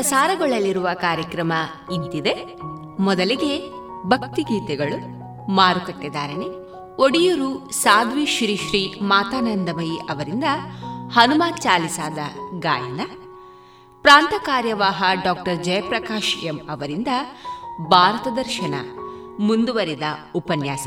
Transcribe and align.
ಪ್ರಸಾರಗೊಳ್ಳಲಿರುವ 0.00 0.88
ಕಾರ್ಯಕ್ರಮ 0.94 1.52
ಇಂತಿದೆ. 1.94 2.34
ಮೊದಲಿಗೆ 3.00 3.70
ಭಕ್ತಿಗೀತೆಗಳು 4.08 4.96
ಮಾರುಕಟ್ಟೆದಾರಣೆ 5.50 6.46
ಒಡಿಯೂರು 6.96 7.70
ಸಾಧ್ವಿ 7.70 8.26
ಶ್ರೀ 8.26 8.56
ಶ್ರೀ 8.56 8.94
ಮಾತಾನಂದಮಯಿ 9.02 9.96
ಅವರಿಂದ 9.96 10.44
ಹನುಮಾನ್ 11.12 11.56
ಚಾಲಿಸಾದ 11.56 12.18
ಗಾಯನ, 12.58 13.00
ಪ್ರಾಂತ 14.02 14.32
ಕಾರ್ಯವಾಹ 14.42 15.04
ಡಾಕ್ಟರ್ 15.24 15.64
ಜಯಪ್ರಕಾಶ್ 15.64 16.44
ಎಂ 16.44 16.56
ಅವರಿಂದ 16.70 17.08
ಭಾರತ 17.88 18.28
ದರ್ಶನ, 18.36 18.74
ಮುಂದುವರಿದ 19.40 20.02
ಉಪನ್ಯಾಸ, 20.34 20.86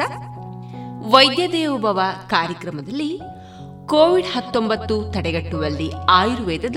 ವೈದ್ಯ 1.12 1.48
ದೇವೋಭವ 1.48 2.02
ಕಾರ್ಯಕ್ರಮದಲ್ಲಿ 2.30 3.22
ಕೋವಿಡ್ 3.86 4.28
ಹತ್ತೊಂಬತ್ತು 4.28 5.04
ತಡೆಗಟ್ಟುವಲ್ಲಿ 5.12 5.92
ಆಯುರ್ವೇದದ 6.10 6.76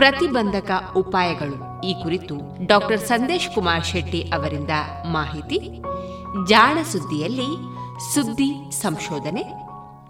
ಪ್ರತಿಬಂಧಕ 0.00 0.70
ಉಪಾಯಗಳು. 0.96 1.86
ಈ 1.86 1.92
ಕುರಿತು 2.02 2.66
ಡಾಕ್ಟರ್ 2.66 3.00
ಸಂದೇಶ್ 3.00 3.48
ಕುಮಾರ್ 3.48 3.84
ಶೆಟ್ಟಿ 3.84 4.22
ಅವರಿಂದ 4.22 4.70
ಮಾಹಿತಿ. 5.12 5.82
ಜಾಣ 6.48 6.82
ಸುದ್ದಿಯಲ್ಲಿ 6.82 7.46
ಸುದ್ದಿ 8.14 8.70
ಸಂಶೋಧನೆ. 8.70 9.44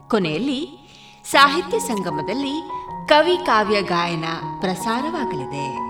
ಕೊನೆಯಲ್ಲಿ 0.09 0.89
ಸಾಹಿತ್ಯ 1.25 1.79
ಸಂಗಮದಲ್ಲಿ 1.79 2.71
ಕವಿ 3.09 3.37
ಕಾವ್ಯ 3.47 3.83
ಗಾಯನ 3.83 4.25
ಪ್ರಸಾರವಾಗಲಿದೆ. 4.61 5.90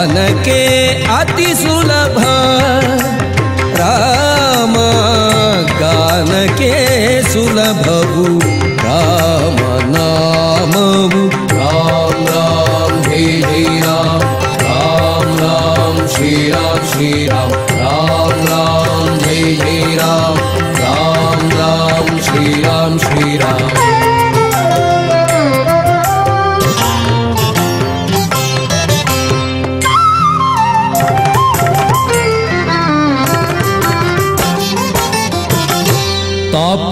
बालके 0.00 0.62
अति 1.12 1.46
सुलभ। 1.54 2.14
राम 3.80 4.74
गानके 5.80 6.72
सुलभ 7.22 7.84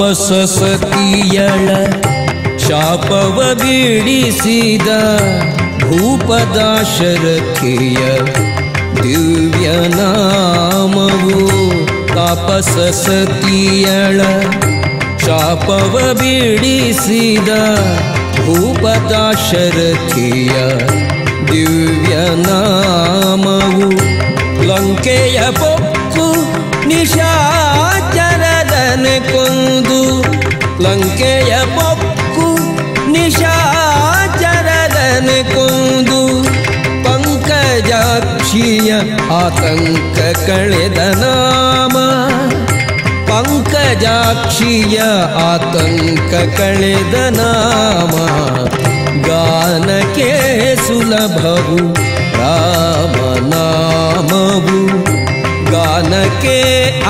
ಸರಸ್ವತಿಯಳ 0.08 1.68
ಶಾಪವ 2.58 3.54
ಬಿಡಿಸಿದ 3.54 4.88
ಭೂಪದಾಶರಥಿಯ 5.82 7.98
ದಿವ್ಯ 9.02 9.96
ನಾಮವು 9.96 11.48
ತಾಪಸ 12.14 12.94
ಶಾಪವ 15.26 16.12
ಬಿಡಿಸಿದ 16.12 17.48
ಭೂಪದಾಶರಥಿಯ 18.36 19.08
ದಿವ್ಯ 21.52 22.42
ನಾಮವು 22.42 23.90
ಲಂಕೆಯ 24.66 25.40
ಪೊಕ್ಕು 25.60 26.56
ನಿಶಾ 26.86 27.67
पङ्केय 30.82 31.52
पक्कु 31.76 32.48
निशा 33.12 33.54
चर 34.40 34.68
पङ्कजीया 37.04 38.98
आतङ्क 39.38 40.18
कणदना 40.46 41.32
पङ्कजीय 43.30 44.98
आतङ्क 45.48 46.32
कणना 46.58 47.50
गे 50.16 50.30
सुलभु 50.86 51.56
राम 52.38 53.18
गानके 55.72 56.60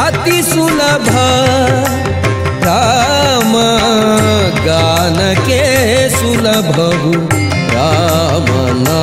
अति 0.07 0.43
सुलभ 0.51 1.09
गानके 4.67 5.63
सुनू 6.17 7.13
रामना 7.75 9.01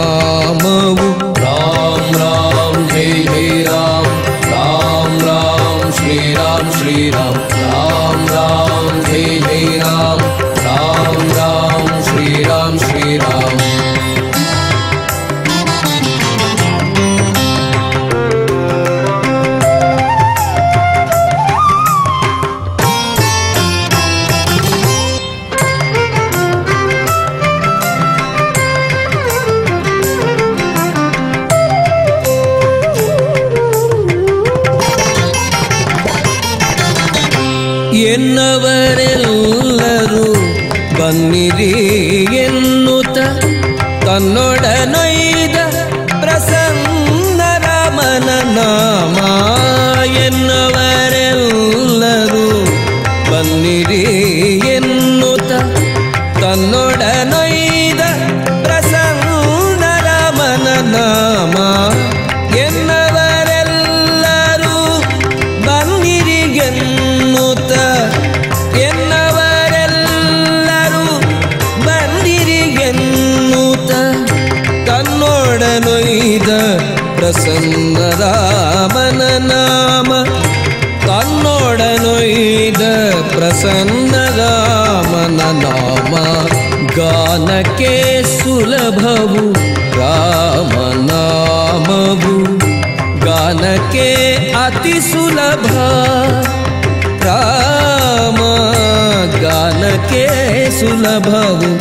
भगु 101.19 101.71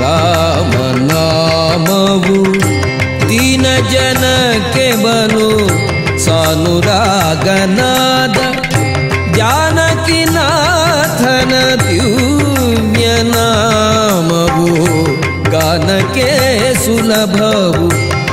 राम 0.00 0.72
नामवु 1.08 2.38
दीन 3.28 3.62
जन 3.62 4.22
के 4.74 4.88
बनु। 4.96 5.50
सानुरागनाद। 6.18 8.36
जानकी 9.36 10.20
नाथन 10.24 11.52
द्यूम्य 11.82 13.06
नामवु 13.26 14.68
गान 15.54 15.86
के 16.16 16.30
सुलभवु 16.74 17.86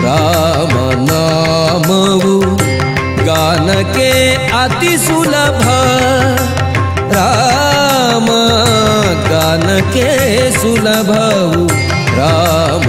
राम 0.05 0.73
नामवु 1.09 2.35
गान 3.25 3.67
के 3.95 4.11
अति 4.63 4.93
सुलभ। 4.97 5.61
राम 7.13 7.68
गे 9.27 10.51
सुलभौ 10.59 11.67
राम 12.19 12.85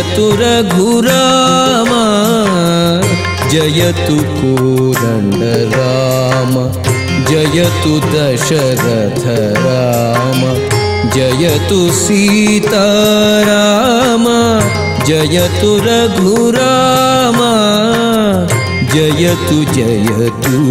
जयतु 0.00 0.26
रघुराम, 0.40 1.90
जयतु 3.52 4.14
कोदण्ड 4.36 5.40
राम 5.72 6.54
जयतु 7.30 7.92
दशरथ 8.12 9.24
राम 9.64 10.40
जयतु 11.16 11.80
सीताराम, 11.98 14.24
जयतु 15.10 15.72
रघुराम, 15.88 17.38
जयतु 18.94 19.58
जयतु 19.76 20.62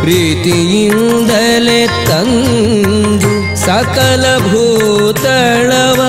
ಪ್ರೀತಿಯಿಂದಲೇ 0.00 1.80
ತಂದು 2.08 3.32
ಸಕಲ 3.66 4.24
ಭೂತಳವ 4.46 6.00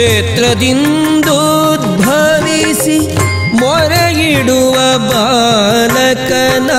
ಕ್ಷೇತ್ರದಿಂದೋದ್ಭವಿಸಿ 0.00 2.98
ಮೊರೆಯಿಡುವ 3.60 4.74
ಬಾಲಕನ 5.06 6.70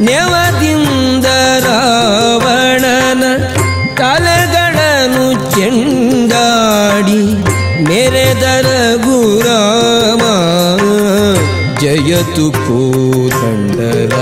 ನೆವದಿಂದ 0.08 1.26
ರಾವಣನ 1.66 3.24
ತಲೆಗಳನ್ನು 4.00 5.26
ಚೆಂಡಾಡಿ 5.54 7.22
ನೆರೆದರ 7.90 8.68
ಗುರಾಮ 9.06 10.22
जयतु 11.80 12.46
कोदण्डराम 12.64 14.12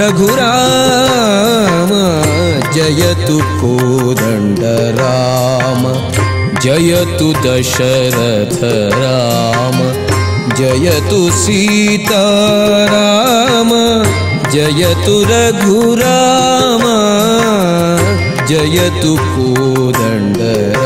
रघुराम 0.00 1.90
जयतु 2.76 3.38
कोदण्डराम 3.60 5.02
जयतु 6.64 7.28
दशरथ 7.46 8.58
राम 9.02 9.78
जयतु 10.58 11.20
सीताराम। 11.42 13.70
जयतु 14.54 15.16
रघुराम 15.28 16.82
जयतु 18.50 19.12
कोदण्डराम 19.32 20.80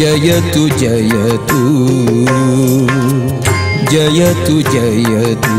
जयतु 0.00 0.62
जयतु 0.84 1.62
जयतु 3.90 4.56
जयतु 4.72 5.56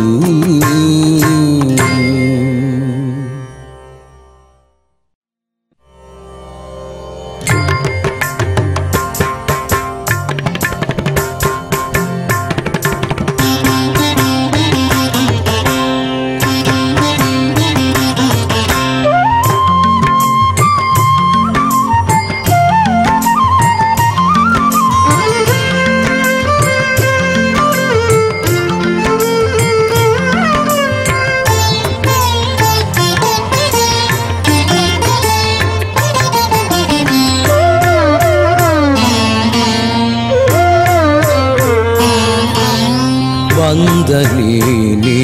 ीनि 44.38 45.22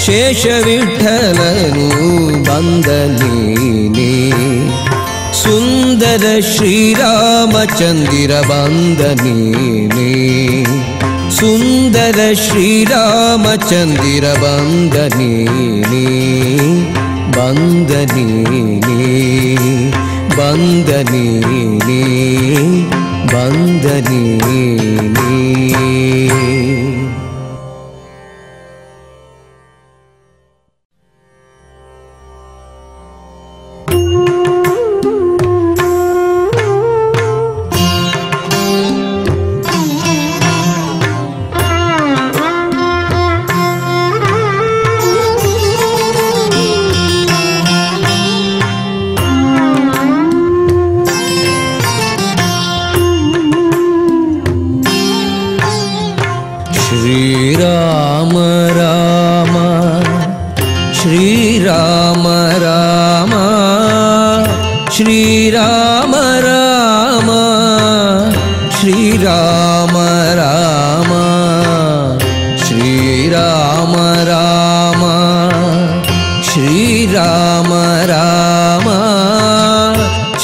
ಶೇಷವಿಠಲನು 0.00 1.88
ಬಂದನೇನೆ. 2.44 4.32
ಸುಂದರ 5.32 6.56
ಶ್ರೀರಾಮಚಂದಿರ 6.56 8.40
ಬಂದನೇನೆ. 8.40 10.14
सुन्दर 11.36 12.18
श्रीरामचन्दीर 12.40 14.24
वन्दनीणि 14.42 16.02
वन्दनीणि 17.36 18.98
वन्दनीणि 20.38 22.02
वन्दनी 23.32 24.62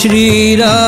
Shri 0.00 0.56
Ram. 0.56 0.79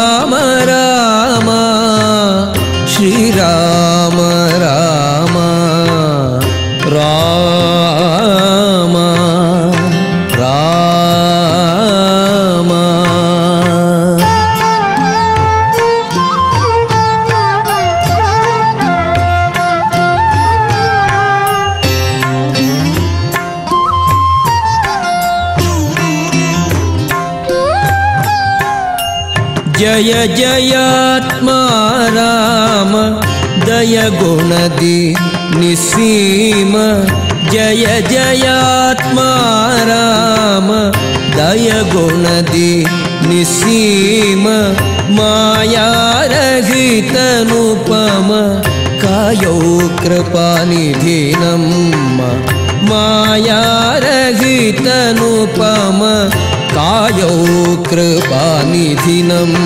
Sinem 59.22 59.61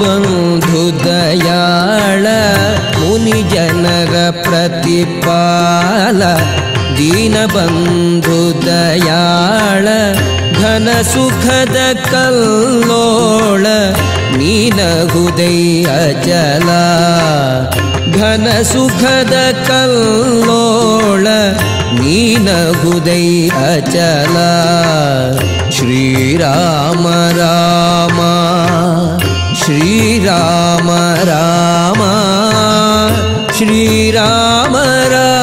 बन्धुदयाळ 0.00 1.44
पुनि 2.96 3.38
जनग 3.52 4.14
प्रतिपाल 4.44 6.22
दीनबन्धु 6.98 8.40
दयाळ 8.64 9.86
घन 10.60 10.86
सुखद 11.12 11.76
कल्लोळ 12.10 13.64
नीन 14.38 14.78
हुदय 15.12 15.58
अचल 15.96 16.68
घन 18.18 18.46
सुखद 18.72 19.34
कल्लोळ 19.68 21.26
नीन 21.98 22.48
हुदय 22.82 23.48
अचल। 23.66 24.36
श्रीराम 25.76 27.06
रामा। 27.38 28.73
श्रीराम 29.64 30.90
राम। 31.28 32.00
श्रीराम 33.52 34.76
राम। 35.12 35.33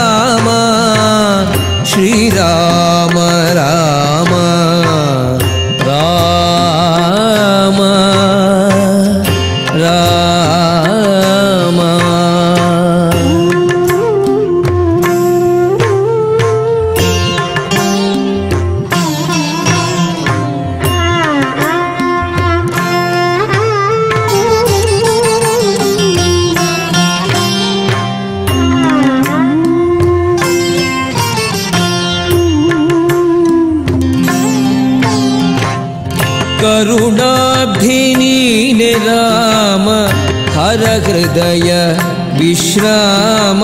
विश्राम 42.71 43.61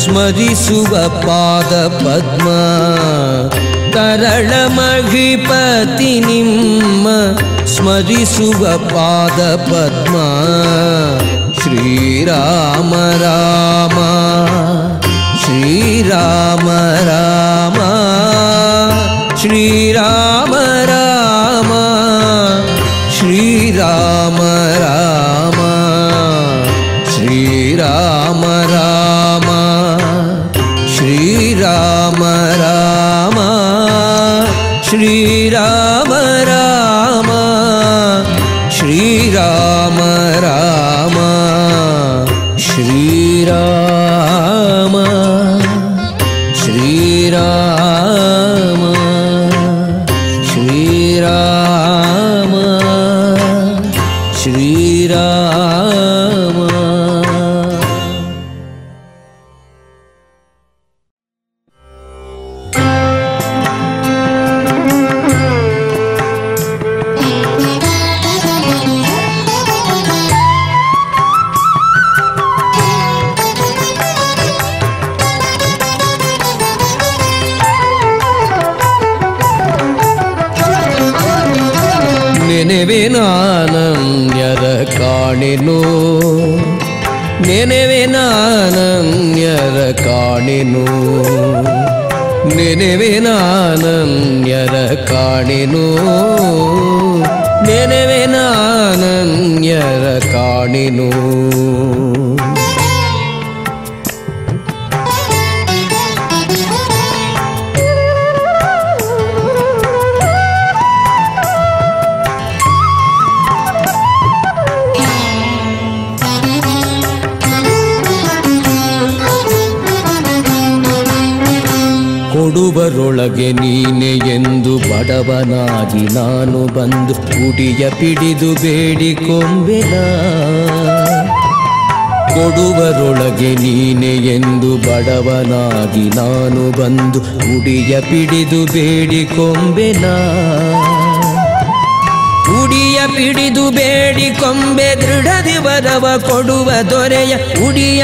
स्मरिसुव 0.00 0.90
पादपद्म 1.26 2.46
तरळमहिपति 3.96 5.30
निम्म 6.26 7.06
स्मरिसुव 7.74 8.62
पादपद्म 8.94 10.14
श्रीराम 11.60 12.90
राम 13.22 13.96
श्रीराम 15.50 16.68
राम। 17.06 17.76
श्रीराम 19.36 20.54
राम। 20.90 21.70
श्रीराम 23.10 24.36
राम 24.82 24.89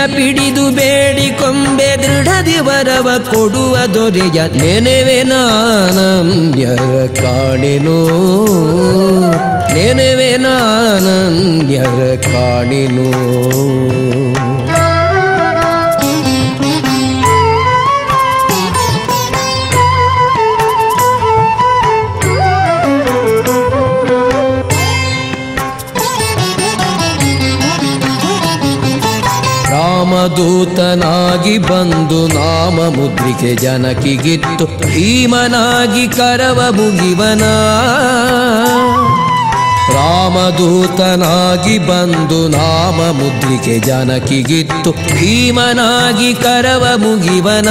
ಪಿಡಿದು 0.06 0.70
ಬೇಡಿಕೊಂಬೆ 0.70 1.96
ದೃಢದಿ 2.02 2.58
ವರವ 2.58 3.08
ಕೊಡುವ 3.30 3.76
ದೊರೆಯ 3.94 4.40
ನೆನೆವೆ 4.56 5.22
ನಾನಂದ್ಯ 5.22 6.66
ಕಾಣಿನೋ 7.20 7.98
ನೆನೆವೆ 9.74 10.36
ನಾನಂದ್ಯರ 10.36 12.00
ಕಾಣೆನು 12.24 13.08
ರಾಮದೂತನಾಗಿ 30.36 31.58
ಬಂದು 31.58 32.28
ನಾಮ 32.28 32.94
ಮುದ್ರಿಕೆ 32.94 33.54
ಜನಕಿಗಿತ್ತು. 33.54 34.66
ಭೀಮನಾಗಿ 34.66 36.08
ಕರವ 36.08 36.62
ಮುಗಿವನ. 36.70 37.40
ರಾಮದೂತನಾಗಿ 39.94 41.78
ಬಂದು 41.78 42.48
ನಾಮ 42.48 43.16
ಮುದ್ರಿಕೆ 43.16 43.78
ಜನಕಿಗಿತ್ತು. 43.78 44.92
ಭೀಮನಾಗಿ 44.92 46.34
ಕರವ 46.34 46.86
ಮುಗಿವನ. 46.96 47.68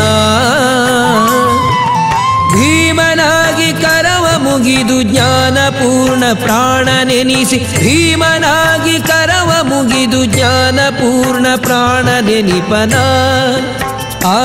ಭೀಮನಾಗಿ 2.56 3.82
ಕರವ 3.82 4.26
ಮುಗಿದು 4.38 5.04
ಜ್ಞಾನಪೂರ್ಣ 5.04 6.24
ಪ್ರಾಣ 6.34 6.90
ನೆನಿಸಿ 7.04 7.60
ಭೀಮನಾಗಿ 7.80 9.00
ಕರವ 9.00 9.25
ಮುಗಿದು 9.70 10.26
ಜ್ಞಾನ 10.26 10.80
ಪೂರ್ಣ 10.90 11.56
ಪ್ರಾಣ 11.56 12.06
ನೆನಿಪನ. 12.06 12.94
ಆ 14.28 14.40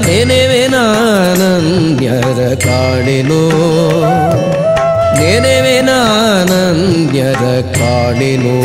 ನೆನೆವೆನಾನಂದ್ಯರ 0.00 2.54
ಕಾಣೆನೋ 2.54 3.42
ನೆನೆವೆನಾನಂದ್ಯರ 5.18 7.42
ಕಾಡಿನೋ 7.76 8.56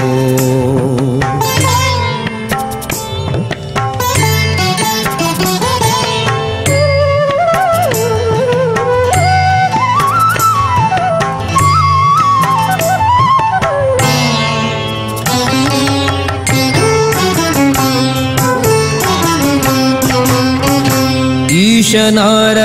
नार 22.17 22.57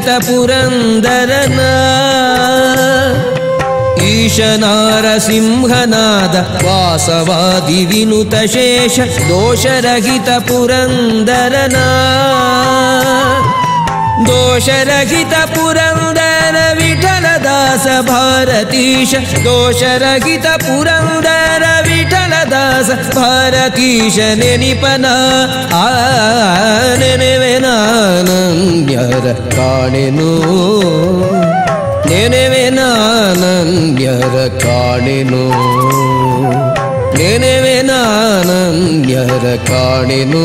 ईशनारसिंहनाद 5.05 6.35
दोष 9.29 9.62
रहित 9.87 10.29
दोषरहितपुरन्दर 14.27 16.57
विठलदास 16.81 17.87
भारतीश 18.11 19.11
दोषरहितपुरन्दर 19.47 21.64
ദാസ 22.55 22.90
ഭാരതീശനെനിപ്പന 23.14 25.07
ആനവനാനം 27.05 28.57
ഞര 28.90 29.26
കാണിനു 29.55 30.30
നെനവനാനം 32.11 33.68
ഞര 34.00 34.36
കാണിനു 34.64 35.44
നെനവനാനം 37.18 38.76
കാണിനു 39.70 40.44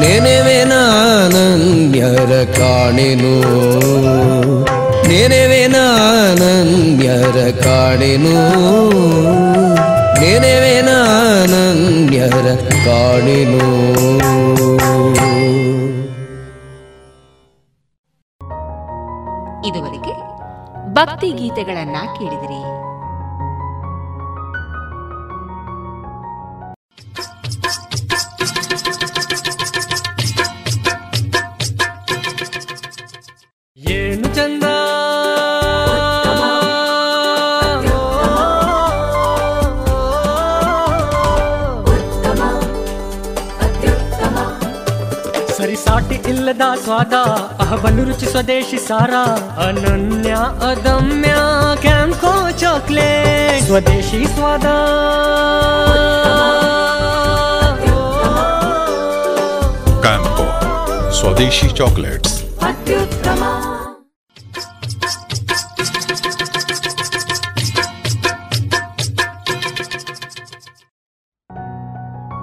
നെനവനാനം 0.00 1.34
കാണിനു 7.62 8.36
ನೆನೆವೆ 10.24 10.82
ಕಾಡಿನು? 12.84 13.64
ಇದುವರೆಗೆ 19.68 20.14
ಭಕ್ತಿ 20.94 21.30
ಗೀತೆಗಳನ್ನ 21.30 21.96
ಕೇಳಿದಿರಿ. 22.18 22.73
స్వాదా 46.64 46.82
స్వాదా 46.82 47.50
అహబలు 47.60 48.02
రుచి 48.02 48.26
స్వదేశీ 48.26 48.78
సారా? 48.78 49.22
అనన్య 49.64 50.32
అదమ్య 50.68 51.34
క్యాంకో 51.80 52.48
చాక్లెట్. 52.48 53.64
స్వదేశీ 53.64 54.26
స్వాదా. 54.26 54.76
క్యాంకో 60.00 60.46
స్వదేశీ 61.12 61.66
చాక్లెట్స్. 61.66 62.44
అత్యుత్తమ. 62.64 63.42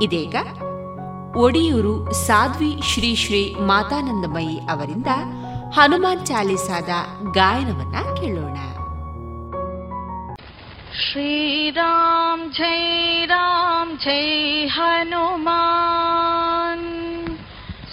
ఇదేగా? 0.02 0.44
ಒಡಿಯೂರು 1.43 1.95
ಸಾಧ್ವಿ 2.27 2.71
ಶ್ರೀ 2.91 3.11
ಶ್ರೀ 3.23 3.41
ಮಾತಾನಂದಮಯಿ 3.71 4.57
ಅವರಿಂದ 4.75 5.11
ಹನುಮಾನ್ 5.77 6.25
ಚಾಲಿಸಾದ 6.31 6.91
ಗಾಯನವನ್ನ 7.39 7.97
ಕೇಳೋಣ 8.21 8.57
श्रीराम 10.99 12.51
जय 12.51 13.27
राम 13.27 13.97
जय 13.97 14.67
हनुमान 14.75 16.81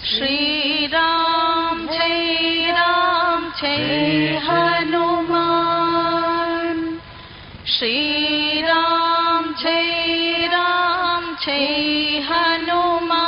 श्रीराम 0.06 1.86
जय 1.88 2.70
राम 2.70 3.50
जय 3.60 4.40
हनुमान 4.46 5.52
श्रीराम 7.74 9.52
जय 9.62 10.48
राम 10.54 11.34
जय 11.44 12.20
हनुमान 12.30 13.27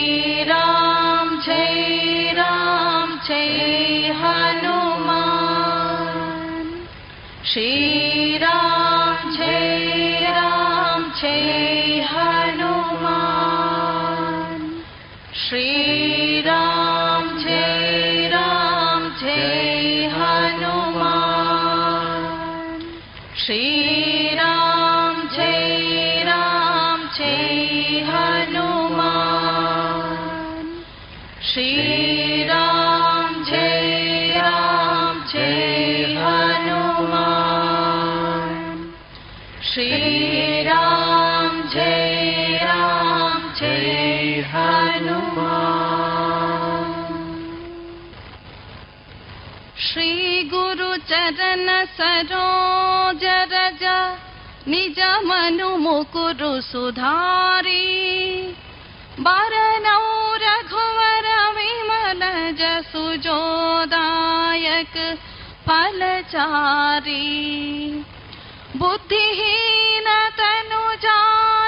She. 7.53 7.90
चरण 51.21 51.85
सरोज 51.85 53.23
रज 53.23 53.83
निज 54.67 54.99
मनु 55.25 55.69
मुकुरु 55.77 56.61
सुधारी। 56.61 57.85
बरनौ 59.19 60.01
रघुवर 60.43 61.27
विमल 61.57 62.21
जोदायक 63.17 64.95
फलचारी। 65.67 67.29
बुद्धिहीन 68.77 70.07
तनु 70.39 70.83
जानिके 70.95 71.60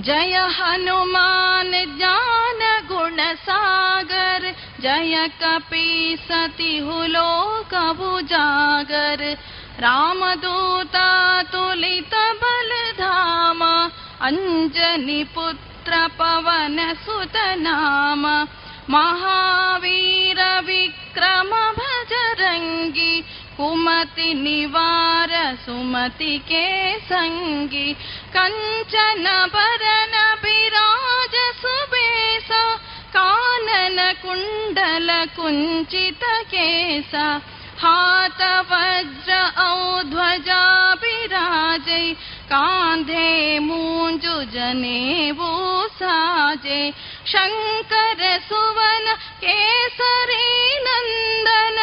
जय 0.00 0.36
हनुमान 0.36 1.70
ज्ञान 1.96 2.60
गुण 2.86 3.16
सागर 3.34 4.54
जय 4.80 5.28
कपि 5.42 6.18
सतिहु 6.20 7.02
लोक 7.06 7.74
उजागर। 8.02 9.36
रामदूता 9.80 11.42
तुलित 11.42 12.14
बल 12.14 12.70
धाम 12.92 13.62
अंजनी 14.20 15.24
पुत्र 15.24 16.08
पवन 16.18 16.94
सुत 16.94 17.36
नाम। 17.36 18.48
महावीर 18.90 20.40
विक्रम 20.60 21.50
भजरंगी 21.72 23.24
कुमति 23.58 24.30
निवार 24.34 25.30
सुमति 25.66 26.34
के 26.48 26.66
सङ्गी 27.08 27.88
कञ्चन 28.36 29.24
भरन 29.54 30.14
विराज 30.44 31.34
सुबेस। 31.62 32.50
कानन 33.16 33.98
कुण्डल 34.22 35.08
कुञ्चित 35.36 36.22
केस। 36.54 37.12
हात 37.82 38.40
वज्र 38.70 39.32
औध्वजाभिराजे 39.62 42.02
कान्धे 42.52 43.58
मूजुजने 43.58 45.00
भूसाजे 45.32 46.80
शङ्कर 47.26 48.20
सुवन 48.48 49.04
केसरी 49.44 50.48
नन्दन 50.86 51.76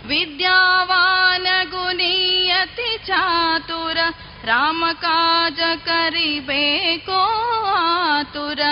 विद्यावानगुनीयति 0.06 2.98
चातुर 3.04 3.98
रामकाजकरिबे 4.44 6.64
को 7.08 7.22
मातुर 7.66 8.62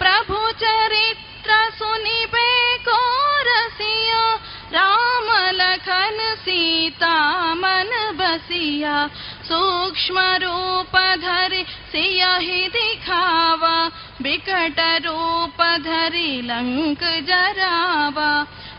प्रभु 0.00 0.38
चरित्रसुनिबे 0.62 2.50
कोरसि 2.88 3.94
राम 4.76 5.28
लखन 5.56 6.18
सीता 6.44 7.14
मन 7.54 7.90
बसिया 8.18 8.96
सूक्ष्म 9.48 10.20
रूप 10.42 10.96
धरि 11.22 11.64
सियहि 11.92 12.66
दिखावा 12.74 13.76
बिकट 14.22 14.80
रूप 15.06 15.62
धरि 15.84 16.30
लंक 16.44 17.04
जरावा। 17.28 18.30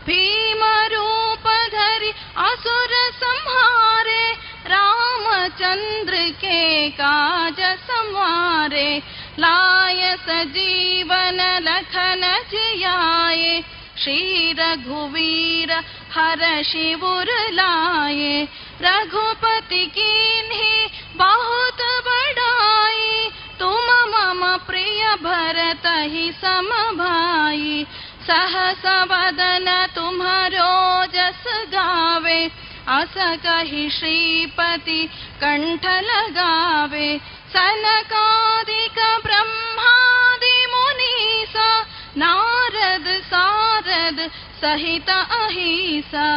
भीम 0.06 0.62
रूप 0.92 1.48
धरि 1.74 2.10
असुर 2.44 2.94
संहारे 3.22 4.26
रामचंद्र 4.72 6.22
के 6.42 6.88
काज 7.00 7.60
संवारे 7.88 8.90
लाय 9.38 10.14
सजीवन 10.28 11.40
लखन 11.68 12.22
जियाए 12.50 13.60
श्री 14.02 14.52
रघुवीर 14.52 15.72
हर 16.14 16.62
शिवुर 16.62 17.26
लाए 17.50 18.48
रघुपति 18.82 19.86
कीन्ही 19.86 20.90
बहुत 21.16 21.80
बड़ाई 22.06 23.30
तुम 23.58 23.88
मम 24.12 24.56
प्रिय 24.66 25.14
भरत 25.22 25.86
ही 25.86 26.30
सम 26.32 26.68
भाई। 26.98 27.86
सहस 28.26 28.86
वदन 29.10 29.86
तुम्हारो 29.94 31.04
जस 31.14 31.44
गावे 31.72 32.40
अस 32.88 33.14
कही 33.18 33.90
श्रीपति 33.90 35.02
कंठ 35.42 35.86
लगावे। 35.86 37.20
सनकादिक 37.52 38.98
ब्रह्मादि 39.24 40.56
मुनीसा 40.70 41.70
नारद 42.18 43.06
सारद 43.24 44.18
सहित 44.60 45.10
अहिसा। 45.10 46.28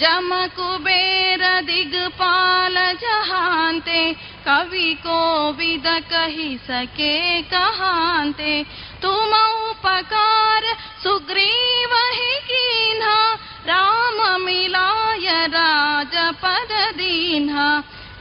जम 0.00 0.30
कुबेर 0.56 1.42
दिगपाल 1.60 2.74
जहांते 3.02 4.00
कवि 4.46 4.92
को 5.06 5.20
विद 5.52 5.86
कही 6.10 6.56
सके 6.58 7.42
कहांते 7.42 8.54
तुम 9.02 9.34
उपकार 9.70 10.64
सुग्रीव 11.02 11.94
ही 12.14 12.34
कीन्हा 12.48 13.18
राम 13.66 14.42
मिलाय 14.42 15.46
राज 15.46 16.16
पद 16.42 16.72
दीन्हा। 16.96 17.70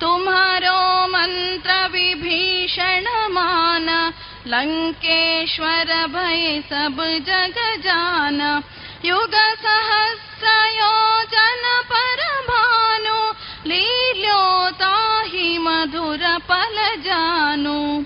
तुम्हारो 0.01 1.07
मंत्र 1.07 1.87
विभीषण 1.87 3.07
माना 3.31 4.01
लंकेश्वर 4.47 6.07
भय 6.07 6.63
सब 6.69 6.97
जग 7.27 7.57
जाना। 7.83 8.63
युग 9.05 9.33
सहस्र 9.33 10.53
योजन 10.75 11.63
पर 11.91 12.23
भानु 12.49 13.17
लील्योताहि 13.69 15.57
मधुर 15.57 16.23
पल 16.51 16.77
जानु। 17.01 18.03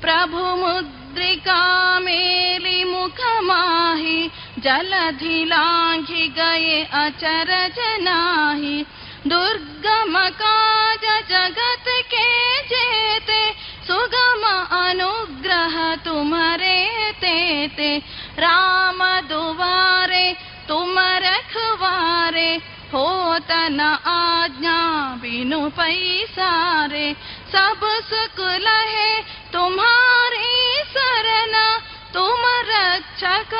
प्रभु 0.00 0.38
मुद्रिका 0.38 2.00
मेली 2.00 2.84
मुख 2.84 3.20
माही 3.42 4.30
जलधि 4.58 5.44
लांघि 5.44 6.28
गए 6.28 6.82
अचरज 6.84 7.78
नाही 8.00 8.86
दुर्गम 9.26 10.18
काज 10.18 11.04
जगत 11.30 11.84
के 11.88 12.26
जेते 12.62 13.75
सुगम 13.86 14.42
अनुग्रह 14.76 15.74
तुम्हारे 15.96 16.78
तेते। 17.12 17.90
राम 18.38 18.98
दुवारे 19.28 20.26
तुम 20.68 20.98
रखवारे 21.24 22.50
होत 22.94 23.52
न 23.52 23.80
आज्ञा 24.06 24.80
बिनु 25.22 25.60
पैसारे। 25.70 27.06
सब 27.52 27.80
सुख 28.10 28.40
लहे 28.40 29.08
तुम्हारी 29.52 30.82
सरना 30.88 31.66
तुम 32.14 32.42
रक्षक 32.68 33.54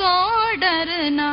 को 0.00 0.14
डरना। 0.56 1.30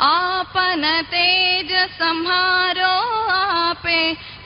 आपन 0.00 0.82
तेज 1.04 1.72
संहारो 1.92 2.94
आपे 3.30 4.00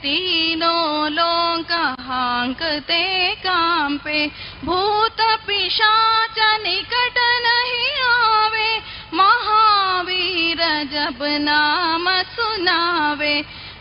तीनों 0.05 1.11
लोक 1.11 1.71
हांकते 2.07 3.05
कांपे 3.45 4.27
भूत 4.65 5.21
पिशाच 5.47 6.39
निकट 6.65 7.19
नहीं 7.47 8.03
आवे 8.09 8.69
महावीर 9.21 10.61
जब 10.93 11.23
नाम 11.47 12.09
सुनावे 12.35 13.35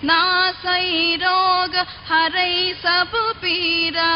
नासई 0.06 1.16
रोग 1.24 1.76
हरई 2.12 2.74
सब 2.86 3.12
पीरा 3.42 4.14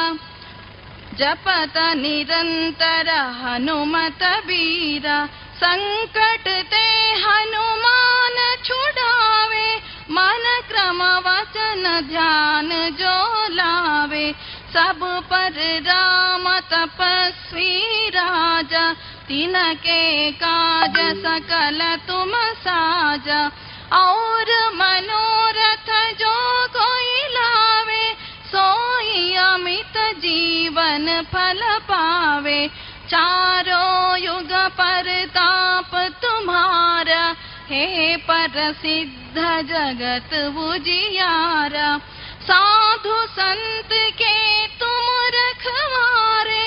जपत 1.19 1.77
निरंतर 2.03 3.09
हनुमत 3.41 4.23
बीरा 4.47 5.25
संकट 5.63 6.47
ते 6.73 6.85
हनुमान 7.25 8.35
छुड़ावे 8.65 9.76
मन 10.11 10.61
क्रम 10.67 11.03
वचन 11.03 11.83
ध्यान 12.09 12.69
जो 12.71 13.47
लावे 13.55 14.35
सब 14.73 14.99
पर 15.29 15.81
राम 15.81 16.59
तपस्वी 16.59 18.09
राजा। 18.09 18.93
तिनके 19.27 20.31
काज 20.31 20.95
सकल 20.97 21.97
तुम 22.07 22.31
साजा। 22.35 23.51
और 23.93 24.45
मनोरथ 24.73 25.89
जो 26.13 26.67
कोई 26.67 27.33
लावे 27.33 28.15
सोई 28.45 29.35
अमित 29.35 29.97
जीवन 29.97 31.21
फल 31.33 31.61
पावे। 31.79 32.71
चारों 33.09 34.17
युग 34.17 34.51
पर 34.51 35.25
ताप 35.25 35.91
तुम्हारा 35.95 37.35
हे 37.69 38.15
प्रसिद्ध 38.17 39.37
जगत 39.69 40.33
उजियारा। 40.57 41.97
साधु 42.41 43.15
संत 43.29 43.89
के 43.91 44.67
तुम 44.67 45.17
रखवारे 45.35 46.63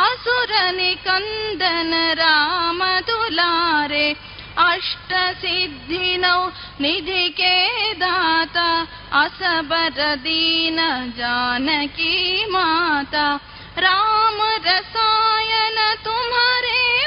असुर 0.00 0.52
निकंदन 0.72 1.92
राम 2.18 2.84
दुलारे। 3.00 4.16
अष्ट 4.58 5.12
सिद्धि 5.40 6.16
नौ 6.18 6.50
निधि 6.80 7.28
के 7.28 7.56
दाता 7.94 8.68
असबर 9.12 10.14
दीन 10.16 10.76
जानकी 11.18 12.46
माता। 12.50 13.40
राम 13.78 14.38
रसायन 14.66 15.78
तुम्हारे 16.04 17.06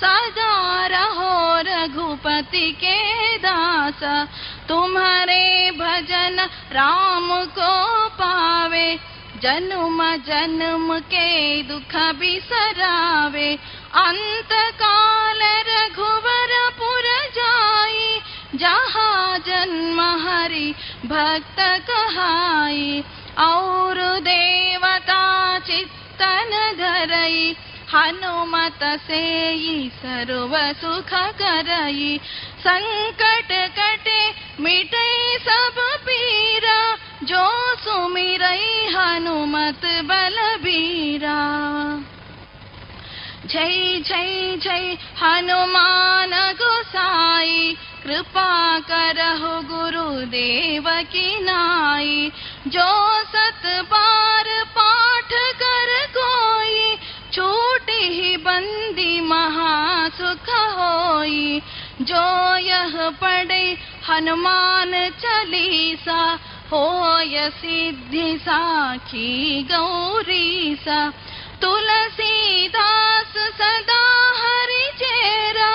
सदा 0.00 0.86
रहो 0.86 1.34
रघुपति 1.66 2.70
के 2.84 2.96
दास 3.38 4.02
तुम्हारे 4.68 5.70
भजन 5.78 6.40
राम 6.72 7.28
को 7.58 7.74
पावे 8.18 8.88
जन्म 9.42 9.98
जन्म 10.26 10.98
के 11.12 11.62
दुख 11.62 11.94
बिसरावे। 12.18 13.48
अंत 14.02 14.52
काल 14.80 15.42
रघुवर 15.68 16.52
पुर 16.78 17.06
जाई 17.36 18.20
जहाँ 18.54 19.38
जन्म 19.46 20.00
हरि 20.24 20.74
भक्त 21.06 21.60
कहाई 21.90 23.04
और 23.38 24.00
देवता 24.20 25.22
चित्तन 25.58 26.50
धरई 26.78 27.54
हनुमत 27.94 28.78
से 28.82 29.24
सर्व 29.88 30.56
कटे 33.70 34.18
मिटे 34.60 35.38
सब 35.38 35.76
पीरा 35.78 36.96
जो 37.22 37.44
सुमिरई 37.76 38.88
हनुमत 38.94 39.86
बलबीरा। 40.04 41.38
जय 43.46 44.00
जय 44.00 44.56
जय 44.56 44.98
हनुमान 45.22 46.30
गोसाई 46.30 47.76
कृपा 48.04 48.78
करहु 48.78 49.60
गुरुदेव 49.62 50.84
की 50.88 51.40
नाई। 51.40 52.32
जो 52.66 52.88
सत 53.24 53.66
बार 53.90 54.44
पाठ 54.78 55.32
कर 55.62 56.06
कोई 56.16 56.96
छूट 57.36 57.90
ही 57.90 58.36
बंदी 58.36 59.20
महासुख 59.20 60.48
होई। 60.76 61.62
जो 62.00 62.56
यह 62.56 62.94
पढ़े 63.20 63.78
हनुमान 64.08 64.92
चालीसा 65.20 66.38
होय 66.72 67.50
सिद्धि 67.50 68.38
साखी 68.38 69.62
गौरी 69.62 70.76
सा 70.84 70.98
तुलसीदास 71.62 73.34
सदा 73.60 74.00
हरि 74.40 74.86
चेरा 74.98 75.70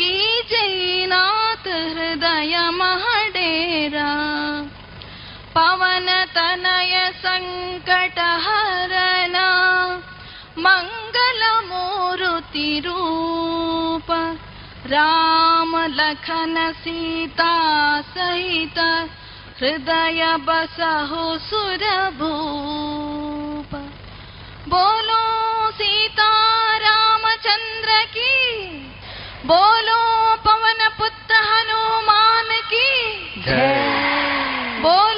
कीजैनाथ 0.00 1.68
हृदय 1.68 2.70
महडेरा। 2.72 4.10
पवन 5.54 6.10
तनय 6.34 7.12
संकट 7.16 8.18
हरन 8.18 9.36
मंगल 10.58 11.40
मूर्ति 11.68 12.82
रूप 12.86 14.10
राम 14.86 15.76
लखन 15.94 16.54
सीता 16.76 17.54
सहित 18.00 18.78
हृदय 19.58 20.36
बसहु 20.40 21.22
सुर 21.38 21.84
भूप 22.18 23.74
बोलो 24.68 25.20
सीता 25.70 26.30
रामचंद्र 26.76 28.04
की 28.16 28.78
बोलो 29.46 30.00
पवन 30.46 30.88
पुत्र 30.98 31.34
हनुमान 31.50 32.56
की। 32.72 32.90
बोलो 34.82 35.13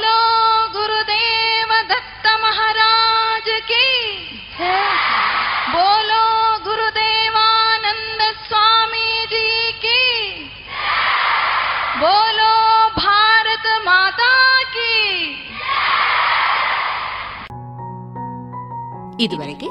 ಇದುವರೆಗೆ 19.21 19.69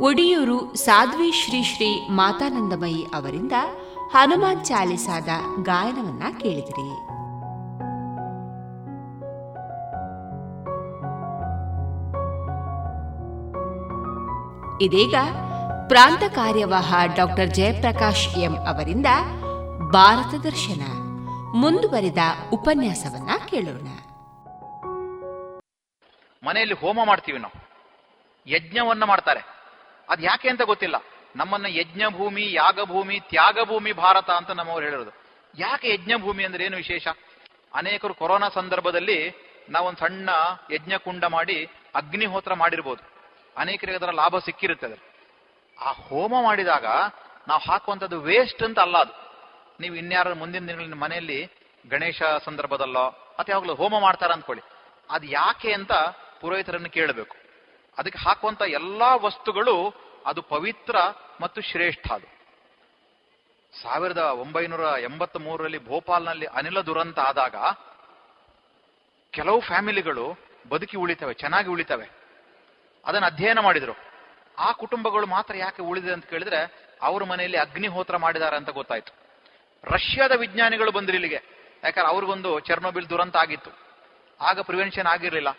ಒಡಿಯೂರು 0.00 0.74
ಸಾಧ್ವಿ 0.74 1.32
ಶ್ರೀ 1.32 1.62
ಶ್ರೀ 1.62 2.08
ಮಾತಾನಂದಮಯಿ 2.08 3.06
ಅವರಿಂದ 3.14 3.52
ಹನುಮಾನ್ 4.12 4.64
ಚಾಲಿಸಾದ 4.64 5.28
ಗಾಯನವನ್ನ 5.62 6.22
ಕೇಳಿದಿರಿ. 6.40 7.08
ಇದೀಗ 14.84 15.14
ಪ್ರಾಂತ 15.88 16.22
ಕಾರ್ಯವಾಹ 16.32 16.94
ಡಾಕ್ಟರ್ 17.16 17.50
ಜಯಪ್ರಕಾಶ್ 17.50 18.38
ಎಂ 18.38 18.56
ಅವರಿಂದ 18.56 19.06
ಭಾರತ 19.92 20.34
ದರ್ಶನ. 20.34 20.80
ಮುಂದುವರಿದ 21.54 22.18
ಉಪನ್ಯಾಸವನ್ನ 22.52 23.30
ಕೇಳೋಣ. 23.46 23.86
ಮನೆಯಲ್ಲಿ 26.46 26.74
ಹೋಮ 26.74 26.98
ಮಾಡ್ತೀವಿ 27.06 27.38
ನಾವು. 27.38 27.57
ಯಜ್ಞವನ್ನ 28.46 29.04
ಮಾಡ್ತಾರೆ. 29.04 29.40
ಅದ್ 30.08 30.22
ಯಾಕೆ 30.22 30.48
ಅಂತ 30.48 30.62
ಗೊತ್ತಿಲ್ಲ. 30.62 30.94
ನಮ್ಮನ್ನ 31.36 31.66
ಯಜ್ಞ 31.68 32.02
ಭೂಮಿ 32.08 32.52
ಯಾಗ 33.32 33.64
ಭೂಮಿ 33.64 33.92
ಭಾರತ 33.92 34.30
ಅಂತ 34.30 34.50
ನಮ್ಮವ್ರು 34.50 34.84
ಹೇಳಿರೋದು. 34.84 35.10
ಯಾಕೆ 35.58 35.90
ಯಜ್ಞ 35.90 36.12
ಭೂಮಿ 36.16 36.44
ಅಂದ್ರೆ 36.44 36.64
ಏನು 36.64 36.76
ವಿಶೇಷ? 36.76 37.08
ಅನೇಕರು 37.74 38.14
ಕೊರೋನಾ 38.14 38.48
ಸಂದರ್ಭದಲ್ಲಿ 38.48 39.48
ನಾವೊಂದು 39.68 39.98
ಸಣ್ಣ 39.98 40.30
ಯಜ್ಞ 40.70 40.92
ಕುಂಡ 40.96 41.24
ಮಾಡಿ 41.24 41.68
ಅಗ್ನಿಹೋತ್ರ 41.94 42.54
ಮಾಡಿರ್ಬೋದು. 42.54 43.02
ಅನೇಕರಿಗೆ 43.56 43.98
ಅದರ 43.98 44.10
ಲಾಭ 44.10 44.38
ಸಿಕ್ಕಿರುತ್ತದೆ 44.38 45.14
ಆ 45.80 45.92
ಹೋಮ 45.92 46.34
ಮಾಡಿದಾಗ 46.42 46.86
ನಾವು 47.48 47.70
ಹಾಕುವಂಥದ್ದು 47.70 48.20
ವೇಸ್ಟ್ 48.20 48.62
ಅಂತ 48.62 48.78
ಅಲ್ಲ 48.78 48.98
ಅದು. 48.98 49.28
ನೀವು 49.80 49.94
ಇನ್ಯಾರ 49.94 50.32
ಮುಂದಿನ 50.32 50.68
ದಿನಗಳಲ್ಲಿ 50.68 50.96
ಮನೆಯಲ್ಲಿ 50.96 51.50
ಗಣೇಶ 51.90 52.22
ಸಂದರ್ಭದಲ್ಲೋ 52.44 53.02
ಅಥವಾ 53.08 53.44
ಯಾವಾಗಲೂ 53.48 53.74
ಹೋಮ 53.74 53.98
ಮಾಡ್ತಾರ 53.98 54.32
ಅಂದ್ಕೊಳ್ಳಿ. 54.32 54.62
ಅದು 55.10 55.26
ಯಾಕೆ 55.26 55.72
ಅಂತ 55.72 55.92
ಪುರೋಹಿತರನ್ನು 56.40 56.90
ಕೇಳಬೇಕು. 56.90 57.36
ಅದಕ್ಕೆ 57.98 58.18
ಹಾಕುವಂತ 58.18 58.62
ಎಲ್ಲಾ 58.62 59.14
ವಸ್ತುಗಳು 59.14 59.94
ಅದು 60.26 60.42
ಪವಿತ್ರ 60.42 60.96
ಮತ್ತು 61.40 61.60
ಶ್ರೇಷ್ಠ 61.60 62.12
ಅದು. 62.12 62.38
ಸಾವಿರದ 63.82 64.18
ಒಂಬೈನೂರ 64.18 64.80
ಎಂಬತ್ತ್ 64.80 65.36
ಮೂರರಲ್ಲಿ 65.36 65.86
ಭೋಪಾಲ್ನಲ್ಲಿ 65.86 66.46
ಅನಿಲ 66.46 66.80
ದುರಂತ 66.80 67.18
ಆದಾಗ 67.18 67.54
ಕೆಲವು 69.30 69.60
ಫ್ಯಾಮಿಲಿಗಳು 69.60 70.38
ಬದುಕಿ 70.68 70.96
ಉಳಿತವೆ, 70.96 71.34
ಚೆನ್ನಾಗಿ 71.34 71.68
ಉಳಿತವೆ. 71.68 72.10
ಅದನ್ನು 73.06 73.26
ಅಧ್ಯಯನ 73.26 73.58
ಮಾಡಿದ್ರು. 73.58 73.92
ಆ 74.58 74.72
ಕುಟುಂಬಗಳು 74.72 75.26
ಮಾತ್ರ 75.26 75.56
ಯಾಕೆ 75.56 75.82
ಉಳಿದಿದೆ 75.82 76.12
ಅಂತ 76.12 76.24
ಕೇಳಿದ್ರೆ 76.24 76.88
ಅವ್ರ 77.02 77.24
ಮನೆಯಲ್ಲಿ 77.24 77.58
ಅಗ್ನಿಹೋತ್ರ 77.58 78.16
ಮಾಡಿದ್ದಾರೆ 78.16 78.56
ಅಂತ 78.56 78.70
ಗೊತ್ತಾಯ್ತು. 78.70 79.12
ರಷ್ಯಾದ 79.84 80.32
ವಿಜ್ಞಾನಿಗಳು 80.32 80.90
ಬಂದ್ರು 80.90 81.12
ಇಲ್ಲಿಗೆ. 81.12 81.42
ಯಾಕಂದ್ರೆ 81.84 82.10
ಅವ್ರಿಗೊಂದು 82.10 82.60
ಚೆರ್ನೋಬಿಲ್ 82.60 83.08
ದುರಂತ 83.08 83.36
ಆಗಿತ್ತು. 83.36 83.70
ಆಗ 84.40 84.60
ಪ್ರಿವೆನ್ಷನ್ 84.60 85.06
ಆಗಿರ್ಲಿಲ್ಲ. 85.06 85.50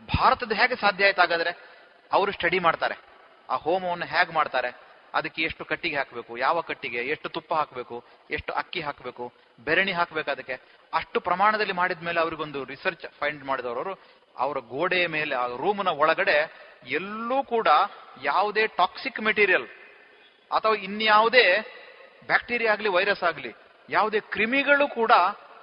ಭಾರತದ 0.00 0.52
ಹೇಗೆ 0.52 0.76
ಸಾಧ್ಯ 0.76 1.04
ಆಯ್ತು 1.04 1.20
ಹಾಗಾದ್ರೆ? 1.20 1.77
ಅವರು 2.12 2.32
ಸ್ಟಡಿ 2.32 2.58
ಮಾಡ್ತಾರೆ. 2.58 2.96
ಆ 3.50 3.54
ಹೋಮವನ್ನು 3.54 4.06
ಹೇಗೆ 4.06 4.32
ಮಾಡ್ತಾರೆ? 4.34 4.70
ಅದಕ್ಕೆ 5.14 5.42
ಎಷ್ಟು 5.42 5.64
ಕಟ್ಟಿಗೆ 5.64 5.96
ಹಾಕಬೇಕು? 5.96 6.38
ಯಾವ 6.38 6.60
ಕಟ್ಟಿಗೆ? 6.60 6.98
ಎಷ್ಟು 6.98 7.28
ತುಪ್ಪ 7.28 7.54
ಹಾಕಬೇಕು? 7.54 8.04
ಎಷ್ಟು 8.30 8.52
ಅಕ್ಕಿ 8.52 8.80
ಹಾಕಬೇಕು? 8.80 9.32
ಬೆರಣಿ 9.64 9.92
ಹಾಕಬೇಕು 9.92 10.30
ಅದಕ್ಕೆ? 10.30 10.60
ಅಷ್ಟು 10.94 11.20
ಪ್ರಮಾಣದಲ್ಲಿ 11.20 11.72
ಮಾಡಿದ 11.72 12.02
ಮೇಲೆ 12.02 12.20
ಅವ್ರಿಗೊಂದು 12.20 12.64
ರಿಸರ್ಚ್ 12.64 13.06
ಫೈಂಡ್ 13.20 13.44
ಮಾಡಿದವರು 13.44 13.92
ಅವರ. 14.38 14.58
ಗೋಡೆಯ 14.58 15.06
ಮೇಲೆ, 15.06 15.34
ಆ 15.34 15.46
ರೂಮ್ನ 15.46 15.88
ಒಳಗಡೆ 15.88 16.36
ಎಲ್ಲೂ 16.86 17.44
ಕೂಡ 17.44 17.68
ಯಾವುದೇ 18.22 18.66
ಟಾಕ್ಸಿಕ್ 18.66 19.20
ಮೆಟೀರಿಯಲ್ 19.20 19.66
ಅಥವಾ 20.50 20.74
ಇನ್ಯಾವುದೇ 20.74 21.46
ಬ್ಯಾಕ್ಟೀರಿಯಾ 22.26 22.72
ಆಗಲಿ 22.72 22.88
ವೈರಸ್ 22.88 23.22
ಆಗಲಿ, 23.22 23.52
ಯಾವುದೇ 23.90 24.20
ಕ್ರಿಮಿಗಳು 24.20 24.88
ಕೂಡ 24.94 25.12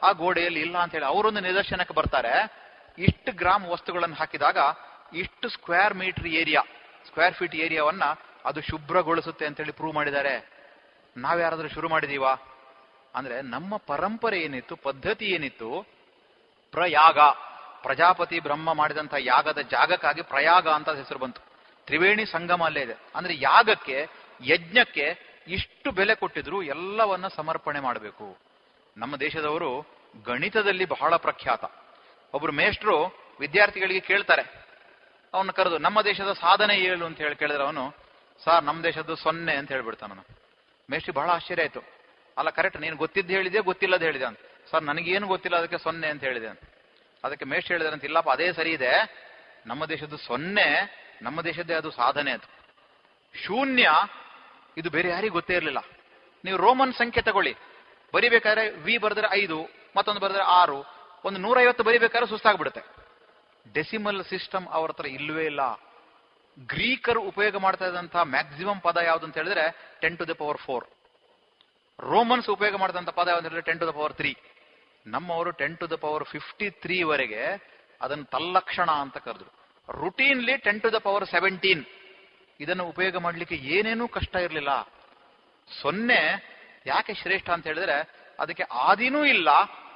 ಆ 0.03 0.11
ಗೋಡೆಯಲ್ಲಿ 0.11 0.59
ಇಲ್ಲ 0.59 0.77
ಅಂತ 0.77 0.91
ಹೇಳಿ 0.91 1.05
ಅವರೊಂದು 1.05 1.39
ನಿದರ್ಶನಕ್ಕೆ 1.39 1.93
ಬರ್ತಾರೆ. 1.93 2.33
ಇಷ್ಟು 2.97 3.31
ಗ್ರಾಮ್ 3.35 3.65
ವಸ್ತುಗಳನ್ನು 3.65 4.15
ಹಾಕಿದಾಗ 4.15 4.57
ಇಷ್ಟು 5.15 5.49
square 5.49 5.93
meter 5.93 6.27
area 6.27 6.61
square 7.07 7.33
feet 7.33 7.55
ಏರಿಯಾವನ್ನ 7.55 8.03
ಅದು 8.45 8.61
ಶುಭ್ರಗೊಳಿಸುತ್ತೆ 8.61 9.45
ಅಂತ 9.45 9.57
ಹೇಳಿ 9.57 9.71
ಪ್ರೂವ್ 9.71 9.93
ಮಾಡಿದ್ದಾರೆ 9.93 10.49
ನಾವ್ಯಾರಾದ್ರೂ 11.17 11.67
ಶುರು 11.67 11.89
ಮಾಡಿದೀವಾ? 11.89 12.33
ಅಂದ್ರೆ 13.15 13.41
ನಮ್ಮ 13.41 13.77
ಪರಂಪರೆ 13.77 14.39
ಏನಿತ್ತು, 14.39 14.75
ಪದ್ಧತಿ 14.75 15.25
ಏನಿತ್ತು? 15.25 15.87
ಪ್ರಯಾಗ, 16.71 17.19
ಪ್ರಜಾಪತಿ 17.81 18.39
ಬ್ರಹ್ಮ 18.39 18.73
ಮಾಡಿದಂತ 18.73 19.13
ಯಾಗದ 19.19 19.57
ಜಾಗಕ್ಕಾಗಿ 19.61 20.21
ಪ್ರಯಾಗ 20.21 20.67
ಅಂತ 20.67 20.89
ಹೆಸರು 20.89 21.19
ಬಂತು. 21.19 21.41
ತ್ರಿವೇಣಿ 21.85 22.25
ಸಂಗಮ 22.25 22.63
ಅಲ್ಲೇ 22.63 22.81
ಇದೆ. 22.81 22.93
ಅಂದ್ರೆ 23.15 23.33
ಯಾಗಕ್ಕೆ, 23.37 24.07
ಯಜ್ಞಕ್ಕೆ 24.43 25.19
ಇಷ್ಟು 25.47 25.91
ಬೆಲೆ 25.91 26.15
ಕೊಟ್ಟಿದ್ರು 26.15 26.63
ಎಲ್ಲವನ್ನ 26.63 27.27
ಸಮರ್ಪಣೆ 27.27 27.79
ಮಾಡಬೇಕು. 27.79 28.37
ನಮ್ಮ 28.97 29.15
ದೇಶದವರು 29.15 29.85
ಗಣಿತದಲ್ಲಿ 30.25 30.85
ಬಹಳ 30.85 31.15
ಪ್ರಖ್ಯಾತ. 31.15 31.63
ಒಬ್ರು 32.33 32.51
ಮೇಷ್ಟ್ರು 32.51 33.05
ವಿದ್ಯಾರ್ಥಿಗಳಿಗೆ 33.39 33.99
ಕೇಳ್ತಾರೆ 33.99 34.64
ಅವನ್ನ 35.35 35.51
ಕರೆದು, 35.51 35.77
ನಮ್ಮ 35.77 36.01
ದೇಶದ 36.01 36.31
ಸಾಧನೆ 36.31 36.75
ಏಳು 36.75 37.05
ಅಂತ 37.05 37.17
ಹೇಳಿ 37.17 37.35
ಕೇಳಿದ್ರೆ 37.35 37.63
ಅವನು, 37.63 37.91
ಸರ್, 38.43 38.63
ನಮ್ಮ 38.63 38.83
ದೇಶದ್ದು 38.83 39.15
ಸೊನ್ನೆ 39.15 39.55
ಅಂತ 39.55 39.71
ಹೇಳ್ಬಿಡ್ತಾನ 39.71 40.11
ಮೇಷ್ಟ್ರಿ 40.91 41.13
ಬಹಳ 41.13 41.29
ಆಶ್ಚರ್ಯ 41.29 41.61
ಆಯ್ತು. 41.61 41.79
ಅಲ್ಲ, 42.37 42.49
ಕರೆಕ್ಟ್, 42.49 42.81
ನೀನು 42.81 42.95
ಗೊತ್ತಿದ್ದು 42.95 43.33
ಹೇಳಿದೆ 43.33 43.59
ಗೊತ್ತಿಲ್ಲದ 43.59 44.01
ಹೇಳಿದೆ 44.01 44.25
ಅಂತ. 44.25 44.39
ಸರ್, 44.71 44.83
ನನಗೇನು 44.83 45.27
ಗೊತ್ತಿಲ್ಲ, 45.27 45.57
ಅದಕ್ಕೆ 45.57 45.77
ಸೊನ್ನೆ 45.77 46.07
ಅಂತ 46.07 46.23
ಹೇಳಿದೆ 46.23 46.47
ಅಂತ. 46.47 46.59
ಅದಕ್ಕೆ 47.23 47.45
ಮೇಷ್ಟ್ರು 47.45 47.73
ಹೇಳಿದ್ರೆ 47.73 47.93
ಅಂತ, 47.93 48.03
ಇಲ್ಲಪ್ಪ, 48.03 48.29
ಅದೇ 48.29 48.53
ಸರಿ 48.53 48.71
ಇದೆ. 48.71 48.91
ನಮ್ಮ 49.67 49.85
ದೇಶದ್ದು 49.85 50.17
ಸೊನ್ನೆ, 50.17 50.67
ನಮ್ಮ 51.21 51.41
ದೇಶದ್ದೇ 51.41 51.73
ಅದು 51.73 51.91
ಸಾಧನೆ 51.91 52.31
ಅದು. 52.31 52.47
ಶೂನ್ಯ, 53.43 53.89
ಇದು 54.77 54.89
ಬೇರೆ 54.89 55.09
ಯಾರಿಗೂ 55.09 55.33
ಗೊತ್ತೇ 55.33 55.53
ಇರಲಿಲ್ಲ. 55.53 55.79
ನೀವು 56.45 56.57
ರೋಮನ್ 56.57 56.93
ಸಂಖ್ಯೆ 56.93 57.23
ತಗೊಳ್ಳಿ. 57.23 57.55
ಬರಿಬೇಕಾದ್ರೆ 58.13 58.69
ವಿ 58.69 58.97
ಬರೆದ್ರೆ 58.97 59.27
ಐದು, 59.31 59.69
ಮತ್ತೊಂದು 59.97 60.21
ಬರೆದ್ರೆ 60.21 60.43
ಆರು. 60.43 60.85
ಒಂದು 61.25 61.39
ನೂರೈವತ್ತು 61.39 61.83
ಬರಿಬೇಕಾದ್ರೆ 61.83 62.29
ಸುಸ್ತಾಗ್ಬಿಡುತ್ತೆ. 62.29 63.04
ಡೆಸಿಮಲ್ 63.65 64.23
ಸಿಸ್ಟಮ್ 64.23 64.65
ಅವ್ರ 64.77 64.89
ಹತ್ರ 64.91 65.07
ಇಲ್ಲವೇ 65.17 65.45
ಇಲ್ಲ. 65.51 65.61
ಗ್ರೀಕರು 66.57 67.21
ಉಪಯೋಗ 67.31 67.55
ಮಾಡ್ತಾ 67.57 67.85
ಇದ್ದಂತಹ 67.87 68.23
ಮ್ಯಾಕ್ಸಿಮಮ್ 68.35 68.81
ಪದ 68.81 68.97
ಯಾವ್ದು 68.97 69.25
ಅಂತ 69.27 69.35
ಹೇಳಿದ್ರೆ 69.37 69.65
ten 70.01 70.17
to 70.17 70.25
the 70.29 70.33
power 70.41 70.57
four 70.57 70.85
Romans 71.99 72.49
ಉಪಯೋಗ 72.49 72.75
ಮಾಡಿದಂತ 72.75 73.09
ಪದ 73.09 73.27
ಯಾವ್ದು 73.27 73.47
ಹೇಳಿದ್ರೆ 73.47 73.65
ten 73.69 73.79
to 73.79 73.87
the 73.87 73.93
power 73.99 74.13
three 74.13 74.31
ನಮ್ಮವರು 75.05 75.51
ten 75.51 75.75
to 75.77 75.87
the 75.91 75.97
power 76.03 76.25
fifty 76.33 76.69
three 76.83 76.97
ವರೆಗೆ 77.03 77.43
ಅದನ್ನು 78.01 78.25
ತಲ್ಲಕ್ಷಣ 78.25 78.89
ಅಂತ 79.03 79.17
ಕರೆದ್ರು. 79.17 79.51
Routinely 79.89 80.55
ten 80.57 80.81
to 80.81 80.89
the 80.95 80.99
power 81.07 81.25
seventeen 81.25 81.83
ಇದನ್ನು 82.59 82.85
ಉಪಯೋಗ 82.93 83.15
ಮಾಡಲಿಕ್ಕೆ 83.17 83.55
ಏನೇನೂ 83.55 84.07
ಕಷ್ಟ 84.07 84.35
ಇರಲಿಲ್ಲ. 84.35 84.71
ಸೊನ್ನೆ 85.81 86.21
ಯಾಕೆ 86.85 87.13
ಶ್ರೇಷ್ಠ 87.13 87.49
ಅಂತ 87.49 87.65
ಹೇಳಿದ್ರೆ 87.67 87.97
ಅದಕ್ಕೆ 88.39 88.63
ಆದಿನೂ 88.63 89.25
ಇಲ್ಲ, 89.25 89.49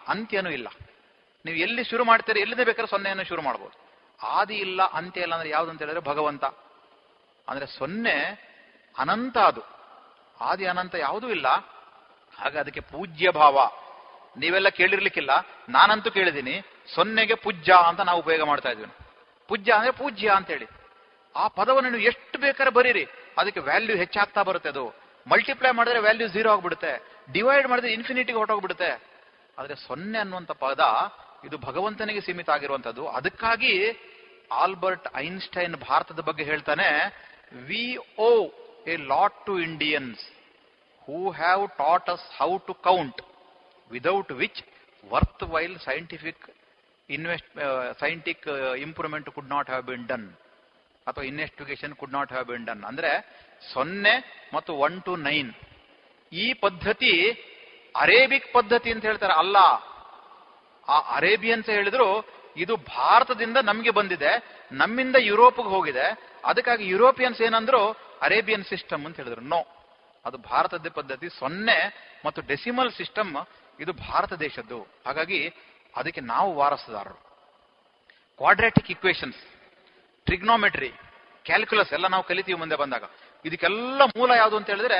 ಅಂತ್ಯನೂ 0.07 0.49
ಇಲ್ಲ. 0.49 0.67
ನೀವು 1.45 1.57
ಎಲ್ಲಿ 1.57 1.83
ಶುರು 1.83 2.05
ಮಾಡ್ತೀರಿ, 2.05 2.39
ಎಲ್ಲಿಂದ 2.39 2.61
ಬೇಕಾದ್ರೆ 2.61 2.87
ಸೊನ್ನೆಯನ್ನು 2.87 3.23
ಶುರು 3.23 3.41
ಮಾಡ್ಬೋದು. 3.41 3.89
ಆದಿ 4.23 4.55
ಇಲ್ಲ, 4.55 4.83
ಅಂತ್ಯ 4.83 5.21
ಇಲ್ಲ 5.21 5.33
ಅಂದ್ರೆ 5.33 5.49
ಯಾವ್ದು 5.49 5.71
ಅಂತ 5.71 5.81
ಹೇಳಿದ್ರೆ 5.81 6.03
ಭಗವಂತ. 6.03 6.45
ಅಂದ್ರೆ 7.47 7.65
ಸೊನ್ನೆ 7.65 8.49
ಅನಂತ 8.97 9.37
ಅದು. 9.37 9.61
ಆದಿ 10.41 10.65
ಅನಂತ 10.65 10.95
ಯಾವುದೂ 10.95 11.29
ಇಲ್ಲ. 11.29 11.47
ಹಾಗೆ 12.37 12.57
ಅದಕ್ಕೆ 12.57 12.79
ಪೂಜ್ಯ 12.79 13.29
ಭಾವ. 13.29 13.71
ನೀವೆಲ್ಲ 14.37 14.69
ಕೇಳಿರ್ಲಿಕ್ಕಿಲ್ಲ. 14.69 15.29
ನಾನಂತೂ 15.69 16.11
ಕೇಳಿದ್ದೀನಿ. 16.11 16.61
ಸೊನ್ನೆಗೆ 16.95 17.35
ಪೂಜ್ಯ 17.35 17.73
ಅಂತ 17.87 17.99
ನಾವು 17.99 18.19
ಉಪಯೋಗ 18.19 18.41
ಮಾಡ್ತಾ 18.41 18.69
ಇದ್ವಿ 18.69 18.85
ಪೂಜ್ಯ 19.47 19.73
ಅಂದ್ರೆ 19.73 19.91
ಪೂಜ್ಯ 19.91 20.29
ಅಂತೇಳಿ. 20.29 20.67
ಆ 21.35 21.47
ಪದವನ್ನು 21.47 21.89
ನೀವು 21.89 22.01
ಎಷ್ಟು 22.01 22.39
ಬೇಕಾದ್ರೆ 22.39 22.73
ಬರೀರಿ. 22.73 23.07
ಅದಕ್ಕೆ 23.37 23.59
ವ್ಯಾಲ್ಯೂ 23.59 23.97
ಹೆಚ್ಚಾಗ್ತಾ 23.97 24.43
ಬರುತ್ತೆ 24.43 24.69
ಅದು. 24.69 24.93
ಮಲ್ಟಿಪ್ಲೈ 25.27 25.71
ಮಾಡಿದ್ರೆ 25.71 25.99
ವ್ಯಾಲ್ಯೂ 25.99 26.27
ಝೀರೋ 26.27 26.51
ಆಗ್ಬಿಡುತ್ತೆ. 26.51 27.03
ಡಿವೈಡ್ 27.31 27.67
ಮಾಡಿದ್ರೆ 27.67 27.93
ಇನ್ಫಿನಿಟಿಗೆ 27.93 28.37
ಹೊರಟೋಗ್ಬಿಡುತ್ತೆ. 28.37 29.03
ಆದ್ರೆ 29.57 29.75
ಸೊನ್ನೆ 29.75 30.19
ಅನ್ನುವಂಥ 30.19 30.51
ಪದ 30.51 30.79
ಇದು 31.47 31.57
ಭಗವಂತನಿಗೆ 31.67 32.21
ಸೀಮಿತ 32.27 32.49
ಆಗಿರುವಂತದ್ದು 32.55 33.03
ಅದಕ್ಕಾಗಿ 33.17 33.73
ಆಲ್ಬರ್ಟ್ 34.63 35.07
ಐನ್ಸ್ಟೈನ್ 35.25 35.75
ಭಾರತದ 35.87 36.21
ಬಗ್ಗೆ 36.29 36.43
ಹೇಳ್ತಾನೆ 36.43 36.87
we 37.69 37.83
owe 38.27 38.31
a 38.93 38.95
lot 39.13 39.37
to 39.47 39.53
Indians 39.67 40.21
who 41.07 41.19
have 41.41 41.63
taught 41.83 42.09
us 42.15 42.25
how 42.39 42.51
to 42.67 42.73
count 42.89 43.21
without 43.91 44.31
which 44.43 44.61
worthwhile 45.53 45.77
scientific 45.89 46.45
invest 47.09 47.51
scientific 48.03 48.45
improvement 48.85 49.29
could 49.35 49.51
not 49.55 49.69
have 49.69 49.85
been 49.91 50.05
done 50.07 50.27
ಅಥವಾ 51.07 51.23
investigation 51.23 51.93
could 51.99 52.13
not 52.17 52.31
have 52.31 52.47
been 52.47 52.65
done 52.65 52.83
ಅಂದ್ರೆ 52.83 53.11
ಸೊನ್ನೆ 53.73 54.15
ಮತ್ತು 54.53 54.71
one 54.85 54.97
to 55.07 55.13
nine. 55.29 55.49
ಈ 56.31 56.45
ಪದ್ಧತಿ 56.65 57.13
Arabic 57.95 58.47
ಪದ್ಧತಿ 58.53 58.89
ಅಂತ 58.93 59.03
ಹೇಳ್ತಾರೆ. 59.05 59.33
ಅಲ್ಲ 59.33 59.57
ಆ 60.89 60.99
ಅರೇಬಿಯನ್ಸ್ 60.99 61.69
ಹೇಳಿದ್ರು, 61.69 62.25
ಇದು 62.57 62.75
ಭಾರತದಿಂದ 62.75 63.57
ನಮಗೆ 63.63 63.89
ಬಂದಿದೆ, 63.89 64.31
ನಮ್ಮಿಂದ 64.71 65.15
ಯುರೋಪ್ಗೆ 65.19 65.69
ಹೋಗಿದೆ, 65.69 66.35
ಅದಕ್ಕಾಗಿ 66.45 66.87
ಯುರೋಪಿಯನ್ಸ್ 66.87 67.41
ಏನಂದ್ರು 67.41 67.91
ಅರೇಬಿಯನ್ 68.21 68.65
ಸಿಸ್ಟಮ್ 68.65 69.05
ಅಂತ 69.05 69.15
ಹೇಳಿದ್ರು. 69.15 69.41
ನೋ, 69.41 69.67
ಅದು 70.25 70.37
ಭಾರತದ 70.37 70.87
ಪದ್ಧತಿ, 70.93 71.29
ಸೊನ್ನೆ 71.29 71.77
ಮತ್ತು 72.25 72.41
ಡೆಸಿಮಲ್ 72.41 72.91
ಸಿಸ್ಟಮ್, 72.91 73.35
ಇದು 73.79 73.93
ಭಾರತ 73.93 74.33
ದೇಶದ್ದು. 74.33 74.87
ಹಾಗಾಗಿ 75.05 75.53
ಅದಕ್ಕೆ 75.95 76.21
ನಾವು 76.21 76.55
ವಾರಸುದಾರರು. 76.55 77.29
ಕ್ವಾಡ್ರಾಟಿಕ್ 78.37 78.91
ಇಕ್ವೇಶನ್ಸ್ 78.91 79.37
ಟ್ರಿಗ್ನೋಮೆಟ್ರಿ, 80.25 80.93
ಕ್ಯಾಲ್ಕುಲಸ್ 81.45 81.93
ಎಲ್ಲ 81.93 82.07
ನಾವು 82.07 82.23
ಕಲಿತೀವಿ 82.23 82.59
ಮುಂದೆ 82.59 82.75
ಬಂದಾಗ. 82.75 83.03
ಇದಕ್ಕೆಲ್ಲ 83.45 84.01
ಮೂಲ 84.17 84.31
ಯಾವುದು 84.31 84.57
ಅಂತ 84.57 84.69
ಹೇಳಿದ್ರೆ 84.69 84.99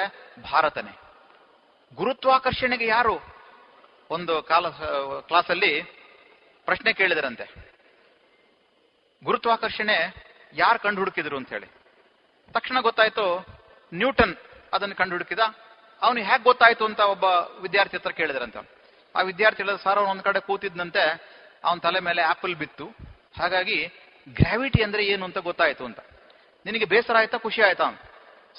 ಭಾರತನೇ. 0.51 0.97
ಗುರುತ್ವಾಕರ್ಷಣೆಗೆ 1.95 2.87
ಯಾರು? 2.87 3.38
ಒಂದು 4.09 4.33
ಕಾಲ 4.43 4.65
ಕ್ಲಾಸಲ್ಲಿ 5.29 5.71
ಪ್ರಶ್ನೆ 6.67 6.91
ಕೇಳಿದರಂತೆ. 6.93 7.45
ಗುರುತ್ವಾಕರ್ಷಣೆ 9.21 9.97
ಯಾರು 10.55 10.79
ಕಂಡು 10.83 10.99
ಹುಡುಕಿದ್ರು 11.01 11.37
ಅಂತ 11.37 11.49
ಹೇಳಿ 11.49 11.67
ತಕ್ಷಣ 12.53 12.77
ಗೊತ್ತಾಯ್ತು, 12.87 13.25
ನ್ಯೂಟನ್ 13.93 14.35
ಅದನ್ನು 14.73 14.95
ಕಂಡು 14.95 15.15
ಹುಡುಕಿದ 15.15 15.43
ಅವನು 16.01 16.19
ಹೇಗೆ 16.19 16.43
ಗೊತ್ತಾಯ್ತು 16.43 16.83
ಅಂತ 16.85 17.01
ಒಬ್ಬ 17.13 17.25
ವಿದ್ಯಾರ್ಥಿ 17.63 17.97
ಹತ್ರ 17.97 18.11
ಕೇಳಿದ್ರಂತ 18.19 18.57
ಆ 19.15 19.21
ವಿದ್ಯಾರ್ಥಿ 19.21 19.61
ಹೇಳಿದ, 19.63 19.79
ಸರ್, 19.83 19.99
ಅವನು 19.99 20.11
ಒಂದ್ 20.11 20.23
ಕಡೆ 20.23 20.39
ಕೂತಿದ್ದಂತೆ 20.39 21.03
ಅವನ 21.63 21.77
ತಲೆ 21.79 21.99
ಮೇಲೆ 21.99 22.21
ಆಪಲ್ 22.21 22.55
ಬಿತ್ತು. 22.55 22.85
ಹಾಗಾಗಿ 23.39 23.77
ಗ್ರಾವಿಟಿ 24.37 24.81
ಅಂದ್ರೆ 24.83 25.03
ಏನು 25.05 25.23
ಅಂತ 25.25 25.37
ಗೊತ್ತಾಯ್ತು 25.49 25.83
ಅಂತ. 25.85 25.99
ನಿನಗೆ 26.65 26.85
ಬೇಸರ 26.85 27.15
ಆಯ್ತಾ, 27.19 27.37
ಖುಷಿ 27.37 27.61
ಆಯ್ತಾ? 27.61 27.87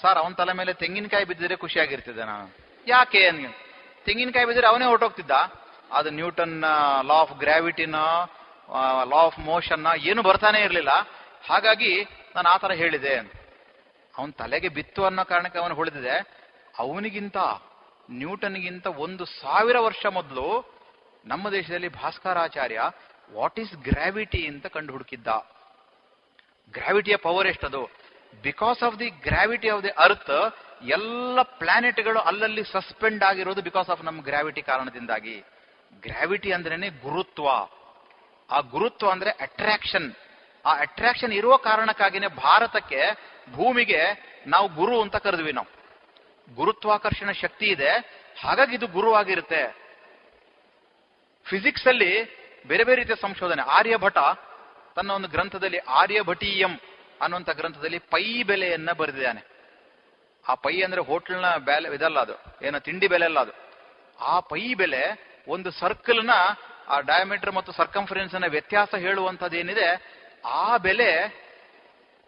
ಸರ್, 0.00 0.18
ಅವನ 0.18 0.32
ತಲೆ 0.32 0.52
ಮೇಲೆ 0.60 0.72
ತೆಂಗಿನಕಾಯಿ 0.82 1.24
ಬಿದ್ದಿದ್ರೆ 1.30 1.56
ಖುಷಿಯಾಗಿರ್ತಿದ್ದೆ 1.56 2.24
ನಾನು 2.24 2.46
ಯಾಕೆ? 2.86 3.22
ತೆಂಗಿನಕಾಯಿ 4.06 4.46
ಬಿದ್ದರೆ 4.46 4.66
ಅವನೇ 4.66 4.86
ಹೊರಟೋಗ್ತಿದ್ದ. 4.90 5.34
ಅದು 5.98 6.08
ನ್ಯೂಟನ್ 6.10 6.56
ಲಾ 7.08 7.16
ಆಫ್ 7.24 7.34
ಗ್ರಾವಿಟಿನ 7.38 7.96
ಲಾ 9.10 9.20
ಆಫ್ 9.28 9.38
ಮೋಷನ್ 9.38 9.86
ಏನು 10.10 10.22
ಬರ್ತಾನೆ 10.22 10.58
ಇರಲಿಲ್ಲ. 10.60 10.92
ಹಾಗಾಗಿ 11.48 11.92
ನಾನು 12.34 12.48
ಆ 12.48 12.56
ಥರ 12.56 12.72
ಹೇಳಿದೆ. 12.82 13.14
ಅವನ 14.14 14.30
ತಲೆಗೆ 14.38 14.68
ಬಿತ್ತು 14.68 15.04
ಅನ್ನೋ 15.04 15.22
ಕಾರಣಕ್ಕೆ 15.24 15.58
ಅವನು 15.58 15.74
ಹೊಳೆದಿದೆ 15.74 16.16
ಅವನಿಗಿಂತ, 16.78 17.38
ನ್ಯೂಟನ್ಗಿಂತ 18.10 18.86
ಒಂದು 19.04 19.24
ಸಾವಿರ 19.24 19.76
ವರ್ಷ 19.78 20.02
ಮೊದಲು 20.18 20.46
ನಮ್ಮ 21.26 21.44
ದೇಶದಲ್ಲಿ 21.50 21.88
ಭಾಸ್ಕರಾಚಾರ್ಯ 21.88 22.80
ವಾಟ್ 23.34 23.58
ಈಸ್ 23.60 23.74
ಗ್ರಾವಿಟಿ 23.88 24.42
ಅಂತ 24.46 24.66
ಕಂಡು 24.66 24.92
ಹುಡುಕಿದ್ದ 24.92 25.28
ಗ್ರಾವಿಟಿಯ 26.74 27.16
power 27.16 27.48
ಎಷ್ಟದು? 27.48 27.82
Because 28.42 28.82
of 28.82 28.98
the 28.98 29.10
gravity 29.10 29.68
of 29.68 29.82
the 29.82 29.88
earth 29.88 30.56
ಎಲ್ಲ 30.82 31.42
ಪ್ಲಾನೆಟ್ಗಳು 31.42 32.18
ಅಲ್ಲಲ್ಲಿ 32.18 32.64
ಸಸ್ಪೆಂಡ್ 32.64 33.24
ಆಗಿರೋದು 33.24 33.62
ಬಿಕಾಸ್ 33.62 33.90
ಆಫ್ 33.90 34.04
ನಮ್ಮ 34.04 34.22
ಗ್ರಾವಿಟಿ 34.22 34.62
ಕಾರಣದಿಂದಾಗಿ. 34.62 35.44
ಗ್ರಾವಿಟಿ 36.00 36.52
ಅಂದ್ರೇನೆ 36.52 36.88
ಗುರುತ್ವ. 36.88 37.48
ಆ 38.50 38.60
ಗುರುತ್ವ 38.60 39.10
ಅಂದ್ರೆ 39.10 39.30
ಅಟ್ರಾಕ್ಷನ್ 39.30 40.12
ಆ 40.66 40.74
ಅಟ್ರಾಕ್ಷನ್ 40.74 41.32
ಇರುವ 41.32 41.56
ಕಾರಣಕ್ಕಾಗಿನೇ 41.56 42.26
ಭಾರತಕ್ಕೆ 42.26 43.00
ಭೂಮಿಗೆ 43.52 44.00
ನಾವು 44.46 44.68
ಗುರು 44.68 45.02
ಅಂತ 45.02 45.16
ಕರೆದ್ವಿ 45.16 45.52
ನಾವು. 45.52 45.66
ಗುರುತ್ವಾಕರ್ಷಣ 46.54 47.30
ಶಕ್ತಿ 47.30 47.66
ಇದೆ. 47.66 47.90
ಹಾಗಾಗಿ 48.42 48.76
ಇದು 48.76 48.86
ಗುರು 48.86 49.14
ಆಗಿರುತ್ತೆ. 49.14 49.76
ಫಿಸಿಕ್ಸ್ 51.44 51.86
ಅಲ್ಲಿ 51.86 52.40
ಬೇರೆ 52.66 52.84
ಬೇರೆ 52.84 53.02
ರೀತಿಯ 53.02 53.14
ಸಂಶೋಧನೆ. 53.20 53.62
ಆರ್ಯಭಟ 53.62 54.18
ತನ್ನ 54.96 55.10
ಒಂದು 55.10 55.28
ಗ್ರಂಥದಲ್ಲಿ 55.28 55.78
ಆರ್ಯಭಟೀಯಂ. 55.78 56.80
ಅನ್ನುವಂಥ 57.20 57.50
ಗ್ರಂಥದಲ್ಲಿ 57.50 57.98
ಪೈ 57.98 58.42
ಬೆಲೆಯನ್ನ 58.42 58.92
ಬರೆದಿದ್ದಾನೆ. 58.92 59.50
ಆ 60.48 60.54
ಪೈ 60.54 60.82
ಅಂದ್ರೆ 60.82 61.00
ಹೋಟ್ಲ್ನ 61.00 61.56
ಬೆಲೆ, 61.56 61.94
ಇದಲ್ಲ 61.94 62.20
ಅದು. 62.20 62.66
ಏನೋ 62.66 62.78
ತಿಂಡಿ 62.78 63.08
ಬೆಲೆ 63.08 63.24
ಅಲ್ಲ 63.24 63.40
ಅದು. 63.40 63.52
ಆ 64.20 64.40
ಪೈ 64.40 64.74
ಬೆಲೆ 64.74 65.30
ಒಂದು 65.48 65.70
ಸರ್ಕಲ್ನ, 65.70 66.30
ಆ 66.88 67.00
ಡಯಾಮೀಟರ್ 67.00 67.52
ಮತ್ತು 67.52 67.72
ಸರ್ಕಂಫರೆನ್ಸ್ನ 67.72 68.44
ವ್ಯತ್ಯಾಸ 68.46 68.94
ಹೇಳುವಂಥದ್ದು 68.94 69.56
ಏನಿದೆ 69.56 70.20
ಆ 70.44 70.76
ಬೆಲೆ 70.76 71.28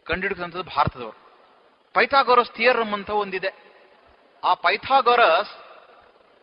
ಕಂಡುಹಿಡಿದಂಥದ್ದು 0.05 0.63
ಭಾರತದವರು. 0.63 1.23
ಪೈಥಾಗೋರಸ್ 1.95 2.51
ಥಿಯರಮ್ 2.51 2.93
ಅಂತ 2.93 3.11
ಒಂದಿದೆ. 3.11 3.53
ಆ 4.45 4.55
ಪೈಥಾಗೋರಸ್ 4.55 5.51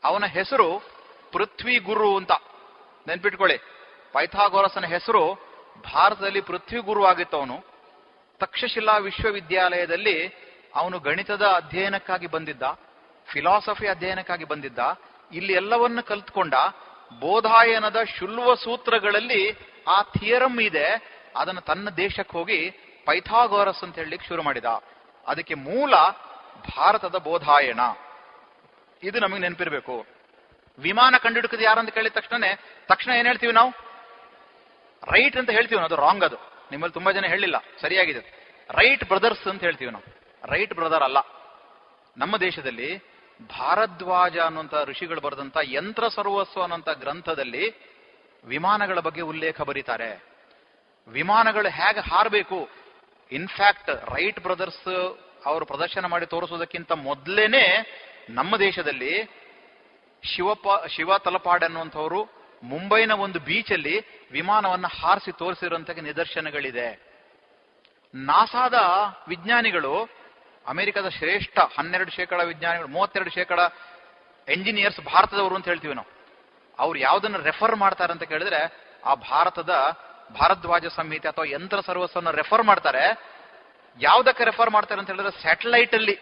ಅವನ 0.03 0.25
ಹೆಸರು 0.25 0.79
ಪೃಥ್ವಿ 1.31 1.77
ಗುರು 1.77 2.17
ಅಂತ. 2.17 2.31
ನೆನ್ಪಿಟ್ಕೊಳ್ಳಿ. 3.07 3.57
ಪೈಥಾಗೋರಸ್ನ 4.13 4.85
ಹೆಸರು 4.85 5.49
ಭಾರತದಲ್ಲಿ 5.93 6.41
ಪೃಥ್ವಿ 6.41 6.79
ಗುರು 6.79 7.05
ಆಗಿತ್ತು 7.05 7.37
ಅವನು 7.37 7.69
ತಕ್ಷಶಿಲಾ 8.39 8.97
ವಿಶ್ವವಿದ್ಯಾಲಯದಲ್ಲಿ 8.97 10.49
ಅವನು 10.75 10.99
ಗಣಿತದ 10.99 11.41
ಅಧ್ಯಯನಕ್ಕಾಗಿ 11.41 12.27
ಬಂದಿದ್ದ 12.27 12.61
ಫಿಲಾಸಫಿ 13.31 13.87
ಅಧ್ಯಯನಕ್ಕಾಗಿ 13.87 14.43
ಬಂದಿದ್ದ, 14.43 14.79
ಇಲ್ಲಿ 15.31 15.53
ಎಲ್ಲವನ್ನು 15.53 16.03
ಕಲ್ತ್ಕೊಂಡ, 16.03 16.53
ಬೋಧಾಯನದ 17.19 17.97
ಶುಲ್ವ 18.17 18.55
ಸೂತ್ರಗಳಲ್ಲಿ 18.55 19.57
ಆ 19.87 20.01
ಥಿಯರಮ್ 20.01 20.59
ಇದೆ, 20.59 21.19
ಅದನ್ನು 21.35 21.61
ತನ್ನ 21.61 21.89
ದೇಶಕ್ಕೆ 21.89 22.37
ಹೋಗಿ 22.37 22.69
ಪೈಥಾಗೋರಸ್ 23.05 23.83
ಅಂತ 23.83 23.95
ಹೇಳಲಿಕ್ಕೆ 23.95 24.27
ಶುರು 24.27 24.43
ಮಾಡಿದ. 24.43 24.65
ಅದಕ್ಕೆ 25.27 25.53
ಮೂಲ 25.53 25.95
ಭಾರತದ 26.77 27.15
ಬೋಧಾಯನ. 27.15 27.79
ಇದು 29.03 29.19
ನಮಗೆ 29.19 29.39
ನೆನಪಿರ್ಬೇಕು. 29.39 30.05
ವಿಮಾನ 30.79 31.15
ಕಂಡುಹಿಡುಕದ 31.17 31.61
ಯಾರಂತ 31.61 31.89
ಕೇಳಿದ 31.89 32.13
ತಕ್ಷಣ 32.13 32.43
ತಕ್ಷಣ 32.87 33.11
ಏನ್ 33.11 33.27
ಹೇಳ್ತೀವಿ 33.27 33.53
ನಾವು? 33.53 33.69
ರೈಟ್ 35.11 35.37
ಅಂತ 35.37 35.49
ಹೇಳ್ತೀವಿ 35.49 35.83
ಅದು 35.83 35.95
ರಾಂಗ್ 35.95 36.23
ಅದು. 36.23 36.58
ನಿಮ್ಮಲ್ಲಿ 36.71 36.93
ತುಂಬಾ 36.93 37.11
ಜನ 37.11 37.25
ಹೇಳಿಲ್ಲ 37.25 37.55
ಸರಿಯಾಗಿದೆ. 37.81 38.39
ರೈಟ್ 38.69 39.03
ಬ್ರದರ್ಸ್ 39.03 39.47
ಅಂತ 39.47 39.61
ಹೇಳ್ತೀವಿ 39.61 39.91
ನಾವು. 39.91 40.19
ರೈಟ್ 40.51 40.73
ಬ್ರದರ್ 40.73 41.03
ಅಲ್ಲ. 41.03 41.17
ನಮ್ಮ 42.17 42.37
ದೇಶದಲ್ಲಿ 42.37 42.97
ಭಾರದ್ವಾಜ 43.59 44.37
ಅನ್ನುವಂತ 44.37 44.73
ಋಷಿಗಳು 44.83 45.21
ಬರೆದಂತ 45.21 45.57
ಯಂತ್ರ 45.63 46.07
ಸರ್ವಸ್ವ 46.07 46.61
ಅನ್ನುವಂತ 46.61 46.89
ಗ್ರಂಥದಲ್ಲಿ 46.89 47.73
ವಿಮಾನಗಳ 48.43 48.99
ಬಗ್ಗೆ 48.99 49.21
ಉಲ್ಲೇಖ 49.21 49.61
ಬರೀತಾರೆ. 49.61 50.23
ವಿಮಾನಗಳು 51.07 51.69
ಹೇಗೆ 51.69 51.99
ಹಾರಬೇಕು? 51.99 52.69
ಇನ್ಫ್ಯಾಕ್ಟ್ 53.31 53.89
ರೈಟ್ 53.89 54.39
ಬ್ರದರ್ಸ್ 54.39 55.17
ಅವರು 55.45 55.65
ಪ್ರದರ್ಶನ 55.65 56.05
ಮಾಡಿ 56.05 56.25
ತೋರಿಸೋದಕ್ಕಿಂತ 56.25 56.91
ಮೊದಲೇನೆ 56.91 57.85
ನಮ್ಮ 58.29 58.57
ದೇಶದಲ್ಲಿ 58.57 59.23
ಶಿವಪ, 60.23 60.67
ಶಿವ 60.87 61.17
ತಲಪಾಡ್ 61.17 61.63
ಅನ್ನುವಂಥವ್ರು 61.63 62.38
ಮುಂಬೈನ 62.63 63.11
ಒಂದು 63.11 63.39
ಬೀಚಲ್ಲಿ 63.39 63.99
ವಿಮಾನವನ್ನು 64.31 64.87
ಹಾರಿಸಿ 64.87 65.31
ತೋರಿಸಿರುವಂತ 65.31 65.89
ನಿದರ್ಶನಗಳಿದೆ. 65.89 67.09
ನಾಸಾದ 68.15 68.73
ವಿಜ್ಞಾನಿಗಳು, 69.27 70.09
ಅಮೆರಿಕದ 70.67 71.09
ಶ್ರೇಷ್ಠ 71.09 71.59
ಹನ್ನೆರಡು 71.59 72.11
ಶೇಕಡ 72.11 72.39
ವಿಜ್ಞಾನಿಗಳು, 72.39 72.87
ಮೂವತ್ತೆರಡು 72.87 73.29
ಶೇಕಡ 73.29 73.59
ಎಂಜಿನಿಯರ್ಸ್ 74.49 74.99
ಭಾರತದವರು 74.99 75.55
ಅಂತ 75.55 75.65
ಹೇಳ್ತೀವಿ 75.65 75.93
ನಾವು. 75.93 76.11
ಅವ್ರು 76.79 76.99
ಯಾವುದನ್ನು 76.99 77.41
ರೆಫರ್ 77.41 77.75
ಮಾಡ್ತಾರೆ 77.75 78.13
ಅಂತ 78.13 78.23
ಕೇಳಿದ್ರೆ, 78.23 78.89
ಆ 79.05 79.13
ಭಾರತದ 79.13 79.69
ಭಾರದ್ವಾಜ 80.39 80.85
ಸಂಹಿತೆ 80.85 81.27
ಅಥವಾ 81.27 81.45
ಯಂತ್ರ 81.45 81.79
ಸರ್ವಸ್ವನ್ನ 81.79 82.31
ರೆಫರ್ 82.31 82.63
ಮಾಡ್ತಾರೆ. 82.63 83.29
ಯಾವ್ದಕ್ಕೆ 84.01 84.43
ರೆಫರ್ 84.43 84.69
ಮಾಡ್ತಾರೆ 84.69 84.99
ಅಂತ 84.99 85.09
ಹೇಳಿದ್ರೆ 85.09 85.41
ಸ್ಯಾಟಲೈಟ್ 85.41 85.95
ಅಲ್ಲಿ. 85.95 86.19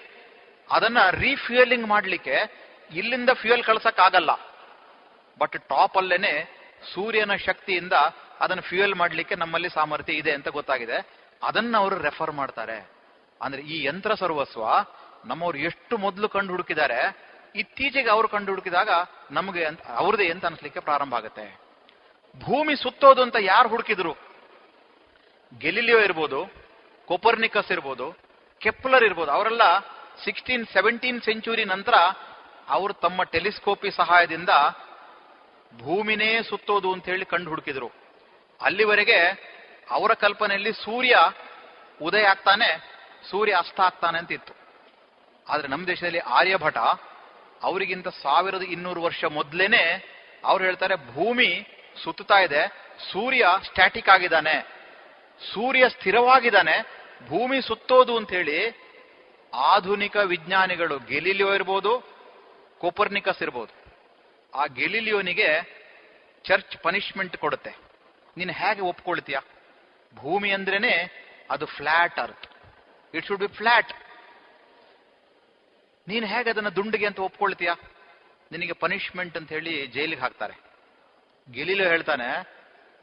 ಅದನ್ನ 0.72 0.98
ರೀಫ್ಯೂಯಲಿಂಗ್ 1.10 1.88
ಮಾಡ್ಲಿಕ್ಕೆ 1.88 2.68
ಇಲ್ಲಿಂದ 2.92 3.30
ಫ್ಯೂಯಲ್ 3.30 3.64
ಕಳ್ಸಕ್ 3.64 4.00
ಆಗಲ್ಲ 4.00 4.57
ಬಟ್ 5.40 5.56
ಟಾಪ್ 5.70 5.98
ಅಲ್ಲೇನೆ 5.98 6.34
ಸೂರ್ಯನ 6.94 7.36
ಶಕ್ತಿಯಿಂದ 7.36 7.94
ಅದನ್ನು 8.40 8.64
ಫ್ಯೂಯಲ್ 8.64 8.96
ಮಾಡ್ಲಿಕ್ಕೆ 8.96 9.36
ನಮ್ಮಲ್ಲಿ 9.36 9.70
ಸಾಮರ್ಥ್ಯ 9.70 10.14
ಇದೆ 10.14 10.32
ಅಂತ 10.32 10.48
ಗೊತ್ತಾಗಿದೆ. 10.48 10.98
ಅದನ್ನ 11.44 11.78
ಅವರು 11.78 11.98
ರೆಫರ್ 11.98 12.32
ಮಾಡ್ತಾರೆ. 12.32 12.92
ಅಂದ್ರೆ 13.42 13.62
ಈ 13.62 13.84
ಯಂತ್ರ 13.84 14.14
ಸರ್ವಸ್ವ 14.14 14.66
ನಮ್ಮವ್ರು 15.26 15.58
ಎಷ್ಟು 15.58 15.98
ಮೊದಲು 15.98 16.30
ಕಂಡು 16.30 16.52
ಹುಡುಕಿದ್ದಾರೆ 16.52 17.00
ಇತ್ತೀಚೆಗೆ 17.56 18.10
ಅವರು 18.10 18.28
ಕಂಡು 18.28 18.52
ಹುಡುಕಿದಾಗ 18.52 18.90
ನಮಗೆ 19.32 19.64
ಅವ್ರದೇ 19.96 20.30
ಅಂತ 20.32 20.46
ಅನ್ಸ್ಲಿಕ್ಕೆ 20.46 20.80
ಪ್ರಾರಂಭ 20.80 21.14
ಆಗುತ್ತೆ. 21.14 21.46
ಭೂಮಿ 22.44 22.76
ಸುತ್ತೋದು 22.76 23.22
ಅಂತ 23.22 23.36
ಯಾರು 23.40 23.70
ಹುಡುಕಿದ್ರು? 23.70 24.14
ಗೆಲಿಲಿಯೋ 25.60 26.00
ಇರ್ಬೋದು, 26.00 26.40
ಕೊಪರ್ನಿಕಸ್ 27.08 27.72
ಇರ್ಬೋದು, 27.72 28.08
ಕೆಪ್ಲರ್ 28.62 29.04
ಇರ್ಬೋದು, 29.04 29.32
ಅವರೆಲ್ಲ 29.32 29.62
ಸಿಕ್ಸ್ಟೀನ್ 30.24 30.66
ಸೆವೆಂಟೀನ್ 30.68 31.22
ಸೆಂಚುರಿ 31.22 31.66
ನಂತರ 31.66 31.94
ಅವರು 32.70 32.94
ತಮ್ಮ 32.94 33.24
ಟೆಲಿಸ್ಕೋಪಿ 33.24 33.92
ಸಹಾಯದಿಂದ 33.92 34.50
ಭೂಮಿನೇ 35.74 36.42
ಸುತ್ತೋದು 36.42 36.94
ಅಂತ 36.94 37.06
ಹೇಳಿ 37.06 37.26
ಕಂಡು 37.26 37.50
ಹುಡುಕಿದ್ರು. 37.50 37.92
ಅಲ್ಲಿವರೆಗೆ 38.62 39.20
ಅವರ 39.90 40.14
ಕಲ್ಪನೆಯಲ್ಲಿ 40.14 40.74
ಸೂರ್ಯ 40.74 41.18
ಉದಯ 42.02 42.24
ಆಗ್ತಾನೆ, 42.24 42.94
ಸೂರ್ಯ 43.30 43.54
ಅಸ್ತ 43.54 43.80
ಆಗ್ತಾನೆ 43.82 44.18
ಅಂತ 44.18 44.32
ಇತ್ತು. 44.32 44.54
ಆದ್ರೆ 45.50 45.68
ನಮ್ಮ 45.68 45.88
ದೇಶದಲ್ಲಿ 45.88 46.20
ಆರ್ಯಭಟ 46.20 46.78
ಅವರಿಗಿಂತ 47.64 48.08
ಸಾವಿರದ 48.08 48.62
ಇನ್ನೂರು 48.62 49.02
ವರ್ಷ 49.02 49.26
ಮೊದಲೇನೆ 49.26 50.08
ಅವ್ರು 50.46 50.64
ಹೇಳ್ತಾರೆ, 50.64 50.96
ಭೂಮಿ 50.96 51.68
ಸುತ್ತಾ 52.04 52.40
ಇದೆ, 52.40 52.68
ಸೂರ್ಯ 53.12 53.46
ಸ್ಟ್ಯಾಟಿಕ್ 53.64 54.10
ಆಗಿದ್ದಾನೆ, 54.10 54.78
ಸೂರ್ಯ 55.54 55.90
ಸ್ಥಿರವಾಗಿದ್ದಾನೆ, 55.90 56.78
ಭೂಮಿ 57.28 57.62
ಸುತ್ತೋದು 57.62 58.18
ಅಂತ 58.18 58.30
ಹೇಳಿ 58.30 58.88
ಆಧುನಿಕ 59.56 60.16
ವಿಜ್ಞಾನಿಗಳು 60.16 61.00
ಗೆಲಿಲಿಯೋ 61.00 61.54
ಇರ್ಬೋದು, 61.54 62.00
ಕೋಪರ್ನಿಕಸ್ 62.80 63.42
ಇರ್ಬೋದು 63.42 63.87
ಆ 64.54 64.66
ಗೆಲಿಲಿಯೋನಿಗೆ 64.66 65.50
ಚರ್ಚ್ 66.46 66.78
ಪನಿಷ್ಮೆಂಟ್ 66.84 67.38
ಕೊಡುತ್ತೆ. 67.38 67.72
ನೀನು 68.38 68.54
ಹೇಗೆ 68.54 68.82
ಒಪ್ಕೊಳ್ತೀಯ? 68.82 69.38
ಭೂಮಿ 70.16 70.52
ಅಂದ್ರೇನೆ 70.52 70.94
ಅದು 71.52 71.66
flat 71.66 72.20
earth 72.20 72.48
it 73.16 73.26
should 73.26 73.40
be 73.40 73.48
flat 73.48 73.94
ನೀನು 76.08 76.26
ಹೇಗೆ 76.28 76.50
ಅದನ್ನ 76.50 76.70
ದುಂಡಿಗೆ 76.70 77.06
ಅಂತ 77.06 77.20
ಒಪ್ಕೊಳ್ತೀಯ? 77.20 77.72
ನಿನಗೆ 78.52 78.74
ಪನಿಷ್ಮೆಂಟ್ 78.74 79.38
ಅಂತ 79.38 79.50
ಹೇಳಿ 79.50 79.88
ಜೈಲಿಗೆ 79.88 80.22
ಹಾಕ್ತಾರೆ. 80.22 80.56
ಗೆಲಿಲು 81.52 81.84
ಹೇಳ್ತಾನೆ, 81.84 82.28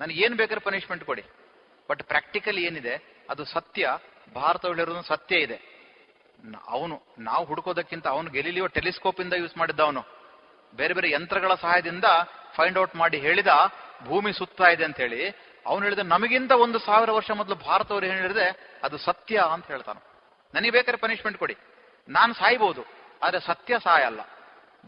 ನನಗೆ 0.01 0.24
ಏನ್ 0.24 0.34
ಬೇಕಾದ್ರೆ 0.34 0.64
ಪನಿಷ್ಮೆಂಟ್ 0.64 1.05
ಕೊಡಿ. 1.05 1.24
ಬಟ್ 1.90 2.03
ಪ್ರಾಕ್ಟಿಕಲಿ 2.03 2.62
ಏನಿದೆ, 2.64 2.95
ಅದು 3.30 3.45
ಸತ್ಯ. 3.45 3.88
ಭಾರತದಲ್ಲಿರೋದು 4.34 5.03
ಸತ್ಯ 5.03 5.36
ಇದೆ. 5.36 5.59
ಅವನು 6.68 7.03
ನಾವು 7.18 7.45
ಹುಡುಕೋದಕ್ಕಿಂತ 7.45 8.07
ಅವನು 8.07 8.30
ಗೆಲಿಲಿಯೋ 8.30 8.66
ಟೆಲಿಸ್ಕೋಪ್ 8.66 9.20
ಇಂದ 9.20 9.32
ಯೂಸ್ 9.32 9.57
ಮಾಡಿದ್ದ 9.57 9.80
ಅವನು 9.80 10.03
ಬೇರೆ 10.77 10.95
ಬೇರೆ 10.95 11.09
ಯಂತ್ರಗಳ 11.11 11.53
ಸಹಾಯದಿಂದ 11.55 12.07
ಫೈಂಡ್ 12.57 12.79
ಔಟ್ 12.79 12.97
ಮಾಡಿ 12.97 13.18
ಹೇಳಿದ 13.18 13.53
ಭೂಮಿ 14.05 14.33
ಸುತ್ತಾ 14.33 14.66
ಇದೆ 14.75 14.85
ಅಂತ 14.85 14.97
ಹೇಳಿ, 14.97 15.20
ಅವನು 15.66 15.83
ಹೇಳಿದ 15.83 15.99
ನಮಗಿಂತ 15.99 16.53
ಒಂದು 16.64 16.79
ಸಾವಿರ 16.79 17.11
ವರ್ಷ 17.11 17.31
ಮೊದಲು 17.31 17.57
ಭಾರತವರು 17.68 18.07
ಏನು 18.07 18.16
ಹೇಳಿದೆ, 18.16 18.47
ಅದು 18.83 18.97
ಸತ್ಯ 18.99 19.37
ಅಂತ 19.53 19.66
ಹೇಳ್ತಾನೆ. 19.66 20.01
ನನಗೆ 20.55 20.70
ಬೇಕಾದ್ರೆ 20.70 21.01
ಪನಿಷ್ಮೆಂಟ್ 21.01 21.39
ಕೊಡಿ. 21.39 21.57
ನಾನು 22.09 22.33
ಸಾಯ್ಬೋದು, 22.35 22.83
ಆದ್ರೆ 23.22 23.41
ಸತ್ಯ 23.41 23.79
ಸಾಯಲ್ಲ. 23.79 24.20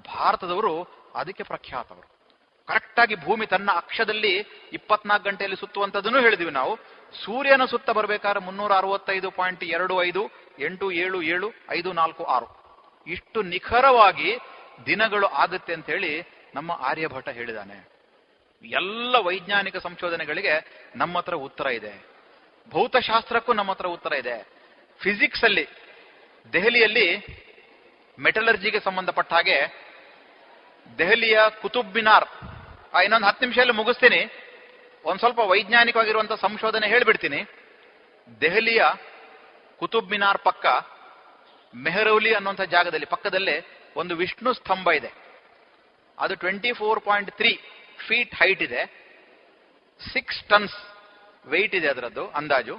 ಭಾರತದವರು 0.09 0.75
ಅದಕ್ಕೆ 1.15 1.43
ಪ್ರಖ್ಯಾತವರು. 1.43 2.09
ಕರೆಕ್ಟ್ 2.69 2.99
ಆಗಿ 3.01 3.15
ಭೂಮಿ 3.15 3.47
ತನ್ನ 3.47 3.71
ಅಕ್ಷದಲ್ಲಿ 3.73 4.33
ಇಪ್ಪತ್ನಾಲ್ಕು 4.73 5.25
ಗಂಟೆಯಲ್ಲಿ 5.29 5.57
ಸುತ್ತುವಂತದನ್ನು 5.57 6.21
ಹೇಳಿದ್ವಿ 6.21 6.51
ನಾವು. 6.51 6.73
ಸೂರ್ಯನ 7.25 7.65
ಸುತ್ತ 7.65 7.91
ಬರಬೇಕಾದ್ರೆ 7.91 8.41
ಮುನ್ನೂರ 8.45 8.73
ಅರವತ್ತೈದು 8.73 9.29
ಪಾಯಿಂಟ್ 9.31 9.65
ಎರಡು 9.77 9.95
ಐದು 10.03 10.23
ಎಂಟು 10.59 10.87
ಏಳು 11.05 11.19
ಏಳು 11.35 11.49
ಐದು 11.71 11.91
ನಾಲ್ಕು 11.93 12.25
ಆರು. 12.25 12.49
ಇಷ್ಟು 13.07 13.39
ನಿಖರವಾಗಿ 13.43 14.31
ದಿನಗಳು 14.87 15.27
ಆಗುತ್ತೆ 15.27 15.75
ಅಂತ 15.75 15.87
ಹೇಳಿ 15.87 16.13
ನಮ್ಮ 16.55 16.73
ಆರ್ಯಭಟ 16.81 17.29
ಹೇಳಿದಾನೆ. 17.29 17.89
ಎಲ್ಲ 18.65 19.17
ವೈಜ್ಞಾನಿಕ 19.19 19.77
ಸಂಶೋಧನೆಗಳಿಗೆ 19.77 20.55
ನಮ್ಮ 20.97 21.19
ಹತ್ರ 21.19 21.35
ಉತ್ತರ 21.35 21.67
ಇದೆ. 21.67 22.05
ಭೌತಶಾಸ್ತ್ರಕ್ಕೂ 22.73 23.53
ನಮ್ಮ 23.53 23.71
ಹತ್ರ 23.71 23.87
ಉತ್ತರ 23.87 24.13
ಇದೆ. 24.13 24.37
ಫಿಸಿಕ್ಸ್ 25.01 25.45
ಅಲ್ಲಿ 25.45 25.67
ದೆಹಲಿಯಲ್ಲಿ 26.53 27.09
ಮೆಟಲರ್ಜಿಗೆ 28.19 28.81
ಸಂಬಂಧಪಟ್ಟ 28.81 29.33
ಹಾಗೆ 29.33 29.59
ದೆಹಲಿಯ 30.99 31.39
ಕುತುಬ್ 31.63 31.95
ಮಿನಾರ್ 31.95 32.29
ಆ, 32.95 33.01
ಇನ್ನೊಂದು 33.01 33.27
ಹತ್ತು 33.27 33.45
ನಿಮಿಷದಲ್ಲಿ 33.45 33.73
ಮುಗಿಸ್ತೀನಿ. 33.73 34.21
ಒಂದ್ 35.05 35.19
ಸ್ವಲ್ಪ 35.19 35.39
ವೈಜ್ಞಾನಿಕವಾಗಿರುವಂತಹ 35.39 36.35
ಸಂಶೋಧನೆ 36.35 36.87
ಹೇಳ್ಬಿಡ್ತೀನಿ. 36.87 37.41
ದೆಹಲಿಯ 38.41 38.85
ಕುತುಬ್ 39.79 40.11
ಮಿನಾರ್ 40.11 40.39
ಪಕ್ಕ 40.39 40.67
ಮೆಹರೌಲಿ 41.75 42.35
ಅನ್ನುವಂಥ 42.35 42.61
ಜಾಗದಲ್ಲಿ 42.61 43.07
ಪಕ್ಕದಲ್ಲೇ 43.07 43.57
ಒಂದು 43.97 44.17
ವಿಷ್ಣು 44.17 44.53
ಸ್ತಂಭ 44.53 44.89
ಇದೆ. 44.89 45.13
ಅದು 46.19 46.35
twenty 46.35 46.73
four 46.73 47.01
point 47.01 47.31
three 47.31 47.61
feet 48.09 48.35
height 48.35 48.63
ಇದೆ. 48.63 49.07
ಸಿಕ್ಸ್ 50.13 50.45
ಟನ್ಸ್ 50.45 50.75
ವೆಯ್ಟ್ 51.47 51.75
ಇದೆ 51.75 51.89
ಅದರದ್ದು, 51.89 52.29
ಅಂದಾಜು. 52.29 52.79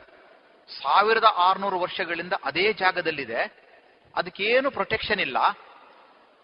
ಸಾವಿರದ 0.81 1.23
ಆರುನೂರು 1.23 1.79
ವರ್ಷಗಳಿಂದ 1.79 2.33
ಅದೇ 2.43 2.73
ಜಾಗದಲ್ಲಿದೆ. 2.73 3.67
ಅದಕ್ಕೇನು 4.15 4.71
ಪ್ರೊಟೆಕ್ಷನ್ 4.71 5.19
ಇಲ್ಲ. 5.19 5.37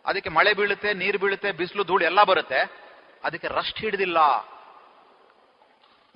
ಅದಕ್ಕೆ 0.06 0.30
ಮಳೆ 0.30 0.54
ಬೀಳುತ್ತೆ, 0.54 0.94
ನೀರು 0.94 1.20
ಬೀಳುತ್ತೆ, 1.20 1.52
ಬಿಸಿಲು 1.52 1.84
ಧೂಳು 1.84 2.06
ಎಲ್ಲ 2.06 2.24
ಬರುತ್ತೆ. 2.24 2.72
ಅದಕ್ಕೆ 3.24 3.48
ರಸ್ಟ್ 3.48 3.80
ಹಿಡಿದಿಲ್ಲ. 3.80 4.18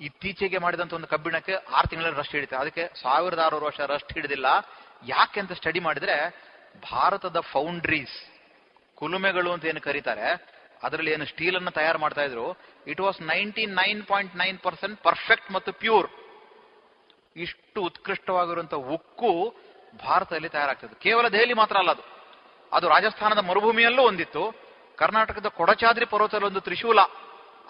ಇತ್ತೀಚೆಗೆ 0.00 0.58
ಮಾಡಿದಂತ 0.58 0.92
ಒಂದು 0.92 1.06
ಕಬ್ಬಿಣಕ್ಕೆ 1.06 1.54
ಆರು 1.54 1.88
ತಿಂಗಳಲ್ಲಿ 1.88 2.18
ರಸ್ಟ್ 2.18 2.32
ಹಿಡಿತೆ. 2.32 2.56
ಅದಕ್ಕೆ 2.56 2.88
ಸಾವಿರದ 3.02 3.38
ಆರುನೂರು 3.38 3.66
ವರ್ಷ 3.66 3.80
ರಸ್ಟ್ 3.80 4.12
ಹಿಡಿದಿಲ್ಲ. 4.12 4.46
ಯಾಕೆ 5.06 5.40
ಅಂತ 5.40 5.52
ಸ್ಟಡಿ 5.52 5.80
ಮಾಡಿದ್ರೆ, 5.80 6.28
ಭಾರತದ 6.92 7.40
ಫೌಂಡ್ರೀಸ್ 7.40 8.37
ಕುಲುಮೆಗಳು 8.98 9.50
ಅಂತ 9.54 9.64
ಏನು 9.70 9.80
ಕರೀತಾರೆ, 9.88 10.28
ಅದರಲ್ಲಿ 10.86 11.10
ಏನು 11.16 11.24
ಸ್ಟೀಲ್ 11.32 11.56
ಅನ್ನು 11.56 11.72
ತಯಾರು 11.78 11.98
ಮಾಡ್ತಾ 12.04 12.22
ಇದ್ರು 12.28 12.46
it 12.90 13.00
was 13.06 13.18
ninety 13.32 13.64
nine 13.80 14.00
point 14.10 14.34
nine 14.42 14.58
percent 14.66 14.96
perfect 15.08 15.48
ಮತ್ತು 15.56 15.72
ಪ್ಯೂರ್ 15.82 16.08
ಇಷ್ಟು 17.36 17.80
ಉತ್ಕೃಷ್ಟವಾಗಿರುವಂತಹ 17.88 18.90
ಉಕ್ಕು 18.96 19.32
ಭಾರತದಲ್ಲಿ 20.04 20.50
ತಯಾರಾಗ್ತದೆ 20.56 20.94
ಕೇವಲ 21.04 21.26
ದೆಹಲಿ 21.28 21.54
ಮಾತ್ರ 21.60 21.76
ಅಲ್ಲ 21.76 21.90
ಅದು. 21.90 22.04
ಅದು 22.72 22.86
ರಾಜಸ್ಥಾನದ 22.88 23.42
ಮರುಭೂಮಿಯಲ್ಲೂ 23.50 24.02
ಒಂದಿತ್ತು. 24.02 24.42
ಕರ್ನಾಟಕದ 24.98 25.48
ಕೊಡಚಾದ್ರಿ 25.58 26.06
ಪರ್ವತದಲ್ಲಿ 26.12 26.46
ಒಂದು 26.46 26.60
ತ್ರಿಶೂಲ. 26.60 27.00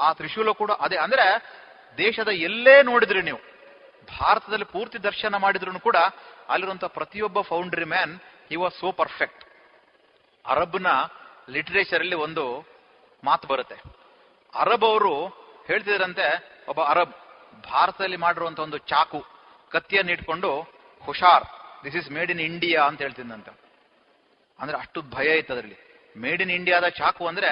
ಆ 0.00 0.08
ತ್ರಿಶೂಲ 0.12 0.50
ಕೂಡ 0.60 0.70
ಅದೇ. 0.84 0.96
ಅಂದ್ರೆ 0.96 1.26
ದೇಶದ 1.98 2.30
ಎಲ್ಲೇ 2.48 2.76
ನೋಡಿದ್ರಿ 2.82 3.22
ನೀವು, 3.22 3.40
ಭಾರತದಲ್ಲಿ 4.18 4.66
ಪೂರ್ತಿ 4.74 4.98
ದರ್ಶನ 5.02 5.34
ಮಾಡಿದ್ರು 5.36 5.80
ಕೂಡ 5.86 5.98
ಅಲ್ಲಿರುವಂತಹ 6.52 6.90
ಪ್ರತಿಯೊಬ್ಬ 6.98 7.40
foundry 7.40 7.86
man 7.94 8.12
he 8.50 8.56
was 8.56 8.76
so 8.80 8.90
perfect 9.02 9.42
ಅರಬ್ನ 10.46 10.86
literature 11.48 12.00
ಅಲ್ಲಿ 12.00 12.14
ಒಂದು 12.14 12.66
ಮಾತು 13.24 13.48
ಬರುತ್ತೆ. 13.48 13.74
ಅರಬ್ 14.54 14.84
ಅವರು 14.84 15.26
ಹೇಳ್ತಿದ್ರಂತೆ, 15.66 16.56
ಒಬ್ಬ 16.68 16.82
ಅರಬ್, 16.82 17.12
ಭಾರತದಲ್ಲಿ 17.64 18.16
ಮಾಡಿರುವಂತ 18.16 18.58
ಒಂದು 18.58 18.78
ಚಾಕು, 18.78 19.24
ಕತ್ತಿಯನ್ನು 19.70 20.12
ಇಟ್ಕೊಂಡು, 20.12 20.60
ಹುಷಾರ್ 21.04 21.44
this 21.84 21.96
is 21.96 22.10
made 22.10 22.30
in 22.30 22.40
India 22.40 22.82
ಅಂತ 22.82 23.02
ಹೇಳ್ತಿದ್ದಂತೆ 23.02 23.58
ಅಂದ್ರೆ 24.60 24.78
ಅಷ್ಟು 24.78 25.02
ಭಯ 25.02 25.38
ಇತ್ತು 25.38 25.52
ಅದರಲ್ಲಿ. 25.52 25.76
ಮೇಡ್ 26.16 26.42
ಇನ್ 26.42 26.50
ಇಂಡಿಯಾದ 26.50 26.88
ಚಾಕು 26.88 27.26
ಅಂದ್ರೆ 27.26 27.48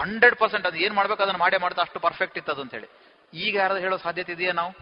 ಹಂಡ್ರೆಡ್ 0.00 0.36
ಪರ್ಸೆಂಟ್ 0.36 0.66
ಅದು 0.66 0.76
ಏನ್ 0.76 0.94
ಮಾಡ್ಬೇಕು 0.94 1.22
ಅದನ್ನ 1.22 1.36
ಮಾಡೇ 1.36 1.56
ಮಾಡ್ತಾ 1.56 1.82
ಅಷ್ಟು 1.82 2.00
ಪರ್ಫೆಕ್ಟ್ 2.00 2.38
ಇತ್ತು 2.38 2.52
ಅಂತ 2.52 2.74
ಹೇಳಿ. 2.74 2.88
ಈಗ 3.34 3.56
ಯಾರು 3.56 3.76
ಹೇಳೋ 3.76 3.96
ಸಾಧ್ಯತೆ 3.96 4.32
ಇದೆಯಾ 4.32 4.52
ನಾವು? 4.52 4.74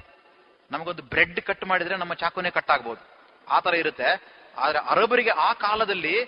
ನಮಗೊಂದು 0.70 1.02
ಬ್ರೆಡ್ 1.02 1.40
ಕಟ್ 1.40 1.64
ಮಾಡಿದ್ರೆ 1.64 1.96
ನಮ್ಮ 1.96 2.14
ಚಾಕುನೇ 2.14 2.50
ಕಟ್ 2.50 2.70
ಆಗ್ಬೋದು. 2.70 3.08
ಆ 3.48 3.60
ತರ 3.60 3.74
ಇರುತ್ತೆ. 3.74 4.22
ಆದ್ರೆ 4.56 4.78
ಅರಬರಿಗೆ 4.78 5.30
ಆ 5.30 5.52
ಕಾಲದಲ್ಲಿ 5.52 6.24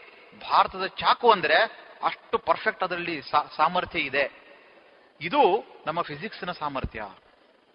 ಭಾರತದ 0.50 0.86
ಚಾಕು 0.86 1.32
ಅಂದ್ರೆ 1.32 1.54
ಅಷ್ಟು 2.02 2.38
ಪರ್ಫೆಕ್ಟ್ 2.38 2.82
ಅದರಲ್ಲಿ 2.82 3.22
ಸಾಮರ್ಥ್ಯ 3.56 3.98
ಇದೆ. 3.98 4.46
ಇದು 5.20 5.64
ನಮ್ಮ 5.86 6.02
ಫಿಸಿಕ್ಸ್ನ 6.02 6.52
ಸಾಮರ್ಥ್ಯ. 6.52 7.04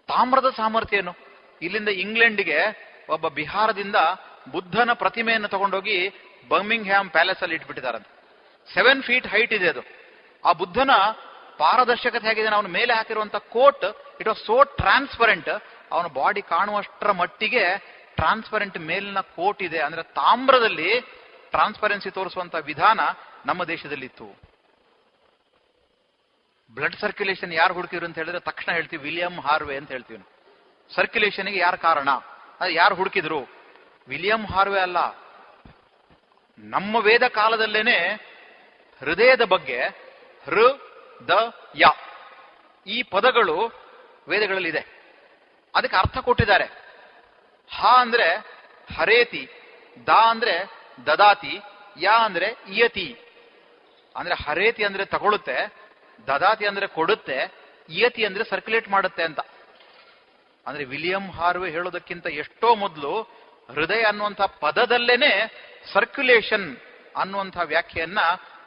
ತಾಮ್ರದ 0.06 0.50
ಸಾಮರ್ಥ್ಯ 0.56 0.96
ಏನು? 0.96 1.14
ಇಲ್ಲಿಂದ 1.62 1.88
ಇಂಗ್ಲೆಂಡ್ಗೆ 1.88 2.58
ಒಬ್ಬ 3.08 3.28
ಬಿಹಾರದಿಂದ 3.28 3.96
ಬುದ್ಧನ 4.50 4.90
ಪ್ರತಿಮೆಯನ್ನು 4.92 5.48
ತಗೊಂಡೋಗಿ 5.48 6.08
ಬರ್ಮಿಂಗ್ 6.48 6.86
ಹ್ಯಾಮ್ 6.86 7.10
ಪ್ಯಾಲೇಸ್ 7.10 7.42
ಅಲ್ಲಿ 7.42 7.56
ಇಟ್ಬಿಟ್ಟಿದಾರಂತೆ. 7.56 8.22
ಸೆವೆನ್ 8.74 9.02
ಫೀಟ್ 9.02 9.26
ಹೈಟ್ 9.26 9.52
ಇದೆ 9.52 9.68
ಅದು. 9.68 9.80
ಆ 10.44 10.52
ಬುದ್ಧನ 10.52 10.90
ಪಾರದರ್ಶಕತೆ 11.58 12.28
ಹೇಗಿದೆ 12.28 12.48
ಅವನ 12.48 12.66
ಮೇಲೆ 12.66 12.94
ಹಾಕಿರುವಂತ 12.94 13.36
coat 13.36 13.84
it 14.20 14.28
was 14.28 14.44
so 14.46 14.62
transparent 14.62 15.48
ಅವನ 15.92 16.06
ಬಾಡಿ 16.06 16.42
ಕಾಣುವಷ್ಟರ 16.42 17.12
ಮಟ್ಟಿಗೆ 17.12 17.64
ಟ್ರಾನ್ಸ್ಪರೆಂಟ್ 18.16 18.78
ಮೇಲಿನ 18.78 19.20
ಕೋಟ್ 19.20 19.62
ಇದೆ. 19.62 19.80
ಅಂದ್ರೆ 19.80 20.02
ತಾಮ್ರದಲ್ಲಿ 20.02 21.00
ಟ್ರಾನ್ಸ್ಪರೆನ್ಸಿ 21.52 22.10
ತೋರಿಸುವಂತ 22.10 22.54
ವಿಧಾನ 22.54 23.00
ನಮ್ಮ 23.46 23.64
ದೇಶದಲ್ಲಿತ್ತು. 23.64 24.40
ಬ್ಲಡ್ 26.74 26.96
ಸರ್ಕ್ಯುಲೇಷನ್ 26.96 27.54
ಯಾರು 27.54 27.74
ಹುಡುಕಿದ್ರು 27.74 28.06
ಅಂತ 28.06 28.16
ಹೇಳಿದ್ರೆ 28.16 28.40
ತಕ್ಷಣ 28.40 28.72
ಹೇಳ್ತೀವಿ, 28.72 29.02
ವಿಲಿಯಂ 29.02 29.40
ಹಾರ್ವೆ 29.40 29.76
ಅಂತ 29.76 29.90
ಹೇಳ್ತೀವಿ. 29.90 30.24
ಸರ್ಕ್ಯುಲೇಷನ್ಗೆ 30.94 31.58
ಯಾರು 31.58 31.78
ಕಾರಣ? 31.78 32.08
ಯಾರು 32.70 32.94
ಹುಡುಕಿದ್ರು? 32.94 33.40
ವಿಲಿಯಂ 34.08 34.46
ಹಾರ್ವೆ 34.46 34.80
ಅಲ್ಲ. 34.80 34.96
ನಮ್ಮ 36.58 36.96
ವೇದ 36.96 37.22
ಕಾಲದಲ್ಲೇನೆ 37.28 37.98
ಹೃದಯದ 39.00 39.42
ಬಗ್ಗೆ 39.42 39.82
ಹೃ 40.44 40.60
ದ 41.28 41.54
ಯ 41.76 41.84
ಈ 42.86 43.02
ಪದಗಳು 43.02 43.72
ವೇದಗಳಲ್ಲಿ 44.28 44.68
ಇದೆ 44.68 44.86
ಅದಕ್ಕೆ 45.74 45.96
ಅರ್ಥ 45.96 46.18
ಕೊಟ್ಟಿದ್ದಾರೆ. 46.18 46.64
ಹ 47.76 47.86
ಅಂದ್ರೆ 47.98 48.36
ಹರೇತಿ, 48.96 49.48
ದ 50.06 50.08
ಅಂದ್ರೆ 50.08 50.81
ದದಾತಿ, 51.06 51.60
ಯಾ 52.00 52.12
ಅಂದ್ರೆ 52.12 52.56
ಇಯತಿ. 52.68 53.18
ಅಂದ್ರೆ 54.16 54.34
ಹರೇತಿ 54.34 54.84
ಅಂದ್ರೆ 54.84 55.04
ತಗೊಳುತ್ತೆ, 55.04 55.72
ದದಾತಿ 56.26 56.66
ಅಂದ್ರೆ 56.66 56.86
ಕೊಡುತ್ತೆ, 56.86 57.52
ಇಯತಿ 57.88 58.24
ಅಂದ್ರೆ 58.24 58.44
ಸರ್ಕ್ಯುಲೇಟ್ 58.44 58.88
ಮಾಡುತ್ತೆ 58.88 59.22
ಅಂತ. 59.22 59.40
ಅಂದ್ರೆ 60.66 60.84
ವಿಲಿಯಂ 60.84 61.30
ಹಾರ್ವೆ 61.30 61.70
ಹೇಳೋದಕ್ಕಿಂತ 61.70 62.26
ಎಷ್ಟೋ 62.26 62.74
ಮೊದಲು 62.74 63.22
ಹೃದಯ 63.70 64.02
ಅನ್ನುವಂಥ 64.02 64.40
ಪದದಲ್ಲೇನೆ 64.40 65.62
ಸರ್ಕ್ಯುಲೇಷನ್ 65.92 66.76
ಅನ್ನುವಂಥ 67.16 67.58
ವ್ಯಾಖ್ಯೆಯನ್ನ 67.64 68.18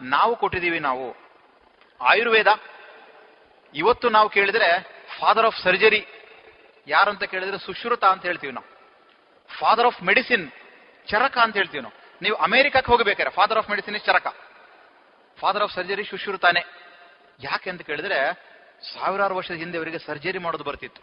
ನಾವು 0.01 0.35
ಕೊಟ್ಟಿದ್ದೀವಿ 0.35 0.79
ನಾವು. 0.79 1.15
ಆಯುರ್ವೇದ. 2.01 2.47
ಇವತ್ತು 3.75 4.09
ನಾವು 4.09 4.29
ಕೇಳಿದ್ರೆ 4.29 4.99
ಫಾದರ್ 5.19 5.45
ಆಫ್ 5.45 5.63
ಸರ್ಜರಿ 5.63 6.07
ಯಾರಂತ 6.87 7.23
ಕೇಳಿದ್ರೆ 7.23 7.57
ಸುಶ್ರುತ 7.57 8.03
ಅಂತ 8.03 8.25
ಹೇಳ್ತೀವಿ 8.25 8.53
ನಾವು. 8.53 8.77
ಫಾದರ್ 9.59 9.85
ಆಫ್ 9.85 10.03
ಮೆಡಿಸಿನ್ 10.03 10.51
ಚರಕ 11.07 11.37
ಅಂತ 11.37 11.57
ಹೇಳ್ತೀವಿ 11.57 11.83
ನಾವು. 11.83 12.04
ನೀವು 12.25 12.37
ಅಮೆರಿಕಕ್ಕೆ 12.37 12.91
ಹೋಗಬೇಕಾರೆ 12.91 13.29
father 13.29 13.57
of 13.57 13.69
medicine 13.69 13.99
Charaka. 13.99 14.35
Father 15.39 15.63
of 15.63 15.73
surgery 15.73 16.03
ಶುಶ್ರುತಾನೆ 16.03 16.61
ಯಾಕೆ 17.39 17.69
ಅಂತ 17.69 17.81
ಕೇಳಿದ್ರೆ, 17.81 18.33
ಸಾವಿರಾರು 18.93 19.35
ವರ್ಷದ 19.35 19.55
ಹಿಂದೆ 19.55 19.77
ಅವರಿಗೆ 19.77 19.99
ಸರ್ಜರಿ 19.99 20.37
ಮಾಡೋದು 20.37 20.63
ಬರ್ತಿತ್ತು. 20.63 21.01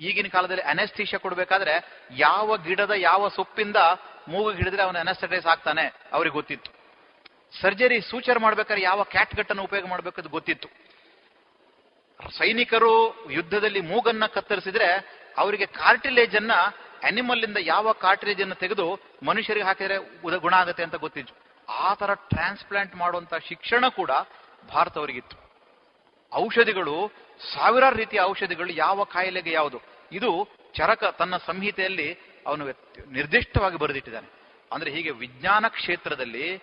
ಈಗಿನ 0.00 0.28
ಕಾಲದಲ್ಲಿ 0.28 0.62
ಅನೆಸ್ಥೀಶಿಯಾ 0.62 1.18
ಕೊಡಬೇಕಾದ್ರೆ, 1.18 2.02
ಯಾವ 2.10 2.56
ಗಿಡದ 2.56 2.90
ಯಾವ 2.96 3.28
ಸೊಪ್ಪಿಂದ 3.28 3.76
ಮೂಗು 4.28 4.50
ಹಿಡಿದ್ರೆ 4.52 4.82
ಅವನ 4.82 4.98
ಅನೆಸ್ಥೆಟೈಸ್ 4.98 5.46
ಆಗ್ತಾನೆ, 5.46 5.94
ಅವ್ರಿಗೆ 6.12 6.34
ಗೊತ್ತಿತ್ತು. 6.34 6.70
ಸರ್ಜರಿ 7.60 8.00
ಸೂಚರ್ 8.00 8.38
ಮಾಡ್ಬೇಕಾದ್ರೆ 8.38 8.84
ಯಾವ 8.84 9.02
ಕ್ಯಾಟ್ 9.02 9.34
ಗಟ್ಟನ್ನು 9.34 9.62
ಉಪಯೋಗ 9.62 9.86
ಮಾಡಬೇಕದು 9.86 10.28
ಗೊತ್ತಿತ್ತು. 10.28 10.68
ಸೈನಿಕರು 12.38 13.30
ಯುದ್ಧದಲ್ಲಿ 13.30 13.80
ಮೂಗನ್ನ 13.80 14.26
ಕತ್ತರಿಸಿದ್ರೆ, 14.26 14.88
ಅವರಿಗೆ 15.36 15.66
ಕಾರ್ಟಿಲೇಜ್ 15.66 16.36
ಅನ್ನ 16.36 16.52
ಅನಿಮಲ್ 17.04 17.44
ಇಂದ 17.44 17.56
ಯಾವ 17.60 17.92
ಕಾರ್ಟ್ರೇಜ್ 17.92 18.40
ಅನ್ನು 18.40 18.54
ತೆಗೆದು 18.54 19.00
ಮನುಷ್ಯರಿಗೆ 19.26 19.66
ಹಾಕಿದರೆ 19.66 19.96
ಗುಣ 20.38 20.54
ಆಗುತ್ತೆ 20.54 20.82
ಅಂತ 20.82 20.94
ಗೊತ್ತಿತ್ತು. 20.94 21.46
ಆ 21.72 21.94
ತರ 21.94 22.14
ಟ್ರಾನ್ಸ್ಪ್ಲಾಂಟ್ 22.14 22.96
ಮಾಡುವಂತ 22.96 23.34
ಶಿಕ್ಷಣ 23.34 23.88
ಕೂಡ 23.88 24.10
ಭಾರತವರಿಗಿತ್ತು. 24.72 25.46
ಔಷಧಿಗಳು, 26.34 27.12
ಸಾವಿರಾರು 27.54 27.96
ರೀತಿಯ 27.96 28.20
ಔಷಧಿಗಳು 28.20 28.72
ಯಾವ 28.72 29.04
ಕಾಯಿಲೆಗೆ 29.04 29.52
ಯಾವುದು. 29.52 29.80
ಇದು 30.12 30.48
ಚರಕ 30.74 31.04
ತನ್ನ 31.04 31.36
ಸಂಹಿತೆಯಲ್ಲಿ 31.36 32.18
ಅವನು 32.46 32.66
ನಿರ್ದಿಷ್ಟವಾಗಿ 33.10 33.76
ಬರೆದಿಟ್ಟಿದ್ದಾನೆ. 33.76 34.28
ಅಂದ್ರೆ 34.72 34.90
ಹೀಗೆ 34.90 35.10
ವಿಜ್ಞಾನ 35.10 35.68
ಕ್ಷೇತ್ರದಲ್ಲಿ 35.68 36.58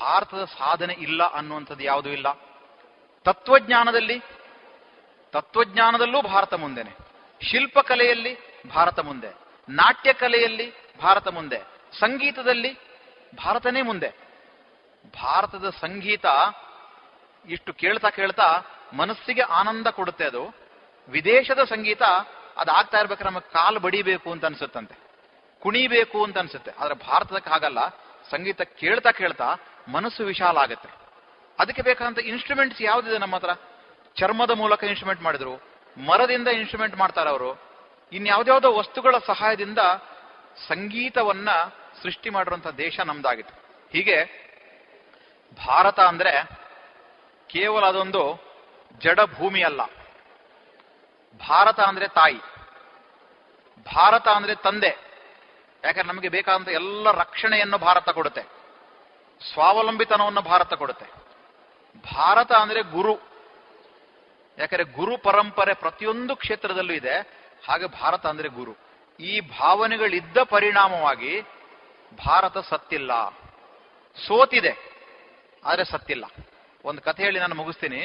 ಭಾರತದ 0.00 0.44
ಸಾಧನೆ 0.44 0.92
ಇಲ್ಲ 0.92 1.22
ಅನ್ನುವಂಥದ್ದು 1.22 1.84
ಯಾವುದೂ 1.84 2.10
ಇಲ್ಲ. 2.10 2.32
ತತ್ವಜ್ಞಾನದಲ್ಲಿ, 3.24 4.22
ತತ್ವಜ್ಞಾನದಲ್ಲೂ 5.32 6.22
ಭಾರತ 6.22 6.54
ಮುಂದೆನೆ. 6.54 6.90
ಶಿಲ್ಪಕಲೆಯಲ್ಲಿ 7.50 8.36
ಭಾರತ 8.68 8.98
ಮುಂದೆ. 8.98 9.41
ನಾಟ್ಯ 9.68 10.12
ಕಲೆಯಲ್ಲಿ 10.12 10.98
ಭಾರತ 11.00 11.28
ಮುಂದೆ, 11.28 11.58
ಸಂಗೀತದಲ್ಲಿ 11.98 12.74
ಭಾರತನೇ 13.36 13.82
ಮುಂದೆ. 13.82 14.10
ಭಾರತದ 15.22 15.70
ಸಂಗೀತ 15.80 16.26
ಇಷ್ಟು 17.48 17.74
ಕೇಳ್ತಾ 17.74 18.10
ಕೇಳ್ತಾ 18.10 18.62
ಮನಸ್ಸಿಗೆ 18.92 19.40
ಆನಂದ 19.40 19.86
ಕೊಡುತ್ತೆ 19.86 20.24
ಅದು. 20.24 20.54
ವಿದೇಶದ 21.08 21.64
ಸಂಗೀತ 21.64 22.02
ಅದಾಗ್ತಾ 22.56 22.98
ಇರ್ಬೇಕಾದ್ರೆ 22.98 23.30
ನಮಗೆ 23.30 23.52
ಕಾಲು 23.52 23.80
ಬಡಿಬೇಕು 23.80 24.32
ಅಂತ 24.32 24.44
ಅನ್ಸುತ್ತಂತೆ. 24.44 24.94
ಕುಣಿಬೇಕು 25.60 26.24
ಅಂತ 26.24 26.38
ಅನ್ಸುತ್ತೆ. 26.38 26.70
ಆದ್ರೆ 26.70 26.94
ಭಾರತಕ್ಕೆ 26.94 27.50
ಹಾಗಲ್ಲ. 27.50 27.88
ಸಂಗೀತ 28.30 28.62
ಕೇಳ್ತಾ 28.62 29.10
ಕೇಳ್ತಾ 29.10 29.56
ಮನಸ್ಸು 29.88 30.24
ವಿಶಾಲ 30.24 30.58
ಆಗುತ್ತೆ. 30.58 30.88
ಅದಕ್ಕೆ 31.58 31.82
ಬೇಕಾದಂತ 31.82 32.18
ಇನ್ಸ್ಟ್ರೂಮೆಂಟ್ಸ್ 32.18 32.82
ಯಾವ್ದಿದೆ 32.82 33.18
ನಮ್ಮ 33.18 33.36
ಹತ್ರ? 33.36 33.50
ಚರ್ಮದ 34.16 34.50
ಮೂಲಕ 34.50 34.84
ಇನ್ಸ್ಟ್ರೂಮೆಂಟ್ 34.84 35.22
ಮಾಡಿದ್ರು, 35.22 35.56
ಮರದಿಂದ 36.06 36.48
ಇನ್ಸ್ಟ್ರೂಮೆಂಟ್ 36.48 36.96
ಮಾಡ್ತಾರೆ 36.96 37.30
ಅವರು 37.30 37.71
ಇನ್ಯಾವ್ದ್ಯಾವ್ದೋ 38.12 38.78
ವಸ್ತುಗಳ 38.78 39.18
ಸಹಾಯದಿಂದ 39.18 39.78
ಸಂಗೀತವನ್ನ 40.68 41.48
ಸೃಷ್ಟಿ 42.02 42.30
ಮಾಡಿರುವಂತ 42.30 42.66
ದೇಶ 42.66 43.00
ನಮ್ದಾಗಿತ್ತು. 43.00 43.54
ಹೀಗೆ 43.92 44.42
ಭಾರತ 45.66 46.00
ಅಂದ್ರೆ 46.00 46.44
ಕೇವಲ 47.46 47.84
ಅದೊಂದು 47.86 48.52
ಜಡ 48.98 49.20
ಭೂಮಿ 49.20 49.62
ಅಲ್ಲ 49.62 49.84
ಭಾರತ 51.48 51.80
ಅಂದ್ರೆ 51.80 52.08
ತಾಯಿ. 52.08 52.38
ಭಾರತ 53.94 54.28
ಅಂದ್ರೆ 54.28 54.54
ತಂದೆ. 54.54 55.12
ಯಾಕಂದ್ರೆ 55.84 56.08
ನಮಗೆ 56.08 56.28
ಬೇಕಾದಂತ 56.28 56.68
ಎಲ್ಲ 56.68 57.10
ರಕ್ಷಣೆಯನ್ನು 57.10 57.78
ಭಾರತ 57.78 58.08
ಕೊಡುತ್ತೆ. 58.08 58.42
ಸ್ವಾವಲಂಬಿತನವನ್ನು 59.52 60.40
ಭಾರತ 60.40 60.72
ಕೊಡುತ್ತೆ. 60.72 61.06
ಭಾರತ 62.14 62.52
ಅಂದ್ರೆ 62.52 62.82
ಗುರು. 62.82 63.12
ಯಾಕಂದ್ರೆ 64.58 64.84
ಗುರು 64.84 65.18
ಪರಂಪರೆ 65.18 65.74
ಪ್ರತಿಯೊಂದು 65.74 66.36
ಕ್ಷೇತ್ರದಲ್ಲೂ 66.36 66.92
ಇದೆ. 66.92 67.41
ಹಾಗೆ 67.68 67.86
ಭಾರತ 67.86 68.26
ಅಂದ್ರೆ 68.26 68.48
ಗುರು. 68.48 68.74
ಈ 69.20 69.40
ಭಾವನೆಗಳಿದ್ದ 69.40 70.38
ಪರಿಣಾಮವಾಗಿ 70.42 71.40
ಭಾರತ 72.26 72.58
ಸತ್ತಿಲ್ಲ. 72.58 73.12
ಸೋತಿದೆ, 74.26 74.72
ಆದ್ರೆ 75.64 75.84
ಸತ್ತಿಲ್ಲ. 75.84 76.24
ಒಂದು 76.84 77.02
ಕಥೆ 77.02 77.22
ಹೇಳಿ 77.22 77.38
ನಾನು 77.38 77.54
ಮುಗಿಸ್ತೀನಿ. 77.54 78.00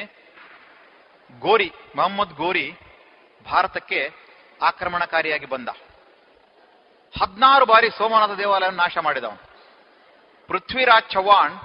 ಗೋರಿ, 1.38 1.72
ಮೊಹಮ್ಮದ್ 1.96 2.34
ಗೋರಿ 2.34 2.76
ಭಾರತಕ್ಕೆ 3.46 4.12
ಆಕ್ರಮಣಕಾರಿಯಾಗಿ 4.62 5.46
ಬಂದ. 5.46 5.68
ಹದಿನಾರು 7.20 7.66
ಬಾರಿ 7.66 7.90
ಸೋಮನಾಥ 7.90 8.30
ದೇವಾಲಯವನ್ನು 8.30 8.82
ನಾಶ 8.82 8.98
ಮಾಡಿದವನು. 8.98 9.42
ಪೃಥ್ವಿರಾಜ್ 10.48 11.10
ಚೌಹಾಣ್ 11.10 11.56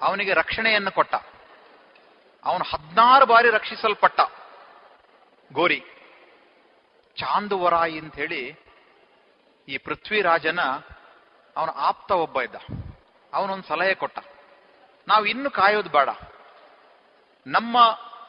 ಅವನಿಗೆ 0.00 0.32
ರಕ್ಷಣೆಯನ್ನು 0.34 0.90
ಕೊಟ್ಟ. 0.90 1.14
ಅವನು 2.44 2.64
ಹದಿನಾರು 2.64 3.26
ಬಾರಿ 3.26 3.50
ರಕ್ಷಿಸಲ್ಪಟ್ಟ 3.50 4.20
ಗೋರಿ. 5.52 5.84
ಚಾಂದುವರಾಯಿ 7.16 7.98
ಅಂತ 7.98 8.14
ಹೇಳಿ 8.14 8.40
ಈ 9.68 9.78
ಪೃಥ್ವಿರಾಜನ 9.78 10.60
ಅವನ 11.56 11.68
ಆಪ್ತ 11.76 12.12
ಒಬ್ಬ 12.12 12.40
ಇದ್ದ. 12.40 12.54
ಅವನೊಂದು 13.32 13.68
ಸಲಹೆ 13.68 13.94
ಕೊಟ್ಟ. 13.94 14.18
ನಾವು 15.08 15.26
ಇನ್ನು 15.26 15.50
ಕಾಯೋದು 15.50 15.90
ಬೇಡ. 15.90 16.08
ನಮ್ಮ 17.46 17.76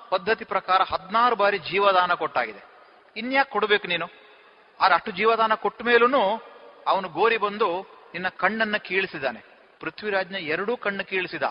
ಪದ್ಧತಿ 0.10 0.46
ಪ್ರಕಾರ 0.46 0.82
ಹದಿನಾರು 0.82 1.36
ಬಾರಿ 1.36 1.58
ಜೀವದಾನ 1.58 2.14
ಕೊಟ್ಟಾಗಿದೆ. 2.14 2.64
ಇನ್ಯಾಕೆ 3.18 3.52
ಕೊಡಬೇಕು 3.52 3.88
ನೀನು? 3.88 4.06
ಆದ್ರೆ 4.82 4.96
ಅಷ್ಟು 4.96 5.12
ಜೀವದಾನ 5.12 5.54
ಕೊಟ್ಟ 5.54 5.82
ಮೇಲೂ 5.82 6.08
ಅವನು 6.88 7.10
ಗೋರಿ 7.10 7.38
ಬಂದು 7.38 7.82
ನಿನ್ನ 8.14 8.28
ಕಣ್ಣನ್ನ 8.28 8.78
ಕೀಳಿಸಿದಾನೆ 8.78 9.42
ಪೃಥ್ವಿರಾಜ್ನ 9.80 10.36
ಎರಡೂ 10.36 10.78
ಕಣ್ಣು 10.78 11.04
ಕೀಳಿಸಿದ. 11.06 11.44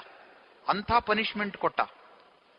ಅಂಥ 0.69 0.93
ಪನಿಷ್ಮೆಂಟ್ 1.01 1.57
ಕೊಟ್ಟ. 1.57 1.81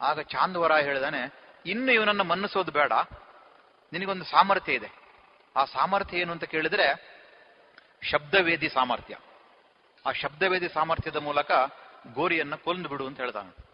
ಆಗ 0.01 0.19
ಚಾಂದವರ 0.21 0.71
ಹೇಳಿದಾನೆ, 0.78 1.21
ಇನ್ನು 1.65 1.91
ಇವನನ್ನು 1.91 2.23
ಮನ್ನಿಸೋದು 2.23 2.71
ಬೇಡ. 2.71 2.91
ನಿನಗೊಂದು 3.93 4.25
ಸಾಮರ್ಥ್ಯ 4.25 4.73
ಇದೆ. 4.73 4.91
ಆ 5.55 5.65
ಸಾಮರ್ಥ್ಯ 5.65 6.17
ಏನು 6.17 6.31
ಅಂತ 6.31 6.43
ಕೇಳಿದ್ರೆ 6.43 7.17
ಶಬ್ದವೇದಿ 8.01 8.69
ಸಾಮರ್ಥ್ಯ. 8.69 9.17
ಆ 10.05 10.11
ಶಬ್ದವೇದಿ 10.11 10.69
ಸಾಮರ್ಥ್ಯದ 10.69 11.15
ಮೂಲಕ 11.15 11.51
ಗೋರಿಯನ್ನ 12.13 12.55
ಕೊಲ್ಲು 12.55 12.89
ಬಿಡು 12.89 13.07
ಅಂತ 13.07 13.19
ಹೇಳ್ತಾನೆ. 13.19 13.67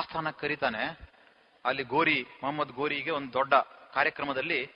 ಸ್ಥಾನಕ್ಕೆ 0.00 0.40
ಕರೀತಾನೆ, 0.40 1.10
ಅಲ್ಲಿ 1.64 1.82
ಗೋರಿ, 1.82 2.26
ಮೊಹಮ್ಮದ್ 2.42 2.72
ಗೋರಿಗೆ 2.72 3.10
ಒಂದು 3.10 3.32
ದೊಡ್ಡ 3.32 3.54
ಕಾರ್ಯಕ್ರಮದಲ್ಲಿ 3.94 4.70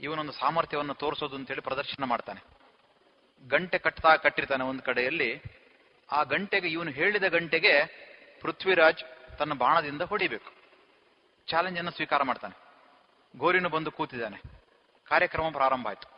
ಇವನೊಂದು 0.00 0.32
ಸಾಮರ್ಥ್ಯವನ್ನು 0.32 0.94
ತೋರಿಸೋದು 0.94 1.36
ಅಂತೇಳಿ 1.36 1.60
ಪ್ರದರ್ಶನ 1.60 2.04
ಮಾಡ್ತಾನೆ. 2.04 2.44
ಗಂಟೆ 3.48 3.78
ಕಟ್ತಾ 3.78 4.16
ಕಟ್ಟಿರ್ತಾನೆ 4.16 4.64
ಒಂದು 4.64 4.82
ಕಡೆಯಲ್ಲಿ. 4.82 5.42
ಆ 6.12 6.22
ಗಂಟೆಗೆ, 6.22 6.68
ಇವನು 6.68 6.90
ಹೇಳಿದ 6.90 7.22
ಗಂಟೆಗೆ 7.22 7.84
ಪೃಥ್ವಿರಾಜ್ 8.40 9.04
ತನ್ನ 9.38 9.54
ಬಾಣದಿಂದ 9.54 10.02
ಹೊಡಿಬೇಕು. 10.02 10.52
ಚಾಲೆಂಜ್ 11.46 11.78
ಅನ್ನು 11.78 11.90
ಸ್ವೀಕಾರ 11.90 12.22
ಮಾಡ್ತಾನೆ. 12.22 12.65
ಗೋರಿನು 13.36 13.68
ಬಂದು 13.68 13.90
ಕೂತಿದ್ದಾನೆ. 13.90 14.38
ಕಾರ್ಯಕ್ರಮ 15.08 15.48
ಪ್ರಾರಂಭ 15.52 15.88
ಆಯ್ತು. 15.88 16.08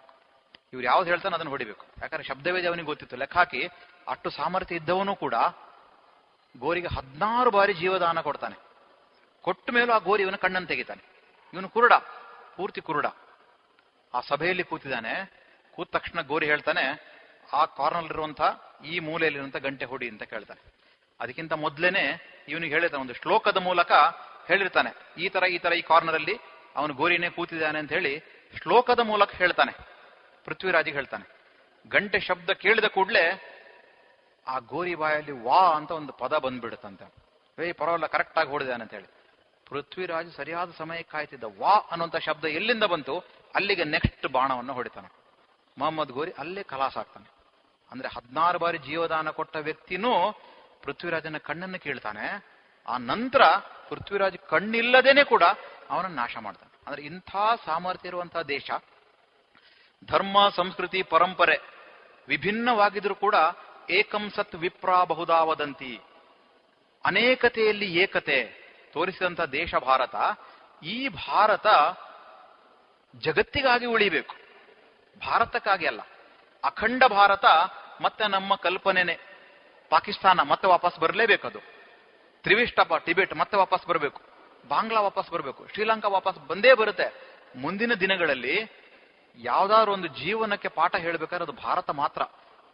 ಇವ್ರು 0.73 0.87
ಯಾವ್ದು 0.87 1.11
ಹೇಳ್ತಾನೆ 1.11 1.35
ಅದನ್ನು 1.35 1.51
ಹೊಡಿಬೇಕು. 1.51 1.87
ಯಾಕಂದ್ರೆ 2.01 2.29
ಶಬ್ದವೇದಿ 2.29 2.67
ಅವನಿಗೆ 2.67 2.87
ಗೊತ್ತಿತ್ತು. 2.87 3.17
ಲೆಕ್ಕ 3.17 3.37
ಹಾಕಿ, 3.37 3.63
ಅಷ್ಟು 4.09 4.31
ಸಾಮರ್ಥ್ಯ 4.31 4.77
ಇದ್ದವನು 4.77 5.17
ಕೂಡ 5.17 5.35
ಗೋರಿಗೆ 6.57 6.87
ಹದಿನಾರು 6.87 7.51
ಬಾರಿ 7.51 7.75
ಜೀವದಾನ 7.75 8.21
ಕೊಡ್ತಾನೆ. 8.21 8.57
ಕೊಟ್ಟ 9.43 9.71
ಮೇಲೂ 9.71 9.93
ಆ 9.93 9.99
ಗೋರಿ 9.99 10.23
ಇವನ 10.23 10.35
ಕಣ್ಣನ್ನು 10.35 10.69
ತೆಗಿತಾನೆ. 10.69 11.03
ಇವನು 11.55 11.69
ಕುರುಡ, 11.69 11.93
ಪೂರ್ತಿ 12.57 12.81
ಕುರುಡ. 12.81 13.07
ಆ 14.15 14.21
ಸಭೆಯಲ್ಲಿ 14.21 14.65
ಕೂತಿದ್ದಾನೆ. 14.65 15.15
ಕೂತ 15.75 15.89
ತಕ್ಷಣ 15.91 16.21
ಗೋರಿ 16.21 16.47
ಹೇಳ್ತಾನೆ, 16.47 16.85
ಆ 17.53 17.65
ಕಾರ್ನಲ್ಲಿರುವಂತ 17.65 18.41
ಈ 18.85 18.99
ಮೂಲೆಯಲ್ಲಿರುವಂತ 18.99 19.57
ಗಂಟೆ 19.57 19.85
ಹೊಡಿ 19.85 20.09
ಅಂತ 20.09 20.23
ಕೇಳ್ತಾನೆ. 20.23 20.63
ಅದಕ್ಕಿಂತ 21.21 21.53
ಮೊದ್ಲೇನೆ 21.53 22.05
ಇವನಿಗೆ 22.49 22.75
ಹೇಳಿರ್ತಾನೆ, 22.75 23.01
ಒಂದು 23.01 23.15
ಶ್ಲೋಕದ 23.15 23.57
ಮೂಲಕ 23.57 23.93
ಹೇಳಿರ್ತಾನೆ, 24.49 25.23
ಈ 25.23 25.29
ತರ 25.29 25.45
ಈ 25.45 25.59
ತರ 25.59 25.73
ಈ 25.73 25.83
ಕಾರ್ನರ್ 25.83 26.15
ಅಲ್ಲಿ 26.15 26.39
ಅವನು 26.77 26.95
ಗೋರಿನೇ 26.95 27.31
ಕೂತಿದ್ದಾನೆ 27.31 27.79
ಅಂತ 27.79 27.93
ಹೇಳಿ 27.93 28.23
ಶ್ಲೋಕದ 28.63 28.99
ಮೂಲಕ 28.99 29.31
ಹೇಳ್ತಾನೆ. 29.31 29.73
ಪೃಥ್ವಿರಾಜಿಗೆ 30.45 30.97
ಹೇಳ್ತಾನೆ. 30.97 31.39
ಗಂಟೆ 31.89 32.21
ಶಬ್ದ 32.21 32.51
ಕೇಳಿದ 32.51 32.85
ಕೂಡಲೇ 32.85 33.55
ಆ 34.47 34.59
ಗೋರಿ 34.59 34.95
ಬಾಯಲ್ಲಿ 34.95 35.33
ವಾ 35.33 35.77
ಅಂತ 35.77 35.91
ಒಂದು 35.91 36.13
ಪದ 36.13 36.39
ಬಂದ್ಬಿಡುತ್ತಂತೆ. 36.39 37.13
ಏಯ್ 37.65 37.75
ಪರವಾಗಿಲ್ಲ 37.75 38.07
ಕರೆಕ್ಟ್ 38.07 38.39
ಆಗಿ 38.39 38.51
ಹೊಡಿದಾನೆ 38.51 38.83
ಅಂತ 38.83 38.95
ಹೇಳಿ. 38.95 39.07
ಪೃಥ್ವಿರಾಜ್ 39.67 40.33
ಸರಿಯಾದ 40.33 40.71
ಸಮಯಕ್ಕೆ 40.77 41.13
ಕಾಯ್ತಿದ್ದ 41.13 41.45
ವಾ 41.45 41.73
ಅನ್ನುವಂತ 41.73 42.17
ಶಬ್ದ 42.17 42.45
ಎಲ್ಲಿಂದ 42.45 42.85
ಬಂತು? 42.85 43.19
ಅಲ್ಲಿಗೆ 43.55 43.85
ನೆಕ್ಸ್ಟ್ 43.85 44.27
ಬಾಣವನ್ನು 44.27 44.73
ಹೊಡಿತಾನೆ. 44.73 45.13
ಮೊಹಮ್ಮದ್ 45.79 46.13
ಗೋರಿ 46.13 46.33
ಅಲ್ಲೇ 46.39 46.63
ಕಲಾಸ 46.63 46.99
ಆಗ್ತಾನೆ. 46.99 47.31
ಅಂದ್ರೆ 47.93 48.09
ಹದಿನಾರು 48.09 48.59
ಬಾರಿ 48.59 48.79
ಜೀವದಾನ 48.79 49.31
ಕೊಟ್ಟ 49.31 49.57
ವ್ಯಕ್ತಿನೂ 49.57 50.41
ಪೃಥ್ವಿರಾಜನ 50.83 51.37
ಕಣ್ಣನ್ನು 51.37 51.79
ಕೇಳ್ತಾನೆ. 51.79 52.47
ಆ 52.89 52.99
ನಂತರ 52.99 53.43
ಪೃಥ್ವಿರಾಜ್ 53.89 54.39
ಕಣ್ಣಿಲ್ಲದೇನೆ 54.39 55.25
ಕೂಡ 55.25 55.43
ಅವನನ್ನು 55.91 56.17
ನಾಶ 56.17 56.37
ಮಾಡ್ತಾನೆ. 56.37 56.79
ಅಂದ್ರೆ 56.87 57.03
ಇಂಥ 57.03 57.37
ಸಾಮರ್ಥ್ಯ 57.65 58.09
ಇರುವಂತಹ 58.09 58.43
ದೇಶ, 58.43 58.71
ಧರ್ಮ, 60.05 60.49
ಸಂಸ್ಕೃತಿ, 60.49 61.03
ಪರಂಪರೆ 61.03 61.61
ವಿಭಿನ್ನವಾಗಿದ್ರೂ 62.29 63.15
ಕೂಡ 63.15 63.35
ಏಕಂ 63.91 64.31
ಸತ್ 64.31 64.55
ವಿಪ್ರಾ 64.55 65.05
ಬಹುದಾವದಂತಿ. 65.05 66.01
ಅನೇಕತೆಯಲ್ಲಿ 67.05 67.95
ಏಕತೆ 67.95 68.69
ತೋರಿಸಿದಂತ 68.93 69.41
ದೇಶ 69.41 69.75
ಭಾರತ, 69.75 70.15
ಈ 70.83 71.09
ಭಾರತ 71.09 71.67
ಜಗತ್ತಿಗಾಗಿ 73.17 73.87
ಉಳಿಬೇಕು. 73.87 74.35
ಭಾರತಕ್ಕಾಗಿ 75.27 75.87
ಅಲ್ಲ. 75.87 76.01
ಅಖಂಡ 76.65 77.05
ಭಾರತ 77.05 77.45
ಮತ್ತೆ 78.01 78.29
ನಮ್ಮ 78.29 78.55
ಕಲ್ಪನೆನೆ. 78.55 79.19
ಪಾಕಿಸ್ತಾನ 79.91 80.41
ಮತ್ತೆ 80.41 80.69
ವಾಪಸ್ 80.69 80.99
ಬರಲೇಬೇಕದು. 80.99 81.59
ತ್ರಿವಿಷ್ಟಪ 82.43 82.97
ಟಿಬೆಟ್ 82.97 83.35
ಮತ್ತೆ 83.35 83.57
ವಾಪಸ್ 83.57 83.87
ಬರಬೇಕು. 83.87 84.28
ಬಾಂಗ್ಲಾ 84.69 85.01
ವಾಪಸ್ 85.01 85.31
ಬರಬೇಕು. 85.31 85.67
ಶ್ರೀಲಂಕಾ 85.75 86.09
ವಾಪಸ್ 86.09 86.47
ಬಂದೇ 86.47 86.73
ಬರುತ್ತೆ. 86.73 87.15
ಮುಂದಿನ 87.57 87.95
ದಿನಗಳಲ್ಲಿ 87.95 88.71
ಯಾವ್ದಾದ್ರು 89.37 89.93
ಒಂದು 89.93 90.09
ಜೀವನಕ್ಕೆ 90.09 90.69
ಪಾಠ 90.69 90.97
ಹೇಳ್ಬೇಕಾದ್ರೆ 90.97 91.45
ಅದು 91.45 91.53
ಭಾರತ 91.53 91.91
ಮಾತ್ರ. 91.91 92.23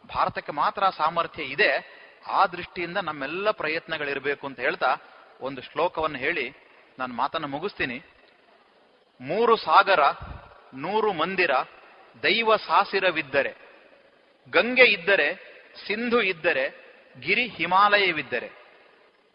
ಭಾರತಕ್ಕೆ 0.07 0.51
ಮಾತ್ರ 0.51 0.83
ಸಾಮರ್ಥ್ಯ 0.97 1.43
ಇದೆ. 1.43 2.05
ಆ 2.27 2.45
ದೃಷ್ಟಿಯಿಂದ 2.45 2.97
ನಮ್ಮೆಲ್ಲ 2.97 3.51
ಪ್ರಯತ್ನಗಳಿರಬೇಕು 3.51 4.47
ಅಂತ 4.47 4.59
ಹೇಳ್ತಾ 4.59 4.95
ಒಂದು 5.41 5.61
ಶ್ಲೋಕವನ್ನು 5.61 6.17
ಹೇಳಿ 6.17 6.53
ನಾನು 6.99 7.13
ಮಾತನ್ನು 7.13 7.47
ಮುಗಿಸ್ತೀನಿ. 7.47 8.01
ಮೂರು 9.21 9.55
ಸಾಗರ, 9.55 9.99
ನೂರು 10.73 11.13
ಮಂದಿರ, 11.13 11.51
ದೈವ 12.23 12.55
ಸಾಸಿರವಿದ್ದರೆ 12.55 13.55
ಗಂಗೆ 14.49 14.83
ಇದ್ದರೆ, 14.83 15.35
ಸಿಂಧು 15.87 16.21
ಇದ್ದರೆ, 16.21 16.85
ಗಿರಿ 17.19 17.47
ಹಿಮಾಲಯವಿದ್ದರೆ 17.47 18.51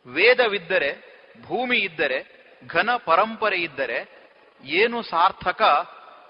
ವೇದವಿದ್ದರೆ 0.07 1.11
ಭೂಮಿ 1.43 1.79
ಇದ್ದರೆ 1.79 2.40
ಘನ 2.69 2.97
ಪರಂಪರೆ 2.97 3.57
ಇದ್ದರೆ 3.57 4.29
ಏನು 4.65 5.03
ಸಾರ್ಥಕ? 5.03 5.63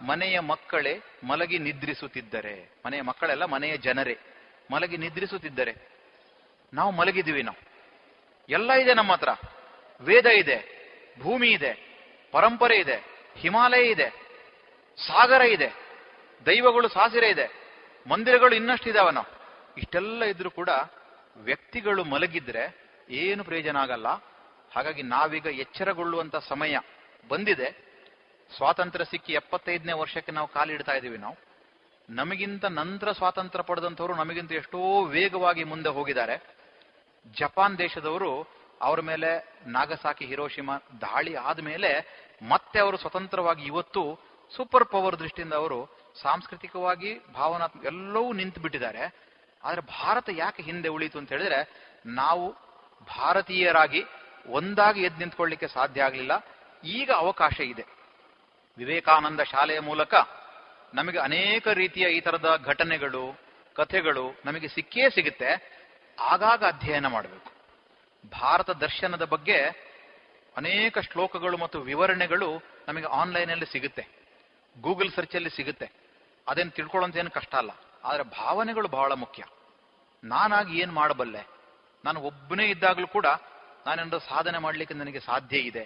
ಮನೆಯ 0.02 0.40
ಮಕ್ಕಳೇ 0.40 1.00
ಮಲಗಿ 1.24 1.58
ನಿದ್ರಿಸುತ್ತಿದ್ದರೆ. 1.58 2.74
ಮನೆಯ 2.86 3.00
ಮಕ್ಕಳೆಲ್ಲ 3.00 3.44
ಮನೆಯ 3.44 3.76
ಜನರೇ. 3.76 4.18
ಮಲಗಿ 4.72 4.96
ನಿದ್ರಿಸುತ್ತಿದ್ದರೆ. 4.96 5.88
ನಾವು 6.72 6.90
ಮಲಗಿದ್ದೀವಿ 6.90 7.42
ನಾವು. 7.42 7.70
ಎಲ್ಲ 8.48 8.72
ಇದೆ 8.72 8.94
ನಮ್ಮ 8.94 9.12
ಹತ್ರ. 9.12 9.28
ವೇದ 10.00 10.26
ಇದೆ, 10.26 10.80
ಭೂಮಿ 11.22 11.48
ಇದೆ, 11.48 11.98
ಪರಂಪರೆ 12.32 12.78
ಇದೆ, 12.78 13.04
ಹಿಮಾಲಯ 13.36 13.90
ಇದೆ, 13.90 14.10
ಸಾಗರ 15.06 15.42
ಇದೆ, 15.42 15.68
ದೈವಗಳು 16.46 16.88
ಸಾಸಿರ 16.88 17.22
ಇದೆ, 17.22 17.52
ಮಂದಿರಗಳು 18.08 18.54
ಇನ್ನಷ್ಟು 18.54 18.90
ಇದಾವೆ 18.90 19.10
ನಾವು. 19.10 19.40
ಇಷ್ಟೆಲ್ಲ 19.78 20.24
ಇದ್ರೂ 20.24 20.50
ಕೂಡ 20.50 20.68
ವ್ಯಕ್ತಿಗಳು 21.36 22.04
ಮಲಗಿದ್ರೆ 22.04 22.76
ಏನು 23.10 23.44
ಪ್ರಯೋಜನ 23.44 23.76
ಆಗಲ್ಲ. 23.76 24.06
ಹಾಗಾಗಿ 24.74 25.02
ನಾವೀಗ 25.02 25.46
ಎಚ್ಚರಗೊಳ್ಳುವಂತ 25.46 26.36
ಸಮಯ 26.36 26.78
ಬಂದಿದೆ. 27.28 27.70
ಸ್ವಾತಂತ್ರ್ಯ 28.56 29.04
ಸಿಕ್ಕಿ 29.04 29.32
ಎಪ್ಪತ್ತೈದನೇ 29.32 29.92
ವರ್ಷಕ್ಕೆ 29.92 30.32
ನಾವು 30.32 30.48
ಕಾಲಿಡ್ತಾ 30.48 30.92
ಇದ್ದೀವಿ 30.92 31.18
ನಾವು. 31.18 31.36
ನಮಗಿಂತ 32.10 32.64
ನಂತರ 32.64 33.12
ಸ್ವಾತಂತ್ರ್ಯ 33.12 33.64
ಪಡೆದಂಥವ್ರು 33.64 34.14
ನಮಗಿಂತ 34.14 34.52
ಎಷ್ಟೋ 34.52 35.04
ವೇಗವಾಗಿ 35.04 35.64
ಮುಂದೆ 35.64 35.88
ಹೋಗಿದ್ದಾರೆ. 35.88 36.36
ಜಪಾನ್ 37.38 37.78
ದೇಶದವರು 37.78 38.60
ಅವರ 38.80 39.00
ಮೇಲೆ 39.00 39.30
ನಾಗಸಾಕಿ, 39.66 40.26
ಹಿರೋಶಿಮಾ 40.26 40.76
ದಾಳಿ 41.00 41.34
ಆದಮೇಲೆ 41.34 41.90
ಮತ್ತೆ 42.48 42.78
ಅವರು 42.78 42.96
ಸ್ವತಂತ್ರವಾಗಿ 42.96 43.64
ಇವತ್ತು 43.64 44.02
ಸೂಪರ್ 44.56 44.84
ಪವರ್ 44.84 45.18
ದೃಷ್ಟಿಯಿಂದ 45.18 45.52
ಅವರು 45.52 45.96
ಸಾಂಸ್ಕೃತಿಕವಾಗಿ, 46.22 47.18
ಭಾವನಾತ್ಮಕ 47.34 47.84
ಎಲ್ಲವೂ 47.84 48.32
ನಿಂತು 48.32 48.60
ಬಿಟ್ಟಿದ್ದಾರೆ 48.60 49.02
ಆದರೆ 49.64 49.80
ಭಾರತ 49.80 50.28
ಯಾಕೆ 50.32 50.62
ಹಿಂದೆ 50.62 50.88
ಉಳಿತು 50.88 51.18
ಅಂತ 51.18 51.28
ಹೇಳಿದ್ರೆ 51.28 51.60
ನಾವು 52.06 52.50
ಭಾರತೀಯರಾಗಿ 53.18 54.04
ಒಂದಾಗಿ 54.46 55.02
ಎದ್ದು 55.02 55.18
ನಿಂತ್ಕೊಳ್ಳಿಕ್ಕೆ 55.18 55.68
ಸಾಧ್ಯ 55.68 56.02
ಆಗಲಿಲ್ಲ. 56.02 56.32
ಈಗ 56.84 57.10
ಅವಕಾಶ 57.10 57.60
ಇದೆ. 57.60 57.86
ವಿವೇಕಾನಂದ 58.78 59.40
ಶಾಲೆಯ 59.40 59.80
ಮೂಲಕ 59.80 60.14
ನಮಗೆ 60.94 61.18
ಅನೇಕ 61.18 61.68
ರೀತಿಯ 61.68 62.08
ಈ 62.08 62.20
ತರದ 62.20 62.62
ಘಟನೆಗಳು, 62.64 63.38
ಕಥೆಗಳು 63.74 64.32
ನಮಗೆ 64.44 64.68
ಸಿಕ್ಕೇ 64.68 65.10
ಸಿಗುತ್ತೆ. 65.10 65.80
ಆಗಾಗ 66.20 66.64
ಅಧ್ಯಯನ 66.64 67.06
ಮಾಡಬೇಕು. 67.06 67.50
ಭಾರತ 68.40 68.70
ದರ್ಶನದ 68.70 69.24
ಬಗ್ಗೆ 69.24 69.90
ಅನೇಕ 70.56 70.98
ಶ್ಲೋಕಗಳು 70.98 71.56
ಮತ್ತು 71.56 71.80
ವಿವರಣೆಗಳು 71.80 72.62
ನಮಗೆ 72.88 73.06
ಆನ್ಲೈನಲ್ಲಿ 73.06 73.66
ಸಿಗುತ್ತೆ. 73.66 74.08
ಗೂಗಲ್ 74.80 75.12
ಸರ್ಚಲ್ಲಿ 75.12 75.50
ಸಿಗುತ್ತೆ. 75.50 75.90
ಅದೇನು 76.48 76.70
ತಿಳ್ಕೊಳ್ಳೋಂತ 76.70 77.16
ಏನು 77.16 77.30
ಕಷ್ಟ 77.30 77.54
ಅಲ್ಲ. 77.54 77.70
ಆದರೆ 78.04 78.22
ಭಾವನೆಗಳು 78.22 78.88
ಬಹಳ 78.88 79.12
ಮುಖ್ಯ. 79.12 79.44
ನಾನಾಗಿ 80.24 80.78
ಏನು 80.78 80.92
ಮಾಡಬಲ್ಲೆ? 80.92 81.46
ನಾನು 82.04 82.20
ಒಬ್ಬನೇ 82.20 82.66
ಇದ್ದಾಗಲೂ 82.66 83.06
ಕೂಡ 83.06 83.26
ನಾನೇನಾದ್ರು 83.86 84.18
ಸಾಧನೆ 84.18 84.58
ಮಾಡಲಿಕ್ಕೆ 84.58 84.94
ನನಗೆ 84.94 85.20
ಸಾಧ್ಯ 85.20 85.58
ಇದೆ. 85.58 85.84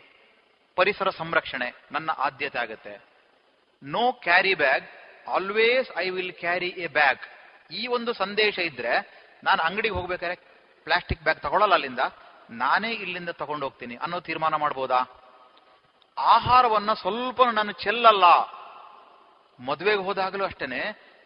ಪರಿಸರ 0.77 1.11
ಸಂರಕ್ಷಣೆ 1.11 1.75
ನನ್ನ 1.93 2.11
ಆದ್ಯತೆ 2.19 2.59
ಆಗುತ್ತೆ. 2.59 3.05
No 3.83 4.13
carry 4.13 4.55
bag 4.55 4.87
always 5.29 5.97
I 5.97 6.09
will 6.09 6.33
carry 6.33 6.69
a 6.69 6.87
bag 6.87 7.21
ಈ 7.73 7.87
ಒಂದು 7.87 8.13
ಸಂದೇಶ 8.13 8.59
ಇದ್ರೆ 8.59 9.25
ನಾನು 9.45 9.63
ಅಂಗಡಿಗೆ 9.63 9.95
ಹೋಗ್ಬೇಕಾದ್ರೆ 9.95 10.37
ಪ್ಲಾಸ್ಟಿಕ್ 10.85 11.23
ಬ್ಯಾಗ್ 11.23 11.41
ತಗೊಳ್ಳಲ್ಲ 11.41 11.73
ಅಲ್ಲಿಂದ, 11.73 11.99
ನಾನೇ 12.51 12.91
ಇಲ್ಲಿಂದ 12.91 13.29
ತಗೊಂಡು 13.29 13.67
ಹೋಗ್ತೀನಿ. 13.67 13.97
ಅನ್ನೋ 13.97 14.21
ತೀರ್ಮಾನ 14.21 14.55
ಮಾಡ್ಬೋದಾ? 14.55 15.01
ಆಹಾರವನ್ನ 16.19 16.93
ಸ್ವಲ್ಪ 16.93 17.43
ನಾನು 17.53 17.73
ಚೆಲ್ಲಲ್ಲ. 17.73 18.25
ಮದುವೆಗೆ 19.67 20.03
ಹೋದಾಗಲೂ 20.03 20.45
ಅಷ್ಟೇನೆ, 20.45 20.81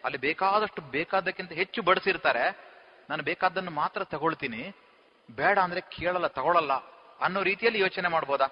ಅಲ್ಲಿ 0.05 0.19
ಬೇಕಾದಷ್ಟು 0.19 0.83
ಬೇಕಾದಕ್ಕಿಂತ 0.83 1.53
ಹೆಚ್ಚು 1.53 1.83
ಬಡಿಸಿರ್ತಾರೆ. 1.83 2.45
ನಾನು 3.11 3.23
ಬೇಕಾದ್ದನ್ನು 3.23 3.71
ಮಾತ್ರ 3.71 4.05
ತಗೊಳ್ತೀನಿ. 4.05 4.63
ಬೇಡ 5.31 5.59
ಅಂದ್ರೆ 5.59 5.81
ಕೇಳಲ್ಲ, 5.81 6.27
ತಗೊಳಲ್ಲ 6.27 6.73
ಅನ್ನೋ 7.21 7.43
ರೀತಿಯಲ್ಲಿ 7.43 7.81
ಯೋಚನೆ 7.81 8.09
ಮಾಡ್ಬೋದಾ? 8.09 8.47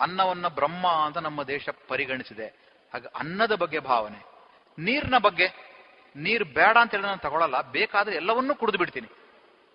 ಅನ್ನವನ್ನ 0.00 0.48
ಬ್ರಹ್ಮ 0.48 0.86
ಅಂತ 0.86 1.18
ನಮ್ಮ 1.18 1.42
ದೇಶ 1.42 1.68
ಪರಿಗಣಿಸಿದೆ. 1.88 2.46
ಹಾಗೆ 2.92 3.08
ಅನ್ನದ 3.18 3.54
ಬಗ್ಗೆ 3.54 3.78
ಭಾವನೆ. 3.78 4.20
ನೀರಿನ 4.78 5.18
ಬಗ್ಗೆ, 5.18 5.46
ನೀರು 6.16 6.44
ಬೇಡ 6.44 6.76
ಅಂತ 6.76 6.90
ಹೇಳಿದ್ರೆ 6.90 7.10
ನಾನು 7.10 7.20
ತಗೊಳಲ್ಲ, 7.20 7.60
ಬೇಕಾದ್ರೆ 7.60 8.16
ಎಲ್ಲವನ್ನೂ 8.16 8.54
ಕುಡಿದು 8.54 8.78
ಬಿಡ್ತೀನಿ. 8.78 9.08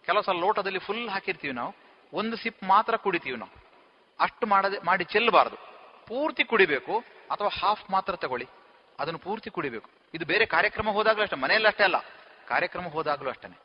ಕೆಲವು 0.06 0.24
ಸಲ 0.24 0.38
ಲೋಟದಲ್ಲಿ 0.40 0.80
ಫುಲ್ 0.80 1.10
ಹಾಕಿರ್ತೀವಿ 1.10 1.54
ನಾವು, 1.54 1.76
ಒಂದು 2.14 2.38
ಸಿಪ್ 2.38 2.64
ಮಾತ್ರ 2.64 2.96
ಕುಡಿತೀವಿ 2.96 3.38
ನಾವು. 3.38 3.54
ಅಷ್ಟು 4.20 4.48
ಮಾಡದೆ, 4.48 4.80
ಮಾಡಿ 4.80 5.04
ಚೆಲ್ಲಬಾರದು. 5.04 5.58
ಪೂರ್ತಿ 6.08 6.44
ಕುಡಿಬೇಕು, 6.44 7.00
ಅಥವಾ 7.32 7.48
ಹಾಫ್ 7.48 7.92
ಮಾತ್ರ 7.92 8.16
ತಗೊಳ್ಳಿ. 8.16 8.48
ಅದನ್ನು 9.00 9.20
ಪೂರ್ತಿ 9.20 9.50
ಕುಡಿಬೇಕು. 9.50 9.90
ಇದು 10.14 10.26
ಬೇರೆ 10.26 10.46
ಕಾರ್ಯಕ್ರಮ 10.46 10.90
ಹೋದಾಗಲೂ 10.90 11.24
ಅಷ್ಟೇ 11.24 11.36
ಮನೆಯಲ್ಲಿ 11.36 11.68
ಅಷ್ಟೇ 11.68 11.84
ಅಲ್ಲ, 11.84 11.98
ಕಾರ್ಯಕ್ರಮ 12.48 12.88
ಹೋದಾಗಲೂ 12.88 13.30
ಅಷ್ಟೇ 13.30 13.60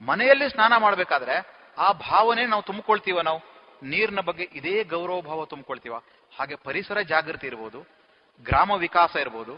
ಮನೆಯಲ್ಲಿ 0.00 0.50
ಸ್ನಾನ 0.50 0.76
ಮಾಡಬೇಕಾದ್ರೆ 0.76 1.63
ಆ 1.76 1.88
ಭಾವನೆ 2.08 2.42
ನಾವು 2.46 2.62
ತುಂಬಿಕೊಳ್ತೀವ 2.62 3.20
ನಾವು? 3.28 3.40
ನೀರಿನ 3.82 4.20
ಬಗ್ಗೆ 4.28 4.44
ಇದೇ 4.58 4.74
ಗೌರವ 4.92 5.20
ಭಾವ 5.20 5.44
ತುಂಬಿಕೊಳ್ತೀವ? 5.52 5.94
ಹಾಗೆ 6.32 6.54
ಪರಿಸರ 6.66 6.98
ಜಾಗೃತಿ 7.12 7.46
ಇರ್ಬೋದು, 7.46 7.80
ಗ್ರಾಮ 8.42 8.70
ವಿಕಾಸ 8.84 9.14
ಇರ್ಬೋದು. 9.24 9.54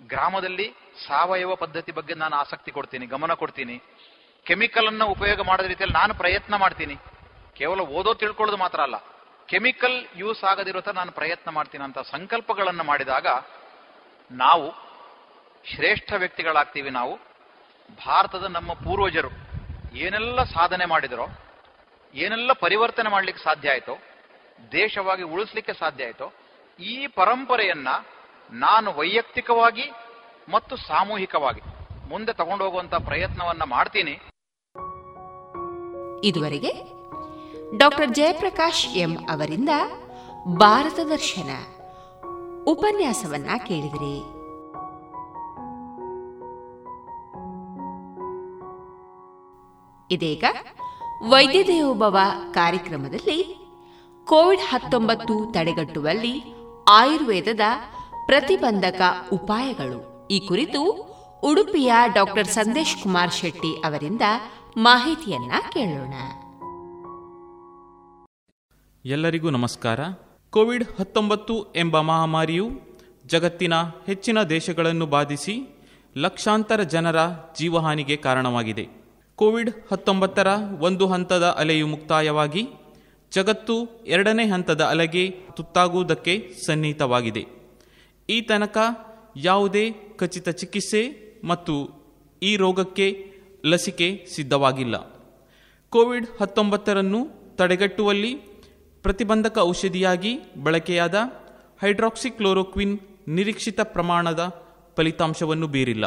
ಗ್ರಾಮದಲ್ಲಿ 0.00 0.66
ಸಾವಯವ 1.06 1.54
ಪದ್ಧತಿ 1.62 1.92
ಬಗ್ಗೆ 1.92 2.14
ನಾನು 2.14 2.34
ಆಸಕ್ತಿ 2.36 2.70
ಕೊಡ್ತೀನಿ, 2.76 3.06
ಗಮನ 3.06 3.32
ಕೊಡ್ತೀನಿ. 3.42 3.76
ಕೆಮಿಕಲ್ 4.46 4.88
ಅನ್ನ 4.90 5.04
ಉಪಯೋಗ 5.14 5.40
ಮಾಡದ 5.48 5.66
ರೀತಿಯಲ್ಲಿ 5.72 5.96
ನಾನು 5.98 6.12
ಪ್ರಯತ್ನ 6.14 6.54
ಮಾಡ್ತೀನಿ. 6.56 6.96
ಕೇವಲ 7.58 7.80
ಓದೋ 7.98 8.12
ತಿಳ್ಕೊಳ್ಳೋದು 8.22 8.58
ಮಾತ್ರ 8.64 8.80
ಅಲ್ಲ, 8.80 8.98
ಕೆಮಿಕಲ್ 9.48 9.98
ಯೂಸ್ 10.16 10.42
ಆಗದಿರೋ 10.50 10.80
ತರ 10.86 10.94
ನಾನು 11.00 11.12
ಪ್ರಯತ್ನ 11.12 11.48
ಮಾಡ್ತೀನಿ 11.50 11.84
ಅಂತ 11.84 11.98
ಸಂಕಲ್ಪಗಳನ್ನು 12.12 12.84
ಮಾಡಿದಾಗ 12.90 13.26
ನಾವು 14.30 14.66
ಶ್ರೇಷ್ಠ 15.64 16.10
ವ್ಯಕ್ತಿಗಳಾಗ್ತೀವಿ 16.22 16.90
ನಾವು. 16.90 17.14
ಭಾರತದ 17.98 18.46
ನಮ್ಮ 18.56 18.72
ಪೂರ್ವಜರು. 18.84 19.30
ಏನೆಲ್ಲ 19.94 20.42
ಸಾಧನೆ 20.42 20.84
ಮಾಡಿದರೋ, 20.84 21.26
ಏನೆಲ್ಲ 22.14 22.52
ಪರಿವರ್ತನೆ 22.52 23.10
ಮಾಡಲಿಕ್ಕೆ 23.10 23.44
ಸಾಧ್ಯ 23.44 23.70
ಆಯಿತೋ, 23.70 23.98
ದೇಶವಾಗಿ 24.72 25.22
ಉಳಿಸ್ಲಿಕ್ಕೆ 25.22 25.72
ಸಾಧ್ಯ 25.72 26.04
ಆಯಿತೋ, 26.04 26.32
ಈ 26.80 27.06
ಪರಂಪರೆಯನ್ನ 27.06 27.88
ನಾನು 28.52 28.92
ವೈಯಕ್ತಿಕವಾಗಿ 28.92 29.90
ಮತ್ತು 30.48 30.76
ಸಾಮೂಹಿಕವಾಗಿ 30.76 31.60
ಮುಂದೆ 32.08 32.32
ತಗೊಂಡು 32.32 32.64
ಹೋಗುವಂತ 32.64 32.94
ಪ್ರಯತ್ನವನ್ನ 32.94 33.62
ಮಾಡ್ತೀನಿ. 33.62 34.20
ಇದುವರೆಗೆ 36.24 36.72
ಡಾಕ್ಟರ್ 37.78 38.10
ಜಯಪ್ರಕಾಶ್ 38.10 38.86
ಎಂ 38.86 39.16
ಅವರಿಂದ 39.16 39.68
ಭಾರತ 40.56 41.00
ದರ್ಶನ 41.08 41.50
ಉಪನ್ಯಾಸವನ್ನ 42.64 43.50
ಕೇಳಿದಿರಿ. 43.66 44.39
ಇದೀಗ 50.10 50.44
ವೈದ್ಯ 51.28 51.64
ದೇವೋಭವ 51.64 52.18
ಕಾರ್ಯಕ್ರಮದಲ್ಲಿ 52.52 53.56
ಕೋವಿಡ್ 54.24 54.60
ಹತ್ತೊಂಬತ್ತು 54.60 55.52
ತಡೆಗಟ್ಟುವಲ್ಲಿ 55.52 56.42
ಆಯುರ್ವೇದದ 56.88 57.60
ಪ್ರತಿಬಂಧಕ 58.26 59.00
ಉಪಾಯಗಳು. 59.32 60.28
ಈ 60.28 60.38
ಕುರಿತು 60.38 60.82
ಉಡುಪಿಯ 61.42 61.92
ಡಾಕ್ಟರ್ 62.14 62.46
ಸಂದೇಶ್ 62.46 63.02
ಕುಮಾರ್ 63.02 63.32
ಶೆಟ್ಟಿ 63.32 63.76
ಅವರಿಂದ 63.76 64.22
ಮಾಹಿತಿಯನ್ನ 64.76 65.52
ಕೇಳೋಣ. 65.72 66.14
ಎಲ್ಲರಿಗೂ 69.04 69.50
ನಮಸ್ಕಾರ. 69.50 70.00
ಕೋವಿಡ್ 70.50 70.84
ಹತ್ತೊಂಬತ್ತು 70.98 71.72
ಎಂಬ 71.72 72.00
ಮಹಾಮಾರಿಯು 72.00 72.70
ಜಗತ್ತಿನ 73.26 73.74
ಹೆಚ್ಚಿನ 74.06 74.42
ದೇಶಗಳನ್ನು 74.42 75.06
ಬಾಧಿಸಿ 75.06 75.86
ಲಕ್ಷಾಂತರ 76.16 76.82
ಜನರ 76.82 77.16
ಜೀವಹಾನಿಗೆ 77.58 78.16
ಕಾರಣವಾಗಿದೆ. 78.16 78.99
ಕೋವಿಡ್ 79.40 79.70
ಹತ್ತೊಂಬತ್ತರ 79.90 80.48
ಒಂದು 80.80 81.06
ಹಂತದ 81.06 81.42
ಅಲೆಯು 81.42 81.86
ಮುಕ್ತಾಯವಾಗಿ 81.86 82.68
ಜಗತ್ತು 83.32 84.04
ಎರಡನೇ 84.06 84.46
ಹಂತದ 84.46 84.84
ಅಲೆಗೆ 84.84 85.30
ತುತ್ತಾಗುವುದಕ್ಕೆ 85.30 86.54
ಸನ್ನಿಹಿತವಾಗಿದೆ. 86.66 87.46
ಈ 88.28 88.40
ತನಕ 88.40 88.78
ಯಾವುದೇ 89.36 89.90
ಖಚಿತ 90.16 90.48
ಚಿಕಿತ್ಸೆ 90.48 91.02
ಮತ್ತು 91.44 91.74
ಈ 92.42 92.56
ರೋಗಕ್ಕೆ 92.56 93.32
ಲಸಿಕೆ 93.64 94.26
ಸಿದ್ಧವಾಗಿಲ್ಲ. 94.34 94.96
ಕೋವಿಡ್ 95.90 96.26
ಹತ್ತೊಂಬತ್ತರನ್ನು 96.40 97.28
ತಡೆಗಟ್ಟುವಲ್ಲಿ 97.56 98.34
ಪ್ರತಿಬಂಧಕ 99.02 99.58
ಔಷಧಿಯಾಗಿ 99.58 100.38
ಬಳಕೆಯಾದ 100.62 101.14
ಹೈಡ್ರಾಕ್ಸಿಕ್ಲೋರೋಕ್ವಿನ್ 101.82 102.98
ನಿರೀಕ್ಷಿತ 103.28 103.80
ಪ್ರಮಾಣದ 103.80 104.66
ಫಲಿತಾಂಶವನ್ನು 104.96 105.66
ಬೀರಿಲ್ಲ. 105.66 106.04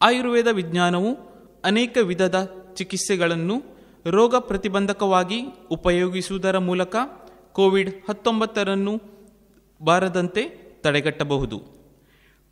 ಆಯುರ್ವೇದ 0.00 0.46
ವಿಜ್ಞಾನವು 0.46 1.29
ಅನೇಕ 1.64 1.98
ವಿಧದ 2.02 2.64
ಚಿಕಿತ್ಸೆಗಳನ್ನು 2.74 3.62
ರೋಗ 4.06 4.36
ಪ್ರತಿಬಂಧಕವಾಗಿ 4.36 5.42
ಉಪಯೋಗಿಸುವುದರ 5.70 6.58
ಮೂಲಕ 6.58 6.96
ಕೋವಿಡ್ 7.52 7.94
ಹತ್ತೊಂಬತ್ತರನ್ನು 8.08 9.00
ಬಾರದಂತೆ 9.82 10.48
ತಡೆಗಟ್ಟಬಹುದು. 10.82 11.58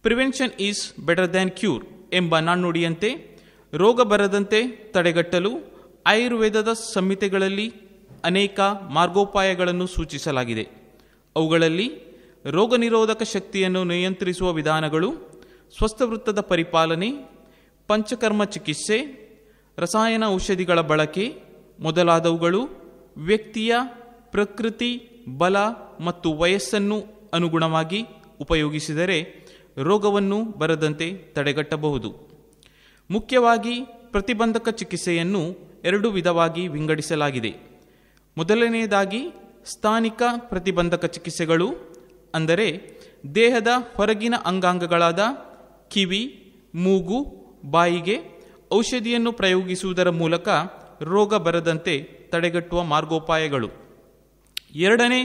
Prevention 0.03 0.61
is 0.61 0.99
better 0.99 1.33
than 1.33 1.51
cure 1.51 1.87
ಎಂಬ 2.13 2.39
ನಾಣ್ಣುಡಿಯಂತೆ 2.39 3.39
ರೋಗ 3.75 4.01
ಬರದಂತೆ 4.01 4.69
ತಡೆಗಟ್ಟಲು 4.69 5.51
ಆಯುರ್ವೇದದ 6.07 6.73
ಸಂಹಿತೆಗಳಲ್ಲಿ 6.73 7.73
ಅನೇಕ 8.25 8.61
ಮಾರ್ಗೋಪಾಯಗಳನ್ನು 8.91 9.87
ಸೂಚಿಸಲಾಗಿದೆ. 9.87 10.69
ಅವುಗಳಲ್ಲಿ 11.37 11.91
ರೋಗ 12.45 12.75
ನಿರೋಧಕ 12.75 13.23
ಶಕ್ತಿಯನ್ನು 13.23 13.85
ನಿಯಂತ್ರಿಸುವ 13.85 14.53
ವಿಧಾನಗಳು, 14.53 15.13
ಸ್ವಸ್ಥವೃತ್ತದ 15.79 16.41
ಪರಿಪಾಲನೆ 16.41 17.38
ಪಂಚಕರ್ಮ 17.89 18.43
ಚಿಕಿತ್ಸೆ, 18.55 18.99
ರಸಾಯನ 19.79 20.25
ಔಷಧಿಗಳ 20.37 20.79
ಬಳಕೆ 20.91 21.25
ಮೊದಲಾದವುಗಳು 21.87 22.63
ವ್ಯಕ್ತಿಯ 23.29 23.75
ಪ್ರಕೃತಿ, 24.35 24.91
ಬಲ 25.41 25.57
ಮತ್ತು 26.07 26.29
ವಯಸ್ಸನ್ನು 26.41 26.99
ಅನುಗುಣವಾಗಿ 27.37 28.01
ಉಪಯೋಗಿಸಿದರೆ 28.45 29.19
ರೋಗವನ್ನು 29.89 30.39
ಬರದಂತೆ 30.61 31.07
ತಡೆಗಟ್ಟಬಹುದು. 31.37 32.11
ಮುಖ್ಯವಾಗಿ 33.11 33.75
ಪ್ರತಿಬಂಧಕ 34.15 34.69
ಚಿಕಿತ್ಸೆಯನ್ನು 34.81 35.43
ಎರಡು 35.89 36.09
ವಿಧವಾಗಿ 36.17 36.63
ವಿಂಗಡಿಸಲಾಗಿದೆ. 36.75 37.53
ಮೊದಲನೆಯದಾಗಿ 38.37 39.23
ಸ್ಥಾನಿಕ 39.73 40.23
ಪ್ರತಿಬಂಧಕ 40.51 41.05
ಚಿಕಿತ್ಸೆಗಳು, 41.15 41.69
ಅಂದರೆ 42.35 42.69
ದೇಹದ 43.35 43.71
ಹೊರಗಿನ 43.97 44.35
ಅಂಗಾಂಗಗಳಾದ 44.51 45.21
ಕಿವಿ, 45.93 46.23
ಮೂಗು 46.85 47.21
ಬಾಯಿಗೆ 47.71 48.19
ಔಷಧಿಯನ್ನು 48.73 49.33
ಪ್ರಯೋಗಿಸುವುದರ 49.33 50.11
ಮೂಲಕ 50.11 50.49
ರೋಗ 51.01 51.35
ಬರದಂತೆ 51.35 51.99
ತಡೆಗಟ್ಟುವ 52.03 52.83
ಮಾರ್ಗೋಪಾಯಗಳು. 52.83 53.71
ಎರಡನೇ 54.75 55.25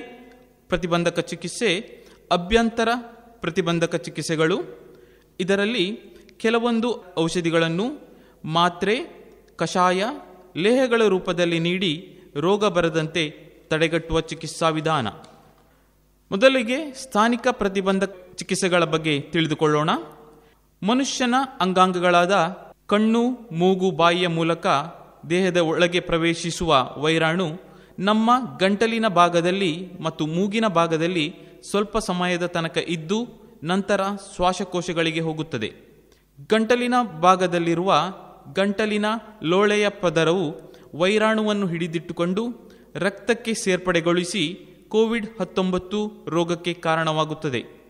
ಪ್ರತಿಬಂಧಕ 0.69 1.19
ಚಿಕಿತ್ಸೆ, 1.19 1.79
ಅಭ್ಯಂತರ 2.31 2.89
ಪ್ರತಿಬಂಧಕ 3.41 3.95
ಚಿಕಿತ್ಸೆಗಳು. 3.95 4.57
ಇದರಲ್ಲಿ 5.39 5.99
ಕೆಲವೊಂದು 6.37 7.03
ಔಷಧಿಗಳನ್ನು 7.19 8.17
ಮಾತ್ರೆ, 8.45 9.23
ಕಷಾಯ, 9.55 10.03
ಲೇಹಗಳ 10.57 11.03
ರೂಪದಲ್ಲಿ 11.07 11.59
ನೀಡಿ 11.59 12.19
ರೋಗ 12.35 12.65
ಬರದಂತೆ 12.65 13.29
ತಡೆಗಟ್ಟುವ 13.67 14.21
ಚಿಕಿತ್ಸಾ 14.21 14.69
ವಿಧಾನ. 14.69 15.07
ಮೊದಲಿಗೆ 16.31 16.93
ಸ್ಥಾನಿಕ 16.93 17.47
ಪ್ರತಿಬಂಧಕ 17.51 18.27
ಚಿಕಿತ್ಸೆಗಳ 18.35 18.83
ಬಗ್ಗೆ 18.83 19.19
ತಿಳಿದುಕೊಳ್ಳೋಣ. 19.19 19.89
ಮನುಷ್ಯನ 20.83 21.35
ಅಂಗಾಂಗಗಳಾದ 21.61 22.35
ಕಣ್ಣು, 22.85 23.21
ಮೂಗು, 23.51 23.91
ಬಾಯಿಯ 23.91 24.27
ಮೂಲಕ 24.27 24.67
ದೇಹದ 25.29 25.57
ಒಳಗೆ 25.57 25.99
ಪ್ರವೇಶಿಸುವ 25.99 26.93
ವೈರಾಣು 26.97 27.47
ನಮ್ಮ 27.99 28.31
ಗಂಟಲಿನ 28.59 29.07
ಭಾಗದಲ್ಲಿ 29.07 29.71
ಮತ್ತು 30.01 30.27
ಮೂಗಿನ 30.27 30.67
ಭಾಗದಲ್ಲಿ 30.67 31.25
ಸ್ವಲ್ಪ 31.69 31.97
ಸಮಯದ 31.97 32.45
ತನಕ 32.45 32.77
ಇದ್ದು 32.77 33.19
ನಂತರ 33.63 34.01
ಶ್ವಾಸಕೋಶಗಳಿಗೆ 34.35 35.19
ಹೋಗುತ್ತದೆ. 35.19 35.69
ಗಂಟಲಿನ 36.49 36.93
ಭಾಗದಲ್ಲಿರುವ 37.21 37.93
ಗಂಟಲಿನ 38.55 39.05
ಲೋಳೆಯ 39.43 39.89
ಪದರವು 39.89 40.47
ವೈರಾಣುವನ್ನು 40.95 41.67
ಹಿಡಿದಿಟ್ಟುಕೊಂಡು 41.67 42.43
ರಕ್ತಕ್ಕೆ 42.95 43.53
ಸೇರ್ಪಡೆಗೊಳಿಸಿ 43.53 44.43
ಕೋವಿಡ್ 44.89 45.27
ಹತ್ತೊಂಬತ್ತು 45.39 45.99
ರೋಗಕ್ಕೆ 46.27 46.73
ಕಾರಣವಾಗುತ್ತದೆ. 46.73 47.82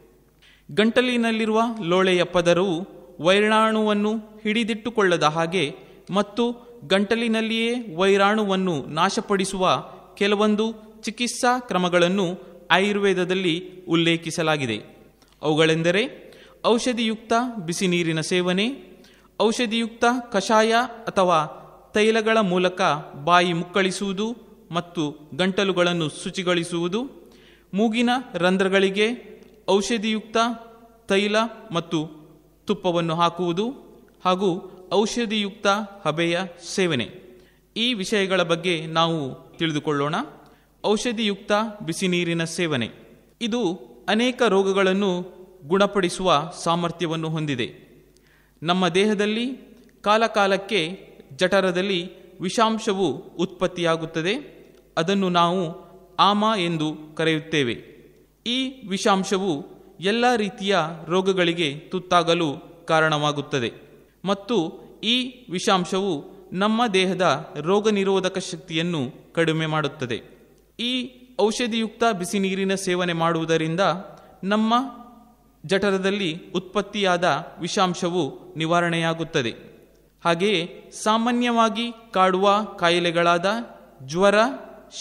ಗಂಟಲಿನಲ್ಲಿರುವ 0.71 1.61
ಲೋಳೆಯ 1.83 2.23
ಪದರವು 2.23 2.75
ವೈರಾಣುವನ್ನು 3.19 4.41
ಹಿಡಿದಿಟ್ಟುಕೊಳ್ಳದ 4.43 5.23
ಹಾಗೆ 5.23 5.75
ಮತ್ತು 6.09 6.43
ಗಂಟಲಿನಲ್ಲಿಯೇ 6.87 7.95
ವೈರಾಣುವನ್ನು 7.95 8.85
ನಾಶಪಡಿಸುವ 8.85 9.85
ಕೆಲವೊಂದು 10.17 10.65
ಚಿಕಿತ್ಸಾ 11.01 11.59
ಕ್ರಮಗಳನ್ನು 11.59 12.25
ಆಯುರ್ವೇದದಲ್ಲಿ 12.71 13.69
ಉಲ್ಲೇಖಿಸಲಾಗಿದೆ. 13.87 14.77
ಅವುಗಳೆಂದರೆ 15.41 16.33
ಔಷಧಿಯುಕ್ತ 16.65 17.33
ಬಿಸಿ 17.65 17.87
ನೀರಿನ 17.87 18.21
ಸೇವನೆ, 18.21 18.97
ಔಷಧಿಯುಕ್ತ 19.41 20.05
ಕಷಾಯ 20.31 20.73
ಅಥವಾ 21.07 21.39
ತೈಲಗಳ 21.93 22.37
ಮೂಲಕ 22.37 22.81
ಬಾಯಿ 23.23 23.53
ಮುಕ್ಕಳಿಸುವುದು 23.53 24.27
ಮತ್ತು 24.71 25.29
ಗಂಟಲುಗಳನ್ನು 25.35 26.09
ಶುಚಿಗೊಳಿಸುವುದು, 26.23 27.01
ಮೂಗಿನ 27.73 28.09
ರಂಧ್ರಗಳಿಗೆ 28.33 29.32
ಔಷಧಿಯುಕ್ತ 29.69 30.37
ತೈಲ 31.07 31.35
ಮತ್ತು 31.71 32.23
ತುಪ್ಪವನ್ನು 32.65 33.15
ಹಾಕುವುದು 33.15 33.73
ಹಾಗೂ 34.25 34.69
ಔಷಧಿಯುಕ್ತ 34.93 35.67
ಹಬೆಯ 36.07 36.39
ಸೇವನೆ. 36.75 37.09
ಈ 37.77 37.93
ವಿಷಯಗಳ 37.93 38.43
ಬಗ್ಗೆ 38.43 38.85
ನಾವು 38.85 39.51
ತಿಳಿದುಕೊಳ್ಳೋಣ. 39.57 40.15
ಔಷಧಿಯುಕ್ತ 40.85 41.51
ಬಿಸಿ 41.85 42.07
ನೀರಿನ 42.07 42.43
ಸೇವನೆ. 42.43 42.89
ಇದು 43.41 43.73
ಅನೇಕ 44.09 44.41
ರೋಗಗಳನ್ನು 44.41 45.43
ಗುಣಪಡಿಸುವ 45.65 46.51
ಸಾಮರ್ಥ್ಯವನ್ನು 46.63 47.29
ಹೊಂದಿದೆ. 47.29 47.83
ನಮ್ಮ 48.63 48.87
ದೇಹದಲ್ಲಿ 48.87 49.53
ಕಾಲಕಾಲಕ್ಕೆ 50.01 51.07
ಜಠರದಲ್ಲಿ 51.33 52.11
ವಿಷಾಂಶವು 52.39 53.11
ಉತ್ಪತ್ತಿಯಾಗುತ್ತದೆ. 53.13 54.63
ಅದನ್ನು 54.97 55.29
ನಾವು 55.29 55.83
ಆಮ 56.19 56.45
ಎಂದು 56.57 57.15
ಕರೆಯುತ್ತೇವೆ. 57.15 57.92
ಈ 58.45 58.87
ವಿಷಾಂಶವು 58.87 59.65
ಎಲ್ಲ 59.99 60.35
ರೀತಿಯ 60.35 60.77
ರೋಗಗಳಿಗೆ 61.07 61.73
ತುತ್ತಾಗಲು 61.73 62.55
ಕಾರಣವಾಗುತ್ತದೆ. 62.87 63.73
ಮತ್ತು 64.25 64.83
ಈ 65.03 65.45
ವಿಷಾಂಶವು 65.51 66.33
ನಮ್ಮ 66.53 66.87
ದೇಹದ 66.87 67.53
ರೋಗ 67.61 67.89
ನಿರೋಧಕ 67.89 68.37
ಶಕ್ತಿಯನ್ನು 68.37 69.33
ಕಡಿಮೆ 69.33 69.65
ಮಾಡುತ್ತದೆ. 69.65 70.21
ಈ 70.79 71.19
ಔಷಧಿಯುಕ್ತ 71.41 72.03
ಬಿಸಿ 72.03 72.39
ನೀರಿನ 72.39 72.75
ಸೇವನೆ 72.75 73.13
ಮಾಡುವುದರಿಂದ 73.13 73.79
ನಮ್ಮ 74.43 74.73
ಜಠರದಲ್ಲಿ 75.65 76.39
ಉತ್ಪತ್ತಿಯಾದ 76.55 77.45
ವಿಷಾಂಶವು 77.61 78.55
ನಿವಾರಣೆಯಾಗುತ್ತದೆ. 78.57 79.53
ಹಾಗೆಯೇ 80.25 80.91
ಸಾಮಾನ್ಯವಾಗಿ 81.03 81.91
ಕಾಡುವ 82.11 82.63
ಕಾಯಿಲೆಗಳಾದ 82.79 83.51
ಜ್ವರ, 84.03 84.35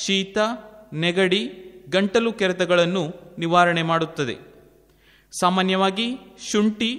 ಶೀತ, 0.05 0.39
ನೆಗಡಿ 0.93 1.72
ಗಂಟಲು 1.95 2.31
ಕೆರೆತಗಳನ್ನು 2.33 3.03
ನಿವಾರಣೆ 3.39 3.83
ಮಾಡುತ್ತದೆ. 3.83 4.37
ಸಾಮಾನ್ಯವಾಗಿ 5.33 6.07
ಶುಂಠಿ 6.51 6.91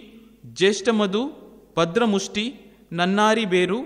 ಜ್ಯೇಷ್ಠಮಧು 0.54 1.24
ಭದ್ರಮುಷ್ಟಿ 1.78 2.46
ನನ್ನಾರಿ 2.92 3.46
ಬೇರು, 3.46 3.80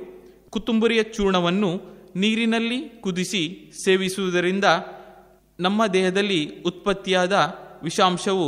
ಕುತುಂಬರಿಯ 0.49 1.01
ಚೂರ್ಣವನ್ನು 1.03 1.71
ನೀರಿನಲ್ಲಿ 2.15 2.79
ಕುದಿಸಿ 3.01 3.43
ಸೇವಿಸುವುದರಿಂದ 3.83 4.65
ನಮ್ಮ 5.59 5.87
ದೇಹದಲ್ಲಿ 5.87 6.41
ಉತ್ಪತ್ತಿಯಾದ 6.61 7.35
ವಿಷಾಂಶವು 7.83 8.47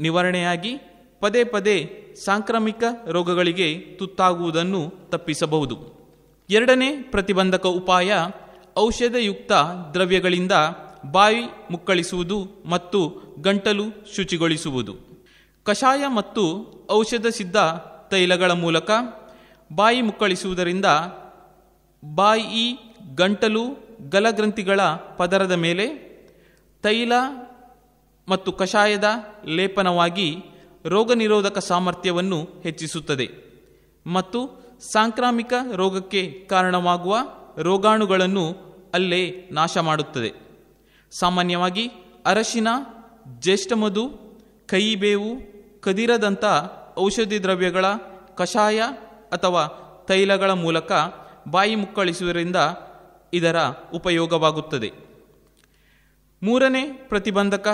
ನಿವಾರಣೆಯಾಗಿ 0.00 0.72
ಪದೇ 1.20 1.42
ಪದೇ 1.44 1.76
ಸಾಂಕ್ರಾಮಿಕ 2.24 2.84
ರೋಗಗಳಿಗೆ 3.08 3.68
ತುತ್ತಾಗುವುದನ್ನು 3.98 4.82
ತಪ್ಪಿಸಬಹುದು. 5.12 5.76
ಎರಡನೇ 6.50 6.88
ಪ್ರತಿಬಂಧಕ 7.10 7.66
ಉಪಾಯ 7.78 8.12
ಔಷಧಯುಕ್ತ 8.78 9.52
ದ್ರವ್ಯಗಳಿಂದ 9.94 10.54
ಬಾಯಿ 11.06 11.42
ಮುಕ್ಕಳಿಸುವುದು 11.70 12.46
ಮತ್ತು 12.66 13.00
ಗಂಟಲು 13.40 13.84
ಶುಚಿಗೊಳಿಸುವುದು. 14.16 14.94
ಕಷಾಯ 15.64 16.06
ಮತ್ತು 16.06 16.44
ಔಷಧ 16.90 17.26
ಸಿದ್ಧ 17.26 17.56
ತೈಲಗಳ 18.10 18.52
ಮೂಲಕ 18.52 18.90
ಬಾಯಿ 19.72 20.00
ಮುಕ್ಕಳಿಸುವುದರಿಂದ 20.00 20.84
ಬಾಯಿ, 22.14 22.78
ಗಂಟಲು, 23.14 23.64
ಗಲಗ್ರಂಥಿಗಳ 24.10 24.80
ಪದರದ 25.16 25.52
ಮೇಲೆ 25.52 25.86
ತೈಲ 26.82 27.12
ಮತ್ತು 28.28 28.52
ಕಷಾಯದ 28.52 29.04
ಲೇಪನವಾಗಿ 29.44 30.36
ರೋಗನಿರೋಧಕ 30.84 31.58
ಸಾಮರ್ಥ್ಯವನ್ನು 31.58 32.44
ಹೆಚ್ಚಿಸುತ್ತದೆ 32.62 33.28
ಮತ್ತು 34.06 34.40
ಸಾಂಕ್ರಾಮಿಕ 34.92 35.52
ರೋಗಕ್ಕೆ 35.74 36.32
ಕಾರಣವಾಗುವ 36.50 37.18
ರೋಗಾಣುಗಳನ್ನು 37.58 38.44
ಅಲ್ಲೇ 38.94 39.48
ನಾಶ 39.52 39.78
ಮಾಡುತ್ತದೆ 39.78 40.47
ಸಾಮಾನ್ಯವಾಗಿ 41.10 41.90
ಅರಶಿನ 42.26 42.68
ಜ್ಯೇಷ್ಠಮಧು 43.28 44.10
ಕೈಬೇವು 44.66 45.30
ಕದಿರದಂಥ 45.80 46.44
ಔಷಧಿ 46.98 47.42
ದ್ರವ್ಯಗಳ 47.42 47.84
ಕಷಾಯ 48.34 48.80
ಅಥವಾ 49.32 49.66
ತೈಲಗಳ 50.08 50.50
ಮೂಲಕ 50.50 50.92
ಬಾಯಿ 51.48 51.74
ಮುಕ್ಕಳಿಸುವುದರಿಂದ 51.74 52.56
ಇದರ 53.32 53.56
ಉಪಯೋಗವಾಗುತ್ತದೆ. 53.94 54.92
ಮೂರನೇ 56.42 56.82
ಪ್ರತಿಬಂಧಕ 57.08 57.68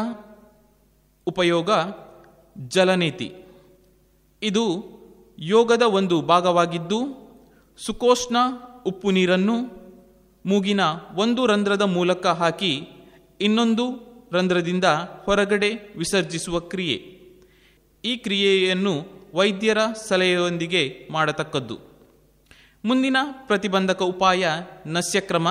ಉಪಯೋಗ 1.27 1.70
ಜಲನೀತಿ. 2.59 3.35
ಇದು 4.43 4.65
ಯೋಗದ 5.39 5.82
ಒಂದು 5.82 6.23
ಭಾಗವಾಗಿದ್ದು, 6.23 7.01
ಸುಕೋಷ್ಣ 7.78 8.36
ಉಪ್ಪು 8.86 9.11
ನೀರನ್ನು 9.11 9.56
ಮೂಗಿನ 10.47 10.81
ಒಂದು 11.15 11.47
ರಂಧ್ರದ 11.47 11.82
ಮೂಲಕ 11.82 12.27
ಹಾಕಿ 12.27 12.89
ಇನ್ನೊಂದು 13.40 14.15
ರಂಧ್ರದಿಂದ 14.32 14.85
ಹೊರಗಡೆ 15.24 15.74
ವಿಸರ್ಜಿಸುವ 15.97 16.61
ಕ್ರಿಯೆ. 16.61 17.15
ಈ 18.05 18.16
ಕ್ರಿಯೆಯನ್ನು 18.16 19.06
ವೈದ್ಯರ 19.35 19.78
ಸಲಹೆಯೊಂದಿಗೆ 20.09 21.09
ಮಾಡತಕ್ಕದ್ದು. 21.11 21.78
ಮುಂದಿನ 22.85 23.16
ಪ್ರತಿಬಂಧಕ 23.47 24.02
ಉಪಾಯ 24.02 24.47
ನಸ್ಯಕ್ರಮ. 24.86 25.48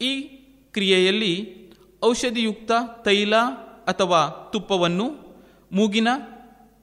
ಈ 0.00 0.20
ಕ್ರಿಯೆಯಲ್ಲಿ 0.72 1.54
ಔಷಧಿಯುಕ್ತ 2.04 2.72
ತೈಲ 3.04 3.36
ಅಥವಾ 3.86 4.50
ತುಪ್ಪವನ್ನು 4.52 5.38
ಮೂಗಿನ 5.72 6.08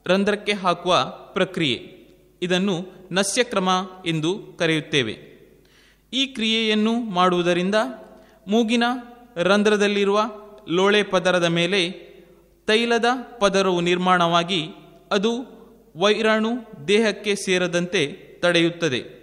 ರಂಧ್ರಕ್ಕೆ 0.05 0.53
ಹಾಕುವ 0.53 1.05
ಪ್ರಕ್ರಿಯೆ. 1.33 2.01
ಇದನ್ನು 2.41 2.85
ನಸ್ಯಕ್ರಮ 3.11 3.69
ಎಂದು 4.05 4.39
ಕರೆಯುತ್ತೇವೆ. 4.59 5.31
ಈ 6.13 6.25
ಕ್ರಿಯೆಯನ್ನು 6.25 6.93
ಮಾಡುವುದರಿಂದ 6.93 7.75
ಮೂಗಿನ 8.47 8.83
ರಂಧ್ರದಲ್ಲಿರುವ 9.35 10.31
ಲೋಳೆ 10.69 11.03
ಪದರದ 11.03 11.43
ಮೇಲೆ 11.43 11.89
ತೈಲದ 12.67 13.05
ಪದರವು 13.39 13.81
ನಿರ್ಮಾಣವಾಗಿ 13.81 14.67
ಅದು 15.11 15.61
ವೈರಾಣು 15.95 16.49
ದೇಹಕ್ಕೆ 16.87 17.35
ಸೇರದಂತೆ 17.35 18.07
ತಡೆಯುತ್ತದೆ. 18.39 19.21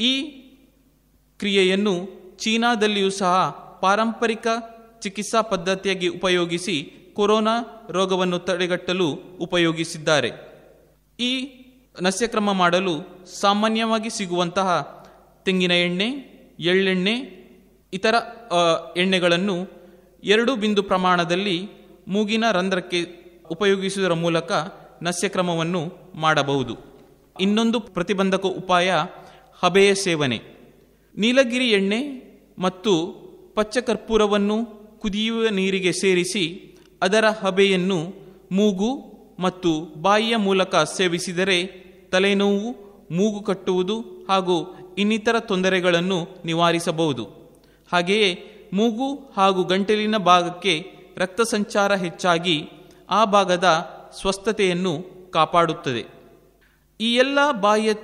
ಈ 0.00 0.22
ಕ್ರಿಯೆಯನ್ನು 1.38 1.94
ಚೀನಾದಲ್ಲಿಯೂ 2.38 3.10
ಸಹ 3.10 3.50
ಪಾರಂಪರಿಕ 3.82 4.46
ಚಿಕಿತ್ಸಾ 5.00 5.40
ಪದ್ಧತಿಯಾಗಿ 5.40 6.08
ಉಪಯೋಗಿಸಿ 6.08 6.92
ಕೊರೋನಾ 7.14 7.86
ರೋಗವನ್ನು 7.90 8.38
ತಡೆಗಟ್ಟಲು 8.38 9.10
ಉಪಯೋಗಿಸಿದ್ದಾರೆ. 9.40 10.30
ಈ 11.20 11.60
ನಸ್ಯಕ್ರಮ 12.02 12.52
ಮಾಡಲು 12.52 13.24
ಸಾಮಾನ್ಯವಾಗಿ 13.40 14.10
ಸಿಗುವಂತಹ 14.10 14.68
ತೆಂಗಿನ 15.44 15.70
ಎಣ್ಣೆ, 15.70 16.08
ಎಳ್ಳೆಣ್ಣೆ 16.58 17.43
ಇತರ 17.94 18.14
ಎಣ್ಣೆಗಳನ್ನು 18.96 19.56
ಎರಡು 20.24 20.56
ಬಿಂದು 20.56 20.82
ಪ್ರಮಾಣದಲ್ಲಿ 20.82 21.68
ಮೂಗಿನ 22.08 22.44
ರಂಧ್ರಕ್ಕೆ 22.50 23.00
ಉಪಯೋಗಿಸುವುದರ 23.50 24.12
ಮೂಲಕ 24.12 24.52
ನಸ್ಯಕ್ರಮವನ್ನು 25.02 25.82
ಮಾಡಬಹುದು. 26.14 26.76
ಇನ್ನೊಂದು 27.40 27.80
ಪ್ರತಿಬಂಧಕ 27.80 28.44
ಉಪಾಯ 28.44 28.92
ಹಬೆಯ 29.62 29.94
ಸೇವನೆ. 29.94 30.38
ನೀಲಗಿರಿ 31.16 31.70
ಎಣ್ಣೆ 31.70 32.00
ಮತ್ತು 32.58 32.92
ಪಚ್ಚ 33.54 33.78
ಕರ್ಪೂರವನ್ನು 33.78 34.56
ಕುದಿಯುವ 34.98 35.48
ನೀರಿಗೆ 35.48 35.92
ಸೇರಿಸಿ 35.92 36.76
ಅದರ 37.02 37.24
ಹಬೆಯನ್ನು 37.42 37.98
ಮೂಗು 38.52 38.90
ಮತ್ತು 39.38 39.70
ಬಾಯಿಯ 40.02 40.36
ಮೂಲಕ 40.36 40.76
ಸೇವಿಸಿದರೆ 40.76 41.58
ತಲೆನೋವು, 42.12 42.70
ಮೂಗು 43.10 43.40
ಕಟ್ಟುವುದು 43.40 44.26
ಹಾಗೂ 44.28 44.56
ಇನ್ನಿತರ 44.98 45.40
ತೊಂದರೆಗಳನ್ನು 45.40 46.42
ನಿವಾರಿಸಬಹುದು. 46.44 47.43
ಹಾಗೆಯೇ 47.92 48.50
ಮೂಗು 48.72 49.32
ಹಾಗೂ 49.36 49.64
ಗಂಟಲಿನ 49.64 50.16
ಭಾಗಕ್ಕೆ 50.16 50.90
ರಕ್ತ 51.16 51.40
ಸಂಚಾರ 51.40 51.94
ಹೆಚ್ಚಾಗಿ 51.94 52.68
ಆ 53.10 53.24
ಭಾಗದ 53.24 53.64
ಸ್ವಸ್ಥತೆಯನ್ನು 54.20 55.04
ಕಾಪಾಡುತ್ತದೆ. 55.30 56.06
ಈ 57.00 57.14
ಎಲ್ಲ 57.14 57.50
ಬಾಹ್ಯ 57.50 57.94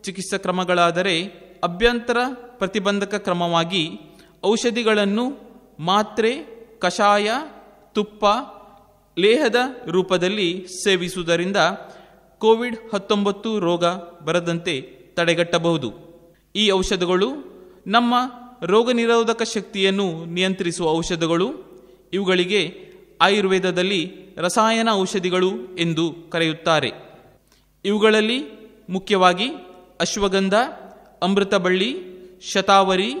ಚಿಕಿತ್ಸಾ 0.00 0.36
ಕ್ರಮಗಳಾದರೆ 0.36 1.22
ಅಭ್ಯಂತರ 1.64 2.16
ಪ್ರತಿಬಂಧಕ 2.34 3.14
ಕ್ರಮವಾಗಿ 3.14 3.90
ಔಷಧಿಗಳನ್ನು 4.46 5.48
ಮಾತ್ರೆ, 5.80 6.44
ಕಷಾಯ, 6.78 7.30
ತುಪ್ಪ, 7.92 8.24
ಲೇಹದ 9.18 9.56
ರೂಪದಲ್ಲಿ 9.86 10.66
ಸೇವಿಸುವುದರಿಂದ 10.84 11.56
ಕೋವಿಡ್ 12.38 12.76
ಹತ್ತೊಂಬತ್ತು 12.94 13.58
ರೋಗ 13.58 13.84
ಬರದಂತೆ 14.24 14.80
ತಡೆಗಟ್ಟಬಹುದು. 15.14 15.92
ಈ 16.56 16.70
ಔಷಧಗಳು 16.70 17.28
ನಮ್ಮ 17.86 18.14
ರೋಗ 18.62 18.90
ನಿರೋಧಕ 18.90 19.42
ಶಕ್ತಿಯನ್ನು 19.42 20.24
ನಿಯಂತ್ರಿಸುವ 20.24 20.88
ಔಷಧಗಳು, 20.88 21.48
ಇವುಗಳಿಗೆ 22.12 22.78
ಆಯುರ್ವೇದದಲ್ಲಿ 23.20 24.12
ರಸಾಯನ 24.36 24.88
ಔಷಧಿಗಳು 24.92 25.76
ಎಂದು 25.78 26.14
ಕರೆಯುತ್ತಾರೆ. 26.30 26.92
ಇವುಗಳಲ್ಲಿ 27.84 28.44
ಮುಖ್ಯವಾಗಿ 28.90 29.48
ಅಶ್ವಗಂಧ, 30.00 30.54
ಅಮೃತಬಳ್ಳಿ, 31.22 31.96
ಶತಾವರಿ, 32.52 33.14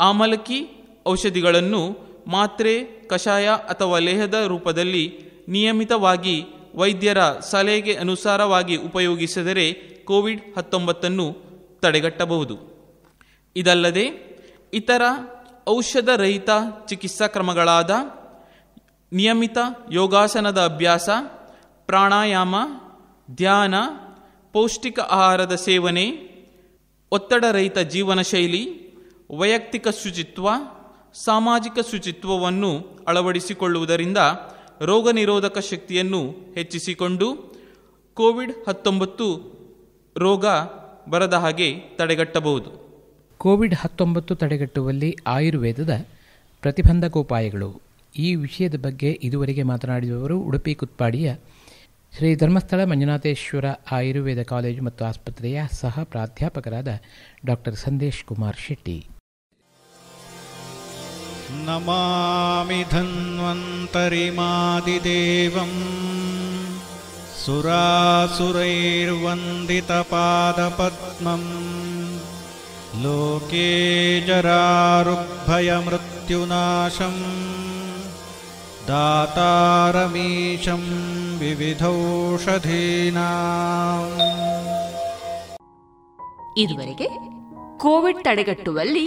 ಆಮಲಕಿ 0.00 0.84
ಔಷಧಿಗಳನ್ನು 1.06 2.06
ಮಾತ್ರೆ, 2.26 2.84
ಕಷಾಯ 2.84 3.48
ಅಥವಾ 3.48 3.98
ಲೇಹದ 3.98 4.34
ರೂಪದಲ್ಲಿ 4.46 5.18
ನಿಯಮಿತವಾಗಿ 5.48 6.44
ವೈದ್ಯರ 6.74 7.18
ಸಲಹೆಗೆ 7.22 7.94
ಅನುಸಾರವಾಗಿ 7.94 8.76
ಉಪಯೋಗಿಸಿದರೆ 8.76 9.72
ಕೋವಿಡ್ 10.04 10.56
ಹತ್ತೊಂಬತ್ತನ್ನು 10.56 11.36
ತಡೆಗಟ್ಟಬಹುದು. 11.80 12.76
ಇದಲ್ಲದೆ 13.56 14.25
ಇತರ 14.76 15.02
ಔಷಧ 15.68 16.08
ರಹಿತ 16.08 16.50
ಚಿಕಿತ್ಸಾ 16.88 17.26
ಕ್ರಮಗಳಾದ 17.26 17.90
ನಿಯಮಿತ 19.12 19.58
ಯೋಗಾಸನದ 19.90 20.60
ಅಭ್ಯಾಸ, 20.64 21.08
ಪ್ರಾಣಾಯಾಮ, 21.86 22.54
ಧ್ಯಾನ, 23.30 23.74
ಪೌಷ್ಟಿಕ 24.52 25.00
ಆಹಾರದ 25.00 25.54
ಸೇವನೆ, 25.54 26.06
ಒತ್ತಡರಹಿತ 27.12 27.78
ಜೀವನ 27.78 28.20
ಶೈಲಿ 28.20 28.62
ವೈಯಕ್ತಿಕ 29.38 29.88
ಶುಚಿತ್ವ, 29.88 30.48
ಸಾಮಾಜಿಕ 31.14 31.78
ಶುಚಿತ್ವವನ್ನು 31.90 33.04
ಅಳವಡಿಸಿಕೊಳ್ಳುವುದರಿಂದ 33.08 34.18
ರೋಗ 34.80 35.10
ನಿರೋಧಕ 35.10 35.58
ಶಕ್ತಿಯನ್ನು 35.58 36.22
ಹೆಚ್ಚಿಸಿಕೊಂಡು 36.54 37.28
ಕೋವಿಡ್ 38.14 38.68
ಹತ್ತೊಂಬತ್ತು 38.68 39.28
ರೋಗ 40.16 40.46
ಬರದ 41.08 41.34
ಹಾಗೆ 41.34 41.74
ತಡೆಗಟ್ಟಬಹುದು. 41.96 42.85
ಕೋವಿಡ್ 43.38 43.74
ಹತ್ತೊಂಬತ್ತು 43.74 44.34
ತಡೆಗಟ್ಟುವಲ್ಲಿ 44.34 45.16
ಆಯುರ್ವೇದದ 45.26 46.06
ಪ್ರತಿಬಂಧಕೋಪಾಯಗಳು. 46.60 47.80
ಈ 48.16 48.34
ವಿಷಯದ 48.34 48.74
ಬಗ್ಗೆ 48.74 49.20
ಇದುವರೆಗೆ 49.22 49.62
ಮಾತನಾಡಿದವರು 49.62 50.40
ಉಡುಪಿ 50.40 50.74
ಕುತ್ಪಾಡಿಯ 50.74 51.34
ಶ್ರೀ 52.16 52.34
ಧರ್ಮಸ್ಥಳ 52.34 52.84
ಮಂಜುನಾಥೇಶ್ವರ 52.84 53.64
ಆಯುರ್ವೇದ 53.92 54.42
ಕಾಲೇಜು 54.42 54.82
ಮತ್ತು 54.82 55.04
ಆಸ್ಪತ್ರೆಯ 55.04 55.62
ಸಹ 55.72 56.02
ಪ್ರಾಧ್ಯಾಪಕರಾದ 56.02 57.00
ಡಾಕ್ಟರ್ 57.46 57.76
ಸಂದೇಶ್ 57.76 58.24
ಕುಮಾರ್ 58.24 58.56
ಶೆಟ್ಟಿ. 58.56 59.06
ನಮಾಮಿ 61.64 62.84
ಧನ್ವಂತರಿಮಾದಿದೇವಂ 62.90 65.70
ಸುರಾಸುರೈರ್ವಂದಿತ 67.44 69.92
ಪಾದಪದ್ಮಂ. 69.92 71.95
लोके 72.95 73.67
जरारुग्भयमृत्युनाशम् 74.27 77.21
दातारमीशं 78.87 80.83
विविधौषधीनाम् 81.41 82.29
ಇದುವರೆಗೆ 86.61 87.05
ಕೋವಿಡ್ 87.81 88.19
ತಡೆಗಟ್ಟುವಲ್ಲಿ 88.25 89.05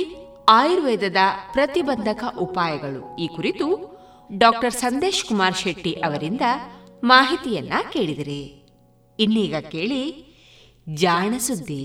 ಆಯುರ್ವೇದದ 0.51 1.21
ಪ್ರತಿಬಂಧಕ 1.55 2.23
ಉಪಾಯಗಳು 2.45 3.03
ಈ 3.25 3.27
ಕುರಿತು 3.35 3.67
ಡಾಕ್ಟರ್ 4.31 4.77
ಸಂದೇಶ್ 4.81 5.21
ಕುಮಾರ್ 5.29 5.59
ಶೆಟ್ಟಿ 5.63 5.93
ಅವರಿಂದ 6.07 6.45
ಮಾಹಿತಿಯನ್ನ 7.13 7.75
ಕೇಳಿದಿರಿ 7.93 8.41
ಇನ್ನೀಗ 9.19 9.57
ಕೇಳಿ 9.73 10.01
ಜಾಣ 10.87 11.33
ಸುದ್ದಿ 11.39 11.85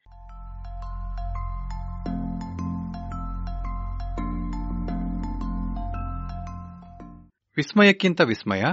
ವಿಸ್ಮಯಕ್ಕಿಂತ 7.57 8.21
ವಿಸ್ಮಯ. 8.21 8.63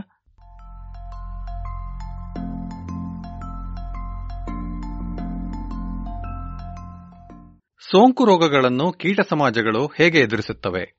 ಸೋಂಕು 7.81 8.25
ರೋಗಗಳನ್ನು 8.25 8.93
ಕೀಟ 8.93 9.21
ಸಮಾಜಗಳು 9.31 9.87
ಹೇಗೆ 9.87 10.21
ಎದುರಿಸುತ್ತವೆ? 10.21 10.99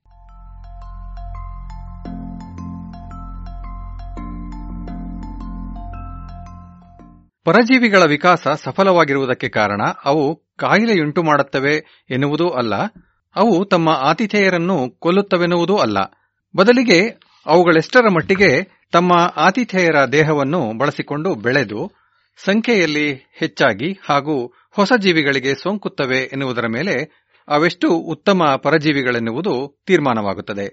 ಪರಜೀವಿಗಳ 7.43 8.03
ವಿಕಾಸ 8.03 8.47
ಸಫಲವಾಗಿರುವುದಕ್ಕೆ 8.55 9.49
ಕಾರಣ 9.49 9.81
ಅವು 10.05 10.35
ಕಾಯಿಲೆಯುಂಟು 10.59 11.23
ಮಾಡುತ್ತವೆ 11.23 12.05
ಎನ್ನುವುದೂ 12.09 12.49
ಅಲ್ಲ, 12.49 12.75
ಅವು 13.35 13.65
ತಮ್ಮ 13.65 13.89
ಆತಿಥೇಯರನ್ನು 13.89 14.99
ಕೊಲ್ಲುತ್ತವೆನ್ನುವುದೂ 14.99 15.77
ಅಲ್ಲ. 15.77 15.97
ಬದಲಿಗೆ 16.55 17.28
ಅವುಗಳೆಷ್ಟರ 17.45 18.07
ಮಟ್ಟಿಗೆ 18.09 18.79
ತಮ್ಮ 18.91 19.11
ಆತಿಥೇಯರ 19.35 20.05
ದೇಹವನ್ನು 20.05 20.77
ಬಳಸಿಕೊಂಡು 20.77 21.35
ಬೆಳೆದು, 21.35 21.91
ಸಂಖ್ಯೆಯಲ್ಲಿ 22.45 23.13
ಹೆಚ್ಚಾಗಿ 23.39 23.99
ಹಾಗೂ 24.03 24.53
ಹೊಸ 24.71 24.91
ಜೀವಿಗಳಿಗೆ 25.01 25.55
ಸೋಂಕುತ್ತವೆ 25.55 26.17
ಎನ್ನುವುದರ 26.17 26.65
ಮೇಲೆ 26.67 27.25
ಅವೆಷ್ಟು 27.47 27.91
ಉತ್ತಮ 27.91 28.59
ಪರಜೀವಿಗಳೆನ್ನುವುದು 28.63 29.83
ತೀರ್ಮಾನವಾಗುತ್ತದೆ. 29.85 30.69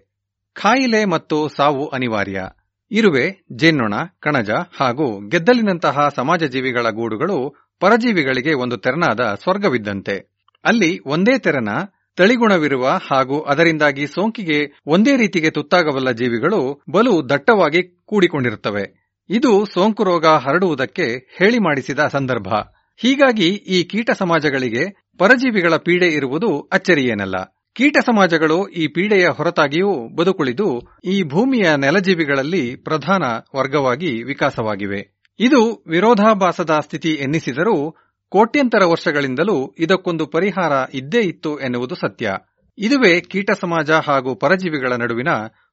ಕಾಯಿಲೆ 0.53 1.05
ಮತ್ತು 1.05 1.49
ಸಾವು 1.49 1.89
ಅನಿವಾರ್ಯ. 1.89 2.43
ಇರುವೆ, 2.91 3.47
ಜೇನ್ನೊಣ, 3.53 3.95
ಕಣಜ 4.21 4.51
ಹಾಗೂ 4.51 5.29
ಗೆದ್ದಲಿನಂತಹ 5.29 6.09
ಸಮಾಜ 6.17 6.45
ಜೀವಿಗಳ 6.45 6.91
ಗೂಡುಗಳು 6.91 7.69
ಪರಜೀವಿಗಳಿಗೆ 7.81 8.55
ಒಂದು 8.55 8.77
ತೆರನಾದ 8.77 9.21
ಸ್ವರ್ಗವಿದ್ದಂತೆ. 9.43 10.37
ಅಲ್ಲಿ 10.65 11.01
ಒಂದೇ 11.07 11.39
ತೆರನ 11.39 11.69
ತಳಿಗುಣವಿರುವ 12.17 12.89
ಹಾಗೂ 13.11 13.41
ಅದರಿಂದಾಗಿ 13.41 14.07
ಸೋಂಕಿಗೆ 14.07 14.83
ಒಂದೇ 14.87 15.17
ರೀತಿಗೆ 15.17 15.51
ತುತ್ತಾಗಬಲ್ಲ 15.51 16.11
ಜೀವಿಗಳು 16.11 16.83
ಬಲು 16.91 17.29
ದಟ್ಟವಾಗಿ 17.29 18.03
ಕೂಡಿಕೊಂಡಿರುತ್ತವೆ. 18.05 18.85
ಇದು 19.31 19.67
ಸೋಂಕು 19.75 20.05
ರೋಗ 20.05 20.27
ಹರಡುವುದಕ್ಕೆ 20.27 21.37
ಹೇಳಿ 21.39 21.59
ಮಾಡಿಸಿದ 21.59 21.99
ಸಂದರ್ಭ. 22.13 22.49
ಹೀಗಾಗಿ 22.97 23.49
ಈ 23.49 23.85
ಕೀಟ 23.85 24.11
ಸಮಾಜಗಳಿಗೆ 24.11 24.85
ಪರಜೀವಿಗಳ 25.19 25.77
ಪೀಡೆ 25.77 26.07
ಇರುವುದು 26.07 26.61
ಅಚ್ಚರಿಯೇನಲ್ಲ. 26.73 27.37
ಕೀಟ 27.75 27.97
ಸಮಾಜಗಳು 28.07 28.69
ಈ 28.69 28.87
ಪೀಡೆಯ 28.87 29.29
ಹೊರತಾಗಿಯೂ 29.29 30.09
ಬದುಕುಳಿದು 30.17 30.69
ಈ 31.05 31.23
ಭೂಮಿಯ 31.23 31.63
ನೆಲಜೀವಿಗಳಲ್ಲಿ 31.77 32.77
ಪ್ರಧಾನ 32.77 33.23
ವರ್ಗವಾಗಿ 33.57 34.23
ವಿಕಾಸವಾಗಿವೆ. 34.23 35.17
ಇದು 35.41 35.85
ವಿರೋಧಾಭಾಸದ 35.89 36.71
ಸ್ಥಿತಿ 36.85 37.11
ಎನ್ನಿಸಿದರೂ 37.11 37.97
ಕೋಟ್ಯಂತರ 38.29 38.85
ವರ್ಷಗಳಿಂದಲೂ 38.85 39.75
ಇದಕ್ಕೊಂದು 39.79 40.27
ಪರಿಹಾರ 40.27 40.73
ಇದ್ದೇ 40.95 41.21
ಇತ್ತು 41.21 41.59
ಎನ್ನುವುದು 41.59 41.95
ಸತ್ಯ. 41.95 42.33
ಇದುವೇ 42.79 43.21
ಕೀಟ 43.21 43.51
ಸಮಾಜ 43.51 43.91
ಹಾಗೂ 43.91 44.35
ಪರಜೀವಿಗಳ 44.35 44.93
ನಡುವಿನ 44.93 45.29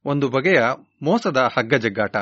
ಒಂದು 0.05 0.29
ಬಗೆಯ 0.29 0.61
ಮೋಸದ 1.01 1.37
ಹಗ್ಗಜಗ್ಗಾಟ. 1.57 2.15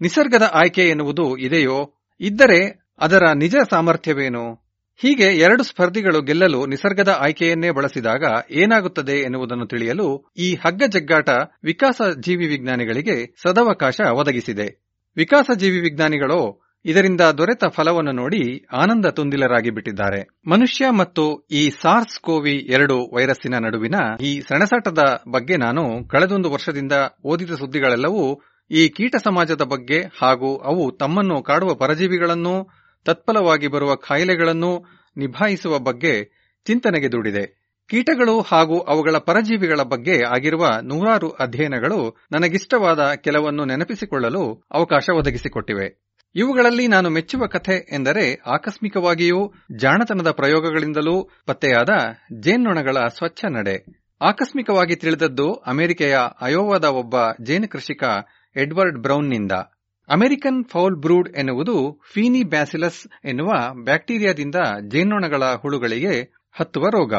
ನಿಸರ್ಗದ 0.00 0.50
ಆಯ್ಕೆ 0.54 0.88
ಎನ್ನುವುದು 0.88 1.36
ಇದೆಯೋ? 1.36 1.94
ಇದ್ದರೆ 2.20 2.88
ಅದರ 2.98 3.22
ನಿಜ 3.34 3.56
ಸಾಮರ್ಥ್ಯವೇನು? 3.70 4.70
ಹೀಗೆ 4.96 5.24
ಎರಡು 5.24 5.62
ಸ್ಪರ್ಧಿಗಳು 5.62 6.22
ಗೆಲ್ಲಲು 6.22 6.66
ನಿಸರ್ಗದ 6.66 7.18
ಆಯ್ಕೆಯನ್ನೇ 7.20 7.70
ಬಳಸಿದಾಗ 7.70 8.24
ಏನಾಗುತ್ತದೆ 8.50 9.12
ಎನ್ನುವುದನ್ನು 9.12 9.66
ತಿಳಿಯಲು 9.66 10.32
ಈ 10.36 10.54
ಹಗ್ಗ 10.54 10.82
ಜಗ್ಗಾಟ 10.88 11.28
ವಿಕಾಸ 11.64 12.02
ಜೀವಿ 12.20 12.46
ವಿಜ್ಞಾನಿಗಳಿಗೆ 12.46 13.34
ಸದವಕಾಶ 13.42 14.00
ಒದಗಿಸಿದೆ. 14.00 14.90
ವಿಕಾಸ 15.16 15.50
ಜೀವಿ 15.56 15.80
ವಿಜ್ಞಾನಿಗಳು 15.80 16.69
ಇದರಿಂದ 16.84 17.20
ದೊರೆತ 17.20 17.64
ಫಲವನ್ನು 17.64 18.12
ನೋಡಿ 18.12 18.66
ಆನಂದ 18.72 19.06
ತುಂದಿಲರಾಗಿ 19.06 19.70
ಬಿಟ್ಟಿದ್ದಾರೆ. 19.70 20.20
ಮನುಷ್ಯ 20.46 20.90
ಮತ್ತು 20.90 21.46
ಈ 21.50 21.70
ಸಾರ್ಸ್ 21.70 22.20
ಕೋವಿ 22.20 22.52
ಎರಡು 22.52 22.96
ವೈರಸ್ಸಿನ 23.14 23.54
ನಡುವಿನ 23.58 23.94
ಈ 24.20 24.40
ಸೆಣಸಾಟದ 24.40 24.98
ಬಗ್ಗೆ 25.28 25.56
ನಾನು 25.56 26.08
ಕಳೆದೊಂದು 26.08 26.50
ವರ್ಷದಿಂದ 26.50 26.92
ಓದಿದ 27.24 27.50
ಸುದ್ದಿಗಳೆಲ್ಲವೂ 27.50 28.42
ಈ 28.70 28.88
ಕೀಟ 28.88 29.16
ಸಮಾಜದ 29.16 29.62
ಬಗ್ಗೆ 29.62 30.00
ಹಾಗೂ 30.22 30.56
ಅವು 30.56 30.96
ತಮ್ಮನ್ನು 30.96 31.42
ಕಾಡುವ 31.42 31.74
ಪರಜೀವಿಗಳನ್ನು 31.74 32.70
ತತ್ಫಲವಾಗಿ 33.04 33.66
ಬರುವ 33.66 33.94
ಕಾಯಿಲೆಗಳನ್ನು 33.94 34.86
ನಿಭಾಯಿಸುವ 35.16 35.78
ಬಗ್ಗೆ 35.78 36.14
ಚಿಂತನೆಗೆ 36.66 37.12
ದೂಡಿದೆ. 37.12 37.44
ಕೀಟಗಳು 37.88 38.40
ಹಾಗೂ 38.40 38.78
ಅವುಗಳ 38.78 39.16
ಪರಜೀವಿಗಳ 39.18 39.82
ಬಗ್ಗೆ 39.82 40.24
ಆಗಿರುವ 40.24 40.66
ನೂರಾರು 40.82 41.30
ಅಧ್ಯಯನಗಳು 41.30 42.16
ನನಗಿಷ್ಟವಾದ 42.32 43.12
ಕೆಲವನ್ನು 43.14 43.64
ನೆನಪಿಸಿಕೊಳ್ಳಲು 43.64 44.64
ಅವಕಾಶ 44.70 45.08
ಒದಗಿಸಿಕೊಟ್ಟಿವೆ. 45.14 46.09
ಇವುಗಳಲ್ಲಿ 46.34 46.86
ನಾನು 46.86 47.10
ಮೆಚ್ಚುವ 47.10 47.46
ಕಥೆ 47.46 47.72
ಎಂದರೆ 47.92 48.42
ಆಕಸ್ಮಿಕವಾಗಿಯೂ 48.46 49.52
ಜಾಣತನದ 49.76 50.30
ಪ್ರಯೋಗಗಳಿಂದಲೂ 50.30 51.30
ಪತ್ತೆಯಾದ 51.46 51.88
ಜೇನ್ನೊಣಗಳ 52.40 52.96
ಸ್ವಚ್ಛ 53.08 53.44
ನಡೆ. 53.44 53.84
ಆಕಸ್ಮಿಕವಾಗಿ 54.20 54.96
ತಿಳಿದದ್ದು 54.96 55.52
ಅಮೆರಿಕೆಯ 55.52 56.18
ಅಯೋವಾದ 56.40 56.84
ಒಬ್ಬ 56.84 57.14
ಜೇನು 57.42 57.68
ಕೃಷಿಕ 57.68 58.04
ಎಡ್ವರ್ಡ್ 58.56 58.98
ಬ್ರೌನ್ನಿಂದ. 58.98 59.52
ಅಮೆರಿಕನ್ 60.08 60.64
ಫೌಲ್ 60.64 60.96
ಬ್ರೂಡ್ 60.96 61.28
ಎನ್ನುವುದು 61.36 62.00
ಫೀನಿ 62.12 62.44
ಬ್ಯಾಸಿಲಸ್ 62.44 63.26
ಎನ್ನುವ 63.26 63.74
ಬ್ಯಾಕ್ಟೀರಿಯಾದಿಂದ 63.84 64.54
ಜೇನ್ನೊಣಗಳ 64.88 65.42
ಹುಳುಗಳಿಗೆ 65.44 66.42
ಹತ್ತುವ 66.52 66.84
ರೋಗ. 66.84 67.14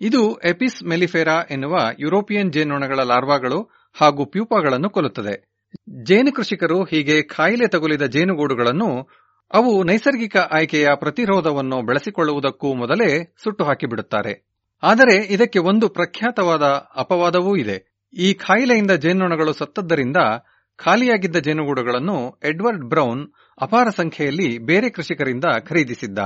ಇದು 0.00 0.34
ಎಪಿಸ್ 0.34 0.84
ಮೆಲಿಫೆರಾ 0.84 1.42
ಎನ್ನುವ 1.50 1.76
ಯುರೋಪಿಯನ್ 1.98 2.52
ಜೇನ್ನೊಣಗಳ 2.52 3.00
ಲಾರ್ವಾಗಳು 3.00 3.90
ಹಾಗೂ 4.00 4.26
ಪ್ಯೂಪಾಗಳನ್ನು 4.26 4.90
ಕೊಲ್ಲುತ್ತದೆ. 4.90 5.55
ಜೇನು 6.02 6.32
ಕೃಷಿಕರು 6.32 6.84
ಹೀಗೆ 6.84 7.22
ಕಾಯಿಲೆ 7.22 7.68
ತಗುಲಿದ 7.68 8.02
ಜೇನುಗೂಡುಗಳನ್ನು, 8.02 9.08
ಅವು 9.52 9.84
ನೈಸರ್ಗಿಕ 9.84 10.36
ಆಯ್ಕೆಯ 10.36 10.88
ಪ್ರತಿರೋಧವನ್ನು 10.94 11.86
ಬೆಳೆಸಿಕೊಳ್ಳುವುದಕ್ಕೂ 11.86 12.74
ಮೊದಲೇ 12.74 13.34
ಸುಟ್ಟು 13.42 13.64
ಹಾಕಿಬಿಡುತ್ತಾರೆ. 13.64 14.56
ಆದರೆ 14.82 15.16
ಇದಕ್ಕೆ 15.16 15.58
ಒಂದು 15.58 15.88
ಪ್ರಖ್ಯಾತವಾದ 15.88 16.62
ಅಪವಾದವೂ 16.96 17.56
ಇದೆ. 17.56 18.06
ಈ 18.18 18.34
ಕಾಯಿಲೆಯಿಂದ 18.34 18.90
ಜೇನುನೊಣಗಳು 18.90 19.52
ಸತ್ತದ್ದರಿಂದ 19.52 20.16
ಖಾಲಿಯಾಗಿದ್ದ 20.76 21.36
ಜೇನುಗೂಡುಗಳನ್ನು 21.36 22.40
ಎಡ್ವರ್ಡ್ 22.44 22.84
ಬ್ರೌನ್ 22.84 23.28
ಅಪಾರ 23.62 23.88
ಸಂಖ್ಯೆಯಲ್ಲಿ 23.96 24.58
ಬೇರೆ 24.58 24.90
ಕೃಷಿಕರಿಂದ 24.90 25.44
ಖರೀದಿಸಿದ್ದ. 25.68 26.18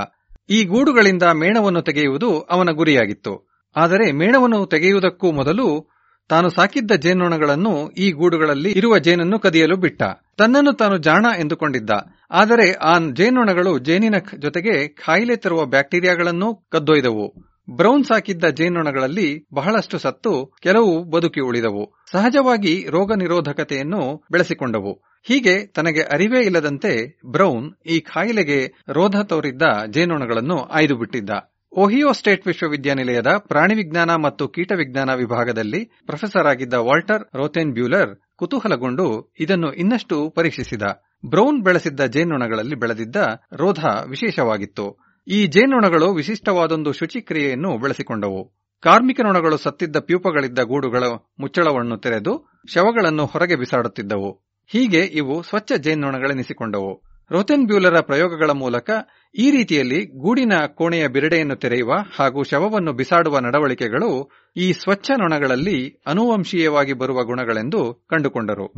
ಈ 0.49 0.63
ಗೂಡುಗಳಿಂದ 0.63 1.23
ಮೇಣವನ್ನು 1.23 1.81
ತೆಗೆಯುವುದು 1.81 2.41
ಅವನ 2.41 2.69
ಗುರಿಯಾಗಿತ್ತು. 2.71 3.51
ಆದರೆ 3.75 4.11
ಮೇಣವನ್ನು 4.11 4.65
ತೆಗೆಯುವುದಕ್ಕೂ 4.65 5.31
ಮೊದಲು 5.31 5.90
ತಾನು 6.31 6.49
ಸಾಕಿದ್ದ 6.49 6.91
ಜೇನ್ನೊಣಗಳನ್ನು 6.91 7.89
ಈ 7.89 8.11
ಗೂಡುಗಳಲ್ಲಿ 8.11 8.71
ಇರುವ 8.71 8.97
ಜೇನನ್ನು 8.97 9.39
ಕದಿಯಲು 9.39 9.77
ಬಿಟ್ಟ. 9.77 10.03
ತನ್ನನ್ನು 10.37 10.73
ತಾನು 10.73 10.97
ಜಾಣ 10.97 11.25
ಎಂದುಕೊಂಡಿದ್ದ. 11.39 11.89
ಆದರೆ 12.31 12.71
ಆ 12.73 12.99
ಜೇನೊಣಗಳು 13.13 13.79
ಜೇನಿನ 13.79 14.15
ಜೊತೆಗೆ 14.39 14.87
ಕಾಯಿಲೆ 14.87 15.35
ತರುವ 15.35 15.65
ಬ್ಯಾಕ್ಟೀರಿಯಾಗಳನ್ನು 15.65 16.67
ಕದ್ದೊಯ್ದವು. 16.71 17.27
ಬ್ರೌನ್ 17.75 18.03
ಸಾಕಿದ್ದ 18.03 18.43
ಜೇನೊಣಗಳಲ್ಲಿ 18.45 19.47
ಬಹಳಷ್ಟು 19.53 19.97
ಸತ್ತು 19.97 20.53
ಕೆಲವು 20.61 21.03
ಬದುಕಿ 21.03 21.41
ಉಳಿದವು. 21.41 21.93
ಸಹಜವಾಗಿ 22.11 22.85
ರೋಗ 22.89 23.13
ನಿರೋಧಕತೆಯನ್ನು 23.13 24.23
ಬೆಳೆಸಿಕೊಂಡವು. 24.31 24.93
ಹೀಗೆ 25.23 25.67
ತನಗೆ 25.67 26.01
ಅರಿವೇ 26.01 26.39
ಇಲ್ಲದಂತೆ 26.39 27.21
ಬ್ರೌನ್ 27.25 27.71
ಈ 27.85 27.99
ಕಾಯಿಲೆಗೆ 27.99 28.59
ರೋಧ 28.89 29.21
ತೋರಿದ್ದ 29.21 29.61
ಜೇನ್ನೊಣಗಳನ್ನು 29.91 30.57
ಆಯ್ದು 30.57 30.95
ಬಿಟ್ಟಿದ್ದ 30.95 31.29
ಓಹಿಯೋ 31.73 32.11
ಸ್ಟೇಟ್ 32.11 32.47
ವಿಶ್ವವಿದ್ಯಾನಿಲಯದ 32.47 33.27
ಪ್ರಾಣಿ 33.37 33.75
ವಿಜ್ಞಾನ 33.75 34.15
ಮತ್ತು 34.15 34.47
ಕೀಟ 34.47 34.71
ವಿಜ್ಞಾನ 34.77 35.13
ವಿಭಾಗದಲ್ಲಿ 35.13 35.85
ಪ್ರೊಫೆಸರ್ 36.05 36.47
ಆಗಿದ್ದ 36.47 36.73
ವಾಲ್ಟರ್ 36.73 37.35
ರೋಥೆನ್ 37.35 37.73
ಬ್ಯೂಲರ್ 37.73 38.15
ಕುತೂಹಲಗೊಂಡು 38.35 39.33
ಇದನ್ನು 39.39 39.73
ಇನ್ನಷ್ಟು 39.73 40.29
ಪರೀಕ್ಷಿಸಿದ. 40.29 40.81
ಬ್ರೌನ್ 41.29 41.63
ಬೆಳೆಸಿದ್ದ 41.63 42.05
ಜೇನುನೊಣಗಳಲ್ಲಿ 42.05 42.75
ಬೆಳೆದಿದ್ದ 42.75 43.15
ರೋಧ 43.53 43.79
ವಿಶೇಷವಾಗಿತ್ತು. 44.09 45.15
ಈ 45.27 45.47
ಜೇನುನೊಣಗಳು 45.47 46.13
ವಿಶಿಷ್ಟವಾದೊಂದು 46.13 46.93
ಶುಚಿಕ್ರಿಯೆಯನ್ನು 46.93 47.77
ಬೆಳೆಸಿಕೊಂಡವು. 47.77 48.61
ಕಾರ್ಮಿಕ 48.81 49.21
ನೊಣಗಳು 49.21 49.57
ಸತ್ತಿದ್ದ 49.57 49.95
ಪ್ಯೂಪಗಳಿದ್ದ 49.99 50.59
ಗೂಡುಗಳ 50.59 51.03
ಮುಚ್ಚಳವನ್ನು 51.39 51.97
ತೆರೆದು 51.97 52.63
ಶವಗಳನ್ನು 52.73 53.25
ಹೊರಗೆ 53.25 53.55
ಬಿಸಾಡುತ್ತಿದ್ದವು. 53.55 54.31
ಹೀಗೆ 54.67 54.99
ಇವು 54.99 55.43
ಸ್ವಚ್ಛ 55.43 55.71
ಜೇನ್ನೊಣಗಳೆನಿಸಿಕೊಂಡವು. 55.71 57.10
ರೋಥೆನ್ 57.31 57.67
ಬ್ಯೂಲರ 57.67 57.99
ಪ್ರಯೋಗಗಳ 57.99 58.49
ಮೂಲಕ 58.49 58.89
ಈ 59.37 59.51
ರೀತಿಯಲ್ಲಿ 59.51 60.05
ಗೂಡಿನ 60.05 60.53
ಕೋಣೆಯ 60.67 61.07
ಬಿರಡೆಯನ್ನು 61.07 61.55
ತೆರೆಯುವ 61.55 61.91
ಹಾಗೂ 62.19 62.43
ಶವವನ್ನು 62.43 62.93
ಬಿಸಾಡುವ 62.93 63.39
ನಡವಳಿಕೆಗಳು 63.39 64.29
ಈ 64.57 64.73
ಸ್ವಚ್ಛ 64.73 65.11
ನೊಣಗಳಲ್ಲಿ 65.11 66.01
ಅನುವಂಶೀಯವಾಗಿ 66.07 66.93
ಬರುವ 66.93 67.23
ಗುಣಗಳೆಂದು 67.23 67.93
ಕಂಡುಕೊಂಡರು. 68.09 68.73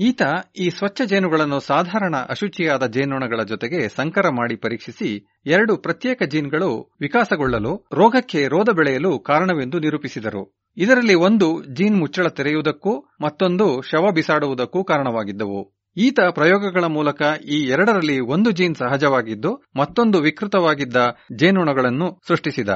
ಈತ 0.00 0.22
ಈ 0.58 0.70
ಸ್ವಚ್ಛ 0.70 1.02
ಜೇನುಗಳನ್ನು 1.06 1.60
ಸಾಧಾರಣ 1.60 2.16
ಅಶುಚಿಯಾದ 2.16 2.86
ಜೇನೊಣಗಳ 2.86 3.42
ಜೊತೆಗೆ 3.42 3.88
ಸಂಕರ 3.88 4.28
ಮಾಡಿ 4.28 4.56
ಪರೀಕ್ಷಿಸಿ 4.56 5.40
ಎರಡು 5.46 5.76
ಪ್ರತ್ಯೇಕ 5.76 6.22
ಜೀನ್ಗಳು 6.22 6.96
ವಿಕಾಸಗೊಳ್ಳಲು, 7.00 7.86
ರೋಗಕ್ಕೆ 7.92 8.48
ರೋಧ 8.48 8.68
ಬೆಳೆಯಲು 8.76 9.18
ಕಾರಣವೆಂದು 9.18 9.78
ನಿರೂಪಿಸಿದರು. 9.78 10.64
ಇದರಲ್ಲಿ 10.76 11.14
ಒಂದು 11.14 11.64
ಜೀನ್ 11.74 11.96
ಮುಚ್ಚಳ 11.96 12.28
ತೆರೆಯುವುದಕ್ಕೂ 12.28 13.08
ಮತ್ತೊಂದು 13.20 13.82
ಶವ 13.82 14.10
ಬಿಸಾಡುವುದಕ್ಕೂ 14.14 14.84
ಕಾರಣವಾಗಿದ್ದವು. 14.84 15.73
ಈತ 15.96 16.20
ಪ್ರಯೋಗಗಳ 16.30 16.84
ಮೂಲಕ 16.84 17.22
ಈ 17.50 17.60
ಎರಡರಲ್ಲಿ 17.60 18.20
ಒಂದು 18.20 18.50
ಜೀನ್ 18.50 18.76
ಸಹಜವಾಗಿದ್ದು, 18.76 19.62
ಮತ್ತೊಂದು 19.76 20.20
ವಿಕೃತವಾಗಿದ್ದ 20.20 20.96
ಜೇನುಣಗಳನ್ನು 21.36 22.20
ಸೃಷ್ಟಿಸಿದ. 22.28 22.68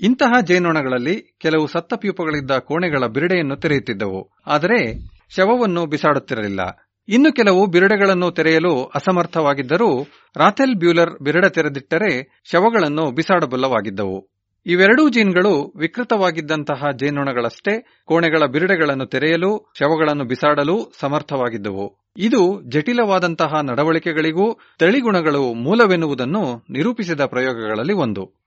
ಇಂತಹ 0.00 0.40
ಜೇನುಣಗಳಲ್ಲಿ 0.40 1.36
ಕೆಲವು 1.38 1.66
ಸತ್ತ 1.66 1.94
ಪ್ಯೂಪಗಳಿದ್ದ 1.94 2.50
ಕೋಣೆಗಳ 2.50 3.06
ಬಿರುಡೆಯನ್ನು 3.06 3.56
ತೆರೆಯುತ್ತಿದ್ದವು. 3.56 4.30
ಆದರೆ, 4.46 4.94
ಶವವನ್ನು 5.36 5.86
ಬಿಸಾಡುತ್ತಿರಲಿಲ್ಲ. 5.86 6.60
ಇನ್ನು 7.08 7.32
ಕೆಲವು 7.32 7.66
ಬಿರುಡೆಗಳನ್ನು 7.66 8.30
ತೆರೆಯಲು 8.30 8.84
ಅಸಮರ್ಥವಾಗಿದ್ದರೂ, 8.84 10.02
ರಾಥೆಲ್ 10.36 10.74
ಬ್ಯೂಲರ್ 10.74 11.18
ಬಿರಡೆ 11.22 11.48
ತೆರೆದಿಟ್ಟರೆ 11.48 12.42
ಶವಗಳನ್ನು 12.50 13.10
ಬಿಸಾಡಬಲ್ಲವಾಗಿದ್ದವು. 13.10 14.33
ಇವೆರಡೂ 14.66 15.08
ಜೀನ್ಗಳು 15.08 15.72
ವಿಕೃತವಾಗಿದ್ದಂತಹ 15.76 16.90
ಜೇನುಣಗಳಷ್ಟೇ 16.90 17.86
ಕೋಣೆಗಳ 18.04 18.46
ಬಿರುಡೆಗಳನ್ನು 18.46 19.06
ತೆರೆಯಲು, 19.06 19.72
ಶವಗಳನ್ನು 19.78 20.24
ಬಿಸಾಡಲು 20.24 20.92
ಸಮರ್ಥವಾಗಿದ್ದವು. 21.00 21.96
ಇದು 22.16 22.62
ಜಟಿಲವಾದಂತಹ 22.62 23.60
ನಡವಳಿಕೆಗಳಿಗೂ 23.62 24.58
ತಳಿಗುಣಗಳು 24.78 25.54
ಮೂಲವೆನ್ನುವುದನ್ನು 25.54 26.66
ನಿರೂಪಿಸಿದ 26.70 27.20
ಪ್ರಯೋಗಗಳಲ್ಲಿ 27.24 27.92
ಒಂದು. 27.92 28.44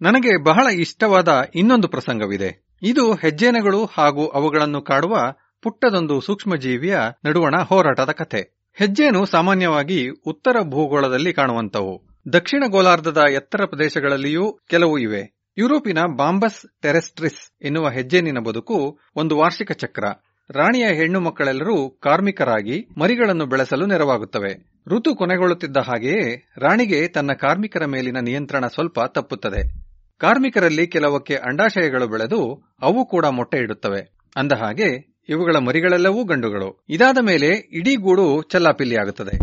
ನನಗೆ 0.00 0.44
ಬಹಳ 0.44 0.66
ಇಷ್ಟವಾದ 0.72 1.42
ಇನ್ನೊಂದು 1.54 1.88
ಪ್ರಸಂಗವಿದೆ. 1.88 2.66
ಇದು 2.82 3.14
ಹೆಜ್ಜೇನೆಗಳು 3.14 3.84
ಹಾಗೂ 3.84 4.26
ಅವುಗಳನ್ನು 4.26 4.82
ಕಾಡುವ 4.82 5.16
ಪುಟ್ಟದೊಂದು 5.62 6.20
ಸೂಕ್ಷ್ಮಜೀವಿಯ 6.20 6.98
ನಡುವಣ 7.24 7.54
ಹೋರಾಟದ 7.68 8.10
ಕಥೆ. 8.10 8.55
ಹೆಜ್ಜೇನು 8.78 9.26
ಸಾಮಾನ್ಯವಾಗಿ 9.26 10.08
ಉತ್ತರ 10.08 10.56
ಭೂಗೋಳದಲ್ಲಿ 10.62 11.32
ಕಾಣುವಂತವು 11.32 12.02
ದಕ್ಷಿಣ 12.32 12.64
ಗೋಲಾರ್ಧದ 12.66 13.20
ಎತ್ತರ 13.32 13.64
ಪ್ರದೇಶಗಳಲ್ಲಿಯೂ 13.64 14.52
ಕೆಲವು 14.68 14.98
ಇವೆ. 14.98 15.36
ಯುರೋಪಿನ 15.58 15.98
ಬಾಂಬಸ್ 16.16 16.82
ಟೆರೆಸ್ಟ್ರಿಸ್ 16.82 17.64
ಎನ್ನುವ 17.64 17.88
ಹೆಜ್ಜೇನಿನ 17.88 18.38
ಬದುಕು 18.38 18.98
ಒಂದು 19.16 19.36
ವಾರ್ಷಿಕ 19.36 19.72
ಚಕ್ರ. 19.72 20.04
ರಾಣಿಯ 20.50 20.86
ಹೆಣ್ಣು 20.86 21.20
ಮಕ್ಕಳೆಲ್ಲರೂ 21.20 21.90
ಕಾರ್ಮಿಕರಾಗಿ 21.90 22.88
ಮರಿಗಳನ್ನು 22.98 23.46
ಬೆಳೆಸಲು 23.46 23.86
ನೆರವಾಗುತ್ತವೆ. 23.86 24.52
ಋತು 24.86 25.16
ಕೊನೆಗೊಳ್ಳುತ್ತಿದ್ದ 25.16 25.76
ಹಾಗೆಯೇ 25.76 26.48
ರಾಣಿಗೆ 26.58 27.08
ತನ್ನ 27.08 27.32
ಕಾರ್ಮಿಕರ 27.32 27.84
ಮೇಲಿನ 27.84 28.16
ನಿಯಂತ್ರಣ 28.22 28.66
ಸ್ವಲ್ಪ 28.66 29.00
ತಪ್ಪುತ್ತದೆ. 29.00 29.80
ಕಾರ್ಮಿಕರಲ್ಲಿ 30.18 30.86
ಕೆಲವಕ್ಕೆ 30.86 31.34
ಅಂಡಾಶಯಗಳು 31.34 32.08
ಬೆಳೆದು 32.08 32.68
ಅವು 32.82 33.06
ಕೂಡ 33.06 33.26
ಮೊಟ್ಟೆ 33.26 33.58
ಇಡುತ್ತವೆ. 33.58 34.16
ಅಂದ 34.36 34.52
ಹಾಗೆ 34.52 35.15
ಇವುಗಳ 35.28 35.56
ಮರಿಗಳೆಲ್ಲವೂ 35.58 36.24
ಗಂಡುಗಳು. 36.24 36.84
ಇದಾದ 36.88 37.18
ಮೇಲೆ 37.22 37.46
ಇಡೀ 37.72 37.96
ಗೂಡು 37.96 38.42
ಚಲ್ಲಾಪಿಲ್ಲಿಯಾಗುತ್ತದೆ. 38.42 39.36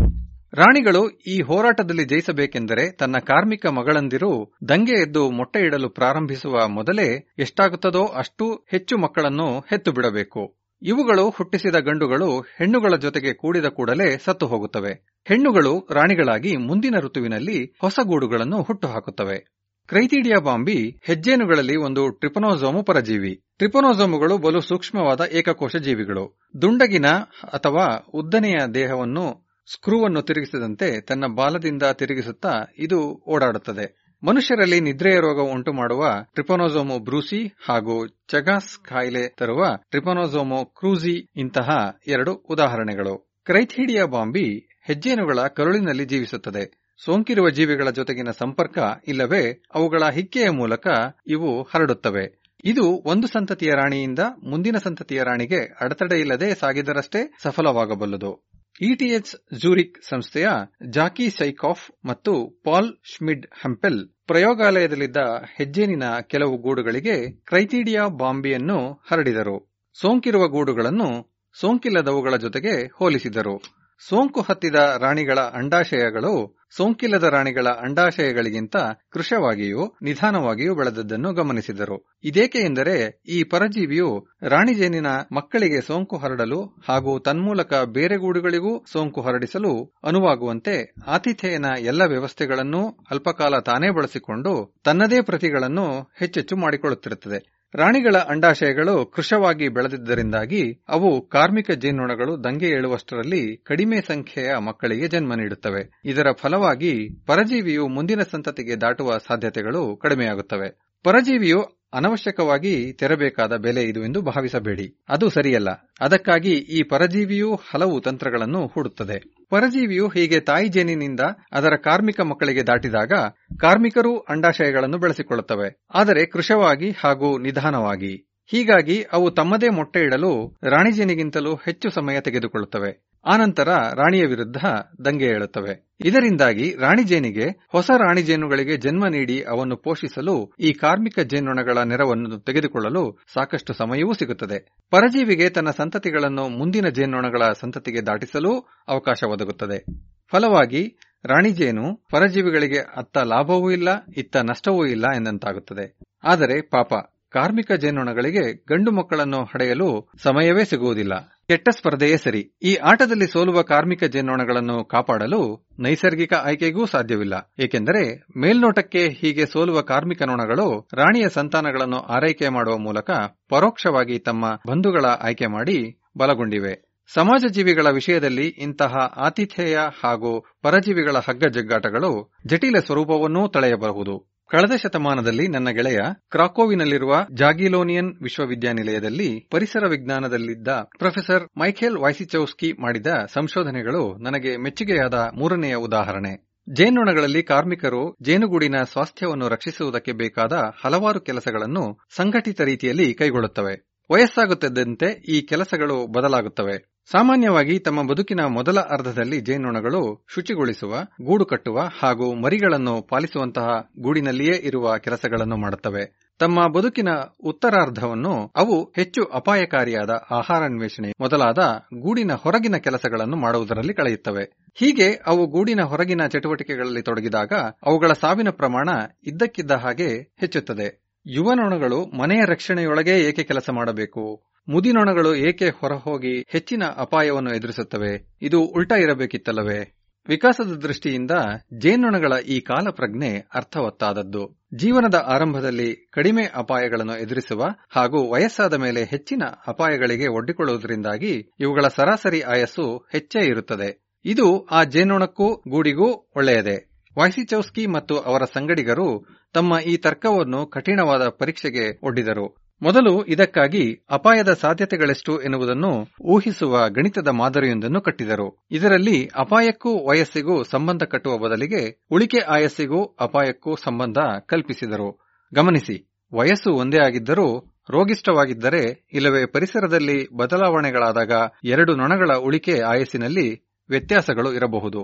ರಾಣಿಗಳು 0.52 1.10
ಈ 1.10 1.40
ಹೋರಾಟದಲ್ಲಿ 1.40 2.04
ಜಯಿಸಬೇಕೆಂದರೆ 2.04 2.90
ತನ್ನ 2.90 3.16
ಕಾರ್ಮಿಕ 3.18 3.66
ಮಗಳಂದಿರು 3.66 4.52
ದಂಗೆ 4.68 5.00
ಎದ್ದು 5.02 5.30
ಮೊಟ್ಟೆ 5.30 5.60
ಇಡಲು 5.60 5.88
ಪ್ರಾರಂಭಿಸುವ 5.88 6.68
ಮೊದಲೇ 6.68 7.32
ಎಷ್ಟಾಗುತ್ತದೋ 7.38 8.04
ಅಷ್ಟು 8.06 8.66
ಹೆಚ್ಚು 8.70 8.98
ಮಕ್ಕಳನ್ನು 8.98 9.60
ಹೆತ್ತು 9.60 9.92
ಬಿಡಬೇಕು 9.92 10.42
ಇವುಗಳು 10.82 11.30
ಹುಟ್ಟಿಸಿದ 11.30 11.76
ಗಂಡುಗಳು 11.76 12.40
ಹೆಣ್ಣುಗಳ 12.40 12.96
ಜೊತೆಗೆ 12.96 13.34
ಕೂಡಿದ 13.34 13.64
ಕೂಡಲೇ 13.66 14.18
ಸತ್ತು 14.24 14.46
ಹೋಗುತ್ತವೆ. 14.46 14.92
ಹೆಣ್ಣುಗಳು 15.26 15.88
ರಾಣಿಗಳಾಗಿ 15.90 16.56
ಮುಂದಿನ 16.56 16.94
ಋತುವಿನಲ್ಲಿ 17.00 17.74
ಹೊಸ 17.80 17.98
ಗೂಡುಗಳನ್ನು 18.02 18.62
ಹುಟ್ಟುಹಾಕುತ್ತವೆ 18.62 19.53
ಕ್ರೈತೀಡಿಯಾ 19.88 20.40
ಬಾಂಬಿ 20.40 21.00
ಹೆಜ್ಜೇನುಗಳಲ್ಲಿ 21.02 21.76
ಒಂದು 21.76 22.08
ಟ್ರಿಪನೋಸೋಮು 22.08 22.82
ಪರಜೀವಿ. 22.82 23.42
ಟ್ರಿಪನೋಸೋಮುಗಳು 23.58 24.38
ಬಲು 24.38 24.60
ಸೂಕ್ಷ್ಮವಾದ 24.60 25.20
ಏಕಕೋಶ 25.32 25.76
ಜೀವಿಗಳು. 25.76 26.40
ದುಂಡಗಿನ 26.62 27.06
ಅಥವಾ 27.52 28.06
ಉದ್ದನೆಯ 28.14 28.66
ದೇಹವನ್ನು 28.74 29.46
ಸ್ಕ್ರೂವನ್ನು 29.72 30.22
ತಿರುಗಿಸಿದಂತೆ 30.22 31.00
ತನ್ನ 31.00 31.24
ಬಾಲದಿಂದ 31.34 31.82
ತಿರುಗಿಸುತ್ತಾ 31.82 32.62
ಇದು 32.78 33.24
ಓಡಾಡುತ್ತದೆ. 33.28 34.10
ಮನುಷ್ಯರಲ್ಲಿ 34.26 34.80
ನಿದ್ರೆಯ 34.80 35.16
ರೋಗ 35.16 35.50
ಉಂಟು 35.50 35.72
ಮಾಡುವ 35.72 36.06
ಟ್ರಿಪನೋಸೋಮೋ 36.34 36.98
ಬ್ರೂಸಿ 36.98 37.56
ಹಾಗೂ 37.68 38.06
ಚಗಾಸ್ 38.06 38.78
ಕಾಯಿಲೆ 38.78 39.28
ತರುವ 39.28 39.64
ಟ್ರಿಪನೋಸೋಮು 39.90 40.64
ಕ್ರೂಸಿ 40.64 41.30
ಇಂತಹ 41.36 41.96
ಎರಡು 42.06 42.34
ಉದಾಹರಣೆಗಳು. 42.34 43.34
ಕ್ರೈಥೀಡಿಯಾ 43.44 44.04
ಬಾಂಬಿ 44.04 44.78
ಹೆಜ್ಜೇನುಗಳ 44.86 45.46
ಕರುಳಿನಲ್ಲಿ 45.46 46.04
ಜೀವಿಸುತ್ತದೆ. 46.04 46.83
ಸೋಂಕಿರುವ 46.98 47.50
ಜೀವಿಗಳ 47.50 47.90
ಜೊತೆಗಿನ 47.90 48.30
ಸಂಪರ್ಕ 48.38 48.78
ಇಲ್ಲವೇ 49.08 49.62
ಅವುಗಳ 49.74 50.02
ಹಿಕ್ಕೆಯ 50.12 50.50
ಮೂಲಕ 50.50 50.86
ಇವು 51.26 51.62
ಹರಡುತ್ತವೆ. 51.62 52.42
ಇದು 52.64 52.84
ಒಂದು 53.04 53.26
ಸಂತತಿಯ 53.26 53.70
ರಾಣಿಯಿಂದ 53.70 54.18
ಮುಂದಿನ 54.42 54.76
ಸಂತತಿಯ 54.78 55.22
ರಾಣಿಗೆ 55.22 55.76
ಅಡೆತಡೆ 55.80 56.20
ಇಲ್ಲದೆ 56.20 56.54
ಸಾಗಿದರಷ್ಟೇ 56.54 57.32
ಸಫಲವಾಗಬಲ್ಲದು. 57.42 58.50
ಇಟಿಎಚ್ 58.80 59.60
ಜೂರಿಕ್ 59.60 60.02
ಸಂಸ್ಥೆಯ 60.08 60.48
ಜಾಕಿ 60.90 61.30
ಸೈಕಾಫ್ 61.30 62.06
ಮತ್ತು 62.06 62.62
ಪಾಲ್ 62.64 62.92
ಶ್ಮಿಡ್ 63.16 63.46
ಹಂಪೆಲ್ 63.64 64.08
ಪ್ರಯೋಗಾಲಯದಲ್ಲಿದ್ದ 64.26 65.16
ಹೆಜ್ಜೇನಿನ 65.56 66.02
ಕೆಲವು 66.26 66.56
ಗೂಡುಗಳಿಗೆ 66.56 67.30
ಕ್ರೈತೀಡಿಯಾ 67.30 68.06
ಬಾಂಬಿಯನ್ನು 68.06 69.02
ಹರಡಿದರು. 69.10 69.74
ಸೋಂಕಿರುವ 70.00 70.48
ಗೂಡುಗಳನ್ನು 70.48 71.38
ಸೋಂಕಿಲ್ಲದವುಗಳ 71.60 72.36
ಜೊತೆಗೆ 72.36 72.90
ಹೋಲಿಸಿದರು. 72.94 73.84
ಸೋಂಕು 74.08 74.40
ಹತ್ತಿದ 74.40 74.74
ರಾಣಿಗಳ 74.74 75.38
ಅಂಡಾಶಯಗಳು 75.38 76.63
ಸೋಂಕಿಲ್ಲದ 76.76 77.22
ರಾಣಿಗಳ 77.22 77.66
ಅಂಡಾಶಯಗಳಿಗಿಂತ 77.68 78.76
ಕೃಶವಾಗಿಯೂ 79.10 79.96
ನಿಧಾನವಾಗಿಯೂ 80.02 80.74
ಬೆಳೆದದ್ದನ್ನು 80.74 81.32
ಗಮನಿಸಿದರು. 81.32 82.18
ಇದೇಕೆ 82.24 82.58
ಎಂದರೆ 82.58 83.22
ಈ 83.28 83.44
ಪರಜೀವಿಯು 83.44 84.26
ರಾಣಿಜೇನಿನ 84.42 85.06
ಮಕ್ಕಳಿಗೆ 85.32 85.80
ಸೋಂಕು 85.80 86.16
ಹರಡಲು 86.16 86.60
ಹಾಗೂ 86.88 87.18
ತನ್ಮೂಲಕ 87.18 87.74
ಬೇರೆ 87.74 88.16
ಗೂಡುಗಳಿಗೂ 88.16 88.84
ಸೋಂಕು 88.92 89.22
ಹರಡಿಸಲು 89.22 89.94
ಅನುವಾಗುವಂತೆ 90.04 90.94
ಆತಿಥೇಯನ 91.06 91.64
ಎಲ್ಲ 91.80 92.02
ವ್ಯವಸ್ಥೆಗಳನ್ನೂ 92.02 92.88
ಅಲ್ಪಕಾಲ 93.10 93.58
ತಾನೇ 93.58 93.90
ಬಳಸಿಕೊಂಡು 93.90 94.74
ತನ್ನದೇ 94.84 95.20
ಪ್ರತಿಗಳನ್ನು 95.20 96.12
ಹೆಚ್ಚೆಚ್ಚು 96.18 96.56
ಮಾಡಿಕೊಳ್ಳುತ್ತಿರುತ್ತದೆ. 96.56 97.53
ರಾಣಿಗಳ 97.74 98.16
ಅಂಡಾಶಯಗಳು 98.16 99.06
ಕೃಶವಾಗಿ 99.06 99.68
ಬೆಳೆದಿದ್ದರಿಂದಾಗಿ 99.68 100.84
ಅವು 100.88 101.28
ಕಾರ್ಮಿಕ 101.28 101.70
ಜೇನುನೊಣಗಳು 101.70 102.44
ದಂಗೆ 102.44 102.68
ಏಳುವಷ್ಟರಲ್ಲಿ 102.68 103.56
ಕಡಿಮೆ 103.56 104.00
ಸಂಖ್ಯೆಯ 104.00 104.56
ಮಕ್ಕಳಿಗೆ 104.56 105.08
ಜನ್ಮ 105.08 105.34
ನೀಡುತ್ತವೆ. 105.34 106.00
ಇದರ 106.04 106.26
ಫಲವಾಗಿ 106.36 107.08
ಪರಜೀವಿಯು 107.26 107.88
ಮುಂದಿನ 107.88 108.22
ಸಂತತಿಗೆ 108.22 108.76
ದಾಟುವ 108.76 109.18
ಸಾಧ್ಯತೆಗಳು 109.28 109.96
ಕಡಿಮೆಯಾಗುತ್ತವೆ. 109.96 110.68
ಪರಜೀವಿಯು 111.04 111.83
ಅನವಶ್ಯಕವಾಗಿ 111.94 112.92
ತೆರಬೇಕಾದ 112.92 113.56
ಬೆಲೆ 113.56 113.82
ಇದು 113.82 114.04
ಎಂದು 114.04 114.22
ಭಾವಿಸಬೇಡಿ. 114.22 115.02
ಅದು 115.08 115.30
ಸರಿಯಲ್ಲ. 115.30 115.68
ಅದಕ್ಕಾಗಿ 116.00 116.52
ಈ 116.52 116.82
ಪರಜೀವಿಯು 116.82 117.54
ಹಲವು 117.54 118.00
ತಂತ್ರಗಳನ್ನು 118.00 118.66
ಹೂಡುತ್ತದೆ. 118.66 119.46
ಪರಜೀವಿಯು 119.50 120.08
ಹೀಗೆ 120.08 120.40
ತಾಯಿ 120.40 120.68
ಜೇನಿನಿಂದ 120.68 121.20
ಅದರ 121.52 121.76
ಕಾರ್ಮಿಕ 121.84 122.20
ಮಕ್ಕಳಿಗೆ 122.20 122.66
ದಾಟಿದಾಗ 122.66 123.12
ಕಾರ್ಮಿಕರು 123.60 124.18
ಅಂಡಾಶಯಗಳನ್ನು 124.18 124.98
ಬೆಳೆಸಿಕೊಳ್ಳುತ್ತವೆ. 124.98 125.84
ಆದರೆ 125.94 126.26
ಕೃಶವಾಗಿ 126.26 126.90
ಹಾಗೂ 126.90 127.38
ನಿಧಾನವಾಗಿ. 127.38 128.30
ಹೀಗಾಗಿ 128.46 129.02
ಅವು 129.12 129.30
ತಮ್ಮದೇ 129.30 129.68
ಮೊಟ್ಟೆ 129.68 130.00
ಇಡಲು 130.00 130.56
ರಾಣಿಜೇನಿಗಿಂತಲೂ 130.62 131.54
ಹೆಚ್ಚು 131.54 131.90
ಸಮಯ 131.90 132.20
ತೆಗೆದುಕೊಳ್ಳುತ್ತವೆ. 132.20 133.13
ಆನಂತರ 133.26 133.68
ರಾಣಿಯ 133.94 134.26
ವಿರುದ್ಧ 134.26 134.56
ದಂಗೆ 135.04 135.24
ಏಳುತ್ತವೆ. 135.24 135.92
ಇದರಿಂದಾಗಿ 136.04 136.76
ರಾಣಿಜೇನಿಗೆ 136.76 137.48
ಹೊಸ 137.68 137.90
ರಾಣಿಜೇನುಗಳಿಗೆ 137.98 138.76
ಜನ್ಮ 138.76 139.06
ನೀಡಿ 139.06 139.42
ಅವನ್ನು 139.42 139.76
ಪೋಷಿಸಲು 139.76 140.52
ಈ 140.60 140.72
ಕಾರ್ಮಿಕ 140.72 141.18
ಜೇನುನೊಣಗಳ 141.20 141.78
ನೆರವನ್ನು 141.78 142.40
ತೆಗೆದುಕೊಳ್ಳಲು 142.40 143.18
ಸಾಕಷ್ಟು 143.34 143.74
ಸಮಯವೂ 143.74 144.12
ಸಿಗುತ್ತದೆ. 144.12 144.76
ಪರಜೀವಿಗೆ 144.90 145.50
ತನ್ನ 145.50 145.70
ಸಂತತಿಗಳನ್ನು 145.70 146.48
ಮುಂದಿನ 146.48 146.88
ಜೇನುನೊಣಗಳ 146.88 147.52
ಸಂತತಿಗೆ 147.60 148.06
ದಾಟಿಸಲು 148.06 148.68
ಅವಕಾಶ 148.88 149.24
ಒದಗುತ್ತದೆ. 149.24 149.84
ಫಲವಾಗಿ 150.30 150.96
ರಾಣಿಜೇನು 151.24 151.96
ಪರಜೀವಿಗಳಿಗೆ 152.10 152.78
ಅತ್ತ 152.78 153.18
ಲಾಭವೂ 153.18 153.70
ಇಲ್ಲ, 153.70 153.88
ಇತ್ತ 154.16 154.36
ನಷ್ಟವೂ 154.36 154.86
ಇಲ್ಲ 154.86 155.04
ಎಂದಂತಾಗುತ್ತದೆ. 155.16 155.98
ಆದರೆ 156.24 156.60
ಪಾಪ 156.60 156.92
ಕಾರ್ಮಿಕ 157.34 157.72
ಜೇನುನೊಣಗಳಿಗೆ 157.72 158.54
ಗಂಡು 158.68 158.90
ಮಕ್ಕಳನ್ನು 158.90 159.44
ಹಡೆಯಲು 159.44 160.10
ಸಮಯವೇ 160.22 160.64
ಸಿಗುವುದಿಲ್ಲ. 160.64 161.14
ಕೆಟ್ಟ 161.48 161.68
ಸ್ಪರ್ಧೆಯೇ 161.68 162.16
ಸರಿ. 162.16 162.50
ಈ 162.62 162.74
ಆಟದಲ್ಲಿ 162.74 163.26
ಸೋಲುವ 163.26 163.62
ಕಾರ್ಮಿಕ 163.62 164.04
ಜೇನುನೊಣಗಳನ್ನು 164.04 164.84
ಕಾಪಾಡಲು 164.84 165.66
ನೈಸರ್ಗಿಕ 165.78 166.34
ಆಯ್ಕೆಗೂ 166.34 166.86
ಸಾಧ್ಯವಿಲ್ಲ. 166.86 167.52
ಏಕೆಂದರೆ 167.58 168.26
ಮೇಲ್ನೋಟಕ್ಕೆ 168.36 169.08
ಹೀಗೆ 169.08 169.46
ಸೋಲುವ 169.46 169.80
ಕಾರ್ಮಿಕ 169.80 170.22
ನೊಣಗಳು 170.22 170.88
ರಾಣಿಯ 170.94 171.28
ಸಂತಾನಗಳನ್ನು 171.28 171.96
ಆರೈಕೆ 171.96 172.48
ಮಾಡುವ 172.48 172.78
ಮೂಲಕ 172.78 173.10
ಪರೋಕ್ಷವಾಗಿ 173.48 174.18
ತಮ್ಮ 174.18 174.60
ಬಂಧುಗಳ 174.68 175.04
ಆಯ್ಕೆ 175.04 175.46
ಮಾಡಿ 175.46 176.00
ಬಲಗೊಂಡಿವೆ. 176.18 176.94
ಸಮಾಜ 177.14 177.44
ಜೀವಿಗಳ 177.50 177.86
ವಿಷಯದಲ್ಲಿ 177.90 178.46
ಇಂತಹ 178.46 178.94
ಆತಿಥೇಯ 179.16 179.78
ಹಾಗೂ 180.04 180.44
ಪರಜೀವಿಗಳ 180.62 181.16
ಹಗ್ಗ 181.28 181.44
ಜಗ್ಗಾಟಗಳು 181.46 182.32
ಜಟಿಲ 182.46 182.78
ಸ್ವರೂಪವನ್ನೂ 182.86 183.48
ತಳೆಯಬಹುದು. 183.48 184.33
ಕಳೆದ 184.50 184.76
ಶತಮಾನದಲ್ಲಿ 184.76 185.48
ನನ್ನ 185.48 185.70
ಗೆಳೆಯ 185.70 185.98
ಕ್ರಾಕೋವಿನಲ್ಲಿರುವ 186.30 187.26
ಜಾಗಿಲೋನಿಯನ್ 187.32 188.14
ವಿಶ್ವವಿದ್ಯಾನಿಲಯದಲ್ಲಿ 188.22 189.48
ಪರಿಸರ 189.50 189.88
ವಿಜ್ಞಾನದಲ್ಲಿದ್ದ 189.88 190.68
ಪ್ರೊಫೆಸರ್ 190.98 191.58
ಮೈಖೇಲ್ 191.58 191.96
ವಾಯ್ಸಿಚೌಸ್ಕಿ 191.96 192.72
ಮಾಡಿದ 192.72 193.06
ಸಂಶೋಧನೆಗಳು 193.32 194.18
ನನಗೆ 194.18 194.56
ಮೆಚ್ಚುಗೆಯಾದ 194.56 195.14
ಮೂರನೆಯ 195.14 195.74
ಉದಾಹರಣೆ. 195.74 196.54
ಜೇನುನೊಣಗಳಲ್ಲಿ 196.72 197.42
ಕಾರ್ಮಿಕರು 197.42 198.16
ಜೇನುಗೂಡಿನ 198.22 198.74
ಸ್ವಾಸ್ಥ್ಯವನ್ನು 198.92 199.48
ರಕ್ಷಿಸುವುದಕ್ಕೆ 199.48 200.12
ಬೇಕಾದ 200.12 200.52
ಹಲವಾರು 200.84 201.20
ಕೆಲಸಗಳನ್ನು 201.20 201.98
ಸಂಘಟಿತ 202.16 202.60
ರೀತಿಯಲ್ಲಿ 202.60 203.14
ಕೈಗೊಳ್ಳುತ್ತವೆ. 203.14 203.74
ವಯಸ್ಸಾಗುತ್ತಿದ್ದಂತೆ 204.10 205.06
ಈ 205.06 205.40
ಕೆಲಸಗಳು 205.40 206.06
ಬದಲಾಗುತ್ತವೆ. 206.06 206.93
ಸಾಮಾನ್ಯವಾಗಿ 207.12 207.78
ತಮ್ಮ 207.78 208.02
ಬದುಕಿನ 208.02 208.40
ಮೊದಲ 208.40 208.80
ಅರ್ಧದಲ್ಲಿ 208.80 209.40
ಜೇನುನೊಣಗಳು 209.40 210.24
ಶುಚಿಗೊಳಿಸುವ, 210.34 210.94
ಗೂಡು 211.22 211.44
ಕಟ್ಟುವ 211.44 211.80
ಹಾಗೂ 212.00 212.34
ಮರಿಗಳನ್ನು 212.34 213.02
ಪಾಲಿಸುವಂತಹ 213.02 213.90
ಗೂಡಿನಲ್ಲಿಯೇ 213.98 214.54
ಇರುವ 214.54 214.98
ಕೆಲಸಗಳನ್ನು 214.98 215.56
ಮಾಡುತ್ತವೆ. 215.56 216.24
ತಮ್ಮ 216.38 216.68
ಬದುಕಿನ 216.72 217.08
ಉತ್ತರಾರ್ಧವನ್ನು 217.44 218.52
ಅವು 218.56 218.92
ಹೆಚ್ಚು 218.96 219.24
ಅಪಾಯಕಾರಿಯಾದ 219.24 220.10
ಆಹಾರಾನ್ವೇಷಣೆ 220.30 221.12
ಮೊದಲಾದ 221.20 221.58
ಗೂಡಿನ 222.00 222.32
ಹೊರಗಿನ 222.32 222.76
ಕೆಲಸಗಳನ್ನು 222.76 223.36
ಮಾಡುವುದರಲ್ಲಿ 223.36 223.94
ಕಳೆಯುತ್ತವೆ. 223.94 224.44
ಹೀಗೆ 224.74 225.20
ಅವು 225.26 225.46
ಗೂಡಿನ 225.46 225.82
ಹೊರಗಿನ 225.82 226.26
ಚಟುವಟಿಕೆಗಳಲ್ಲಿ 226.26 227.02
ತೊಡಗಿದಾಗ 227.02 227.52
ಅವುಗಳ 227.86 228.12
ಸಾವಿನ 228.20 228.50
ಪ್ರಮಾಣ 228.50 228.88
ಇದ್ದಕ್ಕಿದ್ದ 229.22 229.70
ಹಾಗೆ 229.70 230.34
ಹೆಚ್ಚುತ್ತದೆ. 230.40 231.04
ಯುವ 231.26 231.52
ನೊಣಗಳು 231.54 232.06
ಮನೆಯ 232.06 232.40
ರಕ್ಷಣೆಯೊಳಗೆ 232.46 233.20
ಏಕೆ 233.20 233.42
ಕೆಲಸ 233.42 233.70
ಮಾಡಬೇಕು? 233.70 234.53
ಮುದಿನೊಣಗಳು 234.68 235.34
ಏಕೆ 235.34 235.68
ಹೊರಹೋಗಿ 235.68 236.46
ಹೆಚ್ಚಿನ 236.48 236.82
ಅಪಾಯವನ್ನು 236.96 237.54
ಎದುರಿಸುತ್ತವೆ? 237.54 238.36
ಇದು 238.42 238.60
ಉಲ್ಟಾ 238.60 238.96
ಇರಬೇಕಿತ್ತಲ್ಲವೇ? 238.96 239.96
ವಿಕಾಸದ 240.28 240.72
ದೃಷ್ಟಿಯಿಂದ 240.72 241.30
ಜೇನುನೊಣಗಳ 241.78 242.32
ಈ 242.46 242.60
ಕಾಲಪ್ರಜ್ಞೆ 242.60 243.48
ಅರ್ಥವತ್ತಾದದ್ದು. 243.54 244.62
ಜೀವನದ 244.74 245.14
ಆರಂಭದಲ್ಲಿ 245.14 246.08
ಕಡಿಮೆ 246.12 246.46
ಅಪಾಯಗಳನ್ನು 246.54 247.16
ಎದುರಿಸುವ 247.16 247.64
ಹಾಗೂ 247.88 248.32
ವಯಸ್ಸಾದ 248.32 248.74
ಮೇಲೆ 248.74 249.04
ಹೆಚ್ಚಿನ 249.04 249.42
ಅಪಾಯಗಳಿಗೆ 249.66 250.28
ಒಡ್ಡಿಕೊಳ್ಳುವುದರಿಂದಾಗಿ 250.28 251.50
ಇವುಗಳ 251.60 251.88
ಸರಾಸರಿ 251.88 252.40
ಆಯಸ್ಸು 252.40 253.08
ಹೆಚ್ಚೇ 253.12 253.46
ಇರುತ್ತದೆ. 253.46 254.18
ಇದು 254.24 254.64
ಆ 254.64 254.84
ಜೇನುನೊಣಕ್ಕೂ 254.84 255.54
ಗೂಡಿಗೂ 255.68 256.32
ಒಳ್ಳೆಯದೇ. 256.36 256.90
ವಾಯ್ಸಿಚೌಸ್ಕಿ 257.18 257.86
ಮತ್ತು 257.86 258.18
ಅವರ 258.18 258.42
ಸಂಗಡಿಗರು 258.44 259.26
ತಮ್ಮ 259.52 259.78
ಈ 259.78 259.96
ತರ್ಕವನ್ನು 259.96 260.66
ಕಠಿಣವಾದ 260.66 261.28
ಪರೀಕ್ಷೆಗೆ 261.28 262.00
ಒಡ್ಡಿದರು. 262.02 262.63
ಮೊದಲು 262.82 263.24
ಇದಕ್ಕಾಗಿ 263.24 264.04
ಅಪಾಯದ 264.10 264.52
ಸಾಧ್ಯತೆಗಳೆಷ್ಟು 264.52 265.42
ಎನ್ನುವುದನ್ನು 265.42 265.90
ಊಹಿಸುವ 266.24 266.88
ಗಣಿತದ 266.88 267.28
ಮಾದರಿಯೊಂದನ್ನು 267.28 268.00
ಕಟ್ಟಿದರು. 268.00 268.66
ಇದರಲ್ಲಿ 268.70 269.30
ಅಪಾಯಕ್ಕೂ 269.36 270.08
ವಯಸ್ಸಿಗೂ 270.08 270.62
ಸಂಬಂಧ 270.62 271.02
ಕಟ್ಟುವ 271.02 271.38
ಬದಲಿಗೆ 271.38 272.06
ಉಳಿಕೆ 272.10 272.38
ಆಯಸ್ಸಿಗೂ 272.38 273.04
ಅಪಾಯಕ್ಕೂ 273.20 273.76
ಸಂಬಂಧ 273.76 274.18
ಕಲ್ಪಿಸಿದರು. 274.46 275.08
ಗಮನಿಸಿ, 275.54 275.96
ವಯಸ್ಸು 276.32 276.70
ಒಂದೇ 276.72 276.98
ಆಗಿದ್ದರೂ 276.98 277.48
ರೋಗಿಷ್ಠವಾಗಿದ್ದರೆ 277.90 279.08
ಇಲ್ಲವೇ 279.12 279.46
ಪರಿಸರದಲ್ಲಿ 279.46 280.34
ಬದಲಾವಣೆಗಳಾದಾಗ 280.36 281.32
ಎರಡು 281.64 281.96
ನೊಣಗಳ 281.96 282.36
ಉಳಿಕೆ 282.36 282.80
ಆಯಸ್ಸಿನಲ್ಲಿ 282.80 283.48
ವ್ಯತ್ಯಾಸಗಳು 283.90 284.52
ಇರಬಹುದು. 284.52 285.00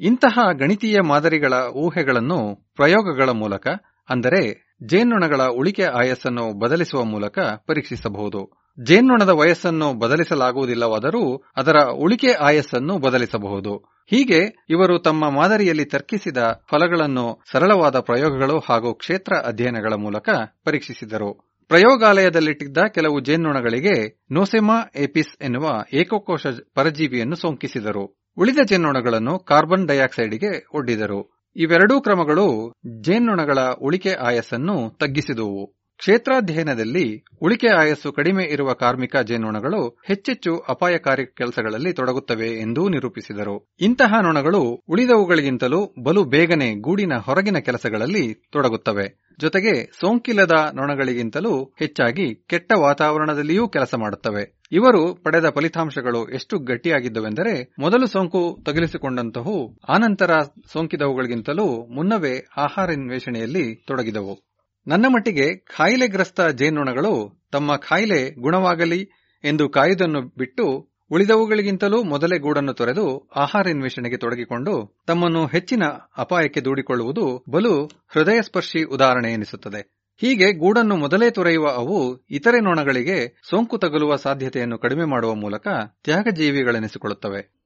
ಇಂತಹ 0.00 0.38
ಗಣಿತೀಯ 0.52 0.98
ಮಾದರಿಗಳ 1.06 1.52
ಊಹೆಗಳನ್ನು 1.74 2.40
ಪ್ರಯೋಗಗಳ 2.76 3.30
ಮೂಲಕ, 3.30 3.66
ಅಂದರೆ 4.08 4.67
ಜೇನ್ನೊಣಗಳ 4.82 5.42
ಉಳಿಕೆ 5.42 5.84
ಆಯಸ್ಸನ್ನು 5.84 6.58
ಬದಲಿಸುವ 6.58 7.04
ಮೂಲಕ 7.04 7.38
ಪರೀಕ್ಷಿಸಬಹುದು. 7.38 8.68
ಜೇನ್ನೊಣದ 8.82 9.28
ವಯಸ್ಸನ್ನು 9.28 9.92
ಬದಲಿಸಲಾಗುವುದಿಲ್ಲವಾದರೂ 9.92 11.42
ಅದರ 11.56 11.76
ಉಳಿಕೆ 11.80 12.32
ಆಯಸ್ಸನ್ನು 12.32 12.98
ಬದಲಿಸಬಹುದು. 12.98 14.04
ಹೀಗೆ 14.06 14.66
ಇವರು 14.70 14.98
ತಮ್ಮ 14.98 15.30
ಮಾದರಿಯಲ್ಲಿ 15.30 15.84
ತರ್ಕಿಸಿದ 15.84 16.36
ಫಲಗಳನ್ನು 16.70 17.42
ಸರಳವಾದ 17.52 18.00
ಪ್ರಯೋಗಗಳು 18.00 18.58
ಹಾಗೂ 18.58 18.94
ಕ್ಷೇತ್ರ 18.94 19.32
ಅಧ್ಯಯನಗಳ 19.44 19.92
ಮೂಲಕ 19.92 20.28
ಪರೀಕ್ಷಿಸಿದರು. 20.64 21.58
ಪ್ರಯೋಗಾಲಯದಲ್ಲಿಟ್ಟಿದ್ದ 21.68 22.78
ಕೆಲವು 22.94 23.20
ಜೇನ್ನೊಣಗಳಿಗೆ 23.20 24.24
ನೋಸೆಮಾ 24.30 24.90
ಏಪಿಸ್ 24.96 25.42
ಎನ್ನುವ 25.42 25.84
ಏಕಕೋಶ 25.92 26.46
ಪರಜೀವಿಯನ್ನು 26.74 27.36
ಸೋಂಕಿಸಿದರು. 27.36 28.20
ಉಳಿದ 28.36 28.58
ಜೇನ್ನೊಣಗಳನ್ನು 28.66 29.38
ಕಾರ್ಬನ್ 29.38 29.88
ಡೈಆಕ್ಸೈಡ್ಗೆ 29.88 30.66
ಒಡ್ಡಿದರು. 30.74 31.37
ಇವೆರಡೂ 31.56 32.00
ಕ್ರಮಗಳು 32.00 32.74
ಜೇನ್ನೊಣಗಳ 33.00 33.58
ಉಳಿಕೆ 33.82 34.12
ಆಯಸ್ಸನ್ನು 34.12 34.90
ತಗ್ಗಿಸಿದುವು. 34.90 35.78
ಕ್ಷೇತ್ರಾಧ್ಯಯನದಲ್ಲಿ 35.96 37.24
ಉಳಿಕೆ 37.42 37.68
ಆಯಸ್ಸು 37.68 38.12
ಕಡಿಮೆ 38.12 38.44
ಇರುವ 38.44 38.72
ಕಾರ್ಮಿಕ 38.72 39.16
ಜೇನ್ನೊಣಗಳು 39.16 39.98
ಹೆಚ್ಚೆಚ್ಚು 40.06 40.58
ಅಪಾಯಕಾರಿ 40.58 41.26
ಕೆಲಸಗಳಲ್ಲಿ 41.26 41.92
ತೊಡಗುತ್ತವೆ 41.92 42.50
ಎಂದೂ 42.50 42.88
ನಿರೂಪಿಸಿದರು. 42.88 43.74
ಇಂತಹ 43.80 44.14
ನೊಣಗಳು 44.22 44.84
ಉಳಿದವುಗಳಿಗಿಂತಲೂ 44.88 45.94
ಬಲು 46.02 46.24
ಬೇಗನೆ 46.24 46.74
ಗೂಡಿನ 46.74 47.12
ಹೊರಗಿನ 47.22 47.58
ಕೆಲಸಗಳಲ್ಲಿ 47.58 48.34
ತೊಡಗುತ್ತವೆ. 48.52 49.28
ಜೊತೆಗೆ 49.40 49.90
ಸೋಂಕಿಲ್ಲದ 50.00 50.70
ನೊಣಗಳಿಗಿಂತಲೂ 50.74 51.64
ಹೆಚ್ಚಾಗಿ 51.78 52.34
ಕೆಟ್ಟ 52.34 52.72
ವಾತಾವರಣದಲ್ಲಿಯೂ 52.76 53.68
ಕೆಲಸ 53.68 53.94
ಮಾಡುತ್ತವೆ. 53.94 54.57
ಇವರು 54.72 55.14
ಪಡೆದ 55.14 55.50
ಫಲಿತಾಂಶಗಳು 55.50 56.28
ಎಷ್ಟು 56.28 56.58
ಗಟ್ಟಿಯಾಗಿದ್ದವೆಂದರೆ, 56.58 57.74
ಮೊದಲು 57.78 58.06
ಸೋಂಕು 58.06 58.58
ತಗಲಿಸಿಕೊಂಡಂತಹು 58.66 59.80
ಆನಂತರ 59.88 60.30
ಸೋಂಕಿದವುಗಳಿಗಿಂತಲೂ 60.72 61.86
ಮುನ್ನವೇ 61.86 62.46
ಆಹಾರ 62.56 62.90
ಅನ್ವೇಷಣೆಯಲ್ಲಿ 62.90 63.74
ತೊಡಗಿದವು. 63.86 64.48
ನನ್ನ 64.86 65.06
ಮಟ್ಟಿಗೆ 65.08 65.56
ಕಾಯಿಲೆಗ್ರಸ್ತ 65.56 66.40
ಜೇನುನೊಣಗಳು 66.40 67.42
ತಮ್ಮ 67.52 67.76
ಖಾಯಿಲೆ 67.76 68.30
ಗುಣವಾಗಲಿ 68.40 69.10
ಎಂದು 69.44 69.68
ಕಾಯುವುದನ್ನು 69.68 70.22
ಬಿಟ್ಟು, 70.38 70.88
ಉಳಿದವುಗಳಿಗಿಂತಲೂ 71.10 72.02
ಮೊದಲೇ 72.02 72.38
ಗೂಡನ್ನು 72.38 72.74
ತೊರೆದು 72.74 73.28
ಆಹಾರ 73.36 73.68
ಅನ್ವೇಷಣೆಗೆ 73.68 74.16
ತೊಡಗಿಕೊಂಡು, 74.16 74.98
ತಮ್ಮನ್ನು 75.06 75.46
ಹೆಚ್ಚಿನ 75.46 75.82
ಅಪಾಯಕ್ಕೆ 76.18 76.60
ದೂಡಿಕೊಳ್ಳುವುದು 76.60 77.44
ಬಲು 77.50 77.84
ಹೃದಯಸ್ಪರ್ಶಿ 77.84 78.82
ಉದಾಹರಣೆ 78.82 79.32
ಎನಿಸುತ್ತದೆ. 79.32 79.97
ಹೀಗೆ 80.20 80.52
ಗೂಡನ್ನು 80.52 80.96
ಮೊದಲೇ 80.96 81.30
ತೊರೆಯುವ 81.30 81.68
ಅವು 81.68 82.24
ಇತರೆ 82.30 82.60
ನೊಣಗಳಿಗೆ 82.60 83.40
ಸೋಂಕು 83.50 83.78
ತಗುಲುವ 83.78 84.16
ಸಾಧ್ಯತೆಯನ್ನು 84.16 84.78
ಕಡಿಮೆ 84.78 85.04
ಮಾಡುವ 85.04 85.34
ಮೂಲಕ 85.34 85.68
ತ್ಯಾಗಜೀವಿಗಳೆನಿಸಿಕೊಳ್ಳುತ್ತವೆ. 86.04 87.58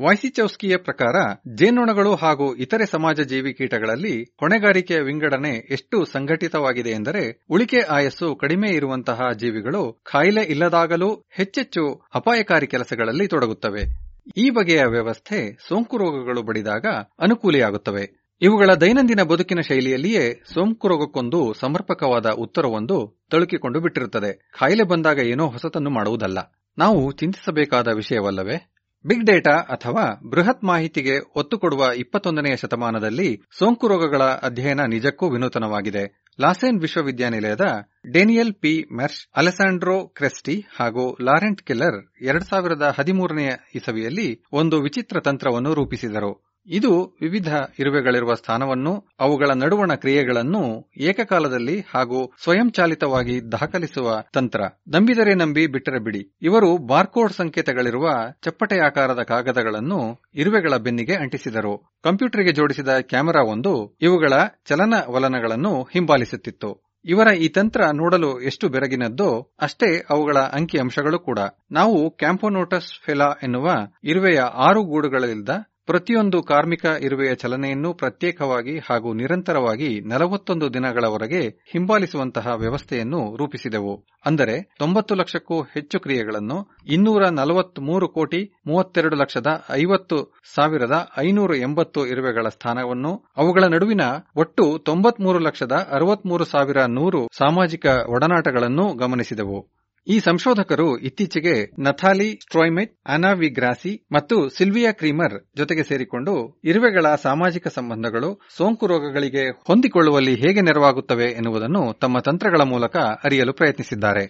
ವಾಯ್ಸಿಚೌಸ್ಕಿಯ 0.00 0.76
ಪ್ರಕಾರ 0.76 1.14
ಜೇನುಣಗಳು 1.54 2.14
ಹಾಗೂ 2.14 2.54
ಇತರೆ 2.54 2.86
ಸಮಾಜ 2.86 3.20
ಜೀವಿ 3.20 3.54
ಕೀಟಗಳಲ್ಲಿ 3.54 4.22
ಹೊಣೆಗಾರಿಕೆಯ 4.40 5.00
ವಿಂಗಡಣೆ 5.00 5.68
ಎಷ್ಟು 5.70 6.04
ಸಂಘಟಿತವಾಗಿದೆ 6.04 6.90
ಎಂದರೆ, 6.90 7.44
ಉಳಿಕೆ 7.50 7.80
ಆಯಸ್ಸು 7.80 8.36
ಕಡಿಮೆ 8.36 8.70
ಇರುವಂತಹ 8.70 9.20
ಜೀವಿಗಳು 9.38 10.00
ಕಾಯಿಲೆ 10.12 10.42
ಇಲ್ಲದಾಗಲೂ 10.42 11.24
ಹೆಚ್ಚೆಚ್ಚು 11.30 12.02
ಅಪಾಯಕಾರಿ 12.14 12.66
ಕೆಲಸಗಳಲ್ಲಿ 12.66 13.28
ತೊಡಗುತ್ತವೆ. 13.28 14.07
ಈ 14.36 14.50
ಬಗೆಯ 14.50 14.84
ವ್ಯವಸ್ಥೆ 14.84 15.58
ಸೋಂಕು 15.68 15.96
ರೋಗಗಳು 15.96 16.42
ಬಡಿದಾಗ 16.42 16.86
ಅನುಕೂಲಿಯಾಗುತ್ತವೆ 17.18 18.28
ಇವುಗಳ 18.42 18.74
ದೈನಂದಿನ 18.74 19.22
ಬದುಕಿನ 19.22 19.60
ಶೈಲಿಯಲ್ಲಿಯೇ 19.60 20.42
ಸೋಂಕು 20.54 20.88
ರೋಗಕ್ಕೊಂದು 20.88 21.54
ಸಮರ್ಪಕವಾದ 21.54 22.26
ಉತ್ತರವೊಂದು 22.26 23.26
ತಳುಕಿಕೊಂಡು 23.30 23.80
ಬಿಟ್ಟಿರುತ್ತದೆ. 23.80 24.50
ಕಾಯಿಲೆ 24.58 24.82
ಬಂದಾಗ 24.82 25.18
ಏನೋ 25.18 25.46
ಹೊಸತನ್ನು 25.46 25.90
ಮಾಡುವುದಲ್ಲ. 25.90 26.38
ನಾವು 26.78 27.12
ಚಿಂತಿಸಬೇಕಾದ 27.12 27.88
ವಿಷಯವಲ್ಲವೇ? 27.88 28.74
ಬಿಗ್ 29.06 29.24
ಡೇಟಾ 29.24 29.50
ಅಥವಾ 29.50 30.20
ಬೃಹತ್ 30.30 30.64
ಮಾಹಿತಿಗೆ 30.64 31.18
ಒತ್ತು 31.36 31.58
ಕೊಡುವ 31.58 31.90
ಇಪ್ಪತ್ತೊಂದನೆಯ 31.96 32.56
ಶತಮಾನದಲ್ಲಿ 32.56 33.42
ಸೋಂಕು 33.58 33.88
ರೋಗಗಳ 33.88 34.22
ಅಧ್ಯಯನ 34.22 34.80
ನಿಜಕ್ಕೂ 34.84 35.28
ವಿನೂತನವಾಗಿದೆ. 35.28 36.27
ಲಾಸೆನ್ 36.40 36.80
ವಿಶ್ವವಿದ್ಯಾನಿಲಯದ 36.80 37.66
ಡೇನಿಯಲ್ 38.12 38.52
ಪಿ. 38.54 38.84
ಮೆರ್ಶ್ 38.96 39.28
ಅಲೆಸಾಂಡ್ರೋ 39.36 40.06
ಕ್ರೆಸ್ಟಿ 40.06 40.66
ಹಾಗೂ 40.76 41.16
ಲಾರೆಂಟ್ 41.22 41.62
ಕಿಲ್ಲರ್ 41.62 41.98
ಎರಡ್ 42.22 42.44
ಸಾವಿರದ 42.44 42.94
ಹದಿಮೂರನೆಯ 42.98 43.50
ಇಸವಿಯಲ್ಲಿ 43.74 44.28
ಒಂದು 44.52 44.80
ವಿಚಿತ್ರ 44.80 45.20
ತಂತ್ರವನ್ನು 45.20 45.74
ರೂಪಿಸಿದರು. 45.74 46.47
ಇದು 46.68 47.16
ವಿವಿಧ 47.20 47.48
ಇರುವೆಗಳಿರುವ 47.78 48.34
ಸ್ಥಾನವನ್ನು, 48.34 49.04
ಅವುಗಳ 49.20 49.50
ನಡುವಣ 49.50 49.94
ಕ್ರಿಯೆಗಳನ್ನು 49.94 50.90
ಏಕಕಾಲದಲ್ಲಿ 50.96 51.80
ಹಾಗೂ 51.94 52.32
ಸ್ವಯಂಚಾಲಿತವಾಗಿ 52.42 53.52
ದಾಖಲಿಸುವ 53.52 54.22
ತಂತ್ರ. 54.32 54.60
ನಂಬಿದರೆ 54.88 55.34
ನಂಬಿ, 55.34 55.66
ಬಿಟ್ಟರೆ 55.66 55.98
ಬಿಡಿ. 55.98 56.38
ಇವರು 56.42 56.76
ಬಾರ್ಕೋಡ್ 56.76 57.32
ಸಂಕೇತಗಳಿರುವ 57.32 58.08
ಚಪ್ಪಟೆ 58.42 58.78
ಆಕಾರದ 58.78 59.22
ಕಾಗದಗಳನ್ನು 59.22 60.20
ಇರುವೆಗಳ 60.34 60.76
ಬೆನ್ನಿಗೆ 60.76 61.14
ಅಂಟಿಸಿದರು. 61.14 61.98
ಕಂಪ್ಯೂಟರ್ಗೆ 62.04 62.52
ಜೋಡಿಸಿದ 62.52 62.88
ಕ್ಯಾಮೆರಾ 62.88 63.42
ಒಂದು, 63.42 63.96
ಇವುಗಳ 64.00 64.32
ಚಲನವಲನಗಳನ್ನು 64.68 65.82
ಹಿಂಬಾಲಿಸುತ್ತಿತ್ತು. 65.82 66.88
ಇವರ 67.04 67.28
ಈ 67.34 67.48
ತಂತ್ರ 67.48 67.80
ನೋಡಲು 67.92 68.40
ಎಷ್ಟು 68.40 68.68
ಬೆರಗಿನದ್ದೋ 68.68 69.52
ಅಷ್ಟೇ 69.60 70.04
ಅವುಗಳ 70.10 70.36
ಅಂಕಿಅಂಶಗಳು 70.38 71.18
ಕೂಡ. 71.18 71.38
ನಾವು 71.70 72.10
ಕ್ಯಾಂಪೋನೋಟಸ್ 72.10 73.04
ಫೆಲಾ 73.04 73.28
ಎನ್ನುವ 73.42 73.70
ಇರುವೆಯ 74.04 74.40
ಆರು 74.40 74.82
ಗೂಡುಗಳಿಂದ 74.84 75.48
ಪ್ರತಿಯೊಂದು 75.88 76.42
ಕಾರ್ಮಿಕ 76.42 76.84
ಇರುವೆಯ 77.00 77.34
ಚಲನೆಯನ್ನು 77.34 77.90
ಪ್ರತ್ಯೇಕವಾಗಿ 77.92 78.78
ಹಾಗೂ 78.88 79.12
ನಿರಂತರವಾಗಿ 79.12 79.88
ನಲವತ್ತೊಂದು 80.04 80.66
ದಿನಗಳವರೆಗೆ 80.74 81.40
ಹಿಂಬಾಲಿಸುವಂತಹ 81.72 82.54
ವ್ಯವಸ್ಥೆಯನ್ನು 82.54 83.20
ರೂಪಿಸಿದೆವು. 83.36 83.94
ಅಂದರೆ 84.26 84.56
ತೊಂಬತ್ತು 84.78 85.14
ಲಕ್ಷಕ್ಕೂ 85.14 85.62
ಹೆಚ್ಚು 85.74 85.98
ಕ್ರಿಯೆಗಳನ್ನು 86.00 86.58
ಇನ್ನೂರ 86.88 87.22
ನಲವತ್ಮೂರು 87.30 88.08
ಕೋಟಿ 88.08 88.40
ಮೂವತ್ತೆರಡು 88.66 89.16
ಲಕ್ಷದ 89.16 89.46
ಐವತ್ತು 89.74 90.18
ಸಾವಿರದ 90.54 90.96
ಐನೂರ 91.18 91.56
ಎಂಬತ್ತು 91.60 92.06
ಇರುವೆಗಳ 92.06 92.46
ಸ್ಥಾನವನ್ನು 92.48 93.12
ಅವುಗಳ 93.36 93.64
ನಡುವಿನ 93.66 94.02
ಒಟ್ಟು 94.36 94.66
ತೊಂಬತ್ಮೂರು 94.84 95.38
ಲಕ್ಷದ 95.38 95.74
ಅರವತ್ಮೂರು 95.92 96.44
ಸಾವಿರ 96.44 96.82
ನೂರು 96.98 97.22
ಸಾಮಾಜಿಕ 97.38 97.86
ಒಡನಾಟಗಳನ್ನು 98.08 98.94
ಗಮನಿಸಿದೆವು. 98.94 99.60
ಈ 100.06 100.20
ಸಂಶೋಧಕರು 100.20 100.98
ಇತ್ತೀಚೆಗೆ 100.98 101.54
ನಥಾಲಿ 101.78 102.32
ಸ್ಟ್ರಾಯ್ಮೆಟ್ 102.42 102.92
ಅನಾವಿ 103.06 103.48
ಗ್ರಾಸಿ 103.48 104.06
ಮತ್ತು 104.12 104.48
ಸಿಲ್ವಿಯಾ 104.48 104.92
ಕ್ರೀಮರ್ 104.92 105.36
ಜೊತೆಗೆ 105.56 105.82
ಸೇರಿಕೊಂಡು 105.82 106.34
ಇರುವೆಗಳ 106.64 107.14
ಸಾಮಾಜಿಕ 107.22 107.68
ಸಂಬಂಧಗಳು, 107.68 108.30
ಸೋಂಕು 108.56 108.86
ರೋಗಗಳಿಗೆ 108.86 109.44
ಹೊಂದಿಕೊಳ್ಳುವಲ್ಲಿ 109.68 110.34
ಹೇಗೆ 110.34 110.60
ನೆರವಾಗುತ್ತವೆ 110.60 111.24
ಎನ್ನುವುದನ್ನು 111.32 111.98
ತಮ್ಮ 112.00 112.18
ತಂತ್ರಗಳ 112.18 112.62
ಮೂಲಕ 112.62 112.96
ಅರಿಯಲು 113.24 113.52
ಪ್ರಯತ್ನಿಸಿದ್ದಾರೆ. 113.52 114.24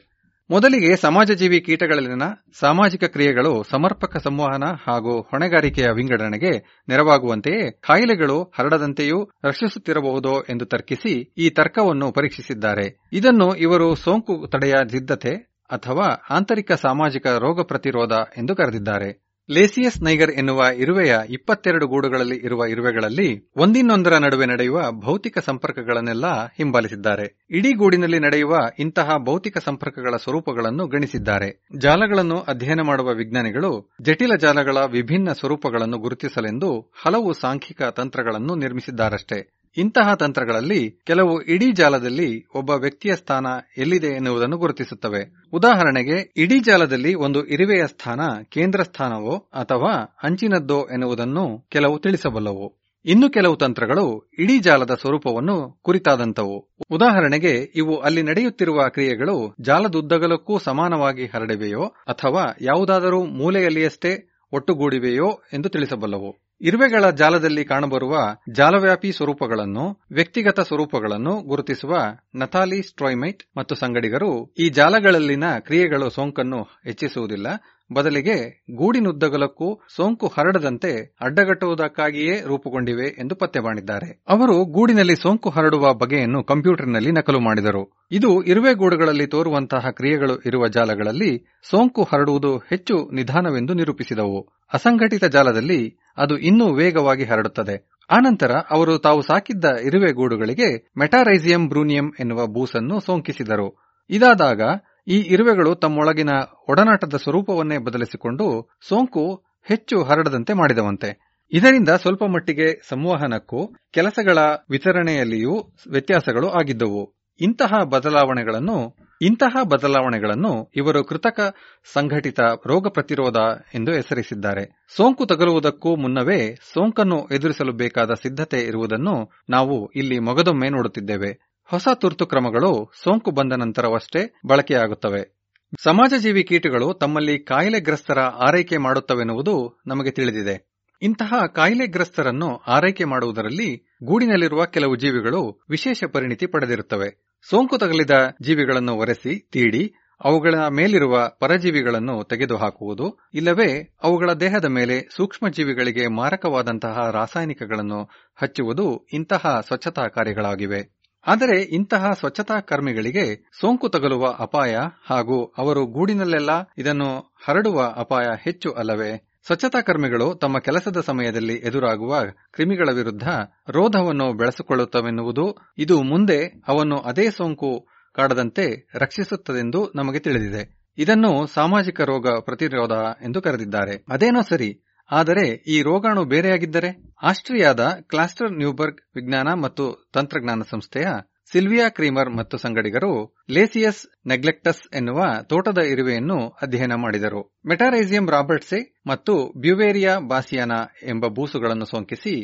ಮೊದಲಿಗೆ 0.50 0.96
ಸಮಾಜಜೀವಿ 0.96 1.60
ಕೀಟಗಳಲ್ಲಿನ 1.60 2.22
ಸಾಮಾಜಿಕ 2.60 3.04
ಕ್ರಿಯೆಗಳು 3.04 3.64
ಸಮರ್ಪಕ 3.70 4.16
ಸಂವಹನ 4.16 4.64
ಹಾಗೂ 4.86 5.20
ಹೊಣೆಗಾರಿಕೆಯ 5.20 5.88
ವಿಂಗಡಣೆಗೆ 5.96 6.52
ನೆರವಾಗುವಂತೆಯೇ 6.88 7.70
ಕಾಯಿಲೆಗಳು 7.70 8.52
ಹರಡದಂತೆಯೂ 8.58 9.18
ರಕ್ಷಿಸುತ್ತಿರಬಹುದೋ 9.44 10.42
ಎಂದು 10.50 10.66
ತರ್ಕಿಸಿ 10.66 11.12
ಈ 11.38 11.50
ತರ್ಕವನ್ನು 11.50 12.12
ಪರೀಕ್ಷಿಸಿದ್ದಾರೆ. 12.12 12.86
ಇದನ್ನು 13.12 13.54
ಇವರು 13.56 13.94
ಸೋಂಕು 13.94 14.46
ತಡೆಯ 14.48 14.74
ಸಿದ್ಧತೆ 14.90 15.34
ಅಥವಾ 15.70 16.08
ಆಂತರಿಕ 16.30 16.72
ಸಾಮಾಜಿಕ 16.72 17.26
ರೋಗ 17.26 17.62
ಪ್ರತಿರೋಧ 17.62 18.12
ಎಂದು 18.36 18.56
ಕರೆದಿದ್ದಾರೆ. 18.56 19.28
ಲೇಸಿಯಸ್ 19.50 20.02
ನೈಗರ್ 20.02 20.30
ಎನ್ನುವ 20.30 20.64
ಇರುವೆಯ 20.76 21.18
ಇಪ್ಪತ್ತೆರಡು 21.30 21.86
ಗೂಡುಗಳಲ್ಲಿ 21.86 22.36
ಇರುವ 22.36 22.64
ಇರುವೆಗಳಲ್ಲಿ 22.66 23.48
ಒಂದಿನ್ನೊಂದರ 23.56 24.16
ನಡುವೆ 24.16 24.46
ನಡೆಯುವ 24.46 24.90
ಭೌತಿಕ 24.90 25.38
ಸಂಪರ್ಕಗಳನ್ನೆಲ್ಲ 25.38 26.46
ಹಿಂಬಾಲಿಸಿದ್ದಾರೆ. 26.46 27.46
ಇಡೀ 27.50 27.72
ಗೂಡಿನಲ್ಲಿ 27.72 28.18
ನಡೆಯುವ 28.18 28.58
ಇಂತಹ 28.78 29.16
ಭೌತಿಕ 29.18 29.58
ಸಂಪರ್ಕಗಳ 29.58 30.16
ಸ್ವರೂಪಗಳನ್ನು 30.16 30.86
ಗಣಿಸಿದ್ದಾರೆ. 30.86 31.66
ಜಾಲಗಳನ್ನು 31.78 32.38
ಅಧ್ಯಯನ 32.38 32.80
ಮಾಡುವ 32.80 33.14
ವಿಜ್ಞಾನಿಗಳು 33.14 33.90
ಜಟಿಲ 34.02 34.34
ಜಾಲಗಳ 34.40 34.76
ವಿಭಿನ್ನ 34.92 35.32
ಸ್ವರೂಪಗಳನ್ನು 35.32 35.98
ಗುರುತಿಸಲೆಂದು 35.98 36.92
ಹಲವು 37.04 37.32
ಸಾಂಖ್ಯಿಕ 37.32 37.82
ತಂತ್ರಗಳನ್ನು 37.82 38.54
ನಿರ್ಮಿಸಿದ್ದಾರಷ್ಟೇ. 38.54 39.57
ಇಂತಹ 39.78 40.14
ತಂತ್ರಗಳಲ್ಲಿ 40.14 40.90
ಕೆಲವು 41.06 41.42
ಇಡೀ 41.42 41.72
ಜಾಲದಲ್ಲಿ 41.72 42.46
ಒಬ್ಬ 42.54 42.70
ವ್ಯಕ್ತಿಯ 42.70 43.16
ಸ್ಥಾನ 43.16 43.46
ಎಲ್ಲಿದೆ 43.78 44.06
ಎನ್ನುವುದನ್ನು 44.06 44.58
ಗುರುತಿಸುತ್ತವೆ. 44.58 45.48
ಉದಾಹರಣೆಗೆ, 45.52 46.32
ಇಡೀ 46.36 46.60
ಜಾಲದಲ್ಲಿ 46.60 47.14
ಒಂದು 47.14 47.46
ಇರುವೆಯ 47.46 47.86
ಸ್ಥಾನ, 47.86 48.20
ಕೇಂದ್ರ 48.50 48.82
ಸ್ಥಾನವೋ 48.82 49.36
ಅಥವಾ 49.36 50.16
ಅಂಚಿನದ್ದೋ 50.22 50.88
ಎನ್ನುವುದನ್ನು 50.92 51.66
ಕೆಲವು 51.70 51.98
ತಿಳಿಸಬಲ್ಲವು. 51.98 52.78
ಇನ್ನು 53.04 53.30
ಕೆಲವು 53.30 53.56
ತಂತ್ರಗಳು 53.56 54.30
ಇಡೀ 54.38 54.58
ಜಾಲದ 54.58 54.90
ಸ್ವರೂಪವನ್ನು 55.00 55.80
ಕುರಿತಾದಂತವು 55.82 56.68
ಉದಾಹರಣೆಗೆ, 56.90 57.72
ಇವು 57.74 57.96
ಅಲ್ಲಿ 57.98 58.22
ನಡೆಯುತ್ತಿರುವ 58.22 58.88
ಕ್ರಿಯೆಗಳು 58.88 59.54
ಜಾಲದುದ್ದಗಲಕ್ಕೂ 59.60 60.58
ಸಮಾನವಾಗಿ 60.58 61.26
ಹರಡಿವೆಯೋ 61.26 61.84
ಅಥವಾ 61.84 62.56
ಯಾವುದಾದರೂ 62.60 63.24
ಮೂಲೆಯಲ್ಲಿಯಷ್ಟೇ 63.24 64.37
ಒಟ್ಟುಗೂಡಿವೆಯೋ 64.52 65.28
ಎಂದು 65.52 65.68
ತಿಳಿಸಬಲ್ಲವು. 65.68 66.30
ಇರುವೆಗಳ 66.60 67.10
ಜಾಲದಲ್ಲಿ 67.10 67.64
ಕಾಣಬರುವ 67.64 68.14
ಜಾಲವ್ಯಾಪಿ 68.52 69.12
ಸ್ವರೂಪಗಳನ್ನು, 69.12 69.84
ವ್ಯಕ್ತಿಗತ 70.12 70.60
ಸ್ವರೂಪಗಳನ್ನು 70.60 71.42
ಗುರುತಿಸುವ 71.42 71.96
ನಥಾಲಿ 72.36 72.82
ಸ್ಟ್ರಾಯ್ಮೈಟ್ 72.82 73.42
ಮತ್ತು 73.56 73.74
ಸಂಗಡಿಗರು 73.74 74.54
ಈ 74.58 74.68
ಜಾಲಗಳಲ್ಲಿನ 74.68 75.58
ಕ್ರಿಯೆಗಳು 75.58 76.10
ಸೋಂಕನ್ನು 76.10 76.62
ಹೆಚ್ಚಿಸುವುದಿಲ್ಲ 76.84 77.46
ಬದಲಿಗೆ 77.92 78.64
ಗೂಡಿನುದ್ದಗಲಕ್ಕೂ 78.70 79.80
ಸೋಂಕು 79.96 80.26
ಹರಡದಂತೆ 80.26 81.16
ಅಡ್ಡಗಟ್ಟುವುದಕ್ಕಾಗಿಯೇ 81.20 82.40
ರೂಪುಗೊಂಡಿವೆ 82.46 83.08
ಎಂದು 83.18 83.34
ಪತ್ತೆ 83.34 83.60
ಮಾಡಿದ್ದಾರೆ. 83.60 84.22
ಅವರು 84.28 84.64
ಗೂಡಿನಲ್ಲಿ 84.64 85.16
ಸೋಂಕು 85.16 85.50
ಹರಡುವ 85.50 85.94
ಬಗೆಯನ್ನು 85.94 86.44
ಕಂಪ್ಯೂಟರ್ನಲ್ಲಿ 86.44 87.12
ನಕಲು 87.12 87.40
ಮಾಡಿದರು. 87.40 88.06
ಇದು 88.10 88.42
ಇರುವೆ 88.42 88.74
ಗೂಡುಗಳಲ್ಲಿ 88.74 89.26
ತೋರುವಂತಹ 89.26 89.90
ಕ್ರಿಯೆಗಳು 89.90 90.40
ಇರುವ 90.46 90.68
ಜಾಲಗಳಲ್ಲಿ 90.68 91.44
ಸೋಂಕು 91.62 92.02
ಹರಡುವುದು 92.02 92.58
ಹೆಚ್ಚು 92.58 93.14
ನಿಧಾನವೆಂದು 93.14 93.74
ನಿರೂಪಿಸಿದವು. 93.74 94.48
ಅಸಂಘಟಿತ 94.72 95.24
ಜಾಲದಲ್ಲಿ 95.24 95.96
ಅದು 96.16 96.38
ಇನ್ನೂ 96.38 96.74
ವೇಗವಾಗಿ 96.74 97.24
ಹರಡುತ್ತದೆ. 97.24 97.90
ಆನಂತರ 98.10 98.52
ಅವರು 98.70 98.98
ತಾವು 98.98 99.22
ಸಾಕಿದ್ದ 99.22 99.64
ಇರುವೆ 99.64 100.12
ಗೂಡುಗಳಿಗೆ 100.12 100.88
ಮೆಟಾರೈಸಿಯಂ 100.98 101.68
ಬ್ರೂನಿಯಂ 101.68 102.12
ಎನ್ನುವ 102.20 102.46
ಬೂಸನ್ನು 102.46 103.00
ಸೋಂಕಿಸಿದರು. 103.00 103.88
ಇದಾದಾಗ 104.10 104.60
ಈ 105.08 105.24
ಇರುವೆಗಳು 105.26 105.74
ತಮ್ಮೊಳಗಿನ 105.74 106.30
ಒಡನಾಟದ 106.68 107.16
ಸ್ವರೂಪವನ್ನೇ 107.16 107.78
ಬದಲಿಸಿಕೊಂಡು 107.78 108.70
ಸೋಂಕು 108.88 109.44
ಹೆಚ್ಚು 109.62 110.02
ಹರಡದಂತೆ 110.02 110.52
ಮಾಡಿದವಂತೆ. 110.52 111.28
ಇದರಿಂದ 111.52 111.88
ಸ್ವಲ್ಪ 111.88 112.24
ಮಟ್ಟಿಗೆ 112.24 112.80
ಸಂವಹನಕ್ಕೂ 112.88 113.66
ಕೆಲಸಗಳ 113.92 114.38
ವಿತರಣೆಯಲ್ಲಿಯೂ 114.70 115.54
ವ್ಯತ್ಯಾಸಗಳು 115.90 116.48
ಆಗಿದ್ದವು. 116.48 117.14
ಇಂತಹ 117.40 117.74
ಬದಲಾವಣೆಗಳನ್ನು 117.84 118.96
ಇಂತಹ 119.22 119.62
ಬದಲಾವಣೆಗಳನ್ನು 119.64 120.72
ಇವರು 120.76 121.04
ಕೃತಕ 121.04 121.54
ಸಂಘಟಿತ 121.92 122.40
ರೋಗ 122.66 122.88
ಪ್ರತಿರೋಧ 122.88 123.36
ಎಂದು 123.74 123.92
ಹೆಸರಿಸಿದ್ದಾರೆ. 123.92 124.86
ಸೋಂಕು 124.96 125.26
ತಗಲುವುದಕ್ಕೂ 125.26 125.96
ಮುನ್ನವೇ 125.96 126.54
ಸೋಂಕನ್ನು 126.54 127.28
ಎದುರಿಸಲು 127.32 127.72
ಬೇಕಾದ 127.72 128.10
ಸಿದ್ಧತೆ 128.14 128.60
ಇರುವುದನ್ನು 128.60 129.30
ನಾವು 129.50 129.90
ಇಲ್ಲಿ 129.96 130.18
ಮೊಗದೊಮ್ಮೆ 130.18 130.68
ನೋಡುತ್ತಿದ್ದೇವೆ. 130.68 131.47
ಹೊಸ 131.70 131.88
ತುರ್ತು 131.94 132.26
ಕ್ರಮಗಳು 132.26 132.92
ಸೋಂಕು 133.02 133.30
ಬಂದ 133.30 133.52
ನಂತರವಷ್ಟೇ 133.52 134.40
ಬಳಕೆಯಾಗುತ್ತವೆ. 134.46 135.38
ಸಮಾಜಜೀವಿ 135.84 136.44
ಕೀಟಗಳು 136.44 136.94
ತಮ್ಮಲ್ಲಿ 136.94 137.38
ಕಾಯಿಲೆಗ್ರಸ್ತರ 137.38 138.18
ಆರೈಕೆ 138.20 138.76
ಮಾಡುತ್ತವೆನ್ನುವುದು 138.76 139.80
ನಮಗೆ 139.86 140.10
ತಿಳಿದಿದೆ. 140.10 140.68
ಇಂತಹ 141.02 141.34
ಕಾಯಿಲೆಗ್ರಸ್ತರನ್ನು 141.54 142.56
ಆರೈಕೆ 142.56 143.04
ಮಾಡುವುದರಲ್ಲಿ 143.04 143.96
ಗೂಡಿನಲ್ಲಿರುವ 144.04 144.64
ಕೆಲವು 144.64 144.96
ಜೀವಿಗಳು 144.96 145.64
ವಿಶೇಷ 145.70 146.04
ಪರಿಣಿತಿ 146.04 146.46
ಪಡೆದಿರುತ್ತವೆ. 146.46 147.36
ಸೋಂಕು 147.50 147.78
ತಗಲಿದ 147.78 148.10
ಜೀವಿಗಳನ್ನು 148.42 148.94
ಒರೆಸಿ, 148.94 149.48
ತೀಡಿ, 149.52 149.94
ಅವುಗಳ 150.24 150.54
ಮೇಲಿರುವ 150.54 151.30
ಪರಜೀವಿಗಳನ್ನು 151.38 152.24
ತೆಗೆದುಹಾಕುವುದು, 152.24 153.28
ಇಲ್ಲವೇ 153.34 153.96
ಅವುಗಳ 154.02 154.32
ದೇಹದ 154.32 154.64
ಮೇಲೆ 154.64 155.08
ಸೂಕ್ಷ್ಮ 155.16 155.48
ಜೀವಿಗಳಿಗೆ 155.48 156.06
ಮಾರಕವಾದಂತಹ 156.06 157.10
ರಾಸಾಯನಿಕಗಳನ್ನು 157.12 158.08
ಹಚ್ಚುವುದು 158.42 159.06
ಇಂತಹ 159.12 159.64
ಸ್ವಚ್ಛತಾ 159.66 160.08
ಕಾರ್ಯಗಳಾಗಿವೆ. 160.08 160.97
ಆದರೆ 161.26 161.62
ಇಂತಹ 161.62 162.12
ಸ್ವಚ್ಛತಾ 162.12 162.60
ಕರ್ಮಿಗಳಿಗೆ 162.60 163.50
ಸೋಂಕು 163.60 163.88
ತಗಲುವ 163.88 164.36
ಅಪಾಯ 164.38 164.76
ಹಾಗೂ 165.06 165.44
ಅವರು 165.58 165.86
ಗೂಡಿನಲ್ಲೆಲ್ಲ 165.86 166.50
ಇದನ್ನು 166.78 167.34
ಹರಡುವ 167.44 167.92
ಅಪಾಯ 167.96 168.24
ಹೆಚ್ಚು 168.42 168.72
ಅಲ್ಲವೇ? 168.72 169.28
ಸ್ವಚ್ಛತಾ 169.46 169.80
ಕರ್ಮಿಗಳು 169.80 170.34
ತಮ್ಮ 170.34 170.58
ಕೆಲಸದ 170.58 171.00
ಸಮಯದಲ್ಲಿ 171.00 171.54
ಎದುರಾಗುವ 171.54 172.20
ಕ್ರಿಮಿಗಳ 172.52 172.88
ವಿರುದ್ಧ 172.92 173.28
ರೋಧವನ್ನು 173.68 174.32
ಬೆಳೆಸಿಕೊಳ್ಳುತ್ತವೆನ್ನುವುದು 174.32 175.56
ಇದು 175.78 176.02
ಮುಂದೆ 176.02 176.46
ಅವನ್ನು 176.68 176.98
ಅದೇ 176.98 177.30
ಸೋಂಕು 177.30 177.88
ಕಾಡದಂತೆ 178.14 178.88
ರಕ್ಷಿಸುತ್ತದೆಂದು 178.94 179.92
ನಮಗೆ 179.94 180.18
ತಿಳಿದಿದೆ. 180.18 180.78
ಇದನ್ನು 180.98 181.46
ಸಾಮಾಜಿಕ 181.46 182.00
ರೋಗ 182.00 182.28
ಪ್ರತಿರೋಧ 182.40 182.92
ಎಂದು 183.22 183.42
ಕರೆದಿದ್ದಾರೆ. 183.42 184.04
ಅದೇನೋ 184.08 184.40
ಸರಿ 184.42 184.87
ಆದರೆ 185.10 185.46
ಈ 185.66 185.82
ರೋಗಾಣು 185.82 186.24
ಬೇರೆಯಾಗಿದ್ದರೆ 186.24 186.90
ಆಸ್ಟ್ರಿಯಾದ 187.22 187.80
ಕ್ಲಾಸ್ಟರ್ 188.08 188.52
ನ್ಯೂಬರ್ಗ್ 188.52 189.00
ವಿಜ್ಞಾನ 189.16 189.48
ಮತ್ತು 189.62 190.08
ತಂತ್ರಜ್ಞಾನ 190.12 190.62
ಸಂಸ್ಥೆಯ 190.70 191.08
ಸಿಲ್ವಿಯಾ 191.52 191.88
ಕ್ರೀಮರ್ 191.88 192.36
ಮತ್ತು 192.36 192.58
ಸಂಗಡಿಗರು 192.58 193.36
ಲೇಸಿಯಸ್ 193.50 194.06
ನೆಗ್ಲೆಕ್ಟಸ್ 194.26 194.94
ಎನ್ನುವ 194.94 195.20
ತೋಟದ 195.42 195.78
ಇರುವೆಯನ್ನು 195.78 196.48
ಅಧ್ಯಯನ 196.62 196.92
ಮಾಡಿದರು. 196.94 197.58
ಮೆಟಾರೈಸಿಯಂ 197.66 198.30
ರಾಬರ್ಟ್ಸೆ 198.30 199.02
ಮತ್ತು 199.06 199.34
ಬ್ಯುವೇರಿಯಾ 199.60 200.18
ಬಾಸಿಯಾನಾ 200.18 200.80
ಎಂಬ 201.02 201.26
ಬೂಸುಗಳನ್ನು 201.26 201.84
ಸೋಂಕಿಸಿ 201.84 202.34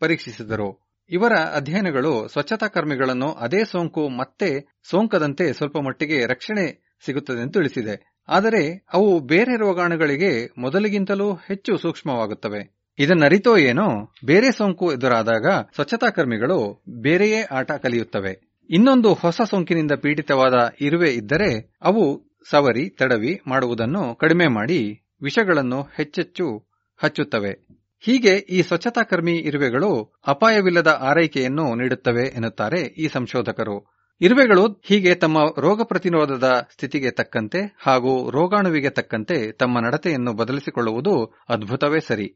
ಪರೀಕ್ಷಿಸಿದರು. 0.00 0.70
ಇವರ 1.10 1.32
ಅಧ್ಯಯನಗಳು 1.52 2.28
ಸ್ವಚ್ಛತಾ 2.28 2.66
ಕರ್ಮಿಗಳನ್ನು 2.66 3.32
ಅದೇ 3.32 3.64
ಸೋಂಕು 3.64 4.08
ಮತ್ತೆ 4.08 4.48
ಸೋಂಕದಂತೆ 4.90 5.52
ಸ್ವಲ್ಪ 5.52 5.78
ಮಟ್ಟಿಗೆ 5.78 6.26
ರಕ್ಷಣೆ 6.26 6.96
ಸಿಗುತ್ತದೆಂದು 7.06 7.52
ತಿಳಿಸಿದೆ. 7.52 8.13
ಆದರೆ 8.28 8.86
ಅವು 8.92 9.20
ಬೇರೆ 9.20 9.56
ರೋಗಾಣುಗಳಿಗೆ 9.56 10.50
ಮೊದಲಿಗಿಂತಲೂ 10.58 11.34
ಹೆಚ್ಚು 11.34 11.78
ಸೂಕ್ಷ್ಮವಾಗುತ್ತವೆ. 11.78 12.84
ಇದನ್ನರಿತೋ 12.98 13.56
ಏನೋ, 13.56 14.12
ಬೇರೆ 14.24 14.52
ಸೋಂಕು 14.52 14.92
ಎದುರಾದಾಗ 14.92 15.46
ಸ್ವಚ್ಛತಾ 15.74 16.10
ಕರ್ಮಿಗಳು 16.10 16.84
ಬೇರೆಯೇ 16.88 17.42
ಆಟ 17.42 17.72
ಕಲಿಯುತ್ತವೆ. 17.72 18.64
ಇನ್ನೊಂದು 18.70 19.14
ಹೊಸ 19.14 19.40
ಸೋಂಕಿನಿಂದ 19.42 19.92
ಪೀಡಿತವಾದ 19.92 20.72
ಇರುವೆ 20.80 21.10
ಇದ್ದರೆ 21.10 21.74
ಅವು 21.82 22.22
ಸವರಿ, 22.50 22.88
ತಡವಿ 22.88 23.40
ಮಾಡುವುದನ್ನು 23.46 24.14
ಕಡಿಮೆ 24.14 24.46
ಮಾಡಿ 24.46 25.02
ವಿಷಗಳನ್ನು 25.22 25.82
ಹೆಚ್ಚೆಚ್ಚು 25.82 26.66
ಹಚ್ಚುತ್ತವೆ. 27.02 27.84
ಹೀಗೆ 28.00 28.36
ಈ 28.36 28.62
ಸ್ವಚ್ಛತಾ 28.62 29.02
ಕರ್ಮಿ 29.02 29.36
ಇರುವೆಗಳು 29.36 30.14
ಅಪಾಯವಿಲ್ಲದ 30.26 30.86
ಆರೈಕೆಯನ್ನು 30.86 31.74
ನೀಡುತ್ತವೆ 31.74 32.22
ಎನ್ನುತ್ತಾರೆ 32.22 32.80
ಈ 32.80 33.08
ಸಂಶೋಧಕರು. 33.08 33.93
ಇರುವೆಗಳು 34.20 34.80
ಹೀಗೆ 34.84 35.14
ತಮ್ಮ 35.14 35.38
ರೋಗ 35.60 35.82
ಪ್ರತಿರೋಧದ 35.82 36.66
ಸ್ಥಿತಿಗೆ 36.72 37.10
ತಕ್ಕಂತೆ 37.10 37.76
ಹಾಗೂ 37.86 38.30
ರೋಗಾಣುವಿಗೆ 38.30 38.90
ತಕ್ಕಂತೆ 38.90 39.52
ತಮ್ಮ 39.52 39.80
ನಡತೆಯನ್ನು 39.80 40.32
ಬದಲಿಸಿಕೊಳ್ಳುವುದು 40.32 41.44
ಅದ್ಭುತವೇ 41.48 42.00
ಸರಿ. 42.00 42.34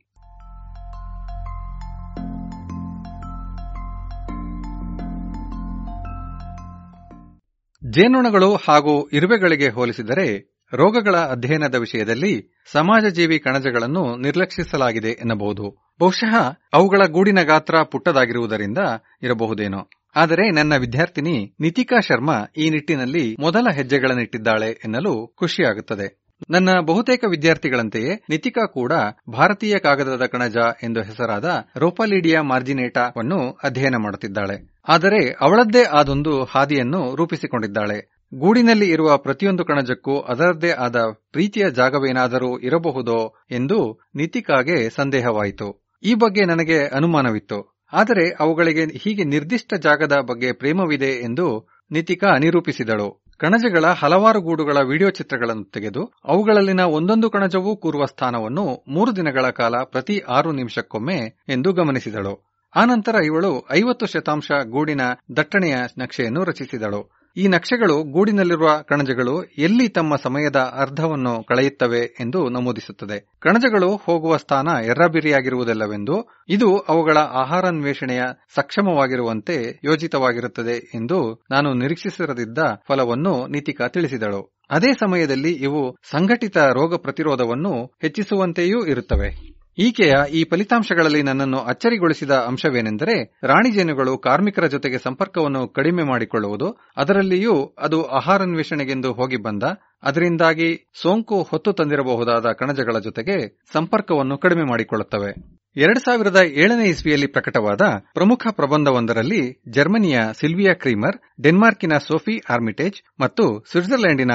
ಜೇನುಣಗಳು 7.91 8.57
ಹಾಗೂ 8.69 9.09
ಇರುವೆಗಳಿಗೆ 9.09 9.69
ಹೋಲಿಸಿದರೆ 9.69 10.59
ರೋಗಗಳ 10.75 11.17
ಅಧ್ಯಯನದ 11.17 11.75
ವಿಷಯದಲ್ಲಿ 11.75 12.65
ಸಮಾಜಜೀವಿ 12.73 13.39
ಕಣಜಗಳನ್ನು 13.39 14.17
ನಿರ್ಲಕ್ಷಿಸಲಾಗಿದೆ 14.17 15.11
ಎನ್ನಬಹುದು. 15.11 15.95
ಬಹುಶಃ 16.01 16.35
ಅವುಗಳ 16.73 17.07
ಗೂಡಿನ 17.07 17.43
ಗಾತ್ರ 17.43 17.83
ಪುಟ್ಟದಾಗಿರುವುದರಿಂದ 17.83 18.79
ಇರಬಹುದೇನೋ. 19.23 19.91
ಆದರೆ 20.17 20.51
ನನ್ನ 20.51 20.77
ವಿದ್ಯಾರ್ಥಿನಿ 20.77 21.55
ನಿತಿಕಾ 21.61 22.01
ಶರ್ಮಾ 22.01 22.47
ಈ 22.57 22.71
ನಿಟ್ಟಿನಲ್ಲಿ 22.71 23.37
ಮೊದಲ 23.39 23.67
ಹೆಜ್ಜೆಗಳನ್ನಿಟ್ಟಿದ್ದಾಳೆ 23.75 24.71
ಎನ್ನಲು 24.71 25.35
ಖುಷಿಯಾಗುತ್ತದೆ. 25.37 26.29
ನನ್ನ 26.51 26.71
ಬಹುತೇಕ 26.87 27.25
ವಿದ್ಯಾರ್ಥಿಗಳಂತೆಯೇ 27.31 28.25
ನಿತಿಕಾ 28.31 28.67
ಕೂಡ 28.67 28.93
ಭಾರತೀಯ 29.33 29.79
ಕಾಗದದ 29.79 30.27
ಕಣಜ 30.27 30.57
ಎಂದು 30.83 31.03
ಹೆಸರಾದ 31.03 31.45
ರೋಪಾಲಿಡಿಯಾ 31.77 32.43
ಮಾರ್ಜಿನೇಟಾವನ್ನು 32.43 33.59
ಅಧ್ಯಯನ 33.63 33.95
ಮಾಡುತ್ತಿದ್ದಾಳೆ. 33.97 34.79
ಆದರೆ 34.89 35.31
ಅವಳದ್ದೇ 35.41 35.85
ಆದೊಂದು 35.85 36.45
ಹಾದಿಯನ್ನು 36.45 37.15
ರೂಪಿಸಿಕೊಂಡಿದ್ದಾಳೆ. 37.15 38.19
ಗೂಡಿನಲ್ಲಿ 38.35 38.91
ಇರುವ 38.91 39.19
ಪ್ರತಿಯೊಂದು 39.19 39.65
ಕಣಜಕ್ಕೂ 39.65 40.21
ಅದರದ್ದೇ 40.21 40.71
ಆದ 40.71 40.97
ಪ್ರೀತಿಯ 41.33 41.71
ಜಾಗವೇನಾದರೂ 41.71 42.59
ಇರಬಹುದೋ 42.59 43.35
ಎಂದು 43.51 44.01
ನಿತಿಕಾಗೆ 44.15 44.91
ಸಂದೇಹವಾಯಿತು. 44.91 45.89
ಈ 46.05 46.15
ಬಗ್ಗೆ 46.15 46.45
ನನಗೆ 46.45 46.87
ಅನುಮಾನವಿತ್ತು. 46.87 47.78
ಆದರೆ 47.93 48.37
ಅವುಗಳಿಗೆ 48.41 48.85
ಹೀಗೆ 48.99 49.25
ನಿರ್ದಿಷ್ಟ 49.25 49.75
ಜಾಗದ 49.75 50.13
ಬಗ್ಗೆ 50.27 50.53
ಪ್ರೇಮವಿದೆ 50.53 51.11
ಎಂದು 51.25 51.69
ನಿತಿಕಾ 51.91 52.39
ನಿರೂಪಿಸಿದಳು. 52.39 53.25
ಕಣಜಗಳ 53.39 53.85
ಹಲವಾರು 53.85 54.41
ಗೂಡುಗಳ 54.41 54.77
ವಿಡಿಯೋ 54.81 55.11
ಚಿತ್ರಗಳನ್ನು 55.11 55.65
ತೆಗೆದು 55.65 56.13
ಅವುಗಳಲ್ಲಿನ 56.25 56.81
ಒಂದೊಂದು 56.81 57.31
ಕಣಜವೂ 57.31 57.77
ಕೂರುವ 57.77 58.07
ಸ್ಥಾನವನ್ನು 58.07 58.85
ಮೂರು 58.89 59.17
ದಿನಗಳ 59.17 59.51
ಕಾಲ 59.51 59.75
ಪ್ರತಿ 59.85 60.19
ಆರು 60.19 60.53
ನಿಮಿಷಕ್ಕೊಮ್ಮೆ 60.53 61.19
ಎಂದು 61.49 61.73
ಗಮನಿಸಿದಳು. 61.73 62.49
ಆನಂತರ 62.77 63.15
ಇವಳು 63.25 63.67
ಐವತ್ತು 63.73 64.07
ಶತಾಂಶ 64.07 64.51
ಗೂಡಿನ 64.65 65.01
ದಟ್ಟಣೆಯ 65.37 65.77
ನಕ್ಷೆಯನ್ನು 65.99 66.45
ರಚಿಸಿದಳು. 66.45 67.19
ಈ 67.39 67.49
ನಕ್ಷೆಗಳು 67.49 68.05
ಗೂಡಿನಲ್ಲಿರುವ 68.05 68.69
ಕಣಜಗಳು 68.89 69.45
ಎಲ್ಲಿ 69.59 69.89
ತಮ್ಮ 69.89 70.17
ಸಮಯದ 70.17 70.57
ಅರ್ಧವನ್ನು 70.57 71.45
ಕಳೆಯುತ್ತವೆ 71.45 72.01
ಎಂದು 72.21 72.49
ನಮೂದಿಸುತ್ತದೆ. 72.49 73.37
ಕಣಜಗಳು 73.41 73.97
ಹೋಗುವ 73.97 74.37
ಸ್ಥಾನ 74.37 74.69
ಎರ್ರಬಿರಿಯಾಗಿರುವುದಿಲ್ಲವೆಂದು, 74.85 76.45
ಇದು 76.49 76.79
ಅವುಗಳ 76.79 77.17
ಆಹಾರಾನ್ವೇಷಣೆಯ 77.17 78.23
ಸಕ್ಷಮವಾಗಿರುವಂತೆ 78.55 79.81
ಯೋಜಿತವಾಗಿರುತ್ತದೆ 79.85 80.91
ಎಂದು 80.95 81.45
ನಾನು 81.51 81.75
ನಿರೀಕ್ಷಿಸಿರದಿದ್ದ 81.75 82.59
ಫಲವನ್ನು 82.89 83.47
ನಿತಿಕಾ 83.47 83.89
ತಿಳಿಸಿದಳು. 83.89 84.59
ಅದೇ 84.71 84.93
ಸಮಯದಲ್ಲಿ 84.93 85.53
ಇವು 85.53 85.97
ಸಂಘಟಿತ 86.11 86.57
ರೋಗ 86.59 86.97
ಪ್ರತಿರೋಧವನ್ನು 86.97 87.93
ಹೆಚ್ಚಿಸುವಂತೆಯೂ 88.03 88.87
ಇರುತ್ತವೆ. 88.87 89.58
ಈಕೆಯ 89.79 90.15
ಈ 90.33 90.45
ಫಲಿತಾಂಶಗಳಲ್ಲಿ 90.45 91.23
ನನ್ನನ್ನು 91.23 91.59
ಅಚ್ಚರಿಗೊಳಿಸಿದ 91.59 92.31
ಅಂಶವೇನೆಂದರೆ, 92.31 93.15
ರಾಣಿ 93.45 93.71
ಜೇನುಗಳು 93.71 94.19
ಕಾರ್ಮಿಕರ 94.19 94.67
ಜೊತೆಗೆ 94.67 94.99
ಸಂಪರ್ಕವನ್ನು 94.99 95.69
ಕಡಿಮೆ 95.69 96.03
ಮಾಡಿಕೊಳ್ಳುವುದು, 96.03 96.69
ಅದರಲ್ಲಿಯೂ 96.97 97.75
ಅದು 97.79 98.03
ಆಹಾರನ್ವೇಷಣೆಗೆಂದು 98.03 99.13
ಹೋಗಿ 99.13 99.37
ಬಂದ, 99.37 99.63
ಅದರಿಂದಾಗಿ 100.03 100.91
ಸೋಂಕು 101.03 101.43
ಹೊತ್ತು 101.43 101.73
ತಂದಿರಬಹುದಾದ 101.73 102.47
ಕಣಜಗಳ 102.59 102.99
ಜೊತೆಗೆ 102.99 103.37
ಸಂಪರ್ಕವನ್ನು 103.73 104.39
ಕಡಿಮೆ 104.39 104.63
ಮಾಡಿಕೊಳ್ಳುತ್ತವೆ. 104.63 105.31
ಎರಡು 105.77 106.01
ಸಾವಿರದ 106.01 106.37
ಏಳನೇ 106.37 106.87
ಇಸ್ವಿಯಲ್ಲಿ 106.89 107.27
ಪ್ರಕಟವಾದ 107.27 107.81
ಪ್ರಮುಖ 108.15 108.47
ಪ್ರಬಂಧವೊಂದರಲ್ಲಿ 108.51 109.43
ಜರ್ಮನಿಯ 109.69 110.21
ಸಿಲ್ವಿಯಾ 110.41 110.75
ಕ್ರೀಮರ್, 110.75 111.19
ಡೆನ್ಮಾರ್ಕಿನ 111.43 111.93
ಸೋಫಿ 111.99 112.37
ಆರ್ಮಿಟೇಜ್ 112.51 113.21
ಮತ್ತು 113.21 113.65
ಸ್ವಿಟ್ಜರ್ಲೆಂಡಿನ 113.71 114.31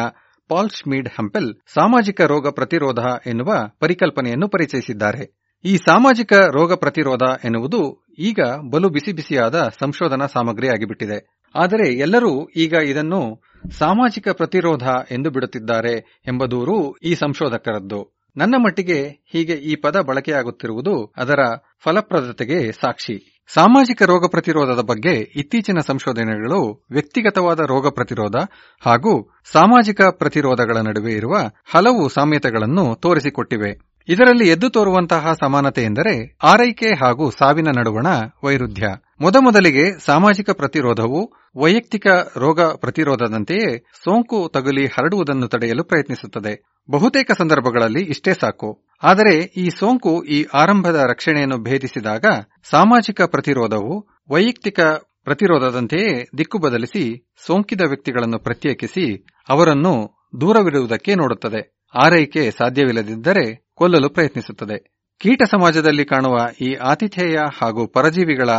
ಪಾಲ್ 0.54 0.70
ಶ್ಮೀಡ್ 0.70 1.10
ಹಂಪೆಲ್ 1.10 1.54
ಸಾಮಾಜಿಕ 1.74 2.22
ರೋಗ 2.22 2.48
ಪ್ರತಿರೋಧ 2.50 3.00
ಎನ್ನುವ 3.26 3.54
ಪರಿಕಲ್ಪನೆಯನ್ನು 3.80 4.48
ಪರಿಚಯಿಸಿದ್ದಾರೆ. 4.48 5.44
ಈ 5.66 5.78
ಸಾಮಾಜಿಕ 5.78 6.34
ರೋಗ 6.34 6.74
ಪ್ರತಿರೋಧ 6.74 7.22
ಎನ್ನುವುದು 7.44 8.06
ಈಗ 8.20 8.40
ಬಲು 8.70 8.90
ಬಿಸಿ 8.90 9.12
ಬಿಸಿಯಾದ 9.12 9.56
ಸಂಶೋಧನಾ 9.80 10.28
ಸಾಮಗ್ರಿ 10.28 10.68
ಆಗಿಬಿಟ್ಟಿದೆ. 10.68 11.50
ಆದರೆ 11.56 11.94
ಎಲ್ಲರೂ 11.94 12.50
ಈಗ 12.56 12.74
ಇದನ್ನು 12.74 13.42
ಸಾಮಾಜಿಕ 13.78 14.30
ಪ್ರತಿರೋಧ 14.30 14.84
ಎಂದು 15.12 15.30
ಬಿಡುತ್ತಿದ್ದಾರೆ 15.30 16.22
ಎಂಬ 16.28 16.46
ದೂರು 16.46 16.98
ಈ 16.98 17.16
ಸಂಶೋಧಕರದ್ದು. 17.16 18.24
ನನ್ನ 18.38 18.56
ಮಟ್ಟಿಗೆ 18.58 19.04
ಹೀಗೆ 19.04 19.54
ಈ 19.54 19.76
ಪದ 19.76 20.00
ಬಳಕೆಯಾಗುತ್ತಿರುವುದು 20.00 21.14
ಅದರ 21.18 21.40
ಫಲಪ್ರದತೆಗೆ 21.84 22.72
ಸಾಕ್ಷಿ. 22.72 23.33
ಸಾಮಾಜಿಕ 23.48 24.02
ರೋಗ 24.02 24.26
ಪ್ರತಿರೋಧದ 24.32 24.82
ಬಗ್ಗೆ 24.82 25.14
ಇತ್ತೀಚಿನ 25.36 25.80
ಸಂಶೋಧನೆಗಳು 25.88 26.84
ವ್ಯಕ್ತಿಗತವಾದ 26.92 27.60
ರೋಗ 27.60 27.88
ಪ್ರತಿರೋಧ 27.88 28.36
ಹಾಗೂ 28.82 29.30
ಸಾಮಾಜಿಕ 29.52 30.02
ಪ್ರತಿರೋಧಗಳ 30.02 30.78
ನಡುವೆ 30.78 31.14
ಇರುವ 31.14 31.38
ಹಲವು 31.74 32.10
ಸಾಮ್ಯತೆಗಳನ್ನು 32.10 32.96
ತೋರಿಸಿಕೊಟ್ಟಿವೆ. 32.96 33.72
ಇದರಲ್ಲಿ 34.08 34.50
ಎದ್ದು 34.50 34.70
ತೋರುವಂತಹ 34.70 35.34
ಸಮಾನತೆ 35.40 35.84
ಎಂದರೆ 35.84 36.38
ಆರೈಕೆ 36.44 36.90
ಹಾಗೂ 37.04 37.30
ಸಾವಿನ 37.30 37.68
ನಡುವಣ 37.78 38.08
ವೈರುಧ್ಯ. 38.44 38.88
ಮೊದಮೊದಲಿಗೆ 39.22 40.00
ಸಾಮಾಜಿಕ 40.06 40.50
ಪ್ರತಿರೋಧವು 40.50 41.34
ವೈಯಕ್ತಿಕ 41.62 42.08
ರೋಗ 42.38 42.62
ಪ್ರತಿರೋಧದಂತೆಯೇ 42.62 43.78
ಸೋಂಕು 43.80 44.50
ತಗುಲಿ 44.54 44.86
ಹರಡುವುದನ್ನು 44.86 45.48
ತಡೆಯಲು 45.48 45.84
ಪ್ರಯತ್ನಿಸುತ್ತದೆ. 45.84 46.54
ಬಹುತೇಕ 46.92 47.32
ಸಂದರ್ಭಗಳಲ್ಲಿ 47.38 48.04
ಇಷ್ಟೇ 48.04 48.34
ಸಾಕು. 48.34 48.70
ಆದರೆ 49.04 49.36
ಈ 49.58 49.70
ಸೋಂಕು 49.70 50.24
ಈ 50.24 50.46
ಆರಂಭದ 50.54 50.96
ರಕ್ಷಣೆಯನ್ನು 50.96 51.58
ಭೇದಿಸಿದಾಗ 51.58 52.26
ಸಾಮಾಜಿಕ 52.70 53.22
ಪ್ರತಿರೋಧವು 53.22 54.08
ವೈಯಕ್ತಿಕ 54.30 54.80
ಪ್ರತಿರೋಧದಂತೆಯೇ 55.24 56.28
ದಿಕ್ಕು 56.38 56.58
ಬದಲಿಸಿ 56.58 57.26
ಸೋಂಕಿದ 57.46 57.82
ವ್ಯಕ್ತಿಗಳನ್ನು 57.82 58.40
ಪ್ರತ್ಯೇಕಿಸಿ 58.40 59.26
ಅವರನ್ನು 59.50 60.24
ದೂರವಿಡುವುದಕ್ಕೆ 60.42 61.16
ನೋಡುತ್ತದೆ. 61.16 61.76
ಆರೈಕೆ 61.96 62.52
ಸಾಧ್ಯವಿಲ್ಲದಿದ್ದರೆ 62.52 63.72
ಕೊಲ್ಲಲು 63.76 64.10
ಪ್ರಯತ್ನಿಸುತ್ತದೆ. 64.10 64.94
ಕೀಟ 65.20 65.42
ಸಮಾಜದಲ್ಲಿ 65.44 66.06
ಕಾಣುವ 66.06 66.38
ಈ 66.62 66.74
ಆತಿಥೇಯ 66.74 67.38
ಹಾಗೂ 67.62 67.88
ಪರಜೀವಿಗಳ 67.88 68.50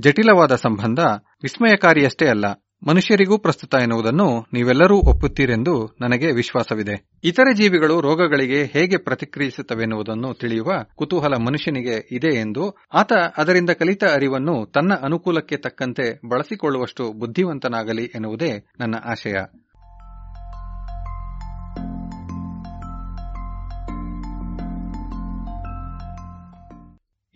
ಜಟಿಲವಾದ 0.00 0.54
ಸಂಬಂಧ 0.54 0.98
ವಿಸ್ಮಯಕಾರಿಯಷ್ಟೇ 1.42 2.26
ಅಲ್ಲ. 2.26 2.44
ಮನುಷ್ಯರಿಗೂ 2.86 3.38
ಪ್ರಸ್ತುತ 3.38 3.74
ಎನ್ನುವುದನ್ನು 3.74 4.46
ನೀವೆಲ್ಲರೂ 4.52 4.96
ಒಪ್ಪುತ್ತೀರೆಂದು 4.96 5.96
ನನಗೆ 6.00 6.32
ವಿಶ್ವಾಸವಿದೆ. 6.32 7.10
ಇತರೆ 7.24 7.54
ಜೀವಿಗಳು 7.54 8.00
ರೋಗಗಳಿಗೆ 8.00 8.64
ಹೇಗೆ 8.64 8.96
ಪ್ರತಿಕ್ರಿಯಿಸುತ್ತವೆನ್ನುವುದನ್ನು 8.96 10.34
ತಿಳಿಯುವ 10.34 10.72
ಕುತೂಹಲ 10.94 11.34
ಮನುಷ್ಯನಿಗೆ 11.34 12.08
ಇದೆ 12.10 12.26
ಎಂದು 12.26 12.76
ಆತ 12.94 13.12
ಅದರಿಂದ 13.12 13.70
ಕಲಿತ 13.70 14.04
ಅರಿವನ್ನು 14.04 14.66
ತನ್ನ 14.66 14.94
ಅನುಕೂಲಕ್ಕೆ 14.94 15.56
ತಕ್ಕಂತೆ 15.56 16.28
ಬಳಸಿಕೊಳ್ಳುವಷ್ಟು 16.28 17.12
ಬುದ್ಧಿವಂತನಾಗಲಿ 17.12 18.04
ಎನ್ನುವುದೇ 18.04 18.66
ನನ್ನ 18.80 18.94
ಆಶಯ. 19.04 19.34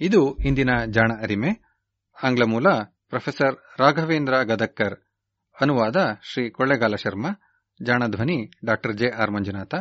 ಇದು 0.01 0.37
ಇಂದಿನ 0.37 0.71
ಜಾಣ 0.91 1.13
ಅರಿಮೆ. 1.23 1.51
ಆಂಗ್ಲ 2.23 2.45
ಮೂಲ 2.45 2.67
ಪ್ರೊಫೆಸರ್ 3.09 3.81
ರಾಘವೇಂದ್ರ 3.81 4.35
ಗದಕ್ಕರ್ 4.43 5.08
ಅನುವಾದ 5.61 5.97
ಶ್ರೀ 6.23 6.51
ಕೊಳ್ಳೆಗಾಲ 6.51 6.95
ಶರ್ಮಾ, 6.95 7.31
ಜಾಣಧ್ವನಿ 7.83 8.51
ಡಾಕ್ಟರ್ 8.65 8.97
ಜೆ 8.97 9.11
ಆರ್ 9.11 9.31
ಮಂಜುನಾಥ. 9.31 9.75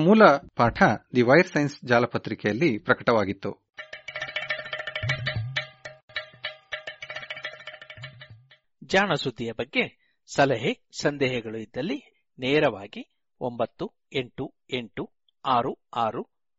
ಮೂಲ 0.00 0.26
ಪಾಠ 0.56 0.82
ದಿ 1.14 1.22
ವೈರ್ 1.22 1.46
ಸೈನ್ಸ್ 1.46 1.84
ಜಾಲಪತ್ರಿಕೆಯಲ್ಲಿ 1.84 2.78
ಪ್ರಕಟವಾಗಿತ್ತು. 2.78 3.72
ಜಾಣ 8.84 9.12
ಸುದ್ದಿಯ 9.14 9.52
ಬಗ್ಗೆ 9.52 10.16
ಸಲಹೆ, 10.34 10.88
ಸಂದೇಹಗಳು 11.00 11.58
ಇದ್ದಲ್ಲಿ 11.58 12.28
ನೇರವಾಗಿ 12.38 13.14
ಒಂಬತ್ತು 13.40 13.92
ಎಂಟು 14.12 14.54
ಎಂಟು 14.72 15.10
ಆರು 15.44 15.78
ಆರು 15.94 16.31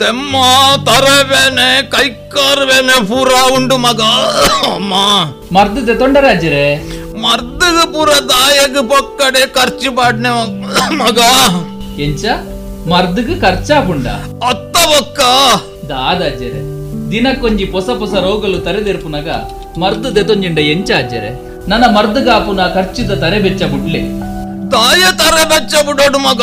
ತೆಮ್ಮ 0.00 0.36
ತರವೇನೆ 0.86 1.68
ಕೈಕಾರ್ಬೇನೆ 1.90 2.96
ಪೂರ 3.08 3.30
ಉಂಡು 3.56 3.76
ಮಗ. 3.76 4.00
ಅಮ್ಮ. 4.70 4.94
ಮರ್ದದ 5.52 5.90
ತೊಂಡರಾಜ್ಜರೆ 5.98 6.64
ಮರ್ದದ 7.22 7.80
ಪೂರ 7.92 8.10
ದಾಯಗ 8.30 8.78
ಪೊಕ್ಕಡೆ 8.88 9.46
ಖರ್ಚು 9.54 9.96
ಪಾಡ್ನೆ 9.96 10.30
ಮಗ. 10.96 11.18
ಎಂಚ? 11.98 12.24
ಮರ್ದಗ 12.88 13.30
ಖರ್ಚಾಪುಂಡ 13.40 14.06
ಅತ್ತ 14.48 14.76
ಒಕ್ಕ 14.98 15.20
ದಾದಾಜರೆ 15.88 16.60
ದಿನಕ್ಕೊಂಜಿ 17.10 17.64
ಹೊಸ 17.72 17.88
ಹೊಸ 17.98 18.14
ರೋಗಲು 18.24 18.58
ತರೆದೆರ್ಪುನಗ 18.58 19.28
ಮರ್ದು 19.78 20.14
ದೆತೊಂಜಿಂಡ 20.16 20.58
ಎಂಚ 20.72 20.90
ಅಜ್ಜರೆ 20.96 21.30
ನನ್ನ 21.68 21.84
ಮರ್ದಗ 21.96 22.28
ಆಪುನ 22.30 22.60
ಖರ್ಚಿದ 22.74 23.12
ತರೆ 23.14 23.38
ಬೆಚ್ಚ 23.38 23.62
ಬುಡ್ಲೆ. 23.64 24.02
ತಾಯ 24.70 25.02
ತರೆ 25.18 25.44
ಬೆಚ್ಚ 25.44 25.74
ಬುಡೋಡು 25.86 26.18
ಮಗ. 26.18 26.42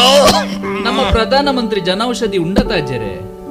ನಮ್ಮ 0.86 1.02
ಪ್ರಧಾನಮಂತ್ರಿ 1.12 1.82
ಜನೌಷಧಿ 1.82 2.38
ಉಂಡತ 2.38 2.72
ಅಜ್ಜರೆ 2.74 3.14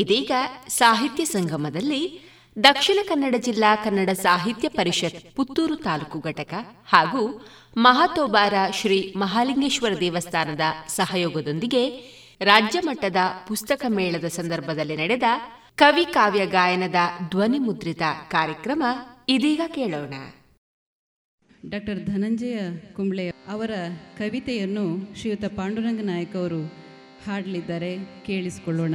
ಇದೀಗ 0.00 0.32
ಸಾಹಿತ್ಯ 0.68 1.24
ಸಂಗಮದಲ್ಲಿ 1.24 2.02
ದಕ್ಷಿಣ 2.56 2.98
ಕನ್ನಡ 3.08 3.34
ಜಿಲ್ಲಾ 3.38 3.70
ಕನ್ನಡ 3.84 4.10
ಸಾಹಿತ್ಯ 4.22 4.68
ಪರಿಷತ್ 4.68 5.18
ಪುತ್ತೂರು 5.36 5.76
ತಾಲೂಕು 5.76 6.18
ಘಟಕ 6.20 6.54
ಹಾಗೂ 6.86 7.22
ಮಹಾತೋಬಾರ 7.76 8.54
ಶ್ರೀ 8.72 8.98
ಮಹಾಲಿಂಗೇಶ್ವರ 9.16 9.92
ದೇವಸ್ಥಾನದ 10.00 10.64
ಸಹಯೋಗದೊಂದಿಗೆ 10.88 11.82
ರಾಜ್ಯ 12.40 12.80
ಮಟ್ಟದ 12.80 13.20
ಪುಸ್ತಕ 13.48 13.84
ಮೇಳದ 13.88 14.24
ಸಂದರ್ಭದಲ್ಲಿ 14.24 14.96
ನಡೆದ 14.96 15.28
ಕವಿ 15.76 16.04
ಕಾವ್ಯ 16.04 16.46
ಗಾಯನದ 16.46 17.00
ಧ್ವನಿ 17.30 17.58
ಮುದ್ರಿತ 17.58 18.02
ಕಾರ್ಯಕ್ರಮ 18.30 18.82
ಇದೀಗ 19.28 19.60
ಕೇಳೋಣ. 19.68 20.14
ಡಾಕ್ಟರ್ 21.70 22.00
ಧನಂಜಯ 22.06 22.58
ಕುಂಬ್ಳೆ 22.96 23.26
ಅವರ 23.48 23.72
ಕವಿತೆಯನ್ನು 24.18 24.84
ಶ್ರೀಯುತ 25.18 25.46
ಪಾಂಡುರಂಗ 25.56 26.02
ನಾಯಕ್ 26.02 26.36
ಅವರು 26.36 26.60
ಹಾಡಲಿದ್ದಾರೆ. 27.26 27.92
ಕೇಳಿಸಿಕೊಳ್ಳೋಣ. 28.26 28.94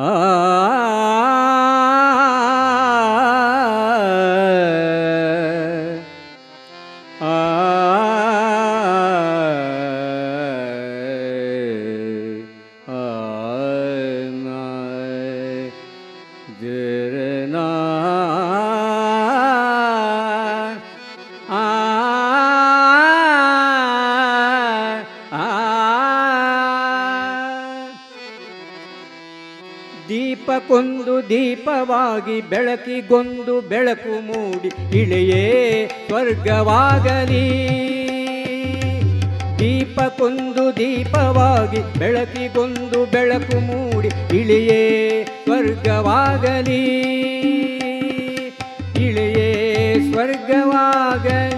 ಆ 0.00 1.49
ಬೆಳಕಿಗೊಂದು 32.50 33.60
ಬೆಳಕು 33.60 34.20
ಮೂಡಿ 34.20 34.98
ಇಳೆಯೇ 34.98 35.86
ಸ್ವರ್ಗವಾಗಲಿ. 36.06 37.70
ದೀಪ 39.58 39.86
ದೀಪಕ್ಕೊಂದು 39.86 40.76
ದೀಪವಾಗಿ 40.76 41.98
ಬೆಳಕಿಗೊಂದು 41.98 43.06
ಬೆಳಕು 43.06 43.60
ಮೂಡಿ 43.60 44.08
ಇಳಿಯೇ 44.08 45.24
ಸ್ವರ್ಗವಾಗಲಿ. 45.24 46.84
ಇಳಿಯೇ 48.96 49.96
ಸ್ವರ್ಗವಾಗಲಿ. 50.12 51.49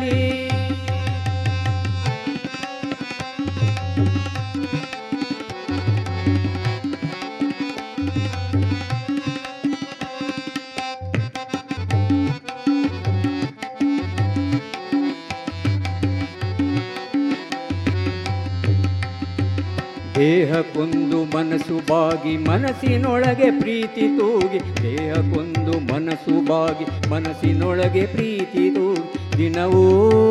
ದೇಹಕ್ಕೊಂದು 20.23 21.24
ಮನಸ್ಸು 21.24 21.78
ಬಾಗಿ, 21.78 22.36
ಮನಸ್ಸಿನೊಳಗೆ 22.36 23.61
ಪ್ರೀತಿ 23.61 24.01
ತೂಗಿ. 24.01 24.82
ದೇಹಕ್ಕೊಂದು 24.82 25.94
ಮನಸ್ಸು 25.94 26.44
ಬಾಗಿ, 26.44 27.09
ಮನಸ್ಸಿನೊಳಗೆ 27.09 28.07
ಪ್ರೀತಿ 28.07 28.70
ತೂಗಿ. 28.70 29.39
ದಿನವೂ 29.39 29.82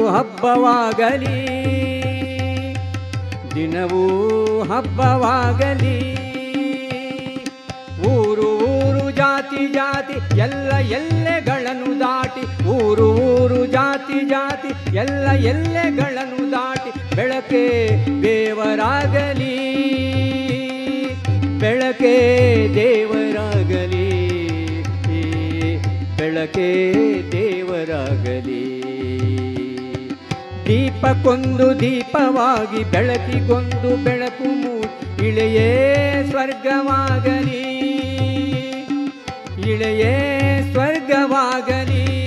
ಹಬ್ಬವಾಗಲಿ 0.08 1.62
ದಿನವೂ 3.56 4.04
ಹಬ್ಬವಾಗಲಿ. 4.64 6.12
ಊರು 8.08 8.48
ಊರು, 8.58 9.12
ಜಾತಿ 9.12 9.68
ಜಾತಿ, 9.74 10.38
ಎಲ್ಲ 10.38 10.72
ಎಲ್ಲೆಗಳನ್ನು 10.72 12.00
ದಾಟಿ. 12.00 12.66
ಊರು 12.66 13.08
ಊರು, 13.12 13.66
ಜಾತಿ 13.66 14.30
ಜಾತಿ, 14.30 14.98
ಎಲ್ಲ 14.98 15.28
ಎಲ್ಲೆಗಳನ್ನು 15.32 16.52
ದಾಟಿ. 16.52 17.16
ಬೆಳಕೆ 17.16 17.66
ದೇವರಾಗಲಿ 18.24 19.71
ಬೆಳಕೆ 21.62 22.14
ದೇವರಾಗಲಿ. 22.76 24.12
ಬೆಳಕೆ 26.18 26.84
ದೇವರಾಗಲಿ. 27.32 28.82
ದೀಪಕ್ಕೊಂದು 30.66 31.80
ದೀಪವಾಗಿ 31.80 32.84
ಬೆಳಕಿಗೊಂದು 32.84 34.04
ಬೆಳಕು 34.04 34.82
ಇಳೆಯೇ 35.28 35.88
ಸ್ವರ್ಗವಾಗಲಿ. 36.30 37.82
ಇಳೆಯೇ 39.72 40.14
ಸ್ವರ್ಗವಾಗಲಿ. 40.72 42.21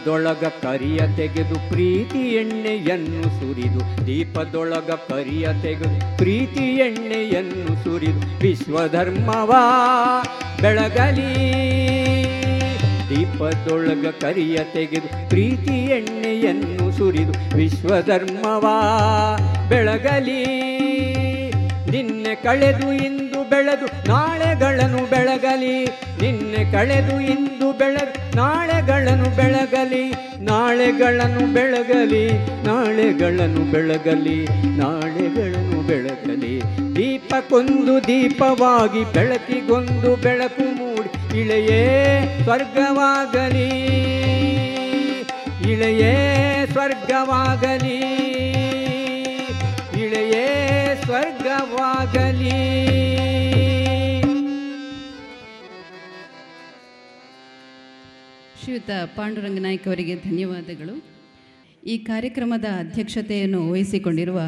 ದೀಪದೊಳಗ 0.00 0.44
ಕರಿಯ 0.44 0.98
ತೆಗೆದು 1.16 1.68
ಪ್ರೀತಿ 1.68 2.18
ಎಣ್ಣೆಯನ್ನು 2.18 3.22
ಸುರಿದು, 3.22 4.06
ದೀಪದೊಳಗ 4.06 4.90
ಕರಿಯ 4.90 5.48
ತೆಗೆದು 5.62 6.16
ಪ್ರೀತಿ 6.16 6.64
ಎಣ್ಣೆಯನ್ನು 6.64 7.84
ಸುರಿದು, 7.84 8.40
ವಿಶ್ವಧರ್ಮವಾ 8.40 9.62
ಬೆಳಗಲಿ. 10.62 11.34
ದೀಪದೊಳಗ 13.08 14.06
ಕರಿಯ 14.06 14.58
ತೆಗೆದು 14.72 15.28
ಪ್ರೀತಿ 15.28 15.84
ಎಣ್ಣೆಯನ್ನು 15.84 16.92
ಸುರಿದು, 16.92 17.56
ವಿಶ್ವಧರ್ಮವಾ 17.56 18.76
ಬೆಳಗಲಿ. 19.68 20.42
ನಿನ್ನೆ 21.90 22.34
ಕಳೆದು, 22.34 22.92
ಇಂದು 22.92 23.50
ಬೆಳೆದು, 23.50 24.08
ನಾಳೆಗಳನ್ನು 24.08 25.10
ಬೆಳಗಲಿ. 25.10 25.86
ಕಳೆದು 26.72 27.16
ಇಂದು 27.32 27.68
ಬೆಳಗ, 27.80 28.08
ನಾಳೆಗಳನ್ನು 28.34 29.28
ಬೆಳಗಲಿ 29.36 30.04
ನಾಳೆಗಳನ್ನು 30.48 31.42
ಬೆಳಗಲಿ 31.54 32.24
ನಾಳೆಗಳನ್ನು 32.66 33.62
ಬೆಳಗಲಿ 33.72 34.38
ನಾಳೆಗಳನ್ನು 34.78 35.78
ಬೆಳಗಲಿ. 35.88 36.54
ದೀಪಕ್ಕೊಂದು 36.96 37.94
ದೀಪವಾಗಿ 38.08 39.02
ಬೆಳಕಿಗೊಂದು 39.14 40.10
ಬೆಳಕು 40.16 40.66
ಮೂಡಿ, 40.78 41.10
ಇಳೆಯೇ 41.40 41.82
ಸ್ವರ್ಗವಾಗಲಿ 42.44 43.68
ಇಳೆಯೇ 45.72 46.14
ಸ್ವರ್ಗವಾಗಲಿ 46.72 47.98
ಇಳೆಯೇ 50.02 50.46
ಸ್ವರ್ಗವಾಗಲಿ. 51.04 52.58
ಶ್ರೀಯುತ 58.62 58.90
ಪಾಂಡುರಂಗ 59.16 59.58
ನಾಯ್ಕ 59.58 59.88
ಅವರಿಗೆ 59.88 60.14
ಧನ್ಯವಾದಗಳು. 60.14 61.04
ಈ 61.86 61.98
ಕಾರ್ಯಕ್ರಮದ 61.98 62.64
ಅಧ್ಯಕ್ಷತೆಯನ್ನು 62.78 63.70
ವಹಿಸಿಕೊಂಡಿರುವ 63.70 64.40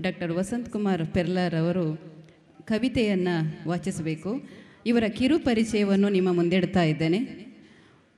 ಡಾಕ್ಟರ್ 0.00 0.32
ವಸಂತ್ 0.32 0.70
ಕುಮಾರ್ 0.70 1.06
ಪೆರ್ಲಾರ್ 1.06 1.54
ಅವರು 1.54 2.00
ಕವಿತೆಯನ್ನು 2.64 3.68
ವಾಚಿಸಬೇಕು. 3.68 4.42
ಇವರ 4.86 5.04
ಕಿರು 5.08 5.38
ಪರಿಚಯವನ್ನು 5.38 6.08
ನಿಮ್ಮ 6.08 6.32
ಮುಂದಿಡ್ತಾ 6.32 6.82
ಇದ್ದೇನೆ. 6.82 7.20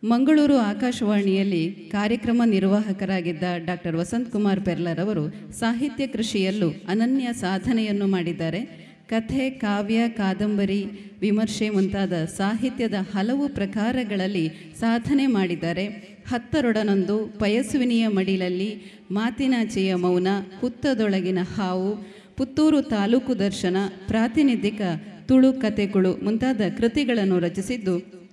ಮಂಗಳೂರು 0.05 0.57
ಆಕಾಶವಾಣಿಯಲ್ಲಿ 0.57 1.75
ಕಾರ್ಯಕ್ರಮ 1.93 2.43
ನಿರ್ವಾಹಕರಾಗಿದ್ದ 2.47 3.43
ಡಾಕ್ಟರ್ 3.67 3.97
ವಸಂತ್ 3.97 4.33
ಕುಮಾರ್ 4.33 4.61
ಪೆರ್ಲರ್ 4.61 4.99
ಅವರು 4.99 5.53
ಸಾಹಿತ್ಯ 5.53 6.07
ಕೃಷಿಯಲ್ಲೂ 6.07 6.71
ಅನನ್ಯ 6.89 7.29
ಸಾಧನೆಯನ್ನು 7.33 8.07
ಮಾಡಿದ್ದಾರೆ. 8.07 8.86
ಕಥೆ, 9.09 9.51
ಕಾವ್ಯ, 9.51 10.09
ಕಾದಂಬರಿ 10.09 10.85
ವಿಮರ್ಶೆ 11.21 11.71
ಮುಂತಾದ 11.71 12.13
ಸಾಹಿತ್ಯದ 12.13 12.95
ಹಲವು 13.15 13.49
ಪ್ರಕಾರಗಳಲ್ಲಿ 13.49 14.49
ಸಾಧನೆ 14.81 15.27
ಮಾಡಿದ್ದಾರೆ. 15.27 15.87
ಹತ್ತರೊಡನೊಂದು 16.29 17.39
ಪಯಸ್ವಿನಿಯ 17.39 18.09
ಮಡಿಲಲ್ಲಿ 18.09 18.71
ಮಾತಿನಾಚೆಯ 19.11 19.95
ಮೌನ 19.95 20.29
ಹುತ್ತದೊಳಗಿನ 20.61 21.39
ಹಾವು, 21.57 21.91
ಪುತ್ತೂರು 22.37 22.83
ತಾಲೂಕು 22.83 23.39
ದರ್ಶನ, 23.39 23.77
ಪ್ರಾತಿನಿಧಿಕ 24.07 24.81
ತುಳು 25.29 25.53
ಕತೆಗಳು 25.53 26.25
ಮುಂತಾದ 26.25 26.61
ಕೃತಿಗಳನ್ನು 26.79 27.39
ರಚಿಸಿದ್ದು 27.39 28.26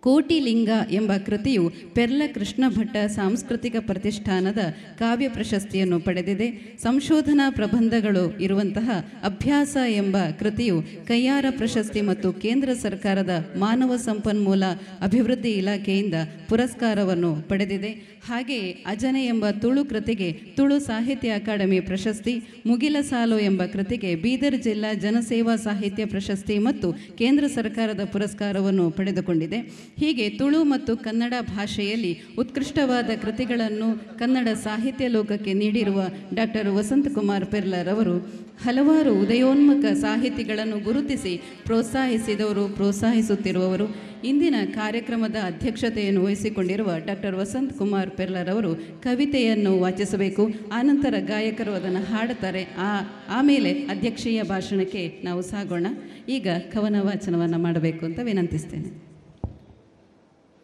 ಕೋಟಿಲಿಂಗ 0.00 0.68
ಎಂಬ 0.90 1.12
ಕೃತಿಯು 1.26 1.72
ಪೆರ್ಲ 1.94 2.22
ಕೃಷ್ಣ 2.34 2.64
ಭಟ್ಟ 2.68 2.96
ಸಾಂಸ್ಕೃತಿಕ 3.06 3.76
ಪ್ರತಿಷ್ಠಾನದ 3.80 4.58
ಕಾವ್ಯ 4.98 5.28
ಪ್ರಶಸ್ತಿಯನ್ನು 5.28 6.00
ಪಡೆದಿದೆ. 6.00 6.76
ಸಂಶೋಧನಾ 6.82 7.50
ಪ್ರಬಂಧಗಳು 7.50 8.38
ಇರುವಂತಹ 8.38 8.90
ಅಭ್ಯಾಸ 9.24 9.76
ಎಂಬ 9.88 10.16
ಕೃತಿಯು 10.38 10.82
ಕೈಯಾರ 11.06 11.44
ಪ್ರಶಸ್ತಿ 11.50 12.00
ಮತ್ತು 12.00 12.32
ಕೇಂದ್ರ 12.32 12.72
ಸರ್ಕಾರದ 12.72 13.52
ಮಾನವ 13.56 13.96
ಸಂಪನ್ಮೂಲ 13.96 14.64
ಅಭಿವೃದ್ಧಿ 15.00 15.50
ಇಲಾಖೆಯಿಂದ 15.50 16.14
ಪುರಸ್ಕಾರವನ್ನು 16.48 17.48
ಪಡೆದಿದೆ. 17.48 18.17
ಹಾಗೆಯೇ 18.28 18.70
ಅಜನೆ 18.86 19.20
ಎಂಬ 19.26 19.44
ತುಳು 19.62 19.84
ಕೃತಿಗೆ 19.84 20.32
ತುಳು 20.56 20.76
ಸಾಹಿತ್ಯ 20.78 21.28
ಅಕಾಡೆಮಿ 21.30 21.80
ಪ್ರಶಸ್ತಿ, 21.80 22.34
ಮುಗಿಲ 22.66 22.96
ಸಾಲು 23.00 23.38
ಎಂಬ 23.38 23.62
ಕೃತಿಗೆ 23.72 24.10
ಬೀದರ್ 24.14 24.56
ಜಿಲ್ಲಾ 24.62 24.90
ಜನಸೇವಾ 24.94 25.54
ಸಾಹಿತ್ಯ 25.56 26.06
ಪ್ರಶಸ್ತಿ 26.06 26.56
ಮತ್ತು 26.58 26.88
ಕೇಂದ್ರ 27.18 27.44
ಸರ್ಕಾರದ 27.46 28.04
ಪುರಸ್ಕಾರವನ್ನು 28.12 28.90
ಪಡೆದುಕೊಂಡಿದೆ. 28.90 29.60
ಹೀಗೆ 30.00 30.26
ತುಳು 30.40 30.64
ಮತ್ತು 30.64 30.94
ಕನ್ನಡ 30.96 31.34
ಭಾಷೆಯಲ್ಲಿ 31.54 32.12
ಉತ್ಕೃಷ್ಟವಾದ 32.38 33.10
ಕೃತಿಗಳನ್ನು 33.22 33.88
ಕನ್ನಡ 34.18 34.48
ಸಾಹಿತ್ಯ 34.64 35.08
ಲೋಕಕ್ಕೆ 35.08 35.52
ನೀಡಿರುವ 35.52 36.00
ಡಾಕ್ಟರ್ 36.34 36.68
ವಸಂತಕುಮಾರ್ 36.68 37.46
ಪೆರ್ಲರ್ 37.46 37.88
ಅವರು 37.88 38.16
ಹಲವಾರು 38.62 39.20
ಉದಯೋನ್ಮುಖ 39.20 39.84
ಸಾಹಿತಿಗಳನ್ನು 39.84 40.78
ಗುರುತಿಸಿ 40.78 41.42
ಪ್ರೋತ್ಸಾಹಿಸಿದವರು, 41.64 42.68
ಪ್ರೋತ್ಸಾಹಿಸುತ್ತಿರುವವರು. 42.68 43.94
ಇಂದಿನ 44.24 44.54
ಕಾರ್ಯಕ್ರಮದ 44.74 45.36
ಅಧ್ಯಕ್ಷತೆಯನ್ನು 45.44 46.24
ವಹಿಸಿಕೊಂಡಿರುವ 46.24 46.92
ಡಾಕ್ಟರ್ 47.06 47.36
ವಸಂತ್ 47.36 47.78
ಕುಮಾರ್ 47.78 48.10
ಪೆರ್ಲರ್ 48.10 48.48
ಅವರು 48.48 48.74
ಕವಿತೆಯನ್ನು 48.74 49.80
ವಾಚಿಸಬೇಕು. 49.80 50.48
ಆನಂತರ 50.72 51.14
ಗಾಯಕರು 51.18 51.72
ಅದನ್ನು 51.72 52.04
ಹಾಡುತ್ತಾರೆ. 52.04 52.64
ಆ 52.78 53.00
ಆಮೇಲೆ 53.28 53.72
ಅಧ್ಯಕ್ಷೀಯ 53.72 54.42
ಭಾಷಣಕ್ಕೆ 54.42 55.20
ನಾವು 55.24 55.42
ಸಾಗೋಣ. 55.42 55.86
ಈಗ 56.28 56.48
ಕವನ 56.72 56.96
ವಾಚನವನ್ನು 57.00 57.58
ಮಾಡಬೇಕು 57.58 58.06
ಅಂತ 58.06 58.18
ವಿನಂತಿಸ್ತೇನೆ. 58.22 59.08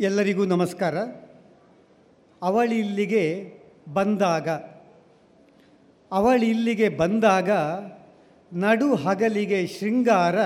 ಎಲ್ಲರಿಗೂ 0.01 0.45
ನಮಸ್ಕಾರ. 0.45 0.99
ಅವಳಿಲ್ಲಿಗೆ 2.43 3.53
ಬಂದಾಗ 3.93 4.49
ಅವಳಿ 6.15 6.51
ಇಲ್ಲಿಗೆ 6.51 6.89
ಬಂದಾಗ 6.89 7.51
ನಡು 8.53 8.95
ಹಗಲಿಗೆ 8.95 9.67
ಶೃಂಗಾರ, 9.67 10.39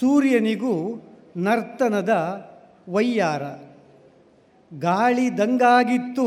ಸೂರ್ಯನಿಗೂ 0.00 1.02
ನರ್ತನದ 1.36 2.12
ವೈಯಾರ. 2.88 3.42
ಗಾಳಿ 4.78 5.38
ದಂಗಾಗಿತ್ತು, 5.38 6.26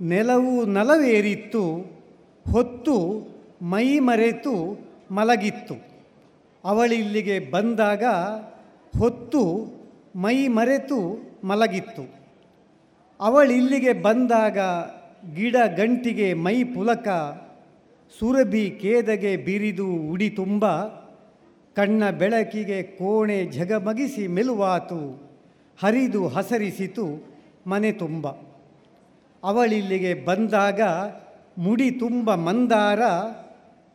ನೆಲವು 0.00 0.64
ನಲವೇರಿತ್ತು, 0.64 1.64
ಹೊತ್ತು 2.52 2.96
ಮೈ 3.62 3.98
ಮರೆತು 3.98 4.78
ಮಲಗಿತ್ತು. 5.10 5.74
ಅವಳಿಲ್ಲಿಗೆ 6.64 7.38
ಬಂದಾಗ 7.38 8.04
ಹೊತ್ತು 8.98 9.42
ಮೈ 10.16 10.48
ಮರೆತು 10.48 10.98
ಮಲಗಿತ್ತು. 11.44 12.04
ಅವಳಿಲ್ಲಿಗೆ 13.20 13.92
ಬಂದಾಗ 13.92 14.58
ಗಿಡ 15.34 15.56
ಗಂಟಿಗೆ 15.76 16.34
ಮೈ 16.34 16.64
ಪುಲಕ, 16.64 17.08
ಸುರಭಿ 18.18 18.70
ಕೇದಗೆ 18.70 19.36
ಬಿರಿದು 19.36 19.86
ಉಡಿ 19.86 20.30
ತುಂಬ, 20.30 20.66
ಕಣ್ಣ 21.76 22.10
ಬೆಳಕಿಗೆ 22.10 22.82
ಕೋಣೆ 22.82 23.44
ಝಗಮಗಿಸಿ 23.44 24.26
ಮೆಲುವಾತು, 24.26 25.00
ಹರಿದು 25.82 26.28
ಹಸರಿಸಿತು 26.28 27.06
ಮನೆ 27.66 27.92
ತುಂಬ. 27.92 28.26
ಅವಳಿಲ್ಲಿಗೆ 29.44 30.14
ಬಂದಾಗ 30.14 30.80
ಮುಡಿ 31.58 31.90
ತುಂಬ 31.90 32.34
ಮಂದಾರ, 32.34 33.00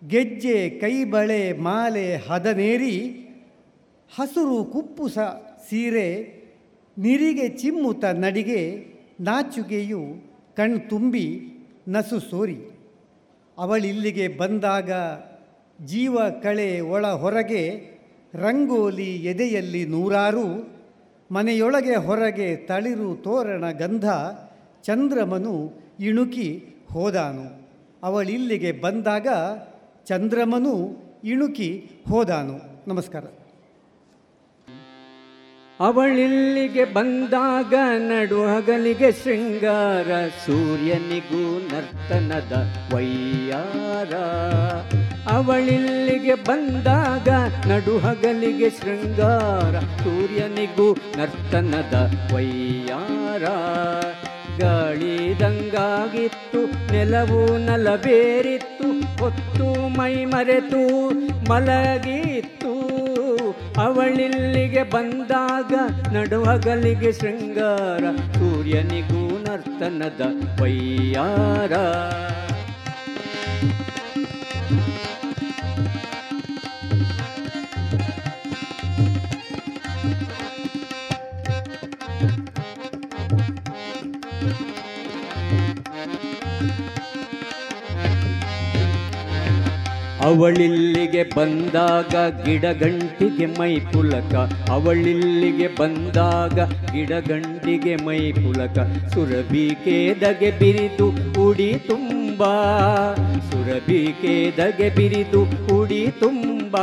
ಗೆಜ್ಜೆ 0.08 0.70
ಕೈಬಳೆ 0.70 1.54
ಮಾಲೆ 1.54 2.16
ಹದನೇರಿ, 2.16 2.96
ಹಸುರು 4.18 4.64
ಕುಪ್ಪುಸ 4.64 5.20
ಸೀರೆ, 5.70 6.10
ನಿರಿಗೆ 6.98 7.50
ಚಿಮ್ಮುತ 7.50 8.06
ನಡಿಗೆ, 8.06 8.86
ನಾಚುಗೆಯು 9.22 10.31
ಕಣ್ತುಂಬಿ 10.62 11.42
ನಸು 11.88 12.20
ಸೋರಿ. 12.20 12.58
ಅವಳಿಲ್ಲಿಗೆ 13.58 14.28
ಬಂದಾಗ 14.28 14.92
ಜೀವ 15.86 16.18
ಕಳೆ 16.42 16.80
ಒಳ 16.80 17.08
ಹೊರಗೆ 17.08 17.90
ರಂಗೋಲಿ 18.34 19.16
ಎದೆಯಲ್ಲಿ 19.16 19.86
ನೂರಾರು, 19.86 20.70
ಮನೆಯೊಳಗೆ 21.32 21.96
ಹೊರಗೆ 21.96 22.56
ತಳಿರು 22.56 23.16
ತೋರಣ 23.16 23.72
ಗಂಧ 23.72 24.06
ಚಂದ್ರಮನು 24.84 25.74
ಇಣುಕಿ 26.00 26.64
ಹೋದಾನು. 26.92 27.70
ಅವಳಿಲ್ಲಿಗೆ 28.04 28.72
ಬಂದಾಗ 28.72 29.28
ಚಂದ್ರಮನು 30.06 30.98
ಇಣುಕಿ 31.24 31.90
ಹೋದಾನು. 32.10 32.60
ನಮಸ್ಕಾರ. 32.88 33.24
ಅವಳಿಲ್ಲಿಗೆ 35.86 36.86
ಬಂದಾಗ 36.86 37.74
ನಡು 37.98 38.44
ಹಗಲಿಗೆ 38.44 39.12
ಶೃಂಗಾರ 39.12 40.28
ಸೂರ್ಯನಿಗೂ 40.28 41.60
ನರ್ತನದ 41.60 42.68
ವೈಯಾರ. 42.94 44.14
ಅವಳಿಲ್ಲಿಗೆ 45.36 46.36
ಬಂದಾಗ 46.36 47.28
ನಡು 47.68 47.98
ಹಗಲಿಗೆ 47.98 48.70
ಶೃಂಗಾರ 48.70 49.80
ಸೂರ್ಯನಿಗೂ 49.80 50.98
ನರ್ತನದ 51.18 52.12
ವೈಯಾರ. 52.34 53.44
ಗಾಳಿದಂಗಾಗಿತ್ತು 54.60 56.92
ನೆಲವು 56.92 57.58
ನಲಬೇರಿತ್ತು, 57.58 59.24
ಹೊತ್ತು 59.24 59.88
ಮೈ 59.88 60.26
ಮರೆತು, 60.26 61.12
ಮಲಗಿತ್ತು. 61.50 63.01
ಅವಳಿಲ್ಲಿಗೆ 63.78 64.84
ಬಂದಾಗ 64.84 65.74
ನಡುವಗಲಿಗೆ 66.14 67.12
ಶೃಂಗಾರ 67.12 68.04
ಸೂರ್ಯನಿಗೂ 68.18 69.38
ನರ್ತನದ 69.38 70.22
ವೈಯಾರ. 70.62 71.74
ಅವಳಿಲ್ಲಿಗೆ 90.26 91.24
ಬಂದಾಗ 91.36 92.14
ಗಿಡಗಂಟಿಗೆ 92.46 93.48
ಮೈ 93.60 93.74
ಪುಲಕ, 93.92 94.34
ಅವಳಿಲ್ಲಿಗೆ 94.70 95.68
ಬಂದಾಗ 95.80 96.60
ಗಿಡಗಂಟಿಗೆ 96.94 97.96
ಮೈ 98.06 98.20
ಪುಲಕ 98.32 98.78
ಸುರಬಿಕೇದಗೆ 99.14 100.52
ಬಿರಿದು 100.60 101.08
ಉಡಿ 101.48 101.72
ತುಂಬ 101.88 102.44
ಸುರಬಿಕೇದಗೆ 103.50 104.90
ಬಿರಿದು 104.98 105.42
ಉಡಿ 105.80 106.04
ತುಂಬ. 106.20 106.76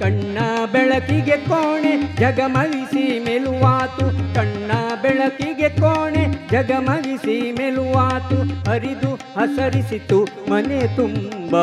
ಕಣ್ಣ 0.00 0.38
ಬೆಳಕಿಗೆ 0.72 1.36
ಕೋಣೆ, 1.36 2.16
ಜಗಮಗಿಸಿ 2.16 3.18
ಮೆಲುವಾತು. 3.18 4.34
ಕಣ್ಣ 4.34 4.72
ಬೆಳಕಿಗೆ 5.02 5.68
ಕೋಣೆ, 5.68 6.26
ಜಗಮಗಿಸಿ 6.50 7.52
ಮೆಲುವಾತು. 7.52 8.70
ಹರಿದು 8.70 9.14
ಹಸರಿಸಿತು, 9.14 10.22
ಮನೆ 10.50 10.96
ತುಂಬ. 10.96 11.56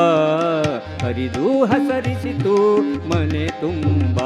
ಹರಿದು 1.05 1.65
ಹಸರಿಸಿತು, 1.65 2.81
ಮನೆ 3.09 3.47
ತುಂಬ. 3.47 4.19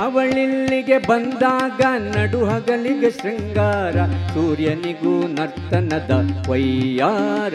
ಅವಳಿಲ್ಲಿಗೆ 0.00 0.98
ಬಂದಾಗ 0.98 1.80
ನಡು 2.16 2.44
ಹಗಲಿಗೆ 2.44 3.10
ಶೃಂಗಾರ. 3.10 3.96
ಸೂರ್ಯನಿಗೂ 4.34 5.28
ನರ್ತನದ 5.28 6.10
ವೈಯಾರ. 6.50 7.54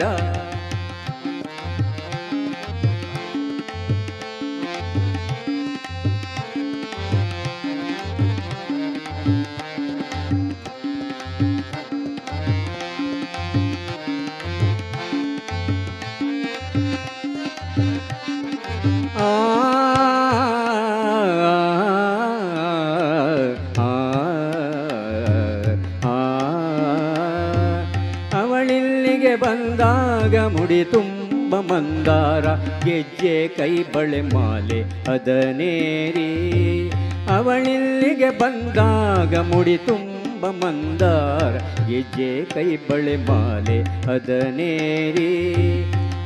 ಬಳೆ 33.94 34.20
ಮಾಲೆ 34.20 34.82
ಅದನೇರಿ. 35.12 36.90
ಅವಳಿಲ್ಲಿಗೆ 37.30 38.38
ಬಂದಾಗ 38.38 39.36
ಮುಡಿ 39.36 39.76
ತುಂಬ 39.76 40.46
ಮಂದಾರ. 40.50 41.84
ಗೆಜ್ಜೆ 41.86 42.44
ಕೈ 42.44 42.76
ಬಳೆ 42.76 43.16
ಮಾಲೆ 43.16 43.82
ಅದನೇರಿ. 44.14 45.52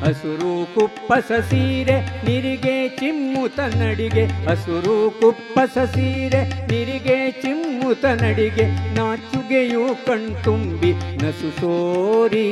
ಹಸುರು 0.04 0.74
ಕುಪ್ಪಸ 0.74 1.32
ಸೀರೆ 1.50 2.00
ನಿರಿಗೆ 2.00 2.88
ಚಿಮ್ಮುತ 2.88 3.60
ನಡಿಗೆ. 3.60 4.24
ಹಸುರು 4.24 5.20
ಕುಪ್ಪಸ 5.20 5.78
ಸೀರೆ 5.78 6.44
ನಿರಿಗೆ 6.44 7.30
ಚಿಮ್ಮುತ 7.30 8.04
ನಡಿಗೆ. 8.04 8.94
ನಾಚುಗೆಯು 9.46 9.82
ಕಣ್ತುಂಬಿ 10.06 10.90
ನಸು 11.22 11.50
ಸೋರಿ, 11.60 12.46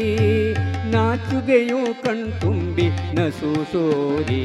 ನಾಚುಗೆಯು 0.91 1.81
ಕಣ್ತುಂಬಿ 2.03 2.87
ನಸು 3.17 3.51
ಸೋರಿ. 3.73 4.45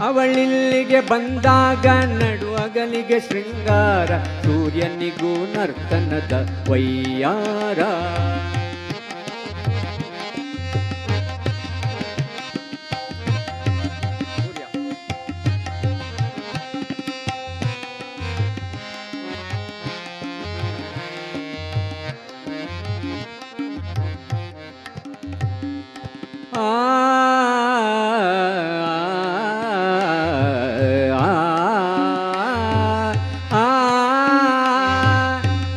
ಅವಳಿಲ್ಲಿಗೆ 0.00 1.00
ಬಂದಾಗ 1.00 1.86
ನಡುವಗಲಿಗೆ 2.20 3.20
ಶೃಂಗಾರ, 3.20 4.10
ಸೂರ್ಯನಿಗೂ 4.44 5.32
ನರ್ತನದ 5.52 6.34
ವೈಯಾರ. 6.70 7.78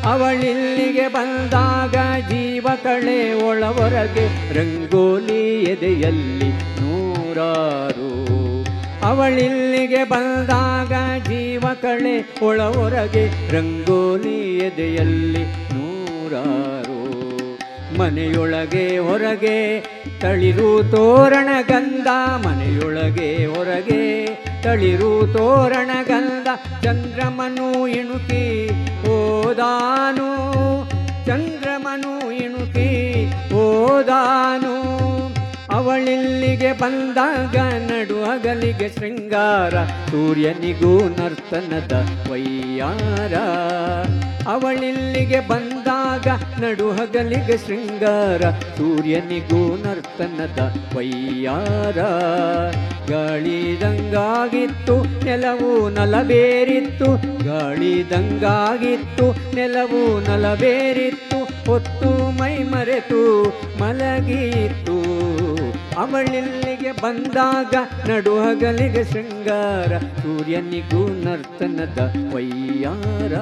ಅವಳಿಲ್ಲಿಗೆ 0.08 1.08
ಬಂದಾಗ 1.08 1.96
ಜೀವ 2.30 2.68
ಕಳೆ 2.84 3.46
ಒಳವರಗೆ 3.48 4.54
ರಂಗೋಲಿ 4.54 5.64
ಎದೆಯಲ್ಲಿ 5.64 6.50
ನೂರಾರು. 6.50 8.26
ಅವಳಿಲ್ಲಿಗೆ 9.06 10.04
ಬಂದಾಗ 10.04 10.94
ಜೀವ 11.24 11.64
ಕಳೆ 11.82 12.36
ಒಳವರಗೆ 12.42 13.52
ರಂಗೋಲಿ 13.52 14.58
ಎದೆಯಲ್ಲಿ 14.58 15.44
ನೂರಾರು. 15.44 16.75
ಮನೆಯೊಳಗೆ 18.00 18.98
ಹೊರಗೆ 18.98 19.58
ತಳಿರು 20.22 20.70
ತೋರಣ 20.92 21.50
ಗಂಧ, 21.68 22.08
ಮನೆಯೊಳಗೆ 22.46 23.30
ಹೊರಗೆ 23.46 24.04
ತಳಿರು 24.64 25.12
ತೋರಣ 25.34 25.92
ಗಂಧ, 26.04 26.48
ಚಂದ್ರಮನು 26.84 27.88
ಇಣುಕಿ 27.88 28.44
ಓದಾನು 29.10 30.30
ಚಂದ್ರಮನು 31.26 32.14
ಇಣುಕಿ 32.44 32.90
ಓದಾನು 33.56 34.74
ಅವಳಿಲ್ಲಿಗೆ 35.76 36.72
ಬಂದಾಗ 36.72 37.56
ನಡು 37.90 38.18
ಹಗಲಿಗೆ 38.24 38.90
ಶೃಂಗಾರ, 38.90 39.76
ಸೂರ್ಯನಿಗೂ 40.12 40.94
ನರ್ತನದ 41.10 41.94
ವೈಯಾರ. 42.32 43.34
ಅವಳಿಲ್ಲಿಗೆ 44.48 45.40
ಬಂದಾಗ 45.40 45.85
ನಡು 46.60 46.92
ಹಗಲಿಗೆ 46.92 47.58
ಶೃಂಗಾರ 47.58 48.50
ಸೂರ್ಯನಿಗೂ 48.50 49.76
ನರ್ತನದ 49.76 50.74
ವೈಯಾರ 50.96 51.98
ಗಾಳಿದಂಗಾಗಿತ್ತು 53.10 55.26
ನೆಲವು 55.26 55.90
ನಲಬೇರಿತ್ತು, 55.90 57.44
ಗಾಳಿದಂಗಾಗಿತ್ತು 57.44 59.56
ನೆಲವು 59.56 60.20
ನಲಬೇರಿತ್ತು, 60.20 61.72
ಹೊತ್ತು 61.72 62.32
ಮೈ 62.32 62.58
ಮರೆತು 62.58 63.54
ಮಲಗಿತ್ತು. 63.80 65.45
ಅವಳಿಲ್ಲಿಗೆ 66.02 66.92
ಬಂದಾಗ 66.92 67.74
ನಡು 68.10 68.34
ಹಗಲಿಗೆ 68.42 69.04
ಶೃಂಗಾರ, 69.12 69.92
ಸೂರ್ಯನಿಗೂ 70.22 71.04
ನರ್ತನದ 71.26 72.00
ವೈಯಾರ. 72.34 73.34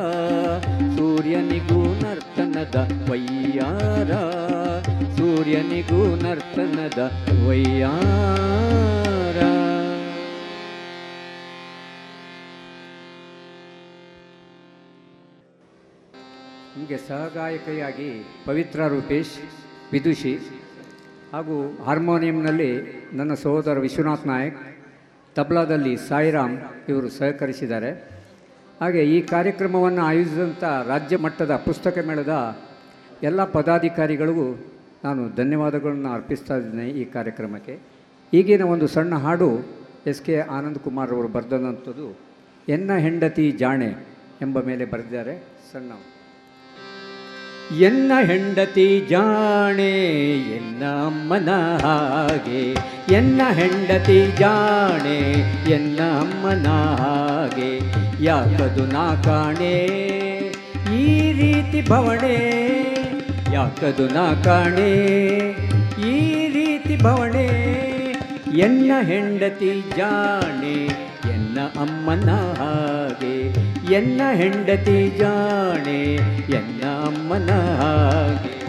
ಸೂರ್ಯನಿಗೂ 0.97 1.81
ನರ್ತನದ 2.03 2.77
ವೈಯಾರ, 3.09 4.11
ಸೂರ್ಯನಿಗೂ 5.17 6.01
ನರ್ತನದ 6.15 6.99
ವೈಯಾರ. 7.47 7.89
ಹೀಗೆ 16.75 16.99
ಸಹಗಾಯಕಿಯಾಗಿ 17.07 18.11
ಪವಿತ್ರ 18.45 18.87
ರೂಪೇಶ್, 18.87 19.35
ವಿದುಷಿ 19.91 20.33
ಹಾಗೂ 21.33 21.83
ಹಾರ್ಮೋನಿಯಂನಲ್ಲಿ 21.85 22.71
ನನ್ನ 23.13 23.33
ಸಹೋದರ 23.33 23.79
ವಿಶ್ವನಾಥ್ 23.79 24.27
ನಾಯಕ್, 24.27 24.59
ತಬ್ಲಾದಲ್ಲಿ 25.35 25.97
ಸಾಯಿರಾಮ್ 26.09 26.57
ಇವರು 26.89 27.09
ಸಹಕರಿಸಿದ್ದಾರೆ. 27.09 27.91
ಹಾಗೆ 28.81 29.01
ಈ 29.15 29.21
ಕಾರ್ಯಕ್ರಮವನ್ನು 29.21 30.01
ಆಯೋಜಿಸಿದಂಥ 30.01 30.63
ರಾಜ್ಯ 30.63 31.17
ಮಟ್ಟದ 31.17 31.55
ಪುಸ್ತಕ 31.55 31.97
ಮೇಳದ 32.07 32.33
ಎಲ್ಲ 33.23 33.43
ಪದಾಧಿಕಾರಿಗಳಿಗೂ 33.43 34.47
ನಾನು 35.03 35.35
ಧನ್ಯವಾದಗಳನ್ನು 35.35 36.11
ಅರ್ಪಿಸ್ತಾ 36.13 36.57
ಇದ್ದೇನೆ 36.57 36.89
ಈ 36.89 37.05
ಕಾರ್ಯಕ್ರಮಕ್ಕೆ. 37.05 37.79
ಈಗಿನ 38.33 38.61
ಒಂದು 38.61 38.87
ಸಣ್ಣ 38.87 39.15
ಹಾಡು 39.15 39.49
ಎಸ್ 40.07 40.21
ಕೆ 40.21 40.39
ಆನಂದ್ 40.39 40.79
ಕುಮಾರ್ 40.79 41.11
ಅವರು 41.11 41.27
ಬರೆದಂಥದ್ದು 41.27 42.07
ಎನ್ನ 42.69 42.91
ಹೆಂಡತಿ 42.97 43.51
ಜಾಣೆ 43.51 43.91
ಎಂಬ 44.41 44.59
ಮೇಲೆ 44.61 44.85
ಬರೆದಿದ್ದಾರೆ. 44.85 45.35
ಸಣ್ಣ 45.71 45.91
ಎನ್ನ 47.71 48.11
ಹೆಂಡತಿ 48.25 49.05
ಜಾಣೆ, 49.09 50.11
ಎನ್ನ 50.55 50.83
ಅಮ್ಮನ 50.83 51.49
ಹಾಗೆ. 51.81 52.77
ಎನ್ನ 53.13 53.41
ಹೆಂಡತಿ 53.53 54.37
ಜಾಣೆ, 54.39 55.19
ಎನ್ನ 55.71 55.99
ಅಮ್ಮನ 55.99 56.67
ಹಾಗೆ. 56.67 57.79
ಯಾಕದು 58.23 58.85
ನಾ 58.85 59.21
ಕಾಣೆ? 59.21 59.85
ಈ 60.95 61.33
ರೀತಿ 61.33 61.89
ಭವಣೆ. 61.89 62.53
ಯಾಕದು 63.53 64.07
ನಾ 64.07 64.41
ಕಾಣೆ? 64.43 64.91
ಈ 66.09 66.47
ರೀತಿ 66.47 67.03
ಭವಣೆ. 67.03 67.45
ಎನ್ನ 68.57 68.91
ಹೆಂಡತಿ 69.01 69.83
ಜಾಣೆ, 69.97 70.85
ಎನ್ನ 71.33 71.59
ಅಮ್ಮನ 71.59 72.29
ಹಾಗೆ. 72.29 73.62
ಎನ್ನ 73.91 74.21
ಹೆಂಡತಿ 74.33 75.17
ಜಾಣೆ, 75.17 76.13
ಎನ್ನ 76.55 76.83
ಅಮ್ಮನ 76.83 77.51
ಹಾಗೆ. 77.51 78.63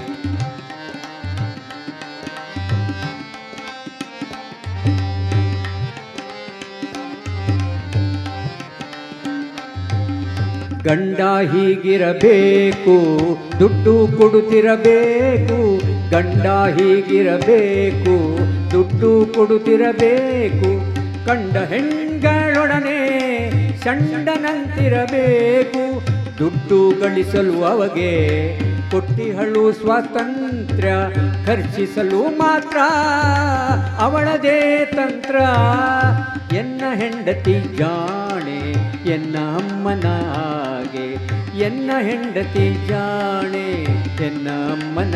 ಗಂಡ 10.83 11.17
ಹೀಗಿರಬೇಕು, 11.17 12.97
ದುಡ್ಡು 13.61 14.09
ಕೊಡುತ್ತಿರಬೇಕು. 14.19 15.81
ಗಂಡ 16.11 16.47
ಹೀಗಿರಬೇಕು, 16.47 18.39
ದುಡ್ಡು 18.71 19.27
ಕೊಡುತ್ತಿರಬೇಕು. 19.35 20.95
ಕಂಡ 21.27 21.57
ಹೆಣ್ಗಳೊಡನೆ 21.57 23.54
ಚಂಡನಂತಿರಬೇಕು 23.85 26.03
ದುಡ್ಡು 26.39 27.01
ಗಳಿಸಲು 27.01 27.65
ಅವಗೆ 27.65 28.13
ಕೊಟ್ಟಿಹಳು 28.91 29.73
ಸ್ವಾತಂತ್ರ್ಯ, 29.73 30.95
ಖರ್ಚಿಸಲು 31.47 32.23
ಮಾತ್ರ 32.23 32.77
ಅವಳದೇ 33.99 34.93
ತಂತ್ರ. 34.97 35.37
ಎನ್ನ 36.55 36.83
ಹೆಂಡತಿ 36.95 37.77
ಜಾಣೆ, 37.77 38.75
ಎನ್ನ 39.11 39.39
ಅಮ್ಮನಾಗೆ. 39.39 41.35
ಎನ್ನ 41.59 41.91
ಹೆಂಡತಿ 42.01 42.89
ಜಾಣೆ, 42.89 43.87
ಎನ್ನ 44.27 44.49
ಅಮ್ಮನ 44.49 45.15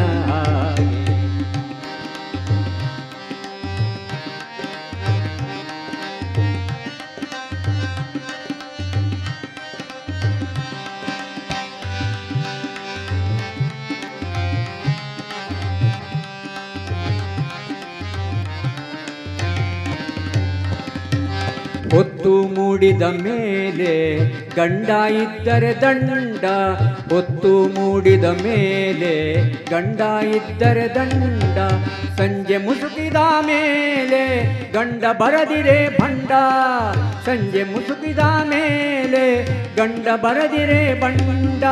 ಹೊತ್ತು 21.96 22.42
ಮೂಡಿದ 22.42 23.02
ಮೇಲೆ 23.02 24.18
ಗಂಡ 24.56 24.88
ಇದ್ದರೆ 25.12 25.80
ದಂಡ. 25.80 26.44
ಹೊತ್ತು 27.12 27.68
ಮೂಡಿದ 27.68 28.24
ಮೇಲೆ 28.24 29.40
ಗಂಡ 29.70 30.00
ಇದ್ದರೆ 30.24 30.94
ದಂಡ. 30.94 31.58
ಸಂಜೆ 32.18 32.56
ಮುಸುಕಿದ 32.56 33.16
ಮೇಲೆ 33.40 34.22
ಗಂಡ 34.72 35.04
ಬರದಿರೆ 35.18 35.88
ಬಂಡ. 35.88 36.30
ಸಂಜೆ 37.26 37.64
ಮುಸುಕಿದ 37.64 38.18
ಮೇಲೆ 38.18 39.44
ಗಂಡ 39.76 40.08
ಬರದಿರೆ 40.16 41.00
ಬಂಡ. 41.00 41.64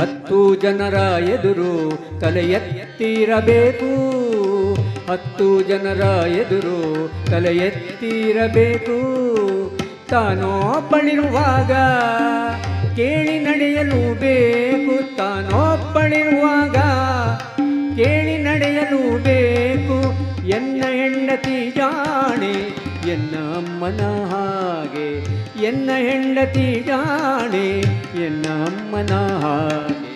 ಹತ್ತು 0.00 0.54
ಜನರ 0.54 0.94
ಎದುರು 1.22 1.98
ತಲೆ 2.20 2.40
ಎತ್ತಿರಬೇಕು. 2.40 3.90
ಹತ್ತು 5.10 5.62
ಜನರ 5.62 6.26
ಎದುರು 6.26 7.10
ತಲೆ 7.26 7.56
ಎತ್ತಿರಬೇಕು 7.56 8.96
ತಾನೊಬ್ಬಳಿರುವಾಗ 10.08 11.72
ಕೇಳಿ 12.96 13.38
ನಡೆಯಲು 13.38 14.20
ಬೇಕು. 14.20 15.16
ತಾನೊಬ್ಬಳಿರುವಾಗ 15.16 16.76
ಕೇಳಿ 17.96 18.38
ನಡೆಯಲು 18.38 19.22
ಬೇಕು. 19.22 19.96
ಎನ್ನ 20.48 20.84
ಹೆಂಡತಿ 20.88 21.70
ಜಾಣೆ, 21.70 22.52
ಎನ್ನ 23.10 23.36
ಅಮ್ಮನ 23.36 24.00
ಹಾಗೆ. 24.30 25.18
ಎನ್ನ 25.66 25.90
ಹೆಂಡತಿ 25.98 26.84
ಜಾಣೆ, 26.86 27.78
ಎನ್ನ 28.24 28.44
ಅಮ್ಮನ 28.46 29.12
ಹಾಗೆ. 29.14 30.09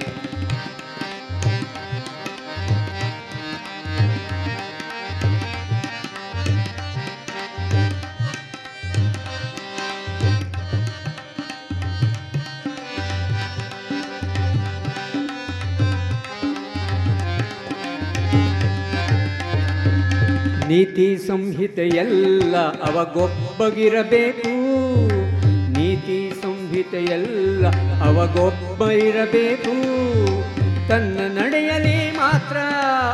ನೀತಿ 20.69 21.19
ಸಂಹಿತೆಯೆಲ್ಲ 21.19 22.57
ಅವಗೊಬ್ಬಗಿರಬೇಕು. 22.57 24.49
ನೀತಿ 25.73 26.33
ಸಂಹಿತೆಯೆಲ್ಲ 26.43 27.67
ಅವಗೊಬ್ಬ 28.05 28.91
ಇರಬೇಕು 28.91 29.95
ತನ್ನ 30.89 31.19
ನಡೆಯಲಿ 31.39 32.17
ಮಾತ್ರ 32.17 32.57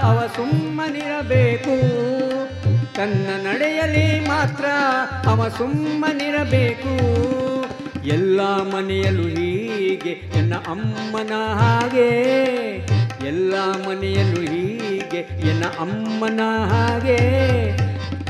ಅವ 0.02 0.26
ಸುಮ್ಮನಿರಬೇಕು. 0.36 1.74
ತನ್ನ 2.94 3.46
ನಡೆಯಲಿ 3.46 4.28
ಮಾತ್ರ 4.28 4.64
ಅವ 5.30 5.48
ಸುಮ್ಮನಿರಬೇಕು. 5.48 6.94
ಎಲ್ಲ 8.08 8.40
ಮನೆಯಲ್ಲೂ 8.42 9.22
ಹೀಗೆ, 9.22 10.38
ನನ್ನ 10.38 10.54
ಅಮ್ಮನ 10.54 11.32
ಹಾಗೆ. 11.52 12.08
ಎಲ್ಲ 13.26 13.54
ಮನೆಯಲ್ಲೂ 13.88 14.40
ಹೀಗೆ. 14.42 14.89
ಎನ್ನ 15.16 15.64
ಅಮ್ಮನ 15.64 16.40
ಹಾಗೆ. 16.68 17.16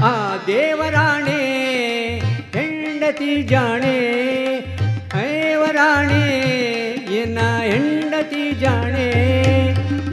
ಆ 0.05 0.36
ದೇವರಾಣೆ 0.47 1.40
ಹೆಂಡತಿ 2.52 3.43
ಜಾಣೆ. 3.43 4.20
ಐವರಾಣಿ 5.16 6.28
ಎನ್ನ 7.15 7.39
ಹೆಂಡತಿ 7.62 8.52
ಜಾಣೆ. 8.52 9.31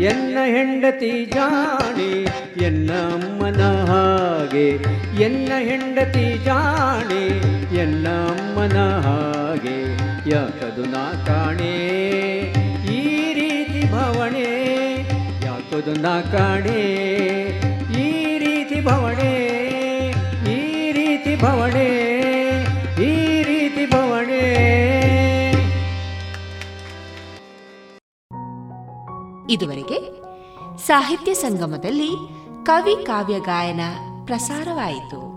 ಎನ್ನ 0.04 0.38
ಹೆಂಡತಿ 0.46 1.26
ಜಾಣೆ, 1.26 2.24
ಎನ್ನ 2.66 2.92
ಅಮ್ಮನ 2.92 3.62
ಹಾಗೆ. 3.86 4.70
ಎನ್ನ 5.24 5.52
ಹೆಂಡತಿ 5.60 6.38
ಜಾಣೆ, 6.46 7.26
ಎನ್ನ 7.76 8.08
ಅಮ್ಮನ 8.08 8.78
ಹಾಗೆ. 9.00 9.84
ಯಾಕದು 10.30 10.86
ನಾ 10.86 11.24
ಕಾಣೆ? 11.28 12.37
ಯಾಕದು 15.78 15.94
ನಾ 16.02 16.14
ಈ 17.98 18.38
ರೀತಿ 18.38 18.78
ಭವಣೆ, 18.82 19.34
ಈ 20.54 20.92
ರೀತಿ 20.92 21.34
ಭವಣೆ, 21.36 21.90
ಈ 23.08 23.44
ರೀತಿ 23.44 23.84
ಭವಣೆ. 23.86 24.42
ಇದುವರೆಗೆ 29.50 30.00
ಸಾಹಿತ್ಯ 30.88 31.34
ಸಂಗಮದಲ್ಲಿ 31.34 32.12
ಕವಿ 32.66 32.96
ಕಾವ್ಯ 33.06 33.40
ಗಾಯನ 33.40 33.84
ಪ್ರಸಾರವಾಯಿತು. 34.26 35.37